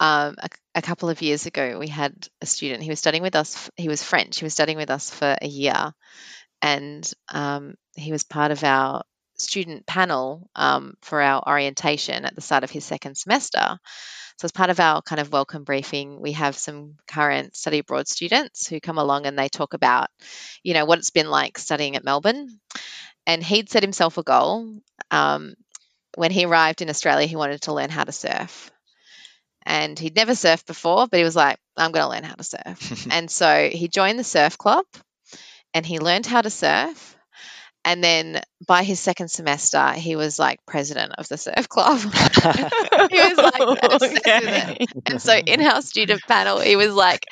Um, 0.00 0.36
a, 0.38 0.48
a 0.76 0.82
couple 0.82 1.08
of 1.08 1.22
years 1.22 1.46
ago, 1.46 1.78
we 1.78 1.88
had 1.88 2.14
a 2.40 2.46
student. 2.46 2.82
He 2.84 2.90
was 2.90 3.00
studying 3.00 3.22
with 3.22 3.34
us. 3.34 3.70
He 3.76 3.88
was 3.88 4.02
French. 4.02 4.38
He 4.38 4.44
was 4.44 4.52
studying 4.54 4.78
with 4.78 4.90
us 4.90 5.10
for 5.10 5.36
a 5.40 5.48
year, 5.48 5.92
and 6.62 7.10
um, 7.32 7.74
he 7.96 8.12
was 8.12 8.24
part 8.24 8.50
of 8.52 8.64
our 8.64 9.02
student 9.36 9.86
panel 9.86 10.50
um, 10.56 10.94
for 11.02 11.20
our 11.20 11.42
orientation 11.46 12.24
at 12.24 12.34
the 12.34 12.40
start 12.40 12.64
of 12.64 12.70
his 12.70 12.84
second 12.84 13.16
semester. 13.16 13.78
So, 14.38 14.44
as 14.44 14.52
part 14.52 14.70
of 14.70 14.78
our 14.78 15.02
kind 15.02 15.20
of 15.20 15.32
welcome 15.32 15.64
briefing, 15.64 16.20
we 16.20 16.32
have 16.32 16.56
some 16.56 16.94
current 17.08 17.56
study 17.56 17.80
abroad 17.80 18.06
students 18.06 18.68
who 18.68 18.80
come 18.80 18.98
along 18.98 19.26
and 19.26 19.36
they 19.36 19.48
talk 19.48 19.74
about, 19.74 20.10
you 20.62 20.74
know, 20.74 20.84
what 20.84 20.98
it's 20.98 21.10
been 21.10 21.28
like 21.28 21.58
studying 21.58 21.96
at 21.96 22.04
Melbourne. 22.04 22.60
And 23.28 23.44
he'd 23.44 23.70
set 23.70 23.82
himself 23.82 24.16
a 24.16 24.22
goal. 24.22 24.80
Um, 25.10 25.54
when 26.16 26.30
he 26.30 26.46
arrived 26.46 26.80
in 26.80 26.88
Australia, 26.88 27.26
he 27.26 27.36
wanted 27.36 27.60
to 27.62 27.74
learn 27.74 27.90
how 27.90 28.04
to 28.04 28.10
surf. 28.10 28.70
And 29.66 29.98
he'd 29.98 30.16
never 30.16 30.32
surfed 30.32 30.66
before, 30.66 31.06
but 31.06 31.18
he 31.18 31.24
was 31.24 31.36
like, 31.36 31.58
I'm 31.76 31.92
going 31.92 32.04
to 32.04 32.10
learn 32.10 32.24
how 32.24 32.34
to 32.34 32.42
surf. 32.42 33.06
and 33.10 33.30
so 33.30 33.68
he 33.70 33.88
joined 33.88 34.18
the 34.18 34.24
surf 34.24 34.56
club 34.56 34.86
and 35.74 35.84
he 35.84 35.98
learned 35.98 36.24
how 36.24 36.40
to 36.40 36.48
surf. 36.48 37.16
And 37.84 38.02
then 38.02 38.40
by 38.66 38.82
his 38.82 38.98
second 38.98 39.28
semester, 39.28 39.92
he 39.92 40.16
was 40.16 40.38
like 40.38 40.58
president 40.66 41.12
of 41.18 41.28
the 41.28 41.36
surf 41.36 41.68
club. 41.68 42.00
he 42.00 43.20
was 43.20 43.36
like 43.36 43.60
obsessed 43.60 44.12
with 44.14 44.22
it. 44.24 44.90
And 45.06 45.22
so 45.22 45.36
in 45.36 45.60
our 45.60 45.82
student 45.82 46.22
panel, 46.26 46.60
he 46.60 46.76
was 46.76 46.94
like 46.94 47.26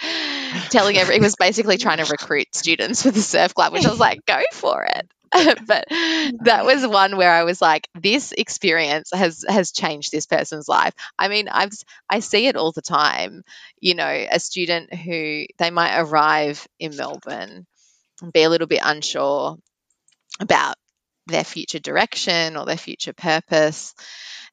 telling 0.70 0.96
everyone, 0.98 1.20
he 1.20 1.24
was 1.24 1.36
basically 1.36 1.78
trying 1.78 1.98
to 1.98 2.04
recruit 2.04 2.54
students 2.54 3.02
for 3.02 3.10
the 3.10 3.20
surf 3.22 3.54
club, 3.54 3.72
which 3.72 3.86
I 3.86 3.90
was 3.90 3.98
like, 3.98 4.24
go 4.26 4.40
for 4.52 4.84
it. 4.84 5.10
but 5.66 5.84
that 5.90 6.64
was 6.64 6.86
one 6.86 7.16
where 7.16 7.32
I 7.32 7.44
was 7.44 7.60
like, 7.60 7.88
this 7.94 8.32
experience 8.32 9.10
has 9.12 9.44
has 9.48 9.72
changed 9.72 10.12
this 10.12 10.26
person's 10.26 10.68
life. 10.68 10.94
I 11.18 11.28
mean, 11.28 11.48
I've 11.48 11.72
I 12.08 12.20
see 12.20 12.46
it 12.46 12.56
all 12.56 12.72
the 12.72 12.82
time. 12.82 13.42
You 13.80 13.94
know, 13.94 14.26
a 14.30 14.40
student 14.40 14.94
who 14.94 15.44
they 15.58 15.70
might 15.70 15.98
arrive 15.98 16.66
in 16.78 16.96
Melbourne 16.96 17.66
and 18.22 18.32
be 18.32 18.44
a 18.44 18.50
little 18.50 18.68
bit 18.68 18.82
unsure 18.84 19.58
about 20.40 20.76
their 21.26 21.44
future 21.44 21.80
direction 21.80 22.56
or 22.56 22.66
their 22.66 22.78
future 22.78 23.14
purpose, 23.14 23.94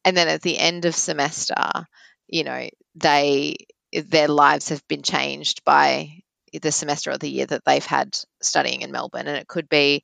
and 0.06 0.18
then 0.18 0.30
at 0.30 0.44
the 0.44 0.58
end 0.60 0.86
of 0.86 0.96
semester, 0.96 1.88
you 2.28 2.44
know, 2.46 2.70
they 2.96 3.58
their 3.94 4.30
lives 4.30 4.70
have 4.70 4.88
been 4.88 5.04
changed 5.04 5.64
by 5.66 6.23
the 6.62 6.72
semester 6.72 7.12
or 7.12 7.18
the 7.18 7.30
year 7.30 7.46
that 7.46 7.66
they've 7.66 7.86
had 7.86 8.18
studying 8.42 8.82
in 8.82 8.92
Melbourne. 8.92 9.28
And 9.28 9.38
it 9.38 9.48
could 9.48 9.70
be 9.70 10.04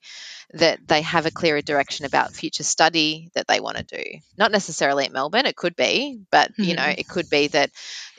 that 0.53 0.79
they 0.87 1.01
have 1.01 1.25
a 1.25 1.31
clearer 1.31 1.61
direction 1.61 2.05
about 2.05 2.33
future 2.33 2.63
study 2.63 3.29
that 3.35 3.47
they 3.47 3.59
want 3.59 3.77
to 3.77 3.83
do. 3.83 4.03
Not 4.37 4.51
necessarily 4.51 5.05
at 5.05 5.13
Melbourne, 5.13 5.45
it 5.45 5.55
could 5.55 5.75
be, 5.75 6.21
but 6.31 6.51
you 6.57 6.75
know, 6.75 6.85
it 6.85 7.07
could 7.07 7.29
be 7.29 7.47
that, 7.47 7.69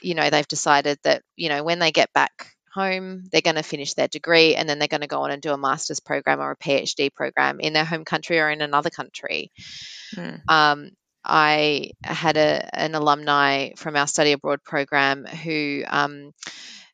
you 0.01 0.15
know, 0.15 0.31
they've 0.31 0.47
decided 0.47 0.99
that, 1.03 1.23
you 1.37 1.49
know, 1.49 1.65
when 1.65 1.79
they 1.79 1.91
get 1.91 2.13
back 2.13 2.55
home, 2.73 3.25
they're 3.33 3.41
going 3.41 3.57
to 3.57 3.63
finish 3.63 3.95
their 3.95 4.09
degree 4.09 4.55
and 4.55 4.69
then 4.69 4.79
they're 4.79 4.89
going 4.89 5.01
to 5.01 5.07
go 5.07 5.23
on 5.23 5.31
and 5.31 5.43
do 5.43 5.53
a 5.53 5.59
master's 5.59 6.01
program 6.01 6.41
or 6.41 6.53
a 6.53 6.57
PhD 6.57 7.13
program 7.13 7.61
in 7.61 7.73
their 7.73 7.85
home 7.85 8.05
country 8.05 8.39
or 8.39 8.49
in 8.51 8.63
another 8.63 8.91
country. 8.91 9.51
Hmm. 10.15 10.37
Um, 10.49 10.91
I 11.25 11.91
had 12.03 12.37
a, 12.37 12.69
an 12.73 12.95
alumni 12.95 13.71
from 13.77 13.97
our 13.97 14.07
study 14.07 14.33
abroad 14.33 14.65
program 14.65 15.27
who 15.27 15.83
um, 15.87 16.33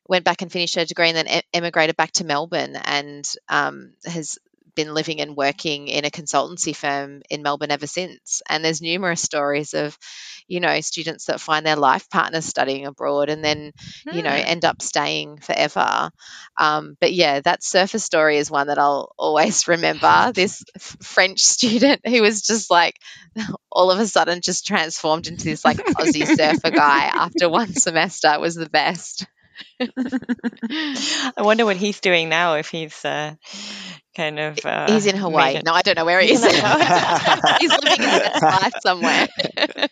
went 0.07 0.25
back 0.25 0.41
and 0.41 0.51
finished 0.51 0.75
her 0.75 0.85
degree 0.85 1.09
and 1.09 1.17
then 1.17 1.41
emigrated 1.53 1.95
back 1.97 2.11
to 2.13 2.25
Melbourne 2.25 2.75
and 2.75 3.29
um, 3.49 3.93
has 4.05 4.37
been 4.75 4.93
living 4.93 5.19
and 5.21 5.35
working 5.35 5.87
in 5.87 6.05
a 6.05 6.11
consultancy 6.11 6.75
firm 6.75 7.23
in 7.31 7.41
Melbourne 7.41 7.71
ever 7.71 7.87
since. 7.87 8.43
And 8.47 8.63
there's 8.63 8.79
numerous 8.81 9.21
stories 9.21 9.73
of, 9.73 9.97
you 10.47 10.59
know, 10.59 10.79
students 10.81 11.25
that 11.25 11.41
find 11.41 11.65
their 11.65 11.75
life 11.75 12.09
partners 12.11 12.45
studying 12.45 12.85
abroad 12.85 13.29
and 13.29 13.43
then, 13.43 13.73
you 14.11 14.21
know, 14.21 14.29
Hmm. 14.29 14.35
end 14.45 14.65
up 14.65 14.83
staying 14.83 15.39
forever. 15.39 16.11
Um, 16.57 16.95
but 17.01 17.11
yeah, 17.11 17.41
that 17.41 17.63
surfer 17.63 17.97
story 17.97 18.37
is 18.37 18.51
one 18.51 18.67
that 18.67 18.77
I'll 18.77 19.13
always 19.17 19.67
remember. 19.67 20.31
This 20.35 20.63
French 21.01 21.39
student 21.39 22.07
who 22.07 22.21
was 22.21 22.43
just 22.43 22.69
like, 22.69 22.99
all 23.71 23.89
of 23.91 23.99
a 23.99 24.05
sudden 24.07 24.41
just 24.41 24.65
transformed 24.67 25.27
into 25.27 25.45
this 25.45 25.65
like 25.65 25.77
Aussie 25.99 26.27
surfer 26.27 26.69
guy 26.71 27.05
after 27.05 27.49
one 27.49 27.73
semester 27.73 28.31
It 28.33 28.39
was 28.41 28.55
the 28.55 28.69
best. 28.69 29.25
I 29.79 31.41
wonder 31.41 31.65
what 31.65 31.77
he's 31.77 31.99
doing 31.99 32.29
now 32.29 32.55
if 32.55 32.69
he's 32.69 33.03
uh, 33.05 33.35
kind 34.15 34.39
of. 34.39 34.59
Uh, 34.65 34.91
He's 34.91 35.05
in 35.05 35.15
Hawaii. 35.15 35.55
it- 35.55 35.65
No, 35.65 35.73
I 35.73 35.81
don't 35.81 35.95
know 35.97 36.05
where 36.05 36.19
he 36.19 36.31
is. 36.31 36.43
He's 37.59 37.71
in 37.71 37.79
living 37.83 38.09
his 38.09 38.19
best 38.19 38.41
life 38.43 38.73
somewhere. 38.81 39.27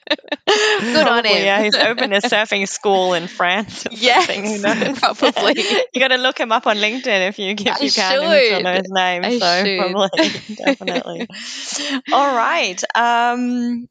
Good 0.81 1.07
on 1.07 1.25
him. 1.25 1.43
Yeah, 1.43 1.61
he's 1.63 1.75
opened 1.75 2.13
a 2.13 2.21
surfing 2.21 2.67
school 2.67 3.13
in 3.13 3.27
France. 3.27 3.85
Something, 3.91 4.45
who 4.45 4.57
knows? 4.61 4.99
probably. 4.99 5.53
you 5.93 5.99
got 5.99 6.09
to 6.09 6.17
look 6.17 6.39
him 6.39 6.51
up 6.51 6.67
on 6.67 6.77
LinkedIn 6.77 7.29
if 7.29 7.39
you 7.39 7.51
if 7.57 7.67
I 7.67 7.83
you 7.83 7.91
can. 7.91 8.63
know 8.63 8.73
his 8.73 8.89
name. 8.89 9.25
I 9.25 9.39
so 9.39 9.63
should. 9.65 9.79
probably 9.79 10.55
definitely. 10.55 11.27
All 12.13 12.35
right. 12.35 12.81
Um, 12.95 13.87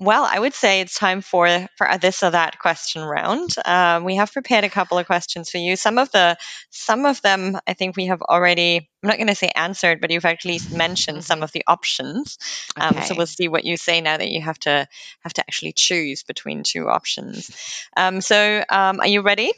well, 0.00 0.24
I 0.28 0.38
would 0.38 0.54
say 0.54 0.80
it's 0.80 0.98
time 0.98 1.20
for 1.20 1.68
for 1.76 1.88
this 1.98 2.22
or 2.22 2.30
that 2.30 2.58
question 2.58 3.02
round. 3.02 3.54
Um, 3.64 4.04
we 4.04 4.16
have 4.16 4.32
prepared 4.32 4.64
a 4.64 4.68
couple 4.68 4.98
of 4.98 5.06
questions 5.06 5.50
for 5.50 5.58
you. 5.58 5.76
Some 5.76 5.98
of 5.98 6.10
the 6.10 6.36
some 6.70 7.06
of 7.06 7.22
them 7.22 7.58
I 7.66 7.74
think 7.74 7.96
we 7.96 8.06
have 8.06 8.20
already. 8.22 8.88
I'm 9.02 9.08
not 9.08 9.18
going 9.18 9.28
to 9.28 9.34
say 9.34 9.50
answered, 9.54 10.00
but 10.00 10.10
you've 10.10 10.24
at 10.24 10.44
least 10.44 10.72
mentioned 10.72 11.24
some 11.24 11.42
of 11.42 11.52
the 11.52 11.62
options. 11.66 12.38
Um, 12.76 13.02
So 13.02 13.14
we'll 13.14 13.26
see 13.26 13.48
what 13.48 13.64
you 13.64 13.76
say 13.76 14.00
now 14.00 14.16
that 14.16 14.30
you 14.30 14.40
have 14.40 14.58
to 14.60 14.88
have 15.20 15.34
to 15.34 15.42
actually 15.42 15.72
choose 15.72 16.22
between 16.22 16.62
two 16.62 16.88
options. 16.88 17.50
Um, 17.96 18.20
so 18.20 18.64
um, 18.68 19.00
are 19.00 19.06
you 19.06 19.20
ready? 19.20 19.52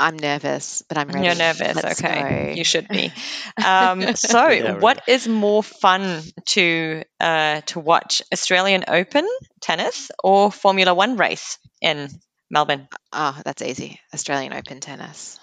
I'm 0.00 0.16
nervous, 0.16 0.82
but 0.88 0.96
I'm 0.96 1.08
ready. 1.08 1.26
You're 1.26 1.34
nervous. 1.36 1.76
Let's 1.76 2.02
okay, 2.02 2.46
go. 2.48 2.52
you 2.54 2.64
should 2.64 2.88
be. 2.88 3.12
Um, 3.64 4.16
so, 4.16 4.48
Yeah, 4.48 4.78
what 4.78 5.02
is 5.06 5.28
more 5.28 5.62
fun 5.62 6.22
to 6.46 7.04
uh, 7.20 7.60
to 7.66 7.80
watch? 7.80 8.22
Australian 8.32 8.84
Open 8.88 9.28
tennis 9.60 10.10
or 10.24 10.50
Formula 10.50 10.94
One 10.94 11.16
race 11.18 11.58
in 11.82 12.08
Melbourne? 12.50 12.88
Oh, 13.12 13.38
that's 13.44 13.60
easy. 13.60 14.00
Australian 14.14 14.54
Open 14.54 14.80
tennis. 14.80 15.38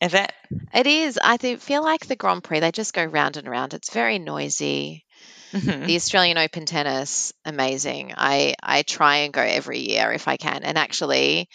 Is 0.00 0.14
it? 0.14 0.32
It 0.74 0.86
is. 0.88 1.18
I 1.22 1.36
think, 1.36 1.60
feel 1.60 1.84
like 1.84 2.06
the 2.06 2.16
Grand 2.16 2.42
Prix, 2.42 2.58
they 2.58 2.72
just 2.72 2.92
go 2.92 3.04
round 3.04 3.36
and 3.36 3.48
round. 3.48 3.72
It's 3.72 3.92
very 3.92 4.18
noisy. 4.18 5.04
Mhm. 5.52 5.86
The 5.86 5.94
Australian 5.96 6.38
Open 6.38 6.66
tennis, 6.66 7.32
amazing. 7.44 8.14
I, 8.16 8.54
I 8.60 8.82
try 8.82 9.18
and 9.18 9.32
go 9.32 9.42
every 9.42 9.78
year 9.78 10.10
if 10.10 10.26
I 10.26 10.36
can. 10.38 10.64
And 10.64 10.76
actually, 10.76 11.48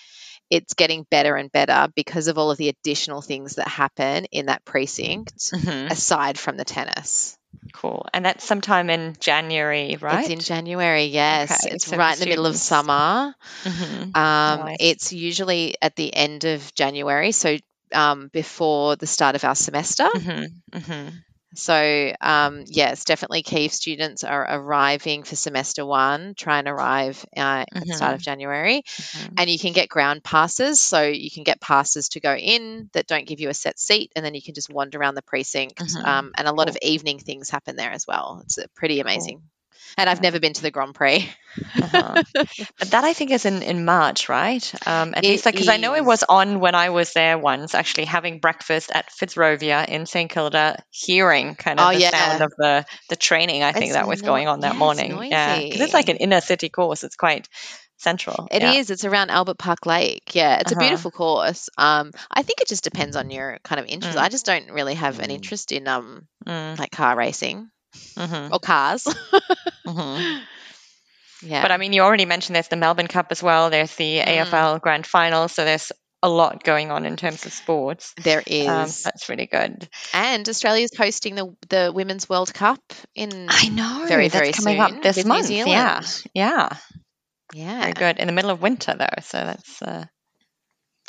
it's 0.49 0.73
getting 0.73 1.05
better 1.09 1.35
and 1.35 1.51
better 1.51 1.87
because 1.95 2.27
of 2.27 2.37
all 2.37 2.51
of 2.51 2.57
the 2.57 2.69
additional 2.69 3.21
things 3.21 3.55
that 3.55 3.67
happen 3.67 4.25
in 4.31 4.47
that 4.47 4.63
precinct 4.65 5.33
Mhm. 5.53 5.91
aside 5.91 6.37
from 6.39 6.57
the 6.57 6.65
tennis. 6.65 7.37
Cool. 7.73 8.05
And 8.13 8.25
that's 8.25 8.45
sometime 8.45 8.89
in 8.89 9.15
January, 9.19 9.97
right? 9.99 10.21
It's 10.21 10.29
in 10.29 10.39
January, 10.39 11.05
yes. 11.05 11.51
Okay, 11.51 11.75
it's 11.75 11.85
so 11.85 11.97
right 11.97 12.13
in 12.13 12.19
the 12.19 12.25
middle 12.27 12.45
of 12.45 12.55
summer. 12.55 13.35
Mhm. 13.63 14.15
Um, 14.15 14.59
Nice. 14.65 14.77
It's 14.79 15.13
usually 15.13 15.75
at 15.81 15.95
the 15.95 16.13
end 16.13 16.43
of 16.45 16.73
January. 16.75 17.31
So 17.31 17.57
um, 17.93 18.29
before 18.33 18.95
the 18.95 19.07
start 19.07 19.35
of 19.35 19.43
our 19.45 19.55
semester. 19.55 20.07
Mm-hmm. 20.15 21.09
Mm-hmm. 21.55 21.57
So, 21.57 22.13
um, 22.21 22.63
yes, 22.67 23.05
definitely 23.05 23.41
key 23.41 23.69
students 23.69 24.23
are 24.23 24.45
arriving 24.47 25.23
for 25.23 25.35
semester 25.35 25.85
one, 25.85 26.33
try 26.35 26.59
and 26.59 26.67
arrive 26.67 27.25
uh, 27.35 27.65
at 27.73 27.85
the 27.85 27.93
start 27.93 28.13
of 28.15 28.21
January. 28.21 28.83
Mm-hmm. 28.85 29.33
And 29.37 29.49
you 29.49 29.57
can 29.57 29.73
get 29.73 29.89
ground 29.89 30.23
passes. 30.23 30.81
So, 30.81 31.03
you 31.03 31.31
can 31.31 31.43
get 31.43 31.61
passes 31.61 32.09
to 32.09 32.19
go 32.19 32.35
in 32.35 32.89
that 32.93 33.07
don't 33.07 33.25
give 33.25 33.39
you 33.39 33.49
a 33.49 33.53
set 33.53 33.79
seat, 33.79 34.11
and 34.15 34.25
then 34.25 34.35
you 34.35 34.41
can 34.41 34.53
just 34.53 34.69
wander 34.69 34.99
around 34.99 35.15
the 35.15 35.21
precinct. 35.21 35.77
Mhm. 35.79 36.05
Um, 36.05 36.31
and 36.37 36.47
a 36.47 36.51
lot 36.51 36.67
Cool. 36.67 36.75
of 36.75 36.77
evening 36.81 37.19
things 37.19 37.49
happen 37.49 37.75
there 37.75 37.91
as 37.91 38.05
well. 38.05 38.41
It's 38.43 38.59
pretty 38.75 39.01
Cool. 39.01 39.41
And 39.97 40.09
I've 40.09 40.21
never 40.21 40.39
been 40.39 40.53
to 40.53 40.61
the 40.61 40.71
Grand 40.71 40.95
Prix. 40.95 41.29
Uh-huh. 41.81 42.23
But 42.79 42.91
that 42.91 43.03
I 43.03 43.13
think 43.13 43.31
is 43.31 43.45
in, 43.45 43.61
in 43.63 43.85
March, 43.85 44.29
right? 44.29 44.63
Um, 44.87 45.13
at 45.15 45.23
It 45.23 45.29
least 45.29 45.45
because 45.45 45.67
I 45.69 45.77
know 45.77 45.95
it 45.95 46.05
was 46.05 46.23
on 46.27 46.59
when 46.59 46.75
I 46.75 46.89
was 46.89 47.13
there 47.13 47.37
once, 47.37 47.73
actually 47.73 48.05
having 48.05 48.39
breakfast 48.39 48.91
at 48.93 49.09
Fitzrovia 49.09 49.87
in 49.87 50.05
St 50.05 50.29
Kilda, 50.29 50.77
hearing 50.89 51.55
kind 51.55 51.79
of 51.79 51.87
Oh, 51.89 51.93
the 51.93 51.99
yeah. 51.99 52.11
sound 52.11 52.41
of 52.43 52.51
the 52.57 52.85
the 53.09 53.15
training. 53.15 53.63
I 53.63 53.71
think 53.71 53.93
that 53.93 54.07
was 54.07 54.21
no- 54.21 54.27
going 54.27 54.47
on 54.47 54.59
that 54.61 54.67
yeah, 54.67 54.71
it's 54.73 54.79
morning. 54.79 55.31
Yeah, 55.31 55.59
because 55.59 55.81
it's 55.81 55.93
like 55.93 56.09
an 56.09 56.17
inner 56.17 56.41
city 56.41 56.69
course. 56.69 57.03
It's 57.03 57.15
quite 57.15 57.47
central. 57.97 58.47
It 58.51 58.61
is. 58.61 58.89
yeah. 58.89 58.93
It's 58.93 59.05
around 59.05 59.31
Albert 59.31 59.57
Park 59.57 59.85
Lake. 59.87 60.35
Yeah, 60.35 60.59
it's 60.59 60.71
Uh-huh. 60.71 60.79
a 60.79 60.83
beautiful 60.83 61.09
course. 61.11 61.69
Um, 61.77 62.11
I 62.29 62.43
think 62.43 62.61
it 62.61 62.67
just 62.67 62.83
depends 62.83 63.15
on 63.15 63.31
your 63.31 63.57
kind 63.63 63.79
of 63.79 63.87
interest. 63.87 64.17
Mm. 64.17 64.21
I 64.21 64.29
just 64.29 64.45
don't 64.45 64.69
really 64.71 64.93
have 64.93 65.19
an 65.19 65.29
Mm. 65.29 65.35
interest 65.35 65.71
in 65.71 65.87
um 65.87 66.27
Mm, 66.45 66.77
like 66.79 66.91
car 66.91 67.17
racing 67.17 67.69
mhm, 68.15 68.51
or 68.51 68.59
cars. 68.59 69.05
mhm. 69.85 70.41
yeah, 71.43 71.61
But 71.61 71.71
I 71.71 71.77
mean, 71.77 71.93
you 71.93 72.01
already 72.01 72.25
mentioned 72.25 72.55
there's 72.55 72.67
the 72.67 72.75
Melbourne 72.75 73.07
Cup 73.07 73.27
as 73.31 73.41
well. 73.43 73.69
There's 73.69 73.95
the 73.95 74.19
Mm. 74.19 74.45
AFL 74.45 74.81
Grand 74.81 75.05
Final. 75.05 75.47
So 75.47 75.63
there's 75.65 75.91
a 76.23 76.29
lot 76.29 76.63
going 76.63 76.89
on 76.91 77.05
in 77.05 77.15
terms 77.15 77.45
of 77.45 77.53
sports. 77.53 78.13
there 78.23 78.41
is, 78.45 78.67
Um, 78.67 78.89
that's 79.03 79.29
really 79.29 79.45
good. 79.45 79.87
and 80.13 80.47
Australia's 80.49 80.89
hosting 80.97 81.35
the 81.35 81.55
the 81.69 81.91
Women's 81.93 82.27
World 82.27 82.53
Cup 82.53 82.81
in. 83.13 83.45
I 83.49 83.67
know. 83.69 84.05
very, 84.07 84.29
very 84.29 84.51
coming 84.51 84.77
soon 84.77 84.81
up 84.97 85.01
this 85.03 85.23
month. 85.25 85.49
Yeah, 85.51 86.01
yeah, 86.33 86.69
yeah, 87.53 87.79
very 87.81 87.93
good. 87.93 88.17
In 88.17 88.25
the 88.27 88.33
middle 88.33 88.49
of 88.51 88.61
winter 88.61 88.95
though, 88.97 89.21
so 89.21 89.37
that's 89.37 89.81
uh, 89.81 90.05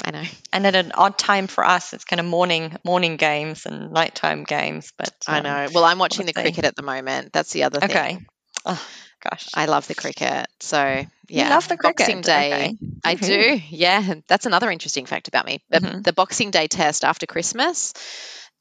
I 0.05 0.11
know. 0.13 0.23
and 0.53 0.67
at 0.67 0.75
an 0.77 0.93
odd 0.95 1.19
time 1.19 1.47
for 1.49 1.65
us. 1.65 1.93
It's 1.93 2.05
kind 2.05 2.21
of 2.21 2.27
morning 2.27 2.77
morning 2.85 3.17
games 3.17 3.67
and 3.67 3.93
nighttime 3.93 4.45
games. 4.45 4.93
But 4.97 5.13
I 5.27 5.39
um, 5.39 5.45
know. 5.45 5.69
Well, 5.73 5.85
I'm 5.85 5.99
watching 5.99 6.27
the 6.27 6.33
cricket 6.33 6.65
at 6.65 6.77
the 6.77 6.83
moment. 6.83 7.33
That's 7.33 7.53
the 7.53 7.65
other 7.65 7.81
thing. 7.81 7.91
Okay. 7.91 8.19
Oh 8.65 8.87
gosh, 9.23 9.49
I 9.55 9.67
love 9.67 9.87
the 9.89 9.95
cricket. 9.95 10.47
So 10.61 10.85
You 10.85 11.07
yeah, 11.29 11.51
love 11.51 11.69
the 11.69 11.77
cricket. 11.77 11.99
Boxing 11.99 12.21
Day. 12.23 12.53
Okay. 12.53 12.77
I 13.05 13.15
Woohoo. 13.15 13.59
do. 13.59 13.63
Yeah, 13.71 14.15
that's 14.27 14.47
another 14.47 14.71
interesting 14.71 15.07
fact 15.07 15.29
about 15.29 15.47
me. 15.47 15.61
The, 15.71 15.81
Mhm. 15.81 16.05
the 16.05 16.13
Boxing 16.13 16.51
Day 16.51 16.67
test 16.67 17.05
after 17.05 17.27
Christmas 17.27 17.95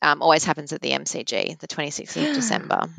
um, 0.01 0.21
always 0.21 0.43
happens 0.43 0.73
at 0.73 0.81
the 0.81 0.91
MCG, 0.91 1.59
the 1.59 1.67
26th 1.67 2.17
of 2.17 2.33
December. 2.33 2.81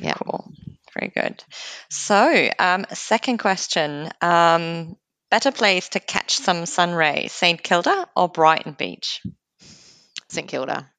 Yeah. 0.00 0.14
Cool. 0.14 0.52
Very 0.94 1.10
good. 1.14 1.42
So, 1.90 2.48
um, 2.58 2.86
second 2.92 3.38
question. 3.38 4.08
Um, 4.20 4.96
better 5.30 5.52
place 5.52 5.90
to 5.90 6.00
catch 6.00 6.36
some 6.36 6.66
sun 6.66 6.92
rays, 6.92 7.32
St 7.32 7.62
Kilda 7.62 8.08
or 8.16 8.28
Brighton 8.28 8.72
Beach? 8.72 9.20
St 10.28 10.48
Kilda. 10.48 10.90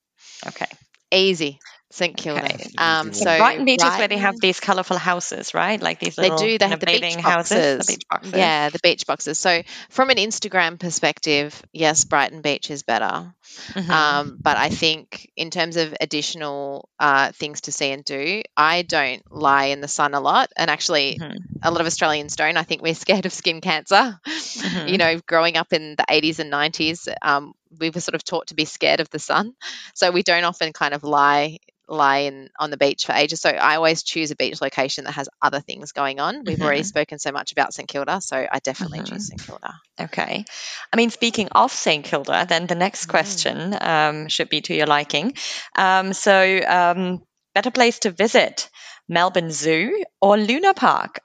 Okay. 0.47 0.67
Easy. 1.11 1.59
St 1.91 2.15
Kilda. 2.15 2.45
Okay. 2.45 2.69
Um, 2.77 3.13
So 3.13 3.23
so 3.25 3.37
Brighton 3.37 3.65
Beach 3.65 3.83
is 3.83 3.97
where 3.97 4.07
they 4.07 4.17
have 4.17 4.39
these 4.39 4.59
colourful 4.59 4.97
houses, 4.97 5.53
right? 5.53 5.81
Like 5.81 5.99
these 5.99 6.15
They 6.15 6.23
little 6.23 6.37
do. 6.37 6.57
They 6.57 6.57
kind 6.59 6.71
have 6.71 6.73
of 6.73 6.79
the 6.81 6.85
beach 6.85 7.01
bathing 7.01 7.19
houses, 7.19 7.57
boxes. 7.57 7.85
the 7.87 7.93
beach 7.93 8.05
boxes. 8.09 8.33
Yeah, 8.33 8.69
the 8.69 8.79
beach 8.83 9.05
boxes. 9.07 9.39
So, 9.39 9.63
from 9.89 10.09
an 10.11 10.17
Instagram 10.17 10.79
perspective, 10.79 11.61
yes, 11.73 12.03
Brighton 12.03 12.41
Beach 12.41 12.69
is 12.69 12.83
better. 12.83 13.33
Mhm. 13.73 13.89
Um, 13.89 14.37
but 14.41 14.57
I 14.57 14.69
think 14.69 15.31
in 15.35 15.49
terms 15.49 15.77
of 15.77 15.95
additional 15.99 16.89
uh, 16.99 17.31
things 17.31 17.61
to 17.61 17.71
see 17.71 17.91
and 17.91 18.03
do, 18.05 18.41
I 18.55 18.83
don't 18.83 19.23
lie 19.31 19.65
in 19.65 19.81
the 19.81 19.87
sun 19.87 20.13
a 20.13 20.19
lot. 20.19 20.51
And 20.55 20.69
actually, 20.69 21.17
Mhm. 21.19 21.37
a 21.63 21.71
lot 21.71 21.81
of 21.81 21.87
Australians 21.87 22.35
don't. 22.35 22.57
I 22.57 22.63
think 22.63 22.81
we're 22.81 22.93
scared 23.07 23.25
of 23.25 23.33
skin 23.33 23.61
cancer. 23.61 24.19
Mhm. 24.27 24.89
You 24.89 24.97
know, 24.97 25.19
growing 25.25 25.57
up 25.57 25.73
in 25.73 25.95
the 25.95 26.05
80s 26.07 26.39
and 26.39 26.49
90s, 26.51 27.07
um, 27.21 27.53
we 27.77 27.89
were 27.89 28.01
sort 28.01 28.15
of 28.15 28.23
taught 28.23 28.47
to 28.47 28.55
be 28.55 28.65
scared 28.65 28.99
of 28.99 29.09
the 29.09 29.19
sun. 29.19 29.53
So 29.95 30.11
we 30.11 30.23
don't 30.23 30.43
often 30.43 30.73
kind 30.73 30.93
of 30.93 31.03
lie 31.03 31.57
lie 31.87 32.19
in 32.19 32.49
on 32.59 32.69
the 32.69 32.77
beach 32.77 33.05
for 33.07 33.13
ages. 33.13 33.41
So 33.41 33.49
I 33.49 33.75
always 33.75 34.03
choose 34.03 34.29
a 34.29 34.35
beach 34.35 34.61
location 34.61 35.05
that 35.05 35.13
has 35.13 35.27
other 35.41 35.59
things 35.59 35.91
going 35.91 36.19
on. 36.19 36.43
We've 36.45 36.61
already 36.61 36.83
Mhm. 36.83 36.85
spoken 36.85 37.17
so 37.17 37.31
much 37.31 37.51
about 37.51 37.73
St 37.73 37.89
Kilda, 37.89 38.21
so 38.21 38.37
I 38.37 38.59
definitely 38.59 38.99
Mhm. 38.99 39.07
choose 39.09 39.27
St 39.27 39.41
Kilda. 39.43 39.73
Okay. 39.99 40.45
I 40.93 40.97
mean, 40.97 41.09
speaking 41.09 41.49
of 41.51 41.71
St. 41.71 42.05
Kilda, 42.05 42.45
then 42.47 42.67
the 42.67 42.75
next 42.75 43.05
Mm. 43.05 43.09
question 43.09 43.77
um, 43.81 44.29
should 44.29 44.49
be 44.49 44.61
to 44.61 44.73
your 44.75 44.85
liking. 44.85 45.33
Um, 45.75 46.13
so, 46.13 46.59
um, 46.67 47.23
better 47.55 47.71
place 47.71 47.99
to 47.99 48.11
visit, 48.11 48.69
Melbourne 49.07 49.51
Zoo 49.51 50.03
or 50.21 50.37
Luna 50.37 50.75
Park? 50.75 51.19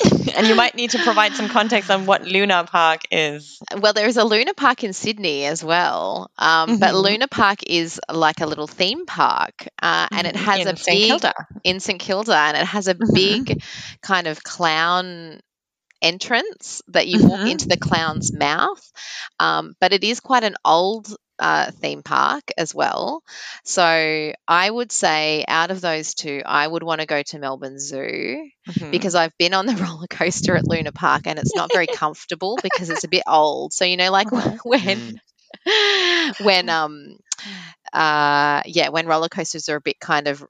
and 0.36 0.46
you 0.48 0.54
might 0.54 0.74
need 0.74 0.90
to 0.90 0.98
provide 0.98 1.36
some 1.36 1.48
context 1.48 1.90
on 1.90 2.06
what 2.06 2.24
Luna 2.24 2.64
Park 2.64 3.02
is. 3.10 3.60
Well, 3.80 3.92
there 3.92 4.06
is 4.08 4.16
a 4.16 4.24
Luna 4.24 4.54
Park 4.54 4.84
in 4.84 4.92
Sydney 4.92 5.44
as 5.44 5.64
well, 5.64 6.30
um, 6.38 6.78
but 6.78 6.94
Mhm. 6.94 6.94
Luna 6.94 7.28
Park 7.28 7.60
is 7.66 8.00
like 8.10 8.40
a 8.40 8.46
little 8.46 8.66
theme 8.66 9.06
park, 9.06 9.66
uh, 9.82 10.06
and 10.14 10.26
it 10.26 10.36
Mhm. 10.36 10.36
has 10.36 10.64
in 10.64 10.66
a 10.66 10.74
St. 10.76 11.02
big 11.02 11.02
Kilda. 11.02 11.32
in 11.64 11.80
St 11.80 11.98
Kilda, 12.00 12.36
and 12.36 12.56
it 12.56 12.66
has 12.66 12.88
a 12.88 12.94
Mhm. 13.00 13.14
big 13.14 13.62
kind 14.02 14.26
of 14.26 14.42
clown 14.42 15.40
entrance 16.02 16.82
that 16.88 17.06
you 17.08 17.22
walk 17.22 17.46
Mhm. 17.46 17.46
into 17.46 17.66
the 17.68 17.76
clown's 17.78 18.32
mouth. 18.32 18.82
Um, 19.40 19.74
but 19.80 19.92
it 19.92 20.04
is 20.04 20.20
quite 20.20 20.44
an 20.44 20.56
old 20.64 21.08
uh, 21.44 21.70
theme 21.82 22.02
park 22.02 22.44
as 22.58 22.74
well. 22.74 23.22
So 23.64 23.82
I 24.48 24.70
would 24.70 24.92
say 24.92 25.44
out 25.48 25.70
of 25.70 25.80
those 25.80 26.14
two, 26.14 26.42
I 26.44 26.66
would 26.66 26.82
want 26.82 27.00
to 27.00 27.06
go 27.06 27.22
to 27.22 27.38
Melbourne 27.38 27.78
Zoo 27.80 28.38
Mhm. 28.66 28.90
because 28.90 29.14
I've 29.14 29.36
been 29.38 29.54
on 29.54 29.66
the 29.66 29.74
roller 29.84 30.06
coaster 30.08 30.56
at 30.56 30.68
Luna 30.68 30.92
Park 30.92 31.22
and 31.26 31.38
it's 31.38 31.54
not 31.56 31.72
very 31.72 31.88
comfortable 31.92 32.58
because 32.62 32.90
it's 32.90 33.04
a 33.04 33.08
bit 33.08 33.24
old. 33.26 33.72
So 33.72 33.84
you 33.84 33.96
know, 33.96 34.10
like 34.12 34.28
Uh-huh. 34.32 34.58
when 34.64 35.20
when 36.38 36.68
um 36.70 37.16
uh 37.92 38.62
yeah 38.66 38.88
when 38.90 39.06
roller 39.06 39.28
coasters 39.28 39.68
are 39.68 39.76
a 39.76 39.80
bit 39.80 40.00
kind 40.00 40.28
of 40.28 40.44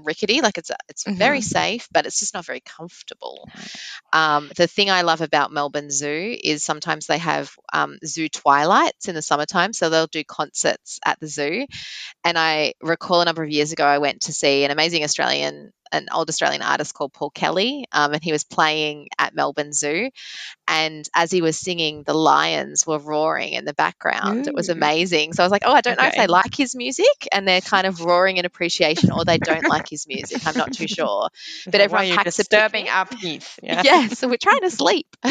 rickety 0.00 0.40
like 0.40 0.58
it's 0.58 0.70
it's 0.88 1.04
very 1.06 1.40
Mhm. 1.40 1.44
safe 1.44 1.88
but 1.92 2.06
it's 2.06 2.20
just 2.20 2.34
not 2.34 2.44
very 2.46 2.60
comfortable. 2.60 3.48
Um, 4.12 4.50
the 4.56 4.66
thing 4.66 4.90
i 4.90 5.02
love 5.02 5.20
about 5.20 5.52
melbourne 5.52 5.90
zoo 5.90 6.36
is 6.42 6.64
sometimes 6.64 7.06
they 7.06 7.18
have 7.18 7.52
um, 7.72 7.98
zoo 8.04 8.28
twilights 8.28 9.08
in 9.08 9.14
the 9.14 9.22
summertime 9.22 9.72
so 9.72 9.88
they'll 9.88 10.06
do 10.06 10.24
concerts 10.24 10.98
at 11.04 11.20
the 11.20 11.28
zoo. 11.28 11.66
And 12.24 12.38
i 12.38 12.74
recall 12.82 13.20
a 13.20 13.24
number 13.24 13.42
of 13.42 13.50
years 13.50 13.72
ago 13.72 13.84
i 13.84 13.98
went 13.98 14.22
to 14.22 14.32
see 14.32 14.64
an 14.64 14.70
amazing 14.70 15.04
australian 15.04 15.72
an 15.92 16.06
old 16.12 16.28
australian 16.28 16.62
artist 16.62 16.94
called 16.94 17.12
paul 17.12 17.30
kelly 17.30 17.86
um, 17.92 18.12
and 18.12 18.22
he 18.22 18.32
was 18.32 18.44
playing 18.44 19.08
at 19.18 19.34
melbourne 19.34 19.72
zoo. 19.72 20.10
And 20.68 21.04
as 21.14 21.32
he 21.32 21.42
was 21.42 21.58
singing 21.58 22.04
the 22.04 22.14
lions 22.14 22.86
were 22.86 22.98
roaring 22.98 23.54
in 23.54 23.64
the 23.64 23.74
background. 23.74 24.46
It 24.46 24.54
was 24.54 24.68
amazing. 24.68 25.32
So 25.32 25.42
i 25.42 25.46
was 25.46 25.50
like 25.50 25.62
oh 25.66 25.72
i 25.72 25.80
don't 25.80 25.98
know 25.98 26.06
if 26.06 26.14
they 26.14 26.26
like 26.28 26.54
his 26.54 26.76
music 26.76 27.28
and 27.32 27.46
they're 27.46 27.60
kind 27.60 27.86
of 27.86 28.00
roaring 28.00 28.36
in 28.36 28.44
appreciation 28.44 29.10
or 29.10 29.24
they 29.24 29.38
don't 29.38 29.66
like 29.66 29.88
his 29.88 30.06
music. 30.06 30.46
I'm 30.46 30.56
not 30.56 30.72
too 30.72 30.86
sure. 30.98 31.28
But 31.66 31.80
everyone 31.80 32.16
packs 32.16 32.38
a 32.38 32.42
disturbing 32.42 32.84
picnic. 32.86 32.94
our 32.96 33.06
peace. 33.06 33.58
Yeah. 33.62 33.82
yeah 33.84 34.06
so 34.08 34.28
we're 34.28 34.36
trying 34.36 34.60
to 34.62 34.70
sleep. 34.70 35.06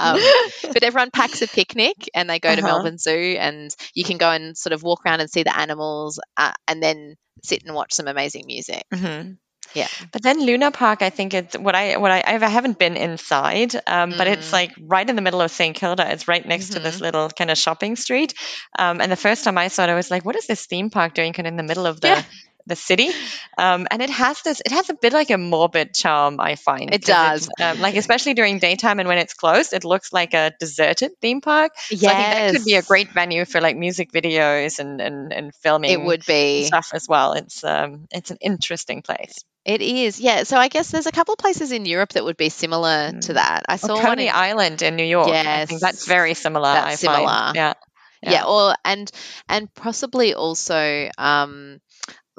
Um, 0.00 0.20
but 0.62 0.84
everyone 0.84 1.10
packs 1.10 1.42
a 1.42 1.48
picnic 1.48 2.08
and 2.14 2.30
they 2.30 2.38
go 2.38 2.54
to 2.54 2.58
Uh-huh. 2.62 2.66
melbourne 2.68 2.98
zoo 2.98 3.36
and 3.38 3.74
you 3.94 4.04
can 4.04 4.16
go 4.16 4.30
and 4.30 4.56
sort 4.56 4.72
of 4.72 4.82
walk 4.84 5.04
around 5.04 5.20
and 5.20 5.28
see 5.30 5.42
the 5.42 5.56
animals 5.58 6.20
uh, 6.36 6.52
and 6.68 6.80
then 6.82 7.16
sit 7.42 7.64
and 7.64 7.74
watch 7.74 7.92
some 7.92 8.06
amazing 8.06 8.44
music. 8.46 8.84
Hmm 8.94 9.32
Yeah. 9.74 9.86
But 10.12 10.22
then 10.22 10.40
Luna 10.44 10.70
Park, 10.70 11.02
I 11.02 11.10
think 11.10 11.34
it's 11.34 11.56
what 11.56 11.74
I 11.74 11.96
what 11.98 12.10
I 12.10 12.22
I 12.26 12.48
haven't 12.48 12.78
been 12.78 12.96
inside, 12.96 13.74
um, 13.86 14.10
but 14.16 14.26
it's 14.26 14.48
Mm. 14.48 14.52
like 14.52 14.72
right 14.80 15.08
in 15.08 15.14
the 15.16 15.22
middle 15.22 15.40
of 15.40 15.50
St 15.50 15.76
Kilda. 15.76 16.10
It's 16.10 16.26
right 16.28 16.44
next 16.46 16.70
to 16.72 16.80
this 16.80 17.00
little 17.00 17.28
kind 17.28 17.50
of 17.50 17.58
shopping 17.58 17.96
street. 17.96 18.34
Um, 18.78 19.00
and 19.00 19.10
the 19.12 19.16
first 19.16 19.44
time 19.44 19.58
I 19.58 19.68
saw 19.68 19.84
it, 19.84 19.90
I 19.90 19.94
was 19.94 20.10
like, 20.10 20.24
"What 20.24 20.36
is 20.36 20.46
this 20.46 20.66
theme 20.66 20.90
park 20.90 21.14
doing 21.14 21.32
kind 21.32 21.46
of 21.46 21.52
in 21.52 21.56
the 21.56 21.62
middle 21.62 21.86
of 21.86 22.00
the 22.00 22.08
Yeah. 22.08 22.22
The 22.68 22.76
city?" 22.76 23.10
Um, 23.56 23.86
and 23.90 24.00
it 24.02 24.10
has 24.10 24.40
this. 24.42 24.60
It 24.64 24.72
has 24.72 24.88
a 24.90 24.94
bit 24.94 25.12
like 25.12 25.30
a 25.30 25.38
morbid 25.38 25.94
charm. 25.94 26.38
I 26.40 26.54
find 26.54 26.94
It 26.94 27.02
does. 27.04 27.48
um, 27.60 27.80
like 27.80 27.96
especially 27.96 28.34
during 28.34 28.58
daytime 28.60 29.00
and 29.00 29.08
when 29.08 29.18
it's 29.18 29.34
closed, 29.34 29.72
it 29.72 29.84
looks 29.84 30.12
like 30.12 30.34
a 30.34 30.52
deserted 30.60 31.12
theme 31.20 31.40
park. 31.40 31.72
So 31.76 31.96
I 31.96 31.98
think 31.98 32.08
that 32.08 32.52
could 32.54 32.64
be 32.64 32.74
a 32.74 32.82
great 32.82 33.10
venue 33.12 33.44
for 33.44 33.60
like 33.60 33.76
music 33.76 34.12
videos 34.12 34.78
and 34.78 35.00
and, 35.00 35.32
and 35.32 35.54
filming. 35.56 35.90
it 35.90 36.00
would 36.02 36.24
be 36.26 36.64
stuff 36.64 36.90
as 36.94 37.08
well. 37.08 37.32
It's 37.32 37.64
um, 37.64 38.06
it's 38.12 38.30
an 38.30 38.38
interesting 38.40 39.02
place. 39.02 39.34
It 39.64 39.82
is, 39.82 40.18
yeah. 40.18 40.44
So 40.44 40.56
I 40.56 40.68
guess 40.68 40.90
there's 40.90 41.06
a 41.06 41.12
couple 41.12 41.34
of 41.34 41.38
places 41.38 41.72
in 41.72 41.84
Europe 41.84 42.10
that 42.14 42.24
would 42.24 42.38
be 42.38 42.48
similar 42.48 43.10
to 43.10 43.32
Mm. 43.32 43.34
that. 43.34 43.64
I 43.68 43.76
saw 43.76 43.92
Or 43.92 43.96
one 43.96 44.04
Coney 44.06 44.28
in, 44.28 44.34
Island 44.34 44.80
in 44.82 44.96
New 44.96 45.04
York. 45.04 45.28
I 45.28 45.66
think 45.66 45.80
that's 45.82 46.06
very 46.06 46.32
similar. 46.34 46.72
that's 46.72 46.86
I 46.86 46.94
similar. 46.94 47.26
Find. 47.26 47.56
Yeah. 47.56 47.74
yeah. 48.22 48.44
or 48.46 48.74
and 48.84 49.10
and 49.48 49.68
possibly 49.74 50.32
also 50.34 51.10
um 51.18 51.80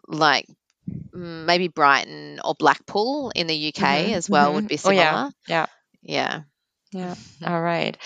like 0.10 0.48
mm, 1.15 1.45
maybe 1.45 1.68
Brighton 1.69 2.40
or 2.44 2.56
Blackpool 2.56 3.31
in 3.36 3.48
the 3.48 3.56
UK 3.56 4.11
Mhm, 4.11 4.14
as 4.14 4.30
well 4.30 4.53
would 4.56 4.68
be 4.68 4.77
Oh, 4.77 4.90
similar. 4.90 4.95
yeah. 4.95 5.30
Yeah. 5.48 5.65
Yeah. 6.03 6.41
Yeah. 6.91 7.15
All 7.45 7.61
right. 7.61 7.98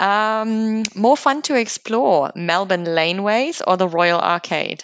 Um, 0.00 0.84
more 0.94 1.16
fun 1.16 1.42
to 1.42 1.54
explore: 1.56 2.32
Melbourne 2.36 2.84
laneways 2.84 3.62
or 3.66 3.76
the 3.76 3.88
Royal 3.88 4.20
Arcade? 4.20 4.82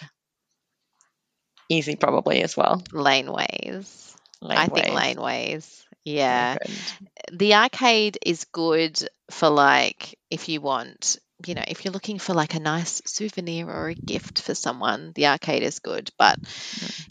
Easy, 1.69 1.95
probably 1.95 2.41
as 2.43 2.55
well. 2.55 2.83
Laneways. 2.91 4.15
I 4.55 4.67
think 4.67 4.87
Laneways. 4.87 5.15
laneways. 5.15 5.83
Yeah. 6.03 6.57
Good. 6.57 6.75
The 7.31 7.55
arcade 7.55 8.17
is 8.25 8.45
good 8.45 8.99
for 9.31 9.49
like 9.49 10.19
if 10.29 10.47
you 10.49 10.61
want, 10.61 11.17
you 11.47 11.55
know, 11.55 11.63
if 11.67 11.85
you're 11.85 11.93
looking 11.93 12.19
for 12.19 12.33
like 12.33 12.55
a 12.55 12.59
nice 12.59 13.01
souvenir 13.05 13.69
or 13.69 13.89
a 13.89 13.95
gift 13.95 14.41
for 14.41 14.55
someone, 14.55 15.11
the 15.15 15.27
arcade 15.27 15.63
is 15.63 15.79
good. 15.79 16.11
But, 16.17 16.39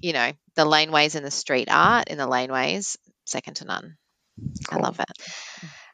you 0.00 0.12
know, 0.12 0.32
the 0.56 0.64
laneways 0.64 1.14
and 1.14 1.24
the 1.24 1.30
street 1.30 1.68
art 1.70 2.08
in 2.08 2.18
the 2.18 2.26
laneways, 2.26 2.96
second 3.26 3.54
to 3.56 3.64
none. 3.64 3.96
I 4.70 4.76
love 4.76 5.00
it. 5.00 5.10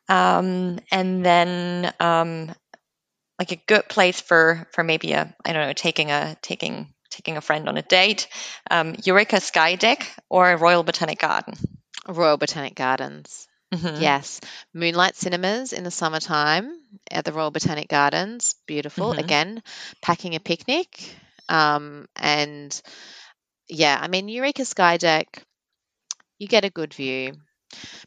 Um, 0.08 0.80
and 0.90 1.24
then 1.24 1.92
um, 2.00 2.52
like 3.38 3.52
a 3.52 3.56
good 3.56 3.88
place 3.88 4.20
for 4.20 4.66
for 4.72 4.82
maybe 4.82 5.12
a 5.12 5.34
I 5.44 5.52
don't 5.52 5.66
know 5.66 5.72
taking 5.72 6.10
a 6.10 6.36
taking 6.42 6.92
taking 7.10 7.36
a 7.36 7.40
friend 7.40 7.68
on 7.68 7.76
a 7.76 7.82
date. 7.82 8.28
Um, 8.70 8.96
Eureka 9.04 9.40
Sky 9.40 9.76
Deck 9.76 10.10
or 10.28 10.56
Royal 10.56 10.82
Botanic 10.82 11.18
Garden. 11.18 11.54
Royal 12.08 12.36
Botanic 12.36 12.74
Gardens. 12.74 13.46
Mhm. 13.72 14.00
Yes. 14.00 14.40
Moonlight 14.74 15.16
cinemas 15.16 15.72
in 15.72 15.84
the 15.84 15.90
summertime 15.90 16.80
at 17.10 17.24
the 17.24 17.32
Royal 17.32 17.50
Botanic 17.50 17.88
Gardens. 17.88 18.54
Beautiful. 18.66 19.12
Mhm. 19.12 19.18
Again, 19.18 19.62
packing 20.02 20.34
a 20.34 20.40
picnic. 20.40 21.14
Um, 21.48 22.06
and 22.16 22.80
yeah, 23.68 23.98
I 24.00 24.08
mean, 24.08 24.28
Eureka 24.28 24.64
Sky 24.64 24.96
Deck, 24.96 25.44
you 26.38 26.48
get 26.48 26.64
a 26.64 26.70
good 26.70 26.94
view. 26.94 27.34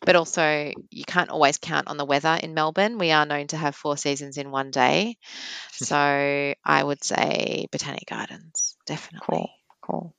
But 0.06 0.16
also, 0.16 0.74
you 0.92 1.04
can't 1.06 1.30
always 1.30 1.58
count 1.58 1.88
on 1.88 1.98
the 1.98 2.06
weather 2.06 2.38
in 2.42 2.54
Melbourne. 2.54 2.98
We 2.98 3.12
are 3.12 3.26
known 3.26 3.48
to 3.48 3.58
have 3.58 3.76
four 3.76 3.98
seasons 3.98 4.38
in 4.38 4.52
one 4.52 4.72
day. 4.72 5.18
So 5.74 6.54
I 6.66 6.84
would 6.84 7.04
say 7.04 7.68
Botanic 7.72 8.06
Gardens, 8.08 8.76
definitely. 8.86 9.26
Cool, 9.26 9.50
cool. 9.82 10.16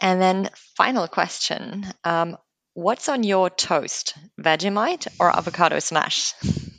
And 0.00 0.20
then 0.20 0.50
final 0.76 1.08
question: 1.08 1.86
um, 2.04 2.36
What's 2.74 3.08
on 3.10 3.22
your 3.22 3.50
toast? 3.50 4.14
Vegemite 4.40 5.06
or 5.20 5.34
avocado 5.34 5.78
smash? 5.78 6.32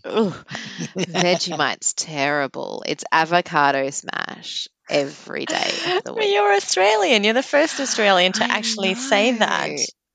Ugh, 0.03 0.33
Vegemite's 0.95 1.93
terrible. 1.93 2.83
It's 2.87 3.03
avocado 3.11 3.89
smash 3.91 4.67
every 4.89 5.45
day 5.45 5.71
of 5.97 6.03
the 6.03 6.13
week. 6.17 6.33
you're 6.33 6.53
Australian. 6.55 7.23
You're 7.23 7.35
the 7.35 7.43
first 7.43 7.79
Australian 7.79 8.31
to 8.33 8.43
I 8.43 8.47
actually 8.47 8.95
say 8.95 9.33
that. 9.37 9.69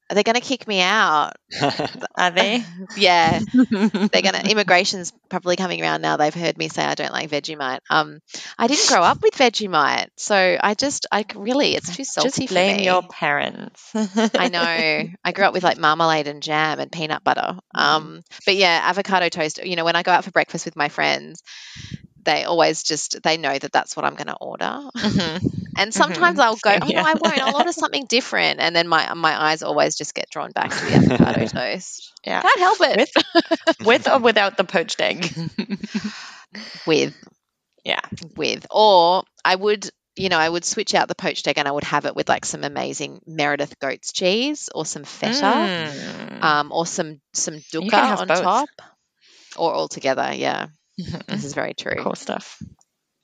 Know. 0.08 0.12
Are 0.12 0.14
they 0.14 0.22
going 0.22 0.34
to 0.34 0.40
kick 0.46 0.66
me 0.66 0.80
out? 0.80 1.32
Are 2.16 2.30
they? 2.30 2.64
Yeah, 2.96 3.38
they're 3.52 4.22
going 4.22 4.34
to. 4.34 4.48
Immigration's 4.50 5.12
probably 5.28 5.56
coming 5.56 5.80
around 5.82 6.02
now. 6.02 6.16
They've 6.16 6.34
heard 6.34 6.58
me 6.58 6.68
say 6.68 6.84
I 6.84 6.94
don't 6.94 7.12
like 7.12 7.30
Vegemite. 7.30 7.80
Um, 7.90 8.20
I 8.58 8.66
didn't 8.66 8.88
grow 8.88 9.02
up 9.02 9.22
with 9.22 9.34
Vegemite, 9.34 10.08
so 10.16 10.58
I 10.60 10.74
just, 10.74 11.06
I 11.12 11.24
really, 11.36 11.74
it's 11.74 11.94
too 11.96 12.04
salty 12.04 12.28
Just 12.28 12.48
for 12.48 12.54
blame 12.54 12.78
me. 12.78 12.84
your 12.84 13.02
parents. 13.02 13.92
I 13.94 14.48
know. 14.48 14.60
I 15.24 15.32
grew 15.32 15.44
up 15.44 15.52
with 15.52 15.62
like 15.62 15.78
marmalade 15.78 16.26
and 16.26 16.42
jam 16.42 16.80
and 16.80 16.90
peanut 16.90 17.22
butter. 17.24 17.58
Um, 17.74 18.22
but 18.46 18.56
yeah, 18.56 18.80
avocado 18.84 19.28
toast. 19.28 19.64
You 19.64 19.76
know, 19.76 19.84
when 19.84 19.96
I 19.96 20.02
go 20.02 20.12
out 20.12 20.24
for 20.24 20.30
breakfast 20.30 20.64
with 20.64 20.76
my 20.76 20.88
friends, 20.88 21.42
they 22.28 22.44
always 22.44 22.82
just 22.82 23.22
they 23.22 23.36
know 23.38 23.58
that 23.58 23.72
that's 23.72 23.96
what 23.96 24.04
I'm 24.04 24.14
going 24.14 24.28
to 24.28 24.36
order. 24.36 24.80
Mhm. 24.96 25.54
And 25.78 25.94
sometimes 25.94 26.40
I'll 26.40 26.56
go, 26.56 26.76
oh 26.82 26.86
no. 26.88 27.00
I 27.00 27.14
won't. 27.14 27.38
I'll 27.40 27.56
order 27.56 27.70
something 27.70 28.06
different, 28.06 28.58
and 28.58 28.74
then 28.74 28.88
my 28.88 29.14
my 29.14 29.40
eyes 29.50 29.62
always 29.62 29.96
just 29.96 30.12
get 30.12 30.28
drawn 30.28 30.50
back 30.50 30.70
to 30.70 30.84
the 30.84 30.94
avocado 31.14 31.46
toast. 31.56 32.12
Yeah. 32.26 32.40
Can't 32.42 32.58
help 32.58 32.78
it. 32.80 33.10
With 33.84 34.08
or 34.12 34.18
without 34.18 34.56
the 34.56 34.64
poached 34.64 35.00
egg? 35.00 35.32
With 36.86 37.14
yeah. 37.84 38.00
with, 38.36 38.66
or 38.70 39.22
I 39.44 39.54
would. 39.54 39.88
You 40.16 40.30
know, 40.30 40.38
I 40.38 40.48
would 40.48 40.64
switch 40.64 40.96
out 40.96 41.06
the 41.06 41.14
poached 41.14 41.46
egg 41.46 41.58
and 41.58 41.68
I 41.68 41.70
would 41.70 41.84
have 41.84 42.04
it 42.04 42.16
with 42.16 42.28
like 42.28 42.44
some 42.44 42.64
amazing 42.64 43.20
Meredith 43.24 43.78
goat's 43.78 44.12
cheese 44.12 44.68
or 44.74 44.84
some 44.84 45.04
feta, 45.04 45.44
Mm. 45.44 46.42
um, 46.42 46.72
or 46.72 46.86
some 46.86 47.20
some 47.34 47.54
dukkha 47.72 48.18
on 48.18 48.26
both. 48.26 48.42
top, 48.42 48.68
or 49.56 49.72
all 49.72 49.86
together. 49.86 50.32
Yeah, 50.34 50.66
Mhm. 51.00 51.26
this 51.28 51.44
is 51.44 51.54
very 51.54 51.74
true. 51.74 51.96
Cool 52.02 52.14
stuff. 52.14 52.60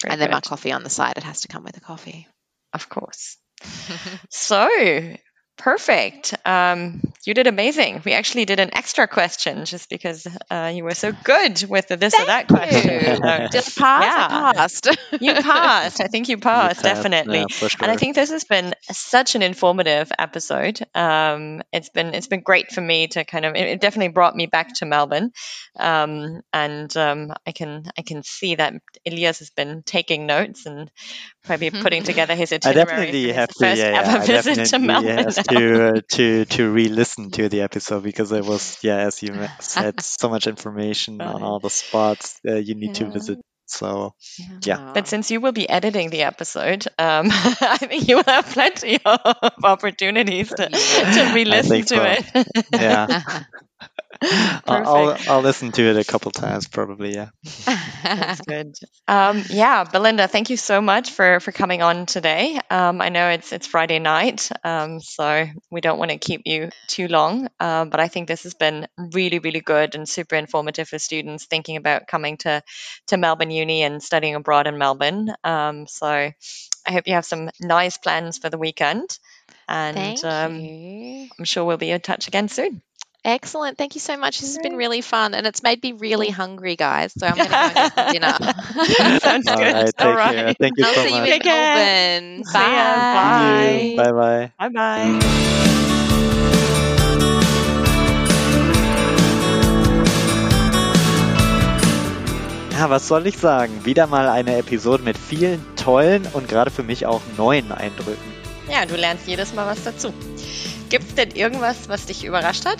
Very 0.02 0.12
and 0.12 0.20
then 0.20 0.30
my 0.30 0.40
coffee 0.40 0.72
on 0.72 0.82
the 0.82 0.90
side. 0.90 1.14
It 1.16 1.24
has 1.24 1.42
to 1.42 1.48
come 1.48 1.64
with 1.64 1.76
a 1.76 1.80
coffee. 1.80 2.26
Of 2.72 2.88
course. 2.88 3.38
So 4.30 4.68
perfect. 5.56 6.34
Um, 6.44 7.00
you 7.24 7.34
did 7.34 7.46
amazing. 7.46 8.02
We 8.04 8.12
actually 8.12 8.44
did 8.44 8.60
an 8.60 8.70
extra 8.74 9.08
question 9.08 9.64
just 9.64 9.88
because 9.88 10.26
uh, 10.50 10.72
you 10.74 10.84
were 10.84 10.94
so 10.94 11.12
good 11.12 11.64
with 11.68 11.88
the 11.88 11.96
this 11.96 12.14
or 12.14 12.26
that 12.26 12.48
question. 12.48 12.92
you. 12.92 13.00
So 13.16 13.48
Did 13.50 13.64
I? 13.78 14.04
Yeah. 14.04 14.52
Passed. 14.52 14.88
you 15.20 15.34
passed. 15.34 16.00
I 16.00 16.08
think 16.08 16.28
you 16.28 16.38
passed, 16.38 16.82
passed, 16.82 16.82
definitely. 16.82 17.38
yeah, 17.38 17.46
for 17.48 17.68
And 17.82 17.90
I 17.90 17.96
think 17.96 18.14
this 18.14 18.30
has 18.30 18.44
been 18.44 18.74
such 18.90 19.34
an 19.34 19.42
informative 19.42 20.12
episode. 20.18 20.80
Um, 20.94 21.62
it's 21.72 21.88
been 21.88 22.14
it's 22.14 22.26
been 22.26 22.42
great 22.42 22.70
for 22.72 22.80
me 22.80 23.06
to 23.08 23.24
kind 23.24 23.44
of 23.44 23.54
it, 23.54 23.66
it 23.66 23.80
definitely 23.80 24.12
brought 24.12 24.36
me 24.36 24.46
back 24.46 24.74
to 24.74 24.86
Melbourne, 24.86 25.32
um, 25.78 26.42
and 26.52 26.94
um, 26.96 27.32
I 27.46 27.52
can 27.52 27.84
I 27.96 28.02
can 28.02 28.22
see 28.22 28.56
that 28.56 28.74
Elias 29.06 29.38
has 29.38 29.50
been 29.50 29.82
taking 29.82 30.26
notes 30.26 30.66
and 30.66 30.90
probably 31.44 31.70
putting 31.70 32.02
together 32.02 32.34
his 32.34 32.52
itinerary. 32.52 32.80
I 32.80 32.84
itinerary. 32.84 33.12
definitely 33.12 33.28
for 33.28 33.34
his 33.34 33.36
have 33.36 33.48
to, 33.48 33.54
first 33.58 33.78
yeah, 33.78 33.90
yeah, 33.90 34.00
ever 34.00 34.18
I 34.18 34.26
visit 34.42 34.64
to 34.66 34.78
Melbourne. 34.78 35.18
have 35.18 35.36
now. 35.36 35.43
To 35.48 35.88
uh, 35.88 36.00
to 36.12 36.44
to 36.44 36.70
re-listen 36.70 37.30
to 37.32 37.48
the 37.48 37.62
episode 37.62 38.02
because 38.02 38.30
there 38.30 38.42
was, 38.44 38.78
yeah, 38.82 38.98
as 38.98 39.22
you 39.22 39.46
said, 39.60 40.00
so 40.00 40.28
much 40.28 40.46
information 40.46 41.20
on 41.20 41.42
all 41.42 41.60
the 41.60 41.70
spots 41.70 42.40
uh, 42.46 42.54
you 42.54 42.74
need 42.74 42.94
to 42.96 43.10
visit. 43.10 43.38
So 43.66 44.14
Yeah. 44.64 44.92
But 44.94 45.08
since 45.08 45.30
you 45.30 45.40
will 45.40 45.52
be 45.52 45.68
editing 45.68 46.10
the 46.10 46.22
episode, 46.22 46.86
um, 46.98 47.28
I 47.32 47.78
think 47.78 48.08
you 48.08 48.16
will 48.16 48.24
have 48.26 48.46
plenty 48.46 48.98
of 49.04 49.20
opportunities 49.62 50.50
to, 50.50 50.68
to 50.68 51.32
re-listen 51.34 51.80
to 51.82 51.86
so. 51.86 52.02
it. 52.02 52.66
yeah, 52.72 53.22
I'll, 54.66 54.88
I'll 54.88 55.18
I'll 55.28 55.40
listen 55.40 55.72
to 55.72 55.82
it 55.82 55.96
a 55.96 56.04
couple 56.04 56.30
times 56.30 56.68
probably. 56.68 57.14
Yeah, 57.14 57.30
That's 58.02 58.40
good. 58.40 58.74
Um, 59.08 59.42
yeah, 59.48 59.84
Belinda, 59.84 60.28
thank 60.28 60.50
you 60.50 60.56
so 60.56 60.80
much 60.80 61.10
for 61.10 61.40
for 61.40 61.52
coming 61.52 61.82
on 61.82 62.06
today. 62.06 62.58
Um, 62.70 63.00
I 63.00 63.08
know 63.08 63.30
it's 63.30 63.52
it's 63.52 63.66
Friday 63.66 63.98
night, 63.98 64.50
um, 64.62 65.00
so 65.00 65.46
we 65.70 65.80
don't 65.80 65.98
want 65.98 66.10
to 66.10 66.18
keep 66.18 66.42
you 66.44 66.70
too 66.86 67.08
long. 67.08 67.48
Um, 67.60 67.90
but 67.90 68.00
I 68.00 68.08
think 68.08 68.28
this 68.28 68.44
has 68.44 68.54
been 68.54 68.86
really, 68.98 69.38
really 69.38 69.60
good 69.60 69.94
and 69.94 70.08
super 70.08 70.36
informative 70.36 70.88
for 70.88 70.98
students 70.98 71.46
thinking 71.46 71.76
about 71.76 72.06
coming 72.06 72.36
to 72.38 72.62
to 73.08 73.16
Melbourne 73.16 73.50
Uni 73.50 73.82
and 73.82 74.02
studying 74.02 74.34
abroad 74.34 74.66
in 74.66 74.78
Melbourne. 74.78 75.34
Um, 75.42 75.86
so 75.86 76.06
I 76.06 76.92
hope 76.92 77.06
you 77.06 77.14
have 77.14 77.26
some 77.26 77.50
nice 77.60 77.96
plans 77.98 78.38
for 78.38 78.50
the 78.50 78.58
weekend, 78.58 79.18
and 79.68 80.18
Thank 80.18 80.24
um, 80.24 80.56
you. 80.56 81.28
I'm 81.38 81.44
sure 81.44 81.64
we'll 81.64 81.76
be 81.76 81.90
in 81.90 82.00
touch 82.00 82.28
again 82.28 82.48
soon. 82.48 82.82
Excellent. 83.24 83.78
Thank 83.78 83.94
you 83.94 84.00
so 84.02 84.18
much. 84.18 84.38
This 84.40 84.54
has 84.54 84.62
been 84.62 84.76
really 84.76 85.00
fun 85.00 85.32
and 85.34 85.46
it's 85.46 85.62
made 85.62 85.82
me 85.82 85.92
really 85.92 86.28
hungry, 86.28 86.76
guys. 86.76 87.12
So 87.16 87.26
I'm 87.26 87.36
going 87.36 87.46
to 87.48 87.52
go 87.52 87.56
and 87.58 87.74
get 87.74 87.94
some 87.94 88.12
dinner. 88.12 89.18
Sounds 89.20 89.48
all 89.48 89.56
good. 89.56 89.72
right, 89.74 89.86
take 89.86 90.06
All 90.06 90.14
care. 90.14 90.44
right. 90.44 90.56
Thank 90.60 90.74
you 90.76 90.84
I'll 90.84 90.94
so 90.94 91.02
see 91.04 91.14
you 91.14 91.20
much. 91.20 91.28
in 91.28 91.32
Take 91.32 91.42
care. 91.42 91.74
Melbourne. 92.20 92.44
Ya. 92.52 93.14
Bye. 93.16 93.94
Bye 93.96 94.12
bye. 94.12 94.52
Bye 94.58 94.68
bye. 94.68 96.24
Ja, 102.72 102.90
was 102.90 103.06
soll 103.06 103.26
ich 103.26 103.38
sagen? 103.38 103.84
Wieder 103.84 104.06
mal 104.08 104.28
eine 104.28 104.56
Episode 104.58 105.02
mit 105.04 105.16
vielen 105.16 105.64
tollen 105.76 106.26
und 106.32 106.48
gerade 106.48 106.70
für 106.72 106.82
mich 106.82 107.06
auch 107.06 107.20
neuen 107.38 107.70
Eindrücken. 107.70 108.32
Ja, 108.68 108.84
du 108.84 108.96
lernst 108.96 109.28
jedes 109.28 109.54
Mal 109.54 109.66
was 109.66 109.84
dazu. 109.84 110.12
Gibt 110.90 111.04
es 111.04 111.14
denn 111.14 111.30
irgendwas, 111.30 111.88
was 111.88 112.06
dich 112.06 112.24
überrascht 112.24 112.66
hat? 112.66 112.78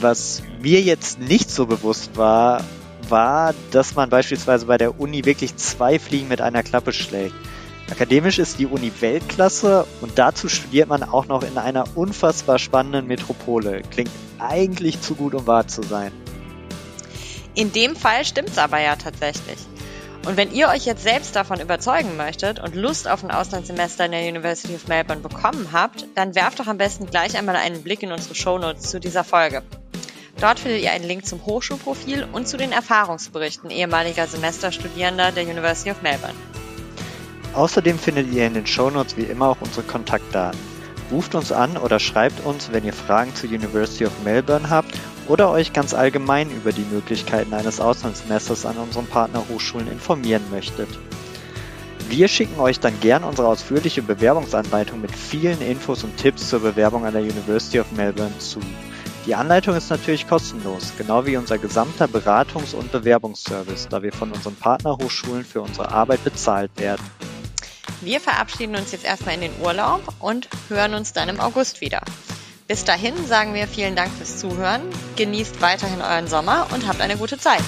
Was 0.00 0.42
mir 0.60 0.80
jetzt 0.80 1.18
nicht 1.20 1.50
so 1.50 1.66
bewusst 1.66 2.16
war, 2.16 2.64
war, 3.08 3.54
dass 3.70 3.94
man 3.94 4.10
beispielsweise 4.10 4.66
bei 4.66 4.78
der 4.78 5.00
Uni 5.00 5.24
wirklich 5.24 5.56
zwei 5.56 5.98
Fliegen 5.98 6.28
mit 6.28 6.40
einer 6.40 6.62
Klappe 6.62 6.92
schlägt. 6.92 7.34
Akademisch 7.90 8.38
ist 8.38 8.58
die 8.58 8.66
Uni 8.66 8.92
Weltklasse 9.00 9.84
und 10.00 10.18
dazu 10.18 10.48
studiert 10.48 10.88
man 10.88 11.02
auch 11.02 11.26
noch 11.26 11.42
in 11.42 11.58
einer 11.58 11.84
unfassbar 11.96 12.58
spannenden 12.58 13.08
Metropole. 13.08 13.82
Klingt 13.90 14.12
eigentlich 14.38 15.00
zu 15.00 15.16
gut, 15.16 15.34
um 15.34 15.46
wahr 15.46 15.66
zu 15.66 15.82
sein. 15.82 16.12
In 17.54 17.72
dem 17.72 17.96
Fall 17.96 18.24
stimmt's 18.24 18.58
aber 18.58 18.80
ja 18.80 18.94
tatsächlich. 18.94 19.58
Und 20.26 20.36
wenn 20.36 20.52
ihr 20.52 20.68
euch 20.68 20.84
jetzt 20.84 21.02
selbst 21.02 21.34
davon 21.34 21.60
überzeugen 21.60 22.16
möchtet 22.16 22.58
und 22.60 22.74
Lust 22.74 23.08
auf 23.08 23.24
ein 23.24 23.30
Auslandssemester 23.30 24.04
in 24.04 24.12
der 24.12 24.28
University 24.28 24.74
of 24.74 24.86
Melbourne 24.86 25.22
bekommen 25.22 25.68
habt, 25.72 26.06
dann 26.14 26.34
werft 26.34 26.60
doch 26.60 26.66
am 26.66 26.76
besten 26.76 27.06
gleich 27.06 27.38
einmal 27.38 27.56
einen 27.56 27.82
Blick 27.82 28.02
in 28.02 28.12
unsere 28.12 28.34
Shownotes 28.34 28.90
zu 28.90 29.00
dieser 29.00 29.24
Folge. 29.24 29.62
Dort 30.38 30.60
findet 30.60 30.82
ihr 30.82 30.92
einen 30.92 31.04
Link 31.04 31.26
zum 31.26 31.44
Hochschulprofil 31.44 32.26
und 32.32 32.46
zu 32.48 32.56
den 32.56 32.72
Erfahrungsberichten 32.72 33.70
ehemaliger 33.70 34.26
Semesterstudierender 34.26 35.32
der 35.32 35.44
University 35.44 35.90
of 35.90 36.02
Melbourne. 36.02 36.34
Außerdem 37.54 37.98
findet 37.98 38.32
ihr 38.32 38.46
in 38.46 38.54
den 38.54 38.66
Shownotes 38.66 39.16
wie 39.16 39.24
immer 39.24 39.48
auch 39.48 39.60
unsere 39.60 39.86
Kontaktdaten. 39.86 40.69
Ruft 41.10 41.34
uns 41.34 41.50
an 41.50 41.76
oder 41.76 41.98
schreibt 41.98 42.44
uns, 42.44 42.70
wenn 42.72 42.84
ihr 42.84 42.92
Fragen 42.92 43.34
zur 43.34 43.50
University 43.50 44.06
of 44.06 44.12
Melbourne 44.24 44.70
habt 44.70 44.94
oder 45.26 45.50
euch 45.50 45.72
ganz 45.72 45.92
allgemein 45.92 46.50
über 46.50 46.72
die 46.72 46.84
Möglichkeiten 46.90 47.52
eines 47.52 47.80
Auslandssemesters 47.80 48.64
an 48.64 48.76
unseren 48.76 49.06
Partnerhochschulen 49.06 49.90
informieren 49.90 50.44
möchtet. 50.50 50.88
Wir 52.08 52.28
schicken 52.28 52.58
euch 52.60 52.80
dann 52.80 52.98
gern 53.00 53.22
unsere 53.22 53.48
ausführliche 53.48 54.02
Bewerbungsanleitung 54.02 55.00
mit 55.00 55.14
vielen 55.14 55.60
Infos 55.60 56.02
und 56.02 56.16
Tipps 56.16 56.48
zur 56.48 56.60
Bewerbung 56.60 57.04
an 57.04 57.12
der 57.12 57.22
University 57.22 57.78
of 57.78 57.92
Melbourne 57.92 58.36
zu. 58.38 58.60
Die 59.26 59.34
Anleitung 59.34 59.76
ist 59.76 59.90
natürlich 59.90 60.26
kostenlos, 60.26 60.92
genau 60.96 61.26
wie 61.26 61.36
unser 61.36 61.58
gesamter 61.58 62.06
Beratungs- 62.06 62.74
und 62.74 62.90
Bewerbungsservice, 62.90 63.86
da 63.88 64.02
wir 64.02 64.12
von 64.12 64.32
unseren 64.32 64.56
Partnerhochschulen 64.56 65.44
für 65.44 65.60
unsere 65.60 65.92
Arbeit 65.92 66.24
bezahlt 66.24 66.70
werden. 66.78 67.04
Wir 68.00 68.20
verabschieden 68.20 68.76
uns 68.76 68.92
jetzt 68.92 69.04
erstmal 69.04 69.34
in 69.34 69.40
den 69.40 69.60
Urlaub 69.60 70.02
und 70.18 70.48
hören 70.68 70.94
uns 70.94 71.12
dann 71.12 71.28
im 71.28 71.40
August 71.40 71.80
wieder. 71.80 72.00
Bis 72.68 72.84
dahin 72.84 73.26
sagen 73.26 73.52
wir 73.52 73.66
vielen 73.66 73.96
Dank 73.96 74.12
fürs 74.12 74.38
Zuhören, 74.38 74.82
genießt 75.16 75.60
weiterhin 75.60 76.00
euren 76.00 76.28
Sommer 76.28 76.68
und 76.72 76.86
habt 76.86 77.00
eine 77.00 77.16
gute 77.16 77.36
Zeit. 77.36 77.64